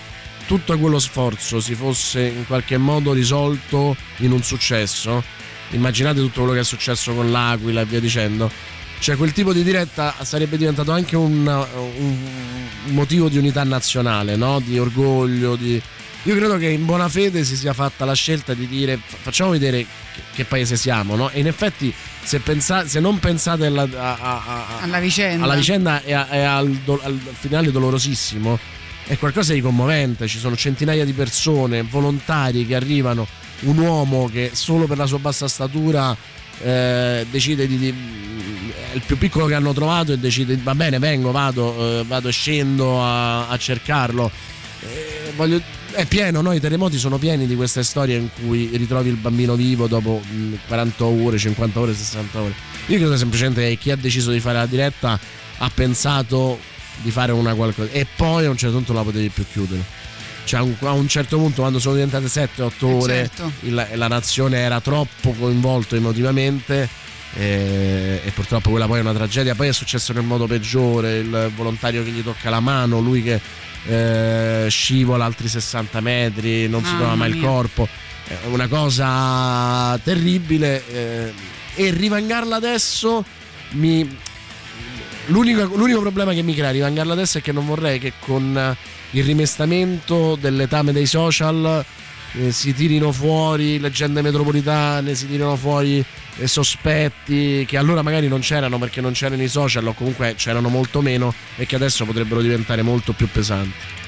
tutto 0.47 0.77
quello 0.79 0.99
sforzo 0.99 1.61
si 1.61 1.77
fosse 1.77 2.23
in 2.23 2.45
qualche 2.45 2.77
modo 2.77 3.13
risolto 3.13 3.95
in 4.17 4.33
un 4.33 4.43
successo. 4.43 5.23
Immaginate 5.71 6.19
tutto 6.19 6.41
quello 6.41 6.55
che 6.55 6.61
è 6.61 6.65
successo 6.65 7.15
con 7.15 7.31
l'Aquila 7.31 7.83
e 7.83 7.85
via 7.85 8.01
dicendo. 8.01 8.51
Cioè, 8.99 9.17
quel 9.17 9.33
tipo 9.33 9.53
di 9.53 9.63
diretta 9.63 10.13
sarebbe 10.23 10.57
diventato 10.57 10.91
anche 10.91 11.15
un, 11.15 11.47
un 11.47 12.17
motivo 12.87 13.29
di 13.29 13.39
unità 13.39 13.63
nazionale, 13.63 14.35
no? 14.35 14.59
Di 14.59 14.77
orgoglio, 14.77 15.55
di. 15.55 15.81
Io 16.25 16.35
credo 16.37 16.59
che 16.59 16.67
in 16.69 16.85
buona 16.85 17.09
fede 17.09 17.45
si 17.45 17.57
sia 17.57 17.73
fatta 17.73 18.05
la 18.05 18.13
scelta 18.15 18.53
di 18.53 18.67
dire 18.67 18.99
"Fa- 19.03 19.17
facciamo 19.23 19.51
vedere 19.51 19.79
che, 20.15 20.21
che 20.35 20.45
paese 20.45 20.77
siamo, 20.77 21.15
no? 21.15 21.31
E 21.31 21.39
in 21.39 21.47
effetti, 21.47 21.95
se, 22.25 22.41
pensa- 22.41 22.87
se 22.89 22.99
non 22.99 23.21
pensate 23.21 23.67
alla, 23.67 23.83
a- 23.83 24.17
a- 24.21 24.43
a- 24.47 24.81
Alla 24.83 24.99
vicenda. 24.99 25.45
alla 25.45 25.55
vicenda 25.55 26.03
e, 26.03 26.11
e 26.11 26.41
al, 26.43 26.69
do- 26.85 27.01
al 27.03 27.17
finale 27.39 27.71
dolorosissimo, 27.71 28.59
è 29.11 29.19
qualcosa 29.19 29.53
di 29.53 29.61
commovente. 29.61 30.29
Ci 30.29 30.39
sono 30.39 30.55
centinaia 30.55 31.05
di 31.05 31.13
persone, 31.13 31.83
volontari 31.83 32.65
che 32.65 32.77
arrivano, 32.77 33.27
un 33.63 33.77
uomo 33.79 34.31
che 34.33 34.53
solo 34.55 34.87
per 34.87 34.97
la 34.99 35.07
sua 35.07 35.19
bassa 35.19 35.49
statura 35.49 36.17
eh, 36.63 37.27
decide 37.29 37.67
di, 37.67 37.77
di- 37.77 37.95
è 38.93 38.95
il 38.95 39.03
più 39.05 39.19
piccolo 39.19 39.47
che 39.47 39.55
hanno 39.55 39.73
trovato 39.73 40.13
e 40.13 40.19
decide 40.19 40.57
va 40.63 40.75
bene 40.75 40.99
vengo 40.99 41.31
vado, 41.33 42.01
eh, 42.01 42.05
vado 42.05 42.29
e 42.29 42.33
scendo 42.33 43.03
a, 43.03 43.49
a 43.49 43.57
cercarlo 43.59 44.31
Eh, 44.83 45.33
voglio- 45.37 45.61
è 45.93 46.05
pieno 46.07 46.41
no? 46.41 46.53
i 46.53 46.61
terremoti 46.61 46.97
sono 46.99 47.19
pieni 47.19 47.47
di 47.47 47.55
queste 47.57 47.83
storie 47.83 48.17
in 48.17 48.29
cui 48.33 48.71
ritrovi 48.75 49.09
il 49.11 49.17
bambino 49.17 49.55
vivo 49.55 49.87
dopo 49.87 50.21
mh, 50.23 50.55
40 50.69 51.05
ore 51.05 51.37
50 51.39 51.81
ore 51.81 51.95
60 51.95 52.41
ore 52.41 52.55
io 52.87 52.97
credo 52.97 53.17
semplicemente 53.17 53.67
che 53.67 53.77
chi 53.77 53.91
ha 53.91 53.97
deciso 53.97 54.31
di 54.31 54.41
fare 54.41 54.59
la 54.59 54.67
diretta 54.67 55.19
ha 55.59 55.71
pensato 55.75 56.59
di 57.03 57.11
fare 57.11 57.33
una 57.33 57.55
qualcosa 57.55 57.91
e 57.93 58.07
poi 58.17 58.45
a 58.47 58.51
un 58.51 58.57
certo 58.57 58.77
punto 58.77 58.93
la 58.93 59.03
potevi 59.03 59.29
più 59.29 59.45
chiudere 59.51 59.83
cioè 60.45 60.61
a 60.61 60.93
un, 60.93 61.07
certo 61.09 61.37
punto 61.39 61.61
quando 61.61 61.79
sono 61.79 61.95
diventate 61.97 62.27
7-8 62.27 62.73
ore 62.85 63.15
certo. 63.15 63.53
il- 63.61 63.89
la 63.95 64.09
nazione 64.09 64.59
era 64.59 64.81
troppo 64.81 65.33
coinvolto 65.33 65.97
emotivamente 65.97 66.89
e, 67.35 68.21
e 68.25 68.31
purtroppo 68.33 68.71
quella 68.71 68.87
poi 68.87 68.99
è 68.99 69.03
una 69.03 69.13
tragedia 69.13 69.55
poi 69.55 69.69
è 69.69 69.73
successo 69.73 70.13
nel 70.13 70.25
modo 70.25 70.47
peggiore 70.47 71.19
il 71.19 71.53
volontario 71.55 72.03
che 72.03 72.11
gli 72.11 72.23
tocca 72.23 72.51
la 72.51 72.61
mano 72.61 73.01
lui 73.01 73.23
che 73.23 73.41
eh, 73.87 74.67
scivola 74.69 75.25
altri 75.25 75.47
60 75.49 76.01
metri 76.01 76.69
non 76.69 76.81
si 76.83 76.87
Mamma 76.91 76.99
trova 76.99 77.15
mai 77.15 77.31
il 77.31 77.37
mia. 77.37 77.49
corpo 77.49 77.89
è 78.27 78.37
una 78.47 78.67
cosa 78.69 79.99
terribile 80.03 80.83
eh, 80.89 81.33
e 81.75 81.91
rivangarla 81.91 82.57
adesso 82.57 83.25
mi 83.71 84.17
L'unico, 85.31 85.65
l'unico 85.77 86.01
problema 86.01 86.33
che 86.33 86.43
mi 86.43 86.55
crea 86.55 86.71
rivangarla 86.71 87.13
adesso 87.13 87.39
è 87.39 87.41
che 87.41 87.53
non 87.53 87.65
vorrei 87.65 88.01
che 88.01 88.15
con 88.19 88.57
eh, 88.57 88.77
il 89.13 89.25
rimestamento 89.25 90.35
dell'etame 90.35 90.93
dei 90.93 91.07
social 91.07 91.85
eh, 92.33 92.51
si 92.51 92.75
tirino 92.75 93.13
fuori 93.13 93.79
leggende 93.79 94.23
metropolitane, 94.23 95.15
si 95.15 95.29
tirino 95.29 95.55
fuori 95.55 96.05
eh, 96.37 96.47
sospetti 96.49 97.65
che 97.65 97.77
allora 97.77 98.03
magari 98.03 98.27
non 98.27 98.41
c'erano 98.41 98.79
perché 98.79 99.01
non 99.01 99.13
c'erano 99.13 99.43
i 99.43 99.49
social 99.49 99.87
o 99.87 99.93
comunque 99.93 100.35
c'erano 100.37 100.69
molto 100.69 101.01
meno 101.01 101.33
e 101.57 101.65
che 101.65 101.77
adesso 101.77 102.05
potrebbero 102.05 102.41
diventare 102.41 102.83
molto 102.83 103.13
più 103.13 103.29
pesanti. 103.31 104.00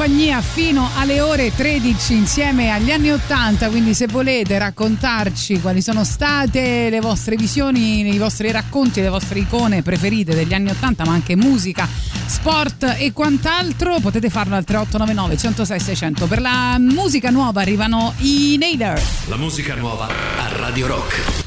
Compagnia 0.00 0.40
fino 0.40 0.88
alle 0.96 1.20
ore 1.20 1.54
13 1.54 2.14
insieme 2.14 2.70
agli 2.70 2.90
anni 2.90 3.10
80, 3.10 3.68
quindi 3.68 3.92
se 3.92 4.06
volete 4.06 4.56
raccontarci 4.56 5.60
quali 5.60 5.82
sono 5.82 6.04
state 6.04 6.88
le 6.88 7.00
vostre 7.00 7.36
visioni, 7.36 8.08
i 8.08 8.16
vostri 8.16 8.50
racconti, 8.50 9.02
le 9.02 9.10
vostre 9.10 9.40
icone 9.40 9.82
preferite 9.82 10.34
degli 10.34 10.54
anni 10.54 10.70
80, 10.70 11.04
ma 11.04 11.12
anche 11.12 11.36
musica, 11.36 11.86
sport 12.24 12.94
e 12.96 13.12
quant'altro, 13.12 13.98
potete 14.00 14.30
farlo 14.30 14.56
al 14.56 14.64
3899 14.64 15.36
106 15.36 15.80
600. 15.80 16.26
Per 16.26 16.40
la 16.40 16.76
musica 16.78 17.28
nuova 17.28 17.60
arrivano 17.60 18.14
i 18.20 18.56
Nader. 18.58 19.02
La 19.26 19.36
musica 19.36 19.74
nuova 19.74 20.06
a 20.06 20.48
Radio 20.56 20.86
Rock. 20.86 21.39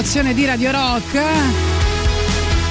Rotazione 0.00 0.32
di 0.32 0.46
Radio 0.46 0.70
Rock. 0.70 1.20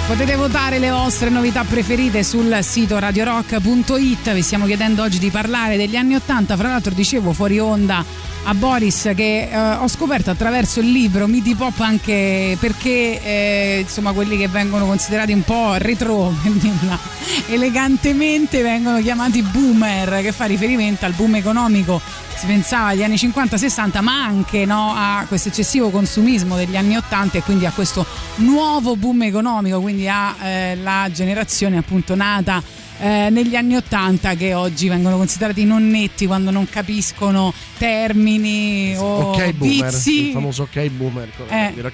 Potete 0.08 0.36
votare 0.36 0.80
le 0.80 0.90
vostre 0.90 1.30
novità 1.30 1.64
preferite 1.64 2.24
sul 2.24 2.58
sito 2.64 2.98
radiorock.it. 2.98 4.34
Vi 4.34 4.42
stiamo 4.42 4.66
chiedendo 4.66 5.04
oggi 5.04 5.20
di 5.20 5.30
parlare 5.30 5.78
degli 5.78 5.96
anni 5.96 6.16
80. 6.16 6.58
Fra 6.58 6.70
l'altro, 6.70 6.92
dicevo 6.92 7.32
fuori 7.32 7.60
onda 7.60 8.04
a 8.46 8.54
Boris 8.56 9.12
che 9.16 9.48
eh, 9.52 9.56
ho 9.56 9.88
scoperto 9.88 10.32
attraverso 10.32 10.80
il 10.80 10.92
libro 10.92 11.28
Midi 11.28 11.54
Pop 11.54 11.80
anche 11.82 12.58
perché 12.60 13.22
eh, 13.22 13.80
insomma 13.82 14.12
quelli 14.14 14.38
che 14.38 14.48
vengono 14.48 14.86
considerati 14.86 15.34
un 15.34 15.44
po' 15.44 15.76
retro 15.76 16.34
elegantemente 17.48 18.62
vengono 18.62 19.02
chiamati 19.02 19.42
boomer 19.42 20.22
che 20.22 20.32
fa 20.32 20.46
riferimento 20.46 21.06
al 21.06 21.14
boom 21.14 21.36
economico 21.36 22.02
si 22.40 22.46
pensava 22.46 22.88
agli 22.88 23.04
anni 23.04 23.16
50-60 23.16 24.02
ma 24.02 24.24
anche 24.24 24.64
no, 24.64 24.94
a 24.96 25.26
questo 25.28 25.50
eccessivo 25.50 25.90
consumismo 25.90 26.56
degli 26.56 26.78
anni 26.78 26.96
80 26.96 27.40
e 27.40 27.44
quindi 27.44 27.66
a 27.66 27.72
questo 27.72 28.06
nuovo 28.36 28.96
boom 28.96 29.24
economico 29.24 29.82
quindi 29.82 30.08
alla 30.08 31.10
generazione 31.12 31.78
appunto 31.78 32.16
nata 32.16 32.64
eh, 33.00 33.28
negli 33.30 33.58
anni 33.58 33.76
80 33.76 34.36
che 34.36 34.54
oggi 34.54 34.88
vengono 34.88 35.18
considerati 35.18 35.66
nonnetti 35.66 36.28
quando 36.28 36.50
non 36.50 36.66
capiscono 36.70 37.54
termini 37.78 38.96
o 38.98 39.32
ok 39.32 39.52
boomer, 39.52 39.92
vizi 39.92 40.28
il 40.28 40.32
famoso 40.32 40.64
ok 40.64 40.88
boomer. 40.92 41.30
Eh. 41.50 41.92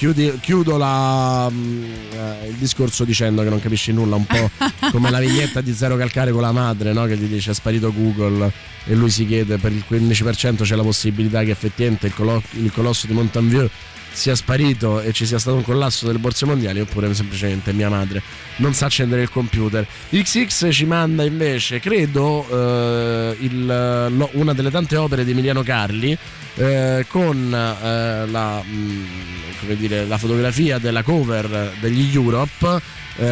Chiudi- 0.00 0.38
chiudo 0.40 0.78
la, 0.78 1.46
mm, 1.50 1.84
eh, 2.14 2.48
il 2.48 2.54
discorso 2.54 3.04
dicendo 3.04 3.42
che 3.42 3.50
non 3.50 3.60
capisci 3.60 3.92
nulla, 3.92 4.16
un 4.16 4.24
po' 4.24 4.50
come 4.92 5.10
la 5.10 5.18
vignetta 5.18 5.60
di 5.60 5.74
Zero 5.74 5.98
Calcare 5.98 6.30
con 6.30 6.40
la 6.40 6.52
madre, 6.52 6.94
no? 6.94 7.04
che 7.04 7.18
gli 7.18 7.26
dice 7.26 7.50
è 7.50 7.54
sparito 7.54 7.92
Google 7.92 8.50
e 8.86 8.94
lui 8.94 9.10
si 9.10 9.26
chiede 9.26 9.58
per 9.58 9.72
il 9.72 9.84
15% 9.86 10.62
c'è 10.62 10.74
la 10.74 10.82
possibilità 10.82 11.42
che 11.42 11.50
effettivamente 11.50 12.06
il, 12.06 12.14
colo- 12.14 12.42
il 12.52 12.72
colosso 12.72 13.06
di 13.06 13.12
Mountain 13.12 13.46
View 13.50 13.68
sia 14.12 14.34
sparito 14.34 15.00
e 15.00 15.12
ci 15.12 15.24
sia 15.26 15.38
stato 15.38 15.56
un 15.56 15.62
collasso 15.62 16.06
delle 16.06 16.18
borse 16.18 16.44
mondiali 16.46 16.80
oppure 16.80 17.12
semplicemente 17.14 17.72
mia 17.72 17.88
madre 17.88 18.22
non 18.56 18.74
sa 18.74 18.86
accendere 18.86 19.22
il 19.22 19.30
computer. 19.30 19.86
XX 20.10 20.68
ci 20.70 20.84
manda 20.84 21.24
invece, 21.24 21.80
credo, 21.80 22.46
eh, 22.50 23.36
il- 23.40 23.66
lo- 23.66 24.30
una 24.32 24.52
delle 24.52 24.70
tante 24.70 24.96
opere 24.96 25.24
di 25.24 25.30
Emiliano 25.30 25.62
Carli 25.62 26.16
eh, 26.56 27.06
con 27.08 27.36
eh, 27.54 28.26
la, 28.26 28.62
mm, 28.66 29.04
come 29.60 29.76
dire, 29.76 30.04
la 30.06 30.18
fotografia 30.18 30.78
della 30.78 31.02
cover 31.02 31.72
degli 31.80 32.14
Europe. 32.14 32.98
eh, 33.16 33.26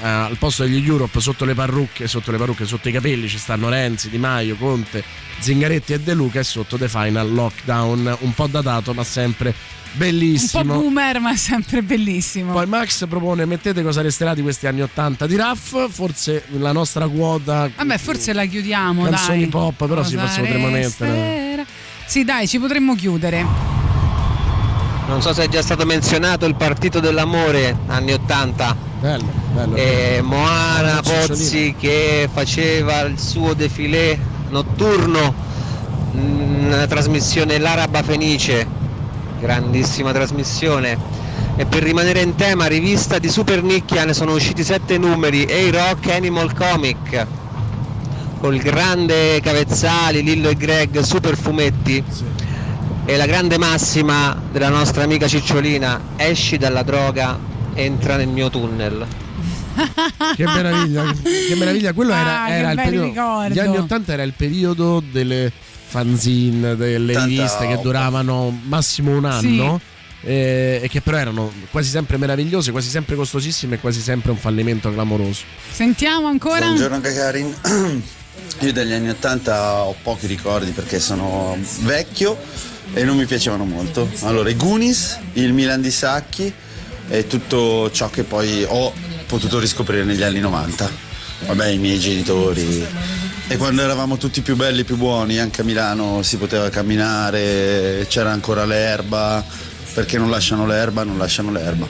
al 0.00 0.36
posto 0.38 0.62
degli 0.62 0.86
Europe 0.86 1.20
sotto 1.20 1.44
le 1.44 1.52
parrucche, 1.54 2.06
sotto 2.08 2.30
le 2.30 2.38
parrucche, 2.38 2.64
sotto 2.64 2.88
i 2.88 2.92
capelli 2.92 3.28
ci 3.28 3.36
stanno 3.38 3.68
Renzi, 3.68 4.08
Di 4.08 4.16
Maio, 4.16 4.56
Conte, 4.56 5.02
Zingaretti 5.40 5.92
e 5.92 6.00
De 6.00 6.14
Luca 6.14 6.38
e 6.40 6.44
sotto 6.44 6.78
The 6.78 6.88
Final 6.88 7.30
Lockdown, 7.30 8.16
un 8.20 8.34
po' 8.34 8.46
datato 8.46 8.94
ma 8.94 9.04
sempre 9.04 9.52
Un 9.92 9.98
po' 9.98 10.04
bellissimo. 10.04 10.74
boomer, 10.74 11.20
ma 11.20 11.36
sempre 11.36 11.82
bellissimo. 11.82 12.52
Poi 12.52 12.66
Max 12.66 13.06
propone 13.08 13.44
mettete 13.44 13.82
cosa 13.82 14.00
resterà 14.02 14.34
di 14.34 14.42
questi 14.42 14.66
anni 14.66 14.82
80 14.82 15.26
di 15.26 15.36
Raff, 15.36 15.74
forse 15.90 16.44
la 16.58 16.72
nostra 16.72 17.08
quota 17.08 17.68
Vabbè, 17.76 17.98
forse 17.98 18.32
la 18.32 18.44
chiudiamo, 18.44 19.04
canzoni 19.04 19.40
dai. 19.40 19.48
pop, 19.48 19.74
però 19.76 20.02
Cosa 20.02 20.18
forse 20.18 20.40
potremmo 20.40 20.68
mettere. 20.68 21.12
resterà? 21.12 21.64
Sì, 22.06 22.24
dai, 22.24 22.46
ci 22.48 22.58
potremmo 22.58 22.94
chiudere. 22.94 23.44
Non 25.08 25.20
so 25.22 25.32
se 25.32 25.44
è 25.44 25.48
già 25.48 25.60
stato 25.62 25.84
menzionato 25.84 26.46
il 26.46 26.54
partito 26.54 27.00
dell'amore 27.00 27.76
anni 27.88 28.12
80. 28.12 28.76
Bello, 29.00 29.24
bello. 29.52 29.74
Eh, 29.74 30.20
Moana 30.22 31.00
Bello, 31.02 31.26
Pozzi 31.26 31.74
che 31.78 32.28
faceva 32.32 33.00
il 33.00 33.18
suo 33.18 33.54
defilé 33.54 34.16
notturno 34.50 35.34
mm, 36.16 36.68
nella 36.68 36.86
trasmissione 36.86 37.58
L'Araba 37.58 38.02
Fenice, 38.04 38.66
grandissima 39.40 40.12
trasmissione. 40.12 40.96
E 41.56 41.66
per 41.66 41.82
rimanere 41.82 42.20
in 42.20 42.34
tema, 42.36 42.66
rivista 42.66 43.18
di 43.18 43.28
super 43.28 43.62
nicchia, 43.62 44.04
ne 44.04 44.14
sono 44.14 44.32
usciti 44.34 44.62
sette 44.64 44.96
numeri, 44.98 45.44
A-Rock 45.44 46.10
Animal 46.10 46.54
Comic, 46.54 47.26
col 48.40 48.56
grande 48.58 49.40
Cavezzali, 49.42 50.22
Lillo 50.22 50.48
e 50.48 50.54
Greg, 50.56 51.00
super 51.00 51.36
fumetti. 51.36 52.02
E 53.04 53.16
la 53.16 53.26
grande 53.26 53.58
massima 53.58 54.40
della 54.52 54.68
nostra 54.68 55.02
amica 55.02 55.26
Cicciolina, 55.26 56.00
esci 56.16 56.56
dalla 56.56 56.82
droga, 56.82 57.38
entra 57.74 58.16
nel 58.16 58.28
mio 58.28 58.48
tunnel. 58.50 59.06
Che 60.36 60.44
meraviglia, 60.44 61.04
che 61.48 61.54
meraviglia. 61.56 61.92
Quello 61.92 62.12
era, 62.12 62.42
Ah, 62.42 62.46
che 62.46 62.52
era 62.54 62.70
il 62.72 62.76
periodo. 62.76 63.06
ricordo. 63.06 63.54
Gli 63.54 63.58
anni 63.58 63.76
80 63.78 64.12
era 64.12 64.22
il 64.22 64.34
periodo 64.36 65.02
delle 65.10 65.50
fanzine, 65.90 66.76
delle 66.76 67.12
Tanta 67.12 67.28
riviste 67.28 67.58
che 67.66 67.72
roba. 67.72 67.82
duravano 67.82 68.60
massimo 68.64 69.10
un 69.16 69.36
Sì. 69.40 69.46
anno. 69.48 69.80
eh, 70.22 70.80
E 70.82 70.88
che 70.88 71.00
però 71.00 71.16
erano 71.16 71.50
quasi 71.70 71.88
sempre 71.90 72.16
meravigliose, 72.18 72.70
quasi 72.72 72.88
sempre 72.90 73.16
costosissime 73.16 73.76
e 73.76 73.78
quasi 73.80 74.00
sempre 74.00 74.30
un 74.30 74.36
fallimento 74.36 74.92
clamoroso. 74.92 75.42
Sentiamo 75.72 76.26
ancora? 76.28 76.66
Buongiorno 76.66 77.00
Gagarin. 77.00 77.54
Io 78.60 78.72
degli 78.72 78.92
anni 78.92 79.08
80 79.10 79.82
ho 79.84 79.94
pochi 80.02 80.26
ricordi 80.26 80.70
perché 80.72 81.00
sono 81.00 81.56
vecchio 81.80 82.36
e 82.92 83.04
non 83.04 83.16
mi 83.16 83.24
piacevano 83.26 83.64
molto. 83.64 84.08
Allora, 84.22 84.50
i 84.50 84.56
Goonies, 84.56 85.18
il 85.34 85.52
Milan 85.52 85.80
di 85.80 85.90
Sacchi 85.90 86.52
e 87.08 87.26
tutto 87.26 87.90
ciò 87.90 88.08
che 88.10 88.22
poi 88.24 88.64
ho 88.68 88.92
potuto 89.26 89.58
riscoprire 89.58 90.04
negli 90.04 90.22
anni 90.22 90.40
90. 90.40 90.90
Vabbè, 91.46 91.68
i 91.68 91.78
miei 91.78 91.98
genitori. 91.98 92.86
E 93.52 93.56
quando 93.56 93.82
eravamo 93.82 94.16
tutti 94.16 94.42
più 94.42 94.54
belli, 94.54 94.84
più 94.84 94.96
buoni, 94.96 95.38
anche 95.40 95.62
a 95.62 95.64
Milano 95.64 96.22
si 96.22 96.36
poteva 96.36 96.68
camminare, 96.70 98.06
c'era 98.08 98.30
ancora 98.30 98.64
l'erba. 98.64 99.44
Perché 99.92 100.18
non 100.18 100.30
lasciano 100.30 100.66
l'erba, 100.66 101.02
non 101.02 101.18
lasciano 101.18 101.50
l'erba. 101.50 101.84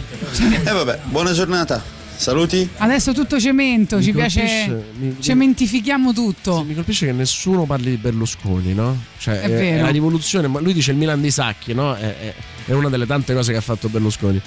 E 0.65 0.71
vabbè, 0.73 1.01
buona 1.05 1.33
giornata. 1.35 1.83
Saluti. 2.17 2.67
Adesso 2.79 3.13
tutto 3.13 3.39
cemento, 3.39 3.97
Mi 3.99 4.03
ci 4.03 4.13
colpisce- 4.13 4.41
piace. 4.41 4.85
mi- 4.99 5.17
Cementifichiamo 5.21 6.15
tutto. 6.15 6.65
Mi 6.65 6.75
colpisce 6.75 7.05
che 7.07 7.13
nessuno 7.13 7.65
parli 7.65 7.91
di 7.91 7.97
Berlusconi, 7.99 8.73
no? 8.73 8.99
Cioè, 9.19 9.41
È 9.41 9.49
vero. 9.51 9.85
la 9.85 9.91
rivoluzione, 9.91 10.47
ma 10.49 10.61
lui 10.61 10.73
dice 10.73 10.93
il 10.93 10.97
Milan 10.97 11.21
di 11.21 11.31
Sacchi, 11.31 11.75
no? 11.75 11.95
È, 11.95 12.01
è- 12.01 12.35
è 12.67 12.73
una 12.73 12.89
delle 12.89 13.05
tante 13.07 13.35
cose 13.35 13.53
che 13.53 13.59
ha 13.59 13.63
fatto 13.63 13.89
Berlusconi. 13.89 14.41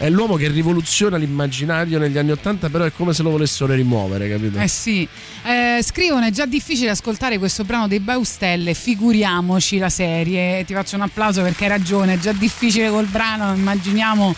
È 0.00 0.08
l'uomo 0.08 0.36
che 0.36 0.48
rivoluziona 0.48 1.18
l'immaginario 1.18 1.98
negli 1.98 2.16
anni 2.16 2.30
Ottanta, 2.30 2.70
però 2.70 2.84
è 2.84 2.90
come 2.90 3.12
se 3.12 3.22
lo 3.22 3.28
volessero 3.28 3.74
rimuovere, 3.74 4.30
capito? 4.30 4.58
Eh 4.58 4.66
sì, 4.66 5.06
Eh, 5.44 5.82
scrivono 5.82 6.24
è 6.24 6.30
già 6.30 6.46
difficile 6.46 6.88
ascoltare 6.88 7.36
questo 7.36 7.64
brano 7.64 7.86
dei 7.86 8.00
Baustelle, 8.00 8.72
figuriamoci 8.72 9.76
la 9.76 9.90
serie. 9.90 10.64
Ti 10.64 10.72
faccio 10.72 10.96
un 10.96 11.02
applauso 11.02 11.42
perché 11.42 11.64
hai 11.64 11.70
ragione, 11.70 12.14
è 12.14 12.18
già 12.18 12.32
difficile 12.32 12.88
col 12.88 13.04
brano, 13.08 13.54
immaginiamo 13.54 14.34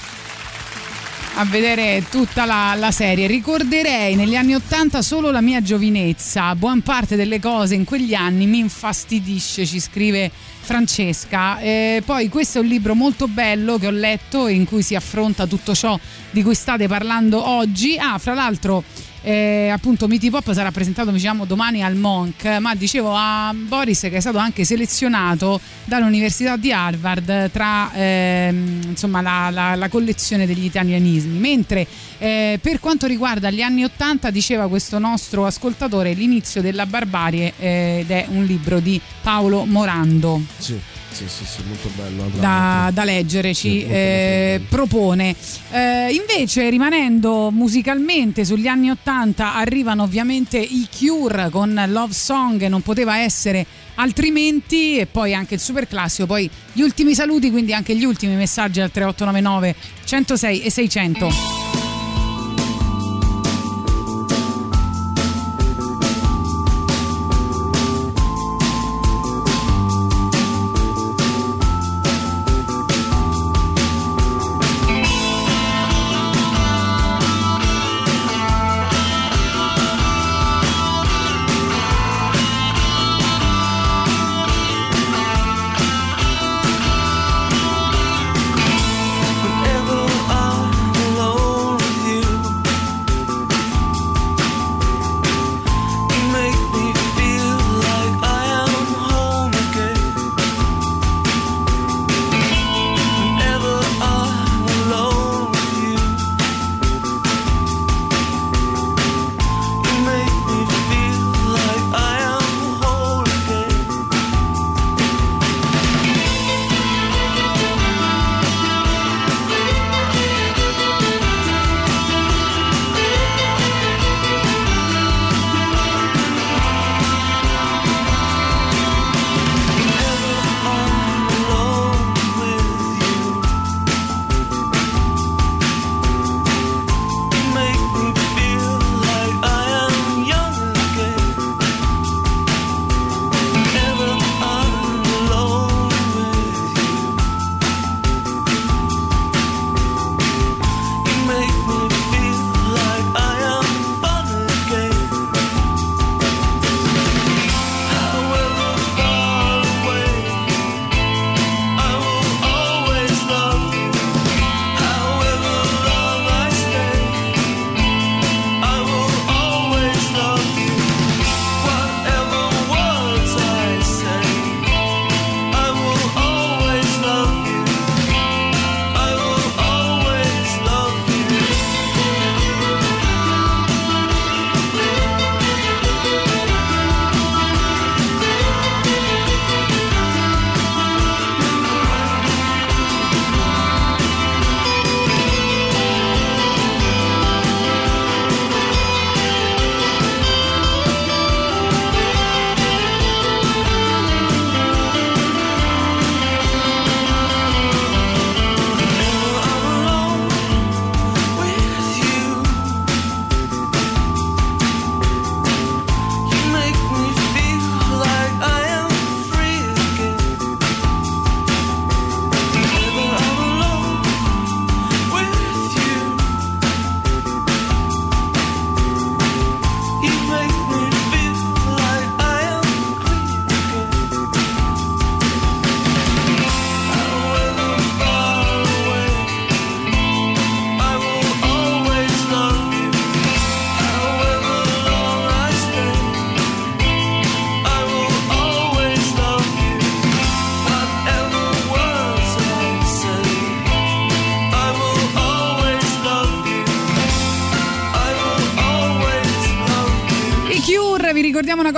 a 1.35 1.44
vedere 1.44 2.05
tutta 2.11 2.44
la, 2.44 2.75
la 2.77 2.91
serie. 2.91 3.27
Ricorderei 3.27 4.15
negli 4.15 4.36
anni 4.36 4.55
Ottanta 4.55 5.02
solo 5.02 5.31
la 5.31 5.41
mia 5.41 5.62
giovinezza, 5.62 6.55
buon 6.55 6.83
parte 6.83 7.17
delle 7.17 7.41
cose 7.41 7.75
in 7.75 7.85
quegli 7.85 8.15
anni 8.15 8.47
mi 8.47 8.59
infastidisce, 8.59 9.65
ci 9.65 9.81
scrive 9.81 10.31
Francesca. 10.61 11.59
Eh, 11.59 12.02
poi 12.05 12.28
questo 12.28 12.59
è 12.59 12.61
un 12.61 12.69
libro 12.69 12.94
molto 12.94 13.28
bello 13.28 13.78
che 13.78 13.86
ho 13.86 13.91
letto 13.91 14.47
in 14.49 14.65
cui 14.65 14.83
si 14.83 14.94
affronta 14.94 15.47
tutto 15.47 15.75
ciò 15.75 15.99
di 16.31 16.43
cui 16.43 16.55
state 16.55 16.86
parlando 16.86 17.47
oggi. 17.47 17.97
Ah, 17.99 18.19
fra 18.19 18.35
l'altro 18.35 18.85
eh, 19.23 19.68
appunto 19.73 20.09
Miti 20.09 20.31
Pop 20.31 20.52
sarà 20.52 20.70
presentato 20.70 21.10
diciamo 21.10 21.44
domani 21.44 21.83
al 21.83 21.94
Monk. 21.97 22.44
Ma 22.60 22.75
dicevo 22.75 23.12
a 23.15 23.55
Boris 23.55 24.01
che 24.01 24.12
è 24.12 24.20
stato 24.20 24.39
anche 24.39 24.65
selezionato 24.65 25.60
dall'Università 25.84 26.57
di 26.57 26.73
Harvard 26.73 27.51
tra 27.51 27.91
ehm, 27.92 28.81
insomma 28.89 29.20
la, 29.20 29.51
la- 29.51 29.75
la 29.75 29.89
collezione 29.89 30.47
degli 30.47 30.65
italianismi. 30.65 31.39
Mentre 31.39 31.86
eh, 32.18 32.59
per 32.60 32.81
quanto 32.81 33.07
riguarda 33.07 33.51
gli 33.51 33.62
anni 33.62 33.84
80 33.84 34.31
diceva 34.31 34.68
questo 34.68 34.99
nostro 34.99 35.47
ascoltatore 35.47 36.12
l'inizio 36.12 36.60
della 36.60 36.86
barbarie 36.86 37.52
eh, 37.59 37.99
ed 38.01 38.10
è 38.10 38.26
un 38.28 38.44
libro 38.44 38.81
di 38.81 39.01
Paolo 39.23 39.65
Morando. 39.65 40.41
Sì, 40.59 40.78
sì, 41.12 41.28
sì, 41.28 41.44
sì, 41.44 41.62
molto 41.66 41.89
bello. 41.94 42.31
da, 42.39 42.91
da 42.92 43.05
leggere 43.05 43.55
ci 43.55 43.84
eh, 43.84 44.60
propone. 44.68 45.34
Eh, 45.70 46.12
invece, 46.12 46.68
rimanendo 46.70 47.50
musicalmente 47.50 48.44
sugli 48.44 48.66
anni 48.66 48.91
Ottanta, 48.91 49.55
arrivano 49.55 50.02
ovviamente 50.02 50.58
i 50.58 50.89
Cure 50.97 51.50
con 51.50 51.81
Love 51.89 52.12
Song, 52.12 52.66
non 52.66 52.82
poteva 52.82 53.18
essere 53.18 53.66
altrimenti, 53.97 54.99
e 54.99 55.07
poi 55.07 55.34
anche 55.34 55.55
il 55.55 55.60
super 55.60 55.86
classico. 55.86 56.26
Poi 56.26 56.49
gli 56.73 56.81
ultimi 56.81 57.15
saluti, 57.15 57.50
quindi 57.50 57.74
anche 57.74 57.94
gli 57.94 58.05
ultimi 58.05 58.34
messaggi 58.34 58.81
al 58.81 58.91
3899 58.91 59.74
106 60.05 60.62
e 60.62 60.70
600. 60.70 61.92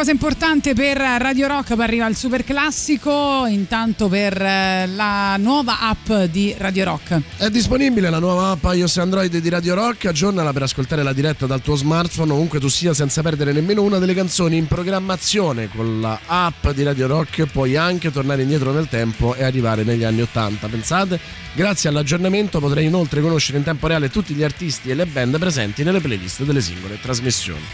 Cosa 0.05 0.17
importante 0.17 0.75
per 0.75 0.99
Radio 0.99 1.47
Rock, 1.47 1.71
arriva 1.79 2.07
il 2.07 2.15
super 2.15 2.45
classico, 2.45 3.47
intanto 3.47 4.07
per 4.07 4.39
eh, 4.39 4.87
la 4.87 5.39
nuova 5.39 5.81
app 5.81 6.13
di 6.31 6.55
Radio 6.59 6.85
Rock. 6.85 7.21
È 7.39 7.49
disponibile 7.49 8.11
la 8.11 8.19
nuova 8.19 8.51
app 8.51 8.67
iOS 8.75 8.99
Android 8.99 9.35
di 9.35 9.49
Radio 9.49 9.73
Rock, 9.73 10.05
aggiornala 10.05 10.53
per 10.53 10.65
ascoltare 10.65 11.03
la 11.03 11.15
diretta 11.15 11.47
dal 11.47 11.63
tuo 11.63 11.75
smartphone 11.75 12.33
ovunque 12.33 12.61
tu 12.61 12.69
sia 12.69 12.93
senza 12.93 13.23
perdere 13.23 13.53
nemmeno 13.53 13.81
una 13.81 13.97
delle 13.97 14.13
canzoni 14.13 14.59
in 14.59 14.67
programmazione. 14.67 15.71
Con 15.75 16.03
la 16.03 16.21
app 16.27 16.69
di 16.69 16.83
Radio 16.83 17.07
Rock 17.07 17.47
puoi 17.47 17.75
anche 17.75 18.13
tornare 18.13 18.43
indietro 18.43 18.73
nel 18.73 18.91
tempo 18.91 19.35
e 19.35 19.43
arrivare 19.43 19.85
negli 19.85 20.05
anni 20.05 20.21
80. 20.21 20.69
Pensate, 20.69 21.19
grazie 21.55 21.89
all'aggiornamento 21.89 22.61
potrai 22.61 22.85
inoltre 22.85 23.23
conoscere 23.23 23.57
in 23.57 23.65
tempo 23.65 23.87
reale 23.87 24.11
tutti 24.11 24.35
gli 24.35 24.43
artisti 24.43 24.91
e 24.91 24.95
le 24.95 25.07
band 25.07 25.39
presenti 25.39 25.83
nelle 25.83 26.01
playlist 26.01 26.43
delle 26.43 26.61
singole 26.61 27.01
trasmissioni. 27.01 27.65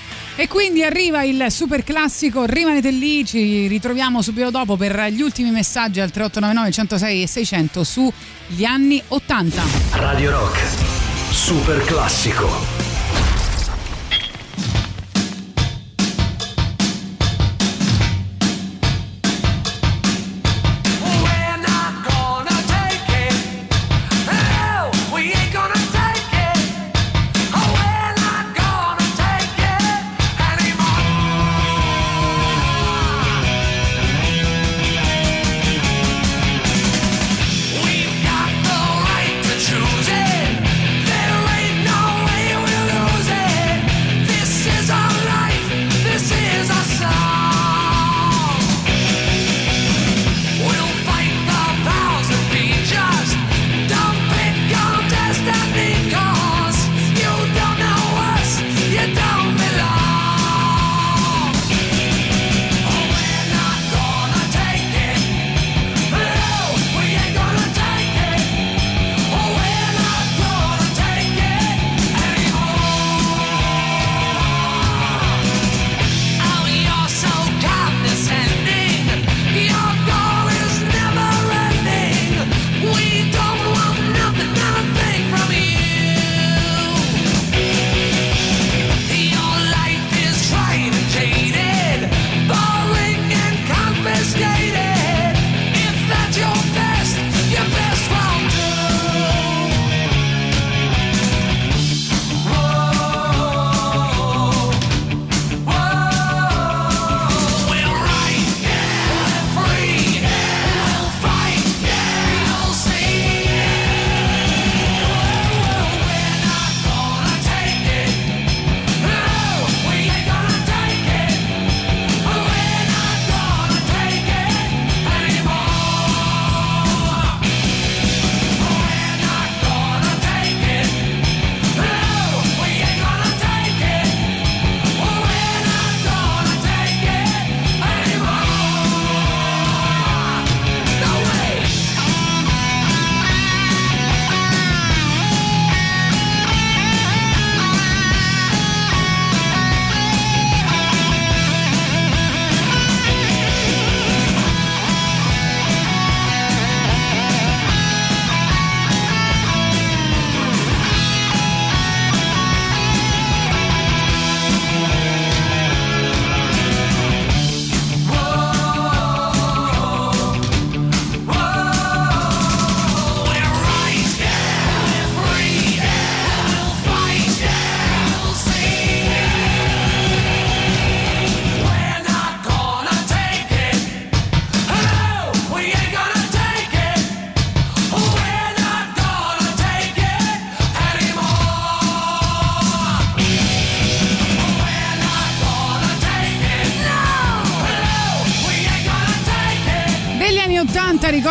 E 0.41 0.49
quindi 0.49 0.83
arriva 0.83 1.23
il 1.23 1.49
super 1.51 1.85
classico, 1.85 2.47
rimanete 2.47 2.91
lì, 2.91 3.27
ci 3.27 3.67
ritroviamo 3.67 4.23
subito 4.23 4.49
dopo 4.49 4.75
per 4.79 5.09
gli 5.11 5.21
ultimi 5.21 5.51
messaggi 5.51 6.01
al 6.01 6.11
3899 6.11 6.71
106 6.71 7.23
e 7.23 7.27
600 7.27 7.85
sugli 7.85 8.65
anni 8.65 9.03
80. 9.07 9.63
Radio 9.91 10.31
Rock, 10.31 10.59
super 11.31 11.85
classico. 11.85 12.90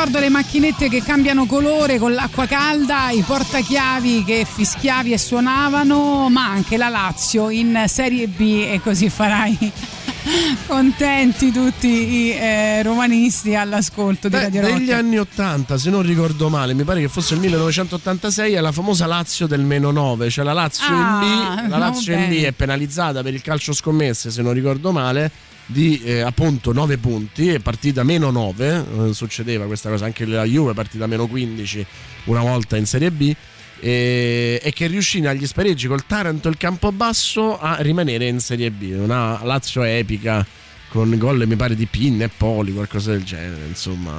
Ricordo 0.01 0.19
le 0.19 0.29
macchinette 0.29 0.87
che 0.87 1.03
cambiano 1.03 1.45
colore 1.45 1.99
con 1.99 2.13
l'acqua 2.13 2.45
calda, 2.45 3.09
i 3.09 3.21
portachiavi 3.21 4.23
che 4.23 4.47
fischiavi 4.49 5.11
e 5.11 5.17
suonavano, 5.17 6.29
ma 6.29 6.45
anche 6.45 6.77
la 6.77 6.87
Lazio 6.87 7.49
in 7.49 7.83
Serie 7.87 8.27
B 8.27 8.65
e 8.65 8.79
così 8.81 9.09
farai 9.09 9.57
contenti 10.67 11.51
tutti 11.51 11.87
i 11.87 12.31
eh, 12.31 12.81
romanisti 12.81 13.55
all'ascolto 13.55 14.29
di 14.29 14.37
Beh, 14.37 14.43
Radio 14.43 14.61
Rock. 14.61 14.73
negli 14.73 14.91
anni 14.93 15.17
80, 15.17 15.77
se 15.77 15.89
non 15.89 16.01
ricordo 16.01 16.47
male, 16.47 16.73
mi 16.73 16.85
pare 16.85 17.01
che 17.01 17.09
fosse 17.09 17.33
il 17.33 17.41
1986, 17.41 18.53
è 18.53 18.61
la 18.61 18.71
famosa 18.71 19.05
Lazio 19.05 19.47
del 19.47 19.61
meno 19.65 19.91
9, 19.91 20.29
cioè 20.29 20.45
la 20.45 20.53
Lazio 20.53 20.85
Ah, 20.87 21.19
in 21.21 21.65
B, 21.65 21.69
la 21.71 21.77
Lazio 21.77 22.13
in 22.13 22.27
B 22.27 22.29
bene. 22.35 22.47
è 22.47 22.51
penalizzata 22.53 23.21
per 23.21 23.33
il 23.33 23.41
calcio 23.41 23.73
scommesse, 23.73 24.31
se 24.31 24.41
non 24.41 24.53
ricordo 24.53 24.93
male, 24.93 25.29
di 25.71 26.01
eh, 26.03 26.21
appunto 26.21 26.73
9 26.73 26.97
punti, 26.97 27.49
è 27.49 27.59
partita 27.59 28.03
meno 28.03 28.31
9, 28.31 28.85
eh, 29.09 29.13
succedeva 29.13 29.65
questa 29.65 29.89
cosa, 29.89 30.05
anche 30.05 30.25
la 30.25 30.43
Juve 30.43 30.73
partita 30.73 31.05
meno 31.05 31.27
15 31.27 31.85
una 32.25 32.41
volta 32.41 32.75
in 32.75 32.85
Serie 32.85 33.11
B. 33.11 33.33
E, 33.81 34.59
e 34.61 34.73
che 34.73 34.87
riuscì 34.87 35.21
negli 35.21 35.45
spareggi 35.47 35.87
col 35.87 36.05
Taranto 36.05 36.47
e 36.49 36.51
il 36.51 36.57
Campobasso 36.57 37.59
a 37.59 37.77
rimanere 37.81 38.27
in 38.27 38.39
Serie 38.39 38.71
B. 38.71 38.93
Una 38.97 39.39
Lazio 39.43 39.83
epica 39.83 40.45
con 40.89 41.15
gol 41.17 41.45
mi 41.47 41.55
pare 41.55 41.75
di 41.75 41.85
Pinne 41.85 42.25
e 42.25 42.29
Poli, 42.35 42.73
qualcosa 42.73 43.11
del 43.11 43.23
genere. 43.23 43.65
Insomma, 43.67 44.11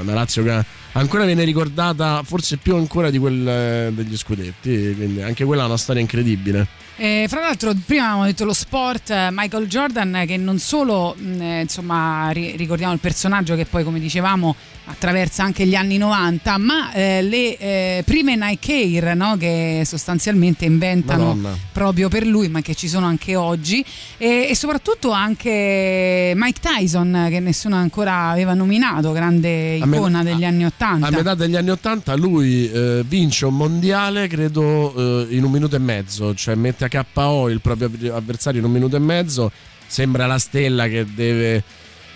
una 0.00 0.12
Lazio 0.12 0.44
che 0.44 0.64
ancora 0.92 1.24
viene 1.24 1.44
ricordata 1.44 2.22
forse 2.24 2.58
più 2.58 2.76
ancora 2.76 3.10
di 3.10 3.18
quel 3.18 3.48
eh, 3.48 3.90
degli 3.92 4.16
scudetti, 4.16 4.94
quindi 4.94 5.22
anche 5.22 5.44
quella 5.44 5.62
è 5.62 5.66
una 5.66 5.78
storia 5.78 6.02
incredibile. 6.02 6.68
Eh, 6.96 7.26
fra 7.28 7.40
l'altro, 7.40 7.72
prima 7.84 8.04
avevamo 8.04 8.24
detto 8.24 8.44
lo 8.44 8.52
sport, 8.52 9.10
eh, 9.10 9.28
Michael 9.32 9.66
Jordan, 9.66 10.24
che 10.26 10.36
non 10.36 10.58
solo 10.58 11.16
mh, 11.18 11.40
eh, 11.40 11.60
insomma 11.62 12.30
ri- 12.30 12.54
ricordiamo 12.56 12.92
il 12.92 13.00
personaggio 13.00 13.56
che 13.56 13.64
poi, 13.64 13.82
come 13.82 13.98
dicevamo, 13.98 14.54
attraversa 14.86 15.42
anche 15.42 15.66
gli 15.66 15.74
anni 15.74 15.96
90, 15.96 16.58
ma 16.58 16.92
eh, 16.92 17.22
le 17.22 17.56
eh, 17.56 18.02
prime 18.04 18.36
Nike 18.36 18.72
Air 18.74 19.16
no, 19.16 19.36
che 19.36 19.82
sostanzialmente 19.84 20.66
inventano 20.66 21.34
Madonna. 21.34 21.56
proprio 21.72 22.08
per 22.08 22.26
lui, 22.26 22.48
ma 22.48 22.60
che 22.60 22.74
ci 22.74 22.86
sono 22.86 23.06
anche 23.06 23.34
oggi, 23.34 23.84
e, 24.16 24.46
e 24.50 24.54
soprattutto 24.54 25.10
anche 25.10 26.32
Mike 26.36 26.60
Tyson, 26.60 27.26
che 27.28 27.40
nessuno 27.40 27.76
ancora 27.76 28.28
aveva 28.28 28.54
nominato, 28.54 29.10
grande 29.12 29.76
icona 29.76 30.22
degli 30.22 30.44
anni 30.44 30.64
80. 30.66 31.06
A 31.06 31.10
metà 31.10 31.34
degli 31.34 31.56
anni 31.56 31.70
80 31.70 32.14
lui 32.14 32.70
eh, 32.70 33.02
vince 33.06 33.46
un 33.46 33.56
mondiale, 33.56 34.28
credo, 34.28 35.26
eh, 35.28 35.34
in 35.34 35.44
un 35.44 35.50
minuto 35.50 35.74
e 35.76 35.80
mezzo, 35.80 36.34
cioè 36.34 36.54
mette 36.54 36.83
a 36.84 37.04
KO 37.12 37.48
il 37.48 37.60
proprio 37.60 37.88
avver- 37.88 38.12
avversario 38.12 38.60
in 38.60 38.66
un 38.66 38.72
minuto 38.72 38.96
e 38.96 39.00
mezzo, 39.00 39.50
sembra 39.86 40.26
la 40.26 40.38
stella 40.38 40.86
che 40.88 41.06
deve 41.14 41.62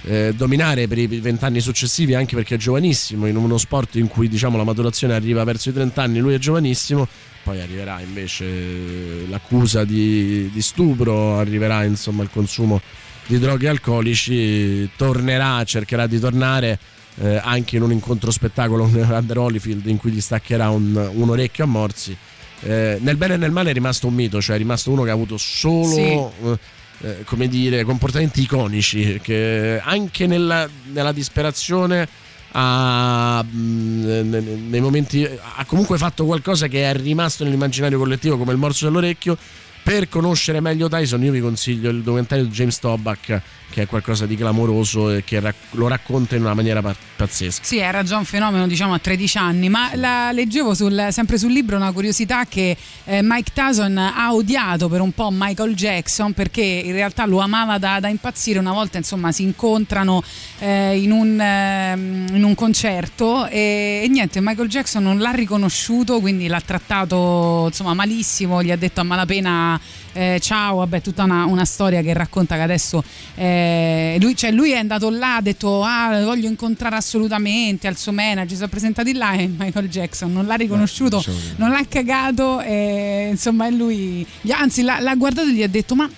eh, 0.03 0.33
dominare 0.37 0.87
per 0.87 0.99
i 0.99 1.07
vent'anni 1.07 1.61
successivi, 1.61 2.15
anche 2.15 2.35
perché 2.35 2.55
è 2.55 2.59
giovanissimo, 2.59 3.27
in 3.27 3.37
uno 3.37 3.59
sport 3.59 3.97
in 3.97 4.09
cui 4.09 4.29
diciamo 4.29 4.57
la 4.57 4.65
maturazione 4.65 5.15
arriva 5.15 5.45
verso 5.45 5.71
i 5.71 5.73
30 5.73 6.03
anni, 6.03 6.19
lui 6.19 6.35
è 6.35 6.39
giovanissimo, 6.39 7.07
poi 7.43 7.61
arriverà 7.61 8.01
invece 8.01 8.45
eh, 8.45 9.27
l'accusa 9.29 9.85
di, 9.85 10.51
di 10.53 10.63
stupro, 10.63 11.39
arriverà 11.39 11.85
insomma 11.85 12.23
il 12.23 12.31
consumo 12.33 12.81
di 13.27 13.39
droghe 13.39 13.69
alcolici, 13.69 14.89
tornerà, 14.97 15.63
cercherà 15.65 16.07
di 16.07 16.19
tornare 16.19 16.79
eh, 17.21 17.41
anche 17.43 17.77
in 17.77 17.83
un 17.83 17.93
incontro 17.93 18.31
spettacolo 18.31 18.85
con 18.89 19.07
Under 19.11 19.39
Holyfield 19.39 19.87
in 19.87 19.99
cui 19.99 20.11
gli 20.11 20.21
staccherà 20.21 20.71
un, 20.71 21.11
un 21.15 21.29
orecchio 21.29 21.65
a 21.65 21.67
morsi. 21.67 22.17
Eh, 22.61 22.99
nel 23.01 23.17
bene 23.17 23.35
e 23.35 23.37
nel 23.37 23.51
male 23.53 23.70
è 23.70 23.73
rimasto 23.73 24.07
un 24.07 24.15
mito, 24.15 24.41
cioè 24.41 24.57
è 24.57 24.59
rimasto 24.59 24.91
uno 24.91 25.03
che 25.05 25.11
ha 25.11 25.15
avuto 25.15 25.37
solo 25.37 26.33
eh, 26.43 26.59
eh, 27.01 27.25
come 27.25 27.47
dire, 27.49 27.85
comportamenti 27.85 28.43
iconici, 28.43 29.20
che 29.23 29.81
anche 29.83 30.27
nella, 30.27 30.69
nella 30.93 31.12
disperazione 31.12 32.09
ha, 32.53 33.45
ne- 33.51 34.23
nei 34.23 34.81
momenti, 34.81 35.25
ha 35.25 35.65
comunque 35.65 35.99
fatto 35.99 36.25
qualcosa 36.25 36.67
che 36.67 36.91
è 36.91 36.95
rimasto 36.95 37.45
nell'immaginario 37.45 37.99
collettivo 37.99 38.37
come 38.37 38.53
il 38.53 38.59
morso 38.59 38.87
dell'orecchio. 38.87 39.37
Per 39.81 40.09
conoscere 40.09 40.61
meglio 40.61 40.89
Tyson, 40.89 41.23
io 41.23 41.33
vi 41.33 41.41
consiglio 41.41 41.89
il 41.89 42.03
documentario 42.03 42.45
di 42.45 42.51
James 42.51 42.78
Toback, 42.78 43.41
che 43.71 43.83
è 43.83 43.87
qualcosa 43.87 44.27
di 44.27 44.37
clamoroso 44.37 45.11
e 45.11 45.25
che 45.25 45.43
lo 45.73 45.89
racconta 45.89 46.35
in 46.37 46.43
una 46.43 46.55
maniera 46.55 46.81
pa- 46.81 46.97
pazzesca. 47.17 47.65
Sì, 47.65 47.79
era 47.79 48.03
già 48.03 48.17
un 48.17 48.25
fenomeno, 48.25 48.67
diciamo, 48.67 48.95
a 48.95 48.99
13 48.99 49.39
anni, 49.39 49.69
ma 49.69 49.91
la 49.95 50.33
leggevo 50.33 50.75
sul- 50.75 51.09
sempre 51.11 51.39
sul 51.39 51.53
libro 51.53 51.77
una 51.77 51.93
curiosità 51.93 52.47
che 52.47 52.77
eh, 53.05 53.21
Mike 53.23 53.51
Tyson 53.53 53.97
ha 53.99 54.33
odiato 54.33 54.89
per 54.89 55.01
un 55.01 55.13
po' 55.13 55.29
Michael 55.31 55.75
Jackson 55.75 56.33
perché 56.33 56.63
in 56.63 56.93
realtà 56.93 57.27
lo 57.27 57.39
amava 57.41 57.79
da, 57.79 58.01
da 58.01 58.09
impazzire. 58.09 58.59
Una 58.59 58.73
volta, 58.73 58.99
insomma, 58.99 59.33
si 59.33 59.43
incontrano 59.43 60.23
eh, 60.59 61.01
in, 61.01 61.11
un, 61.11 61.39
ehm, 61.41 62.27
in 62.33 62.45
un 62.45 62.55
concerto 62.55 63.47
e, 63.47 64.01
e 64.05 64.09
niente, 64.09 64.41
Michael 64.41 64.69
Jackson 64.69 65.03
non 65.03 65.19
l'ha 65.19 65.31
riconosciuto, 65.31 66.21
quindi 66.21 66.47
l'ha 66.47 66.61
trattato, 66.61 67.65
insomma, 67.67 67.95
malissimo, 67.95 68.63
gli 68.63 68.71
ha 68.71 68.77
detto 68.77 69.01
a 69.01 69.05
malapena 69.05 69.81
eh, 70.12 70.39
ciao, 70.41 70.77
vabbè, 70.77 71.01
tutta 71.01 71.25
una, 71.25 71.45
una 71.45 71.65
storia 71.65 72.03
che 72.03 72.12
racconta 72.12 72.57
che 72.57 72.62
adesso 72.62 73.03
eh, 73.35 74.17
lui, 74.20 74.37
cioè 74.37 74.51
lui 74.51 74.73
è 74.73 74.77
andato 74.77 75.11
là, 75.11 75.37
ha 75.37 75.41
detto 75.41 75.83
ah, 75.83 76.23
voglio 76.25 76.49
incontrare 76.49 76.97
assolutamente 76.97 77.87
al 77.87 77.97
suo 77.97 78.12
manager, 78.12 78.49
si 78.49 78.57
sono 78.57 78.69
presentati 78.69 79.12
là 79.12 79.33
e 79.33 79.47
Michael 79.47 79.89
Jackson 79.89 80.33
non 80.33 80.47
l'ha 80.47 80.55
riconosciuto, 80.55 81.23
non 81.57 81.70
l'ha 81.70 81.85
cagato 81.89 82.61
e 82.61 83.28
insomma 83.31 83.67
e 83.67 83.70
lui, 83.70 84.27
anzi 84.51 84.83
l'ha, 84.83 85.01
l'ha 85.01 85.15
guardato 85.15 85.49
e 85.49 85.53
gli 85.53 85.62
ha 85.62 85.69
detto 85.69 85.95
ma 85.95 86.09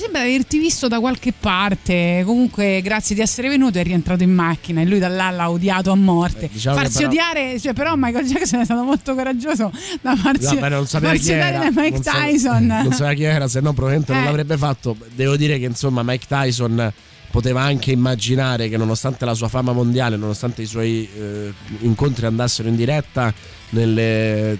mi 0.00 0.06
sembra 0.06 0.22
di 0.22 0.34
averti 0.34 0.58
visto 0.58 0.88
da 0.88 0.98
qualche 0.98 1.32
parte. 1.38 2.22
Comunque, 2.24 2.80
grazie 2.82 3.14
di 3.14 3.20
essere 3.20 3.48
venuto. 3.48 3.78
È 3.78 3.82
rientrato 3.82 4.22
in 4.22 4.32
macchina 4.32 4.80
e 4.80 4.86
lui 4.86 4.98
da 4.98 5.08
là 5.08 5.28
l'ha 5.30 5.50
odiato 5.50 5.90
a 5.90 5.94
morte. 5.94 6.48
diciamo 6.50 6.76
che 6.76 6.82
farsi 6.82 6.98
però- 6.98 7.08
odiare, 7.10 7.60
cioè, 7.60 7.72
però, 7.74 7.92
Michael 7.96 8.26
Jackson 8.26 8.60
è 8.60 8.64
stato 8.64 8.82
molto 8.82 9.14
coraggioso 9.14 9.70
da 10.00 10.16
farsi, 10.16 10.58
No, 10.58 10.68
non 10.68 10.86
sapeva 10.86 11.10
farsi 11.12 11.26
chi 11.26 11.32
odiare 11.32 11.54
era. 11.56 11.70
da 11.70 11.80
Mike 11.82 11.90
non 11.90 12.02
sa- 12.02 12.12
Tyson. 12.12 12.66
non 12.82 12.92
sapeva 12.92 13.12
chi 13.12 13.22
era, 13.24 13.48
se 13.48 13.60
no 13.60 13.72
probabilmente 13.74 14.12
non 14.12 14.22
Eh. 14.22 14.24
l'avrebbe 14.24 14.56
fatto. 14.56 14.96
Devo 15.14 15.36
dire 15.36 15.58
che 15.58 15.66
insomma 15.66 16.02
Mike 16.02 16.24
Tyson 16.26 16.92
poteva 17.30 17.60
anche 17.62 17.92
immaginare 17.92 18.68
che 18.68 18.76
nonostante 18.76 19.24
la 19.24 19.34
sua 19.34 19.48
fama 19.48 19.72
mondiale, 19.72 20.16
nonostante 20.16 20.62
i 20.62 20.66
suoi 20.66 21.08
eh, 21.14 21.52
incontri 21.80 22.26
andassero 22.26 22.68
in 22.68 22.74
diretta 22.76 23.32
nelle 23.70 24.58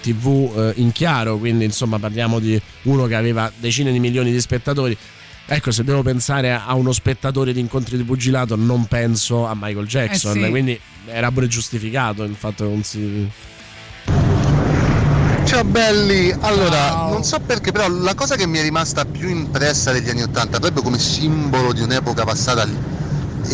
tv 0.00 0.52
eh, 0.56 0.72
in 0.76 0.92
chiaro, 0.92 1.38
quindi 1.38 1.64
insomma 1.64 1.98
parliamo 1.98 2.38
di 2.38 2.60
uno 2.82 3.06
che 3.06 3.14
aveva 3.14 3.50
decine 3.56 3.92
di 3.92 3.98
milioni 3.98 4.32
di 4.32 4.40
spettatori. 4.40 4.96
Ecco, 5.44 5.70
se 5.70 5.84
devo 5.84 6.02
pensare 6.02 6.52
a 6.52 6.72
uno 6.74 6.92
spettatore 6.92 7.52
di 7.52 7.60
incontri 7.60 7.96
di 7.96 8.04
pugilato, 8.04 8.56
non 8.56 8.86
penso 8.86 9.46
a 9.46 9.54
Michael 9.54 9.86
Jackson. 9.86 10.38
Eh 10.38 10.44
sì. 10.44 10.50
Quindi 10.50 10.80
era 11.06 11.30
pure 11.30 11.48
giustificato 11.48 12.22
il 12.22 12.36
fatto 12.36 12.64
che 12.64 12.70
non 12.70 12.82
si. 12.82 13.30
Ciao 15.44 15.64
belli, 15.64 16.34
allora 16.40 17.08
non 17.10 17.24
so 17.24 17.40
perché 17.40 17.72
però 17.72 17.88
la 17.88 18.14
cosa 18.14 18.36
che 18.36 18.46
mi 18.46 18.58
è 18.58 18.62
rimasta 18.62 19.04
più 19.04 19.28
impressa 19.28 19.92
degli 19.92 20.08
anni 20.08 20.22
Ottanta 20.22 20.60
proprio 20.60 20.82
come 20.82 20.98
simbolo 20.98 21.72
di 21.72 21.80
un'epoca 21.80 22.24
passata 22.24 22.64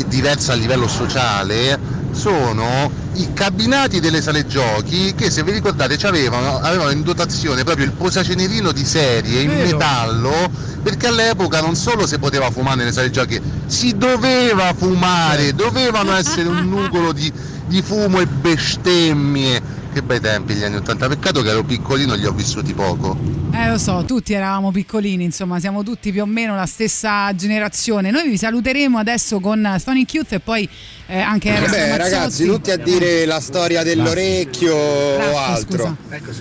diversa 0.08 0.52
a 0.52 0.57
livello 0.57 0.89
sociale 0.89 1.97
sono 2.12 2.91
i 3.15 3.33
cabinati 3.33 4.00
delle 4.00 4.20
sale 4.20 4.47
giochi 4.47 5.15
che 5.15 5.31
se 5.31 5.42
vi 5.42 5.52
ricordate 5.52 5.97
c'avevano- 5.97 6.58
avevano 6.60 6.91
in 6.91 7.02
dotazione 7.02 7.65
proprio 7.65 7.86
il 7.86 7.92
posacenerino 7.92 8.73
di 8.73 8.84
serie 8.84 9.42
in 9.42 9.49
Vero. 9.49 9.76
metallo 9.76 10.50
perché 10.83 11.08
all'epoca 11.08 11.60
non 11.60 11.75
solo 11.75 12.07
si 12.07 12.18
poteva 12.18 12.50
fumare 12.50 12.76
nelle 12.76 12.92
sale 12.92 13.10
giochi 13.10 13.41
si 13.67 13.97
doveva 13.97 14.73
fumare 14.76 15.55
dovevano 15.55 16.12
essere 16.15 16.49
un 16.49 16.67
nugolo 16.68 17.12
di, 17.12 17.33
di 17.67 17.83
fumo 17.83 18.20
e 18.20 18.26
bestemmie 18.26 19.76
che 19.98 20.02
bei 20.02 20.20
tempi 20.20 20.54
gli 20.54 20.62
anni 20.62 20.76
80 20.76 21.08
peccato 21.08 21.42
che 21.42 21.48
ero 21.50 21.64
piccolino 21.64 22.14
e 22.14 22.18
li 22.18 22.26
ho 22.26 22.32
vissuti 22.32 22.72
poco 22.72 23.16
Eh, 23.52 23.68
lo 23.70 23.78
so, 23.78 24.04
tutti 24.06 24.32
eravamo 24.34 24.70
piccolini, 24.70 25.24
insomma, 25.24 25.58
siamo 25.58 25.82
tutti 25.82 26.12
più 26.12 26.22
o 26.22 26.26
meno 26.26 26.54
la 26.54 26.66
stessa 26.66 27.34
generazione. 27.34 28.10
Noi 28.10 28.28
vi 28.28 28.36
saluteremo 28.36 28.98
adesso 28.98 29.40
con 29.40 29.76
Sonic 29.82 30.14
Youth 30.14 30.32
e 30.34 30.40
poi 30.40 30.68
eh, 31.06 31.18
anche 31.18 31.48
Eros 31.48 31.70
Beh, 31.70 31.76
Ramazzotti. 31.88 32.10
ragazzi, 32.12 32.44
tutti 32.46 32.70
a 32.70 32.76
dire 32.76 33.24
la 33.24 33.40
storia 33.40 33.82
dell'orecchio 33.82 34.74
o 34.76 35.16
Raffa, 35.16 35.46
altro. 35.46 35.96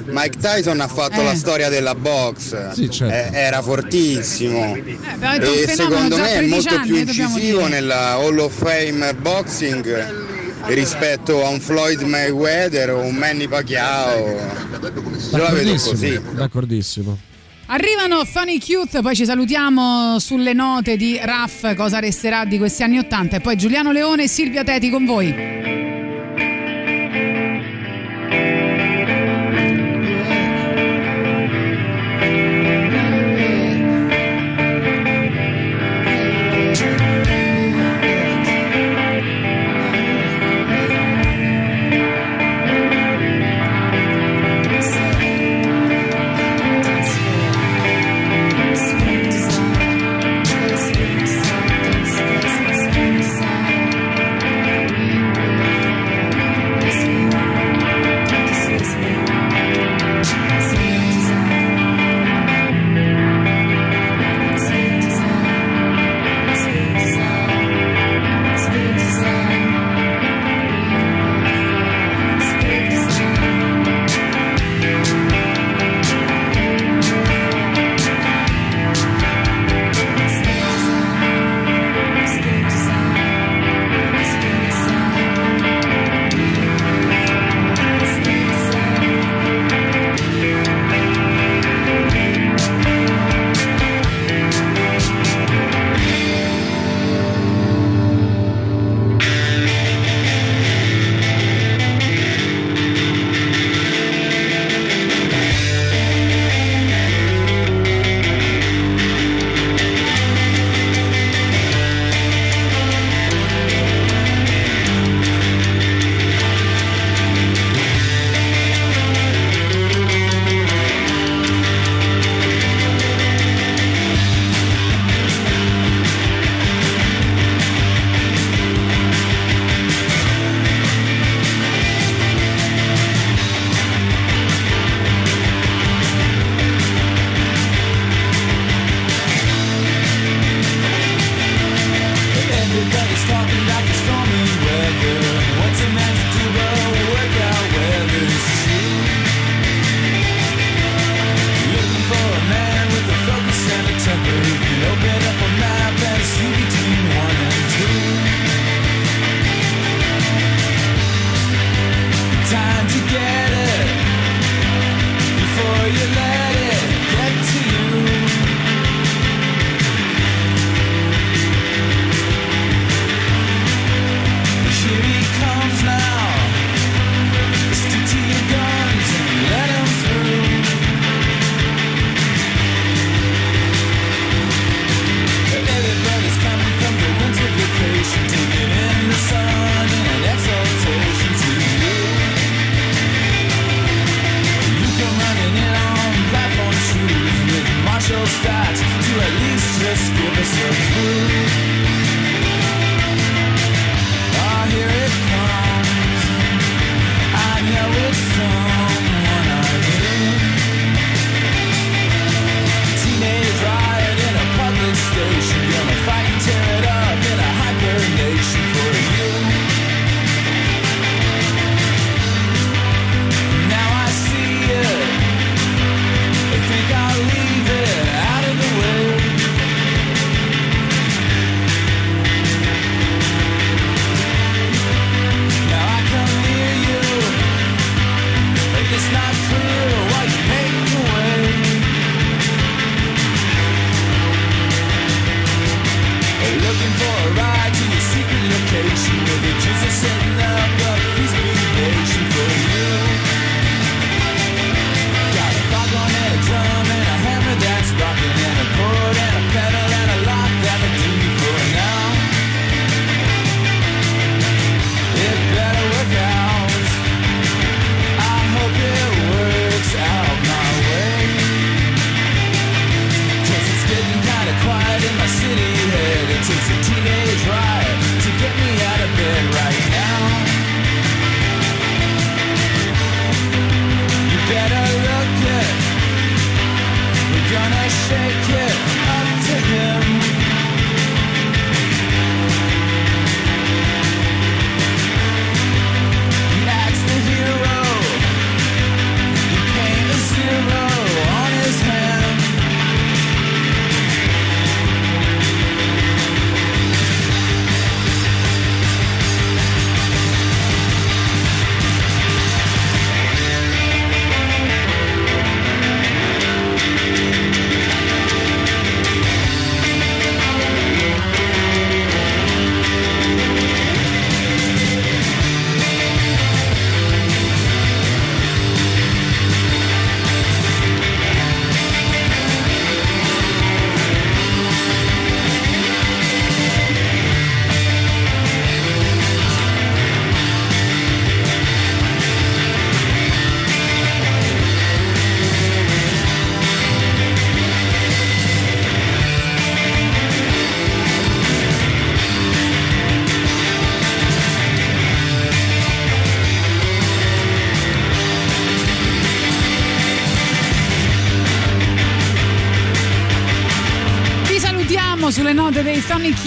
Mike 0.07 0.37
Tyson 0.37 0.79
ha 0.81 0.87
fatto 0.87 1.21
Eh. 1.21 1.23
la 1.23 1.33
storia 1.35 1.69
della 1.69 1.95
box. 1.95 2.73
Sì, 2.73 2.89
certo. 2.91 3.33
Eh, 3.35 3.39
era 3.39 3.61
fortissimo. 3.63 4.71
un 4.73 4.77
e 5.41 5.67
secondo 5.67 6.17
me 6.17 6.29
è 6.29 6.37
13 6.37 6.49
molto 6.49 6.75
anni, 6.75 6.85
più 6.87 6.95
eh, 6.95 6.99
incisivo 6.99 7.67
nella 7.67 8.11
Hall 8.13 8.37
of 8.37 8.53
Fame 8.53 9.13
Boxing 9.15 10.35
rispetto 10.67 11.45
a 11.45 11.49
un 11.49 11.59
Floyd 11.59 12.01
Mayweather 12.01 12.91
o 12.91 12.99
un 13.01 13.15
Manny 13.15 13.47
Pacquiao. 13.47 14.25
Io 15.31 15.37
la 15.37 15.49
vedo 15.49 15.71
così. 15.71 16.19
d'accordissimo. 16.33 17.17
Arrivano 17.67 18.23
Funny 18.23 18.61
Youth, 18.65 19.01
poi 19.01 19.13
ci 19.15 19.25
salutiamo 19.25 20.19
sulle 20.19 20.53
note 20.53 20.95
di 20.95 21.19
Raff, 21.21 21.75
cosa 21.75 21.99
resterà 21.99 22.45
di 22.45 22.57
questi 22.57 22.83
anni 22.83 22.97
80 22.97 23.37
e 23.37 23.39
poi 23.41 23.57
Giuliano 23.57 23.91
Leone 23.91 24.23
e 24.23 24.27
Silvia 24.29 24.63
Teti 24.63 24.89
con 24.89 25.05
voi. 25.05 25.86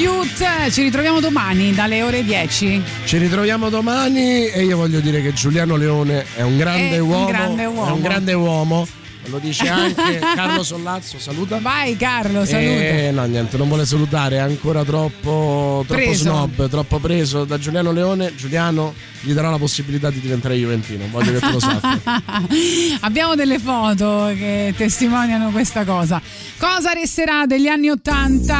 Cute. 0.00 0.70
Ci 0.70 0.82
ritroviamo 0.82 1.20
domani 1.20 1.74
dalle 1.74 2.00
ore 2.00 2.24
10. 2.24 2.82
Ci 3.04 3.18
ritroviamo 3.18 3.68
domani 3.68 4.46
e 4.46 4.64
io 4.64 4.78
voglio 4.78 4.98
dire 5.00 5.20
che 5.20 5.34
Giuliano 5.34 5.76
Leone 5.76 6.24
è 6.34 6.40
un 6.40 6.56
grande, 6.56 6.96
è 6.96 6.98
uomo, 7.00 7.26
un 7.26 7.26
grande 7.26 7.64
uomo. 7.66 7.86
È 7.86 7.90
un 7.90 8.00
grande 8.00 8.32
uomo. 8.32 8.86
Lo 9.26 9.38
dice 9.38 9.68
anche 9.68 10.18
Carlo 10.34 10.62
Sollazzo 10.62 11.18
saluta. 11.18 11.58
Vai 11.58 11.96
Carlo 11.96 12.40
eh, 12.42 12.46
saluta. 12.46 12.70
eh, 12.70 13.10
no 13.12 13.24
niente 13.26 13.58
non 13.58 13.68
vuole 13.68 13.84
salutare 13.84 14.36
è 14.36 14.38
ancora 14.38 14.82
troppo, 14.84 15.84
troppo 15.86 16.12
snob 16.14 16.68
troppo 16.70 16.98
preso 16.98 17.44
da 17.44 17.58
Giuliano 17.58 17.92
Leone. 17.92 18.34
Giuliano 18.34 18.94
gli 19.20 19.32
darà 19.32 19.50
la 19.50 19.58
possibilità 19.58 20.08
di 20.08 20.20
diventare 20.20 20.54
Juventino 20.54 21.04
voglio 21.10 21.32
che 21.32 21.40
tu 21.40 21.50
lo 21.50 21.60
sappia. 21.60 22.22
Abbiamo 23.00 23.34
delle 23.34 23.58
foto 23.58 24.32
che 24.34 24.72
testimoniano 24.74 25.50
questa 25.50 25.84
cosa. 25.84 26.20
Cosa 26.56 26.92
resterà 26.92 27.44
degli 27.44 27.66
anni 27.66 27.90
Ottanta? 27.90 28.59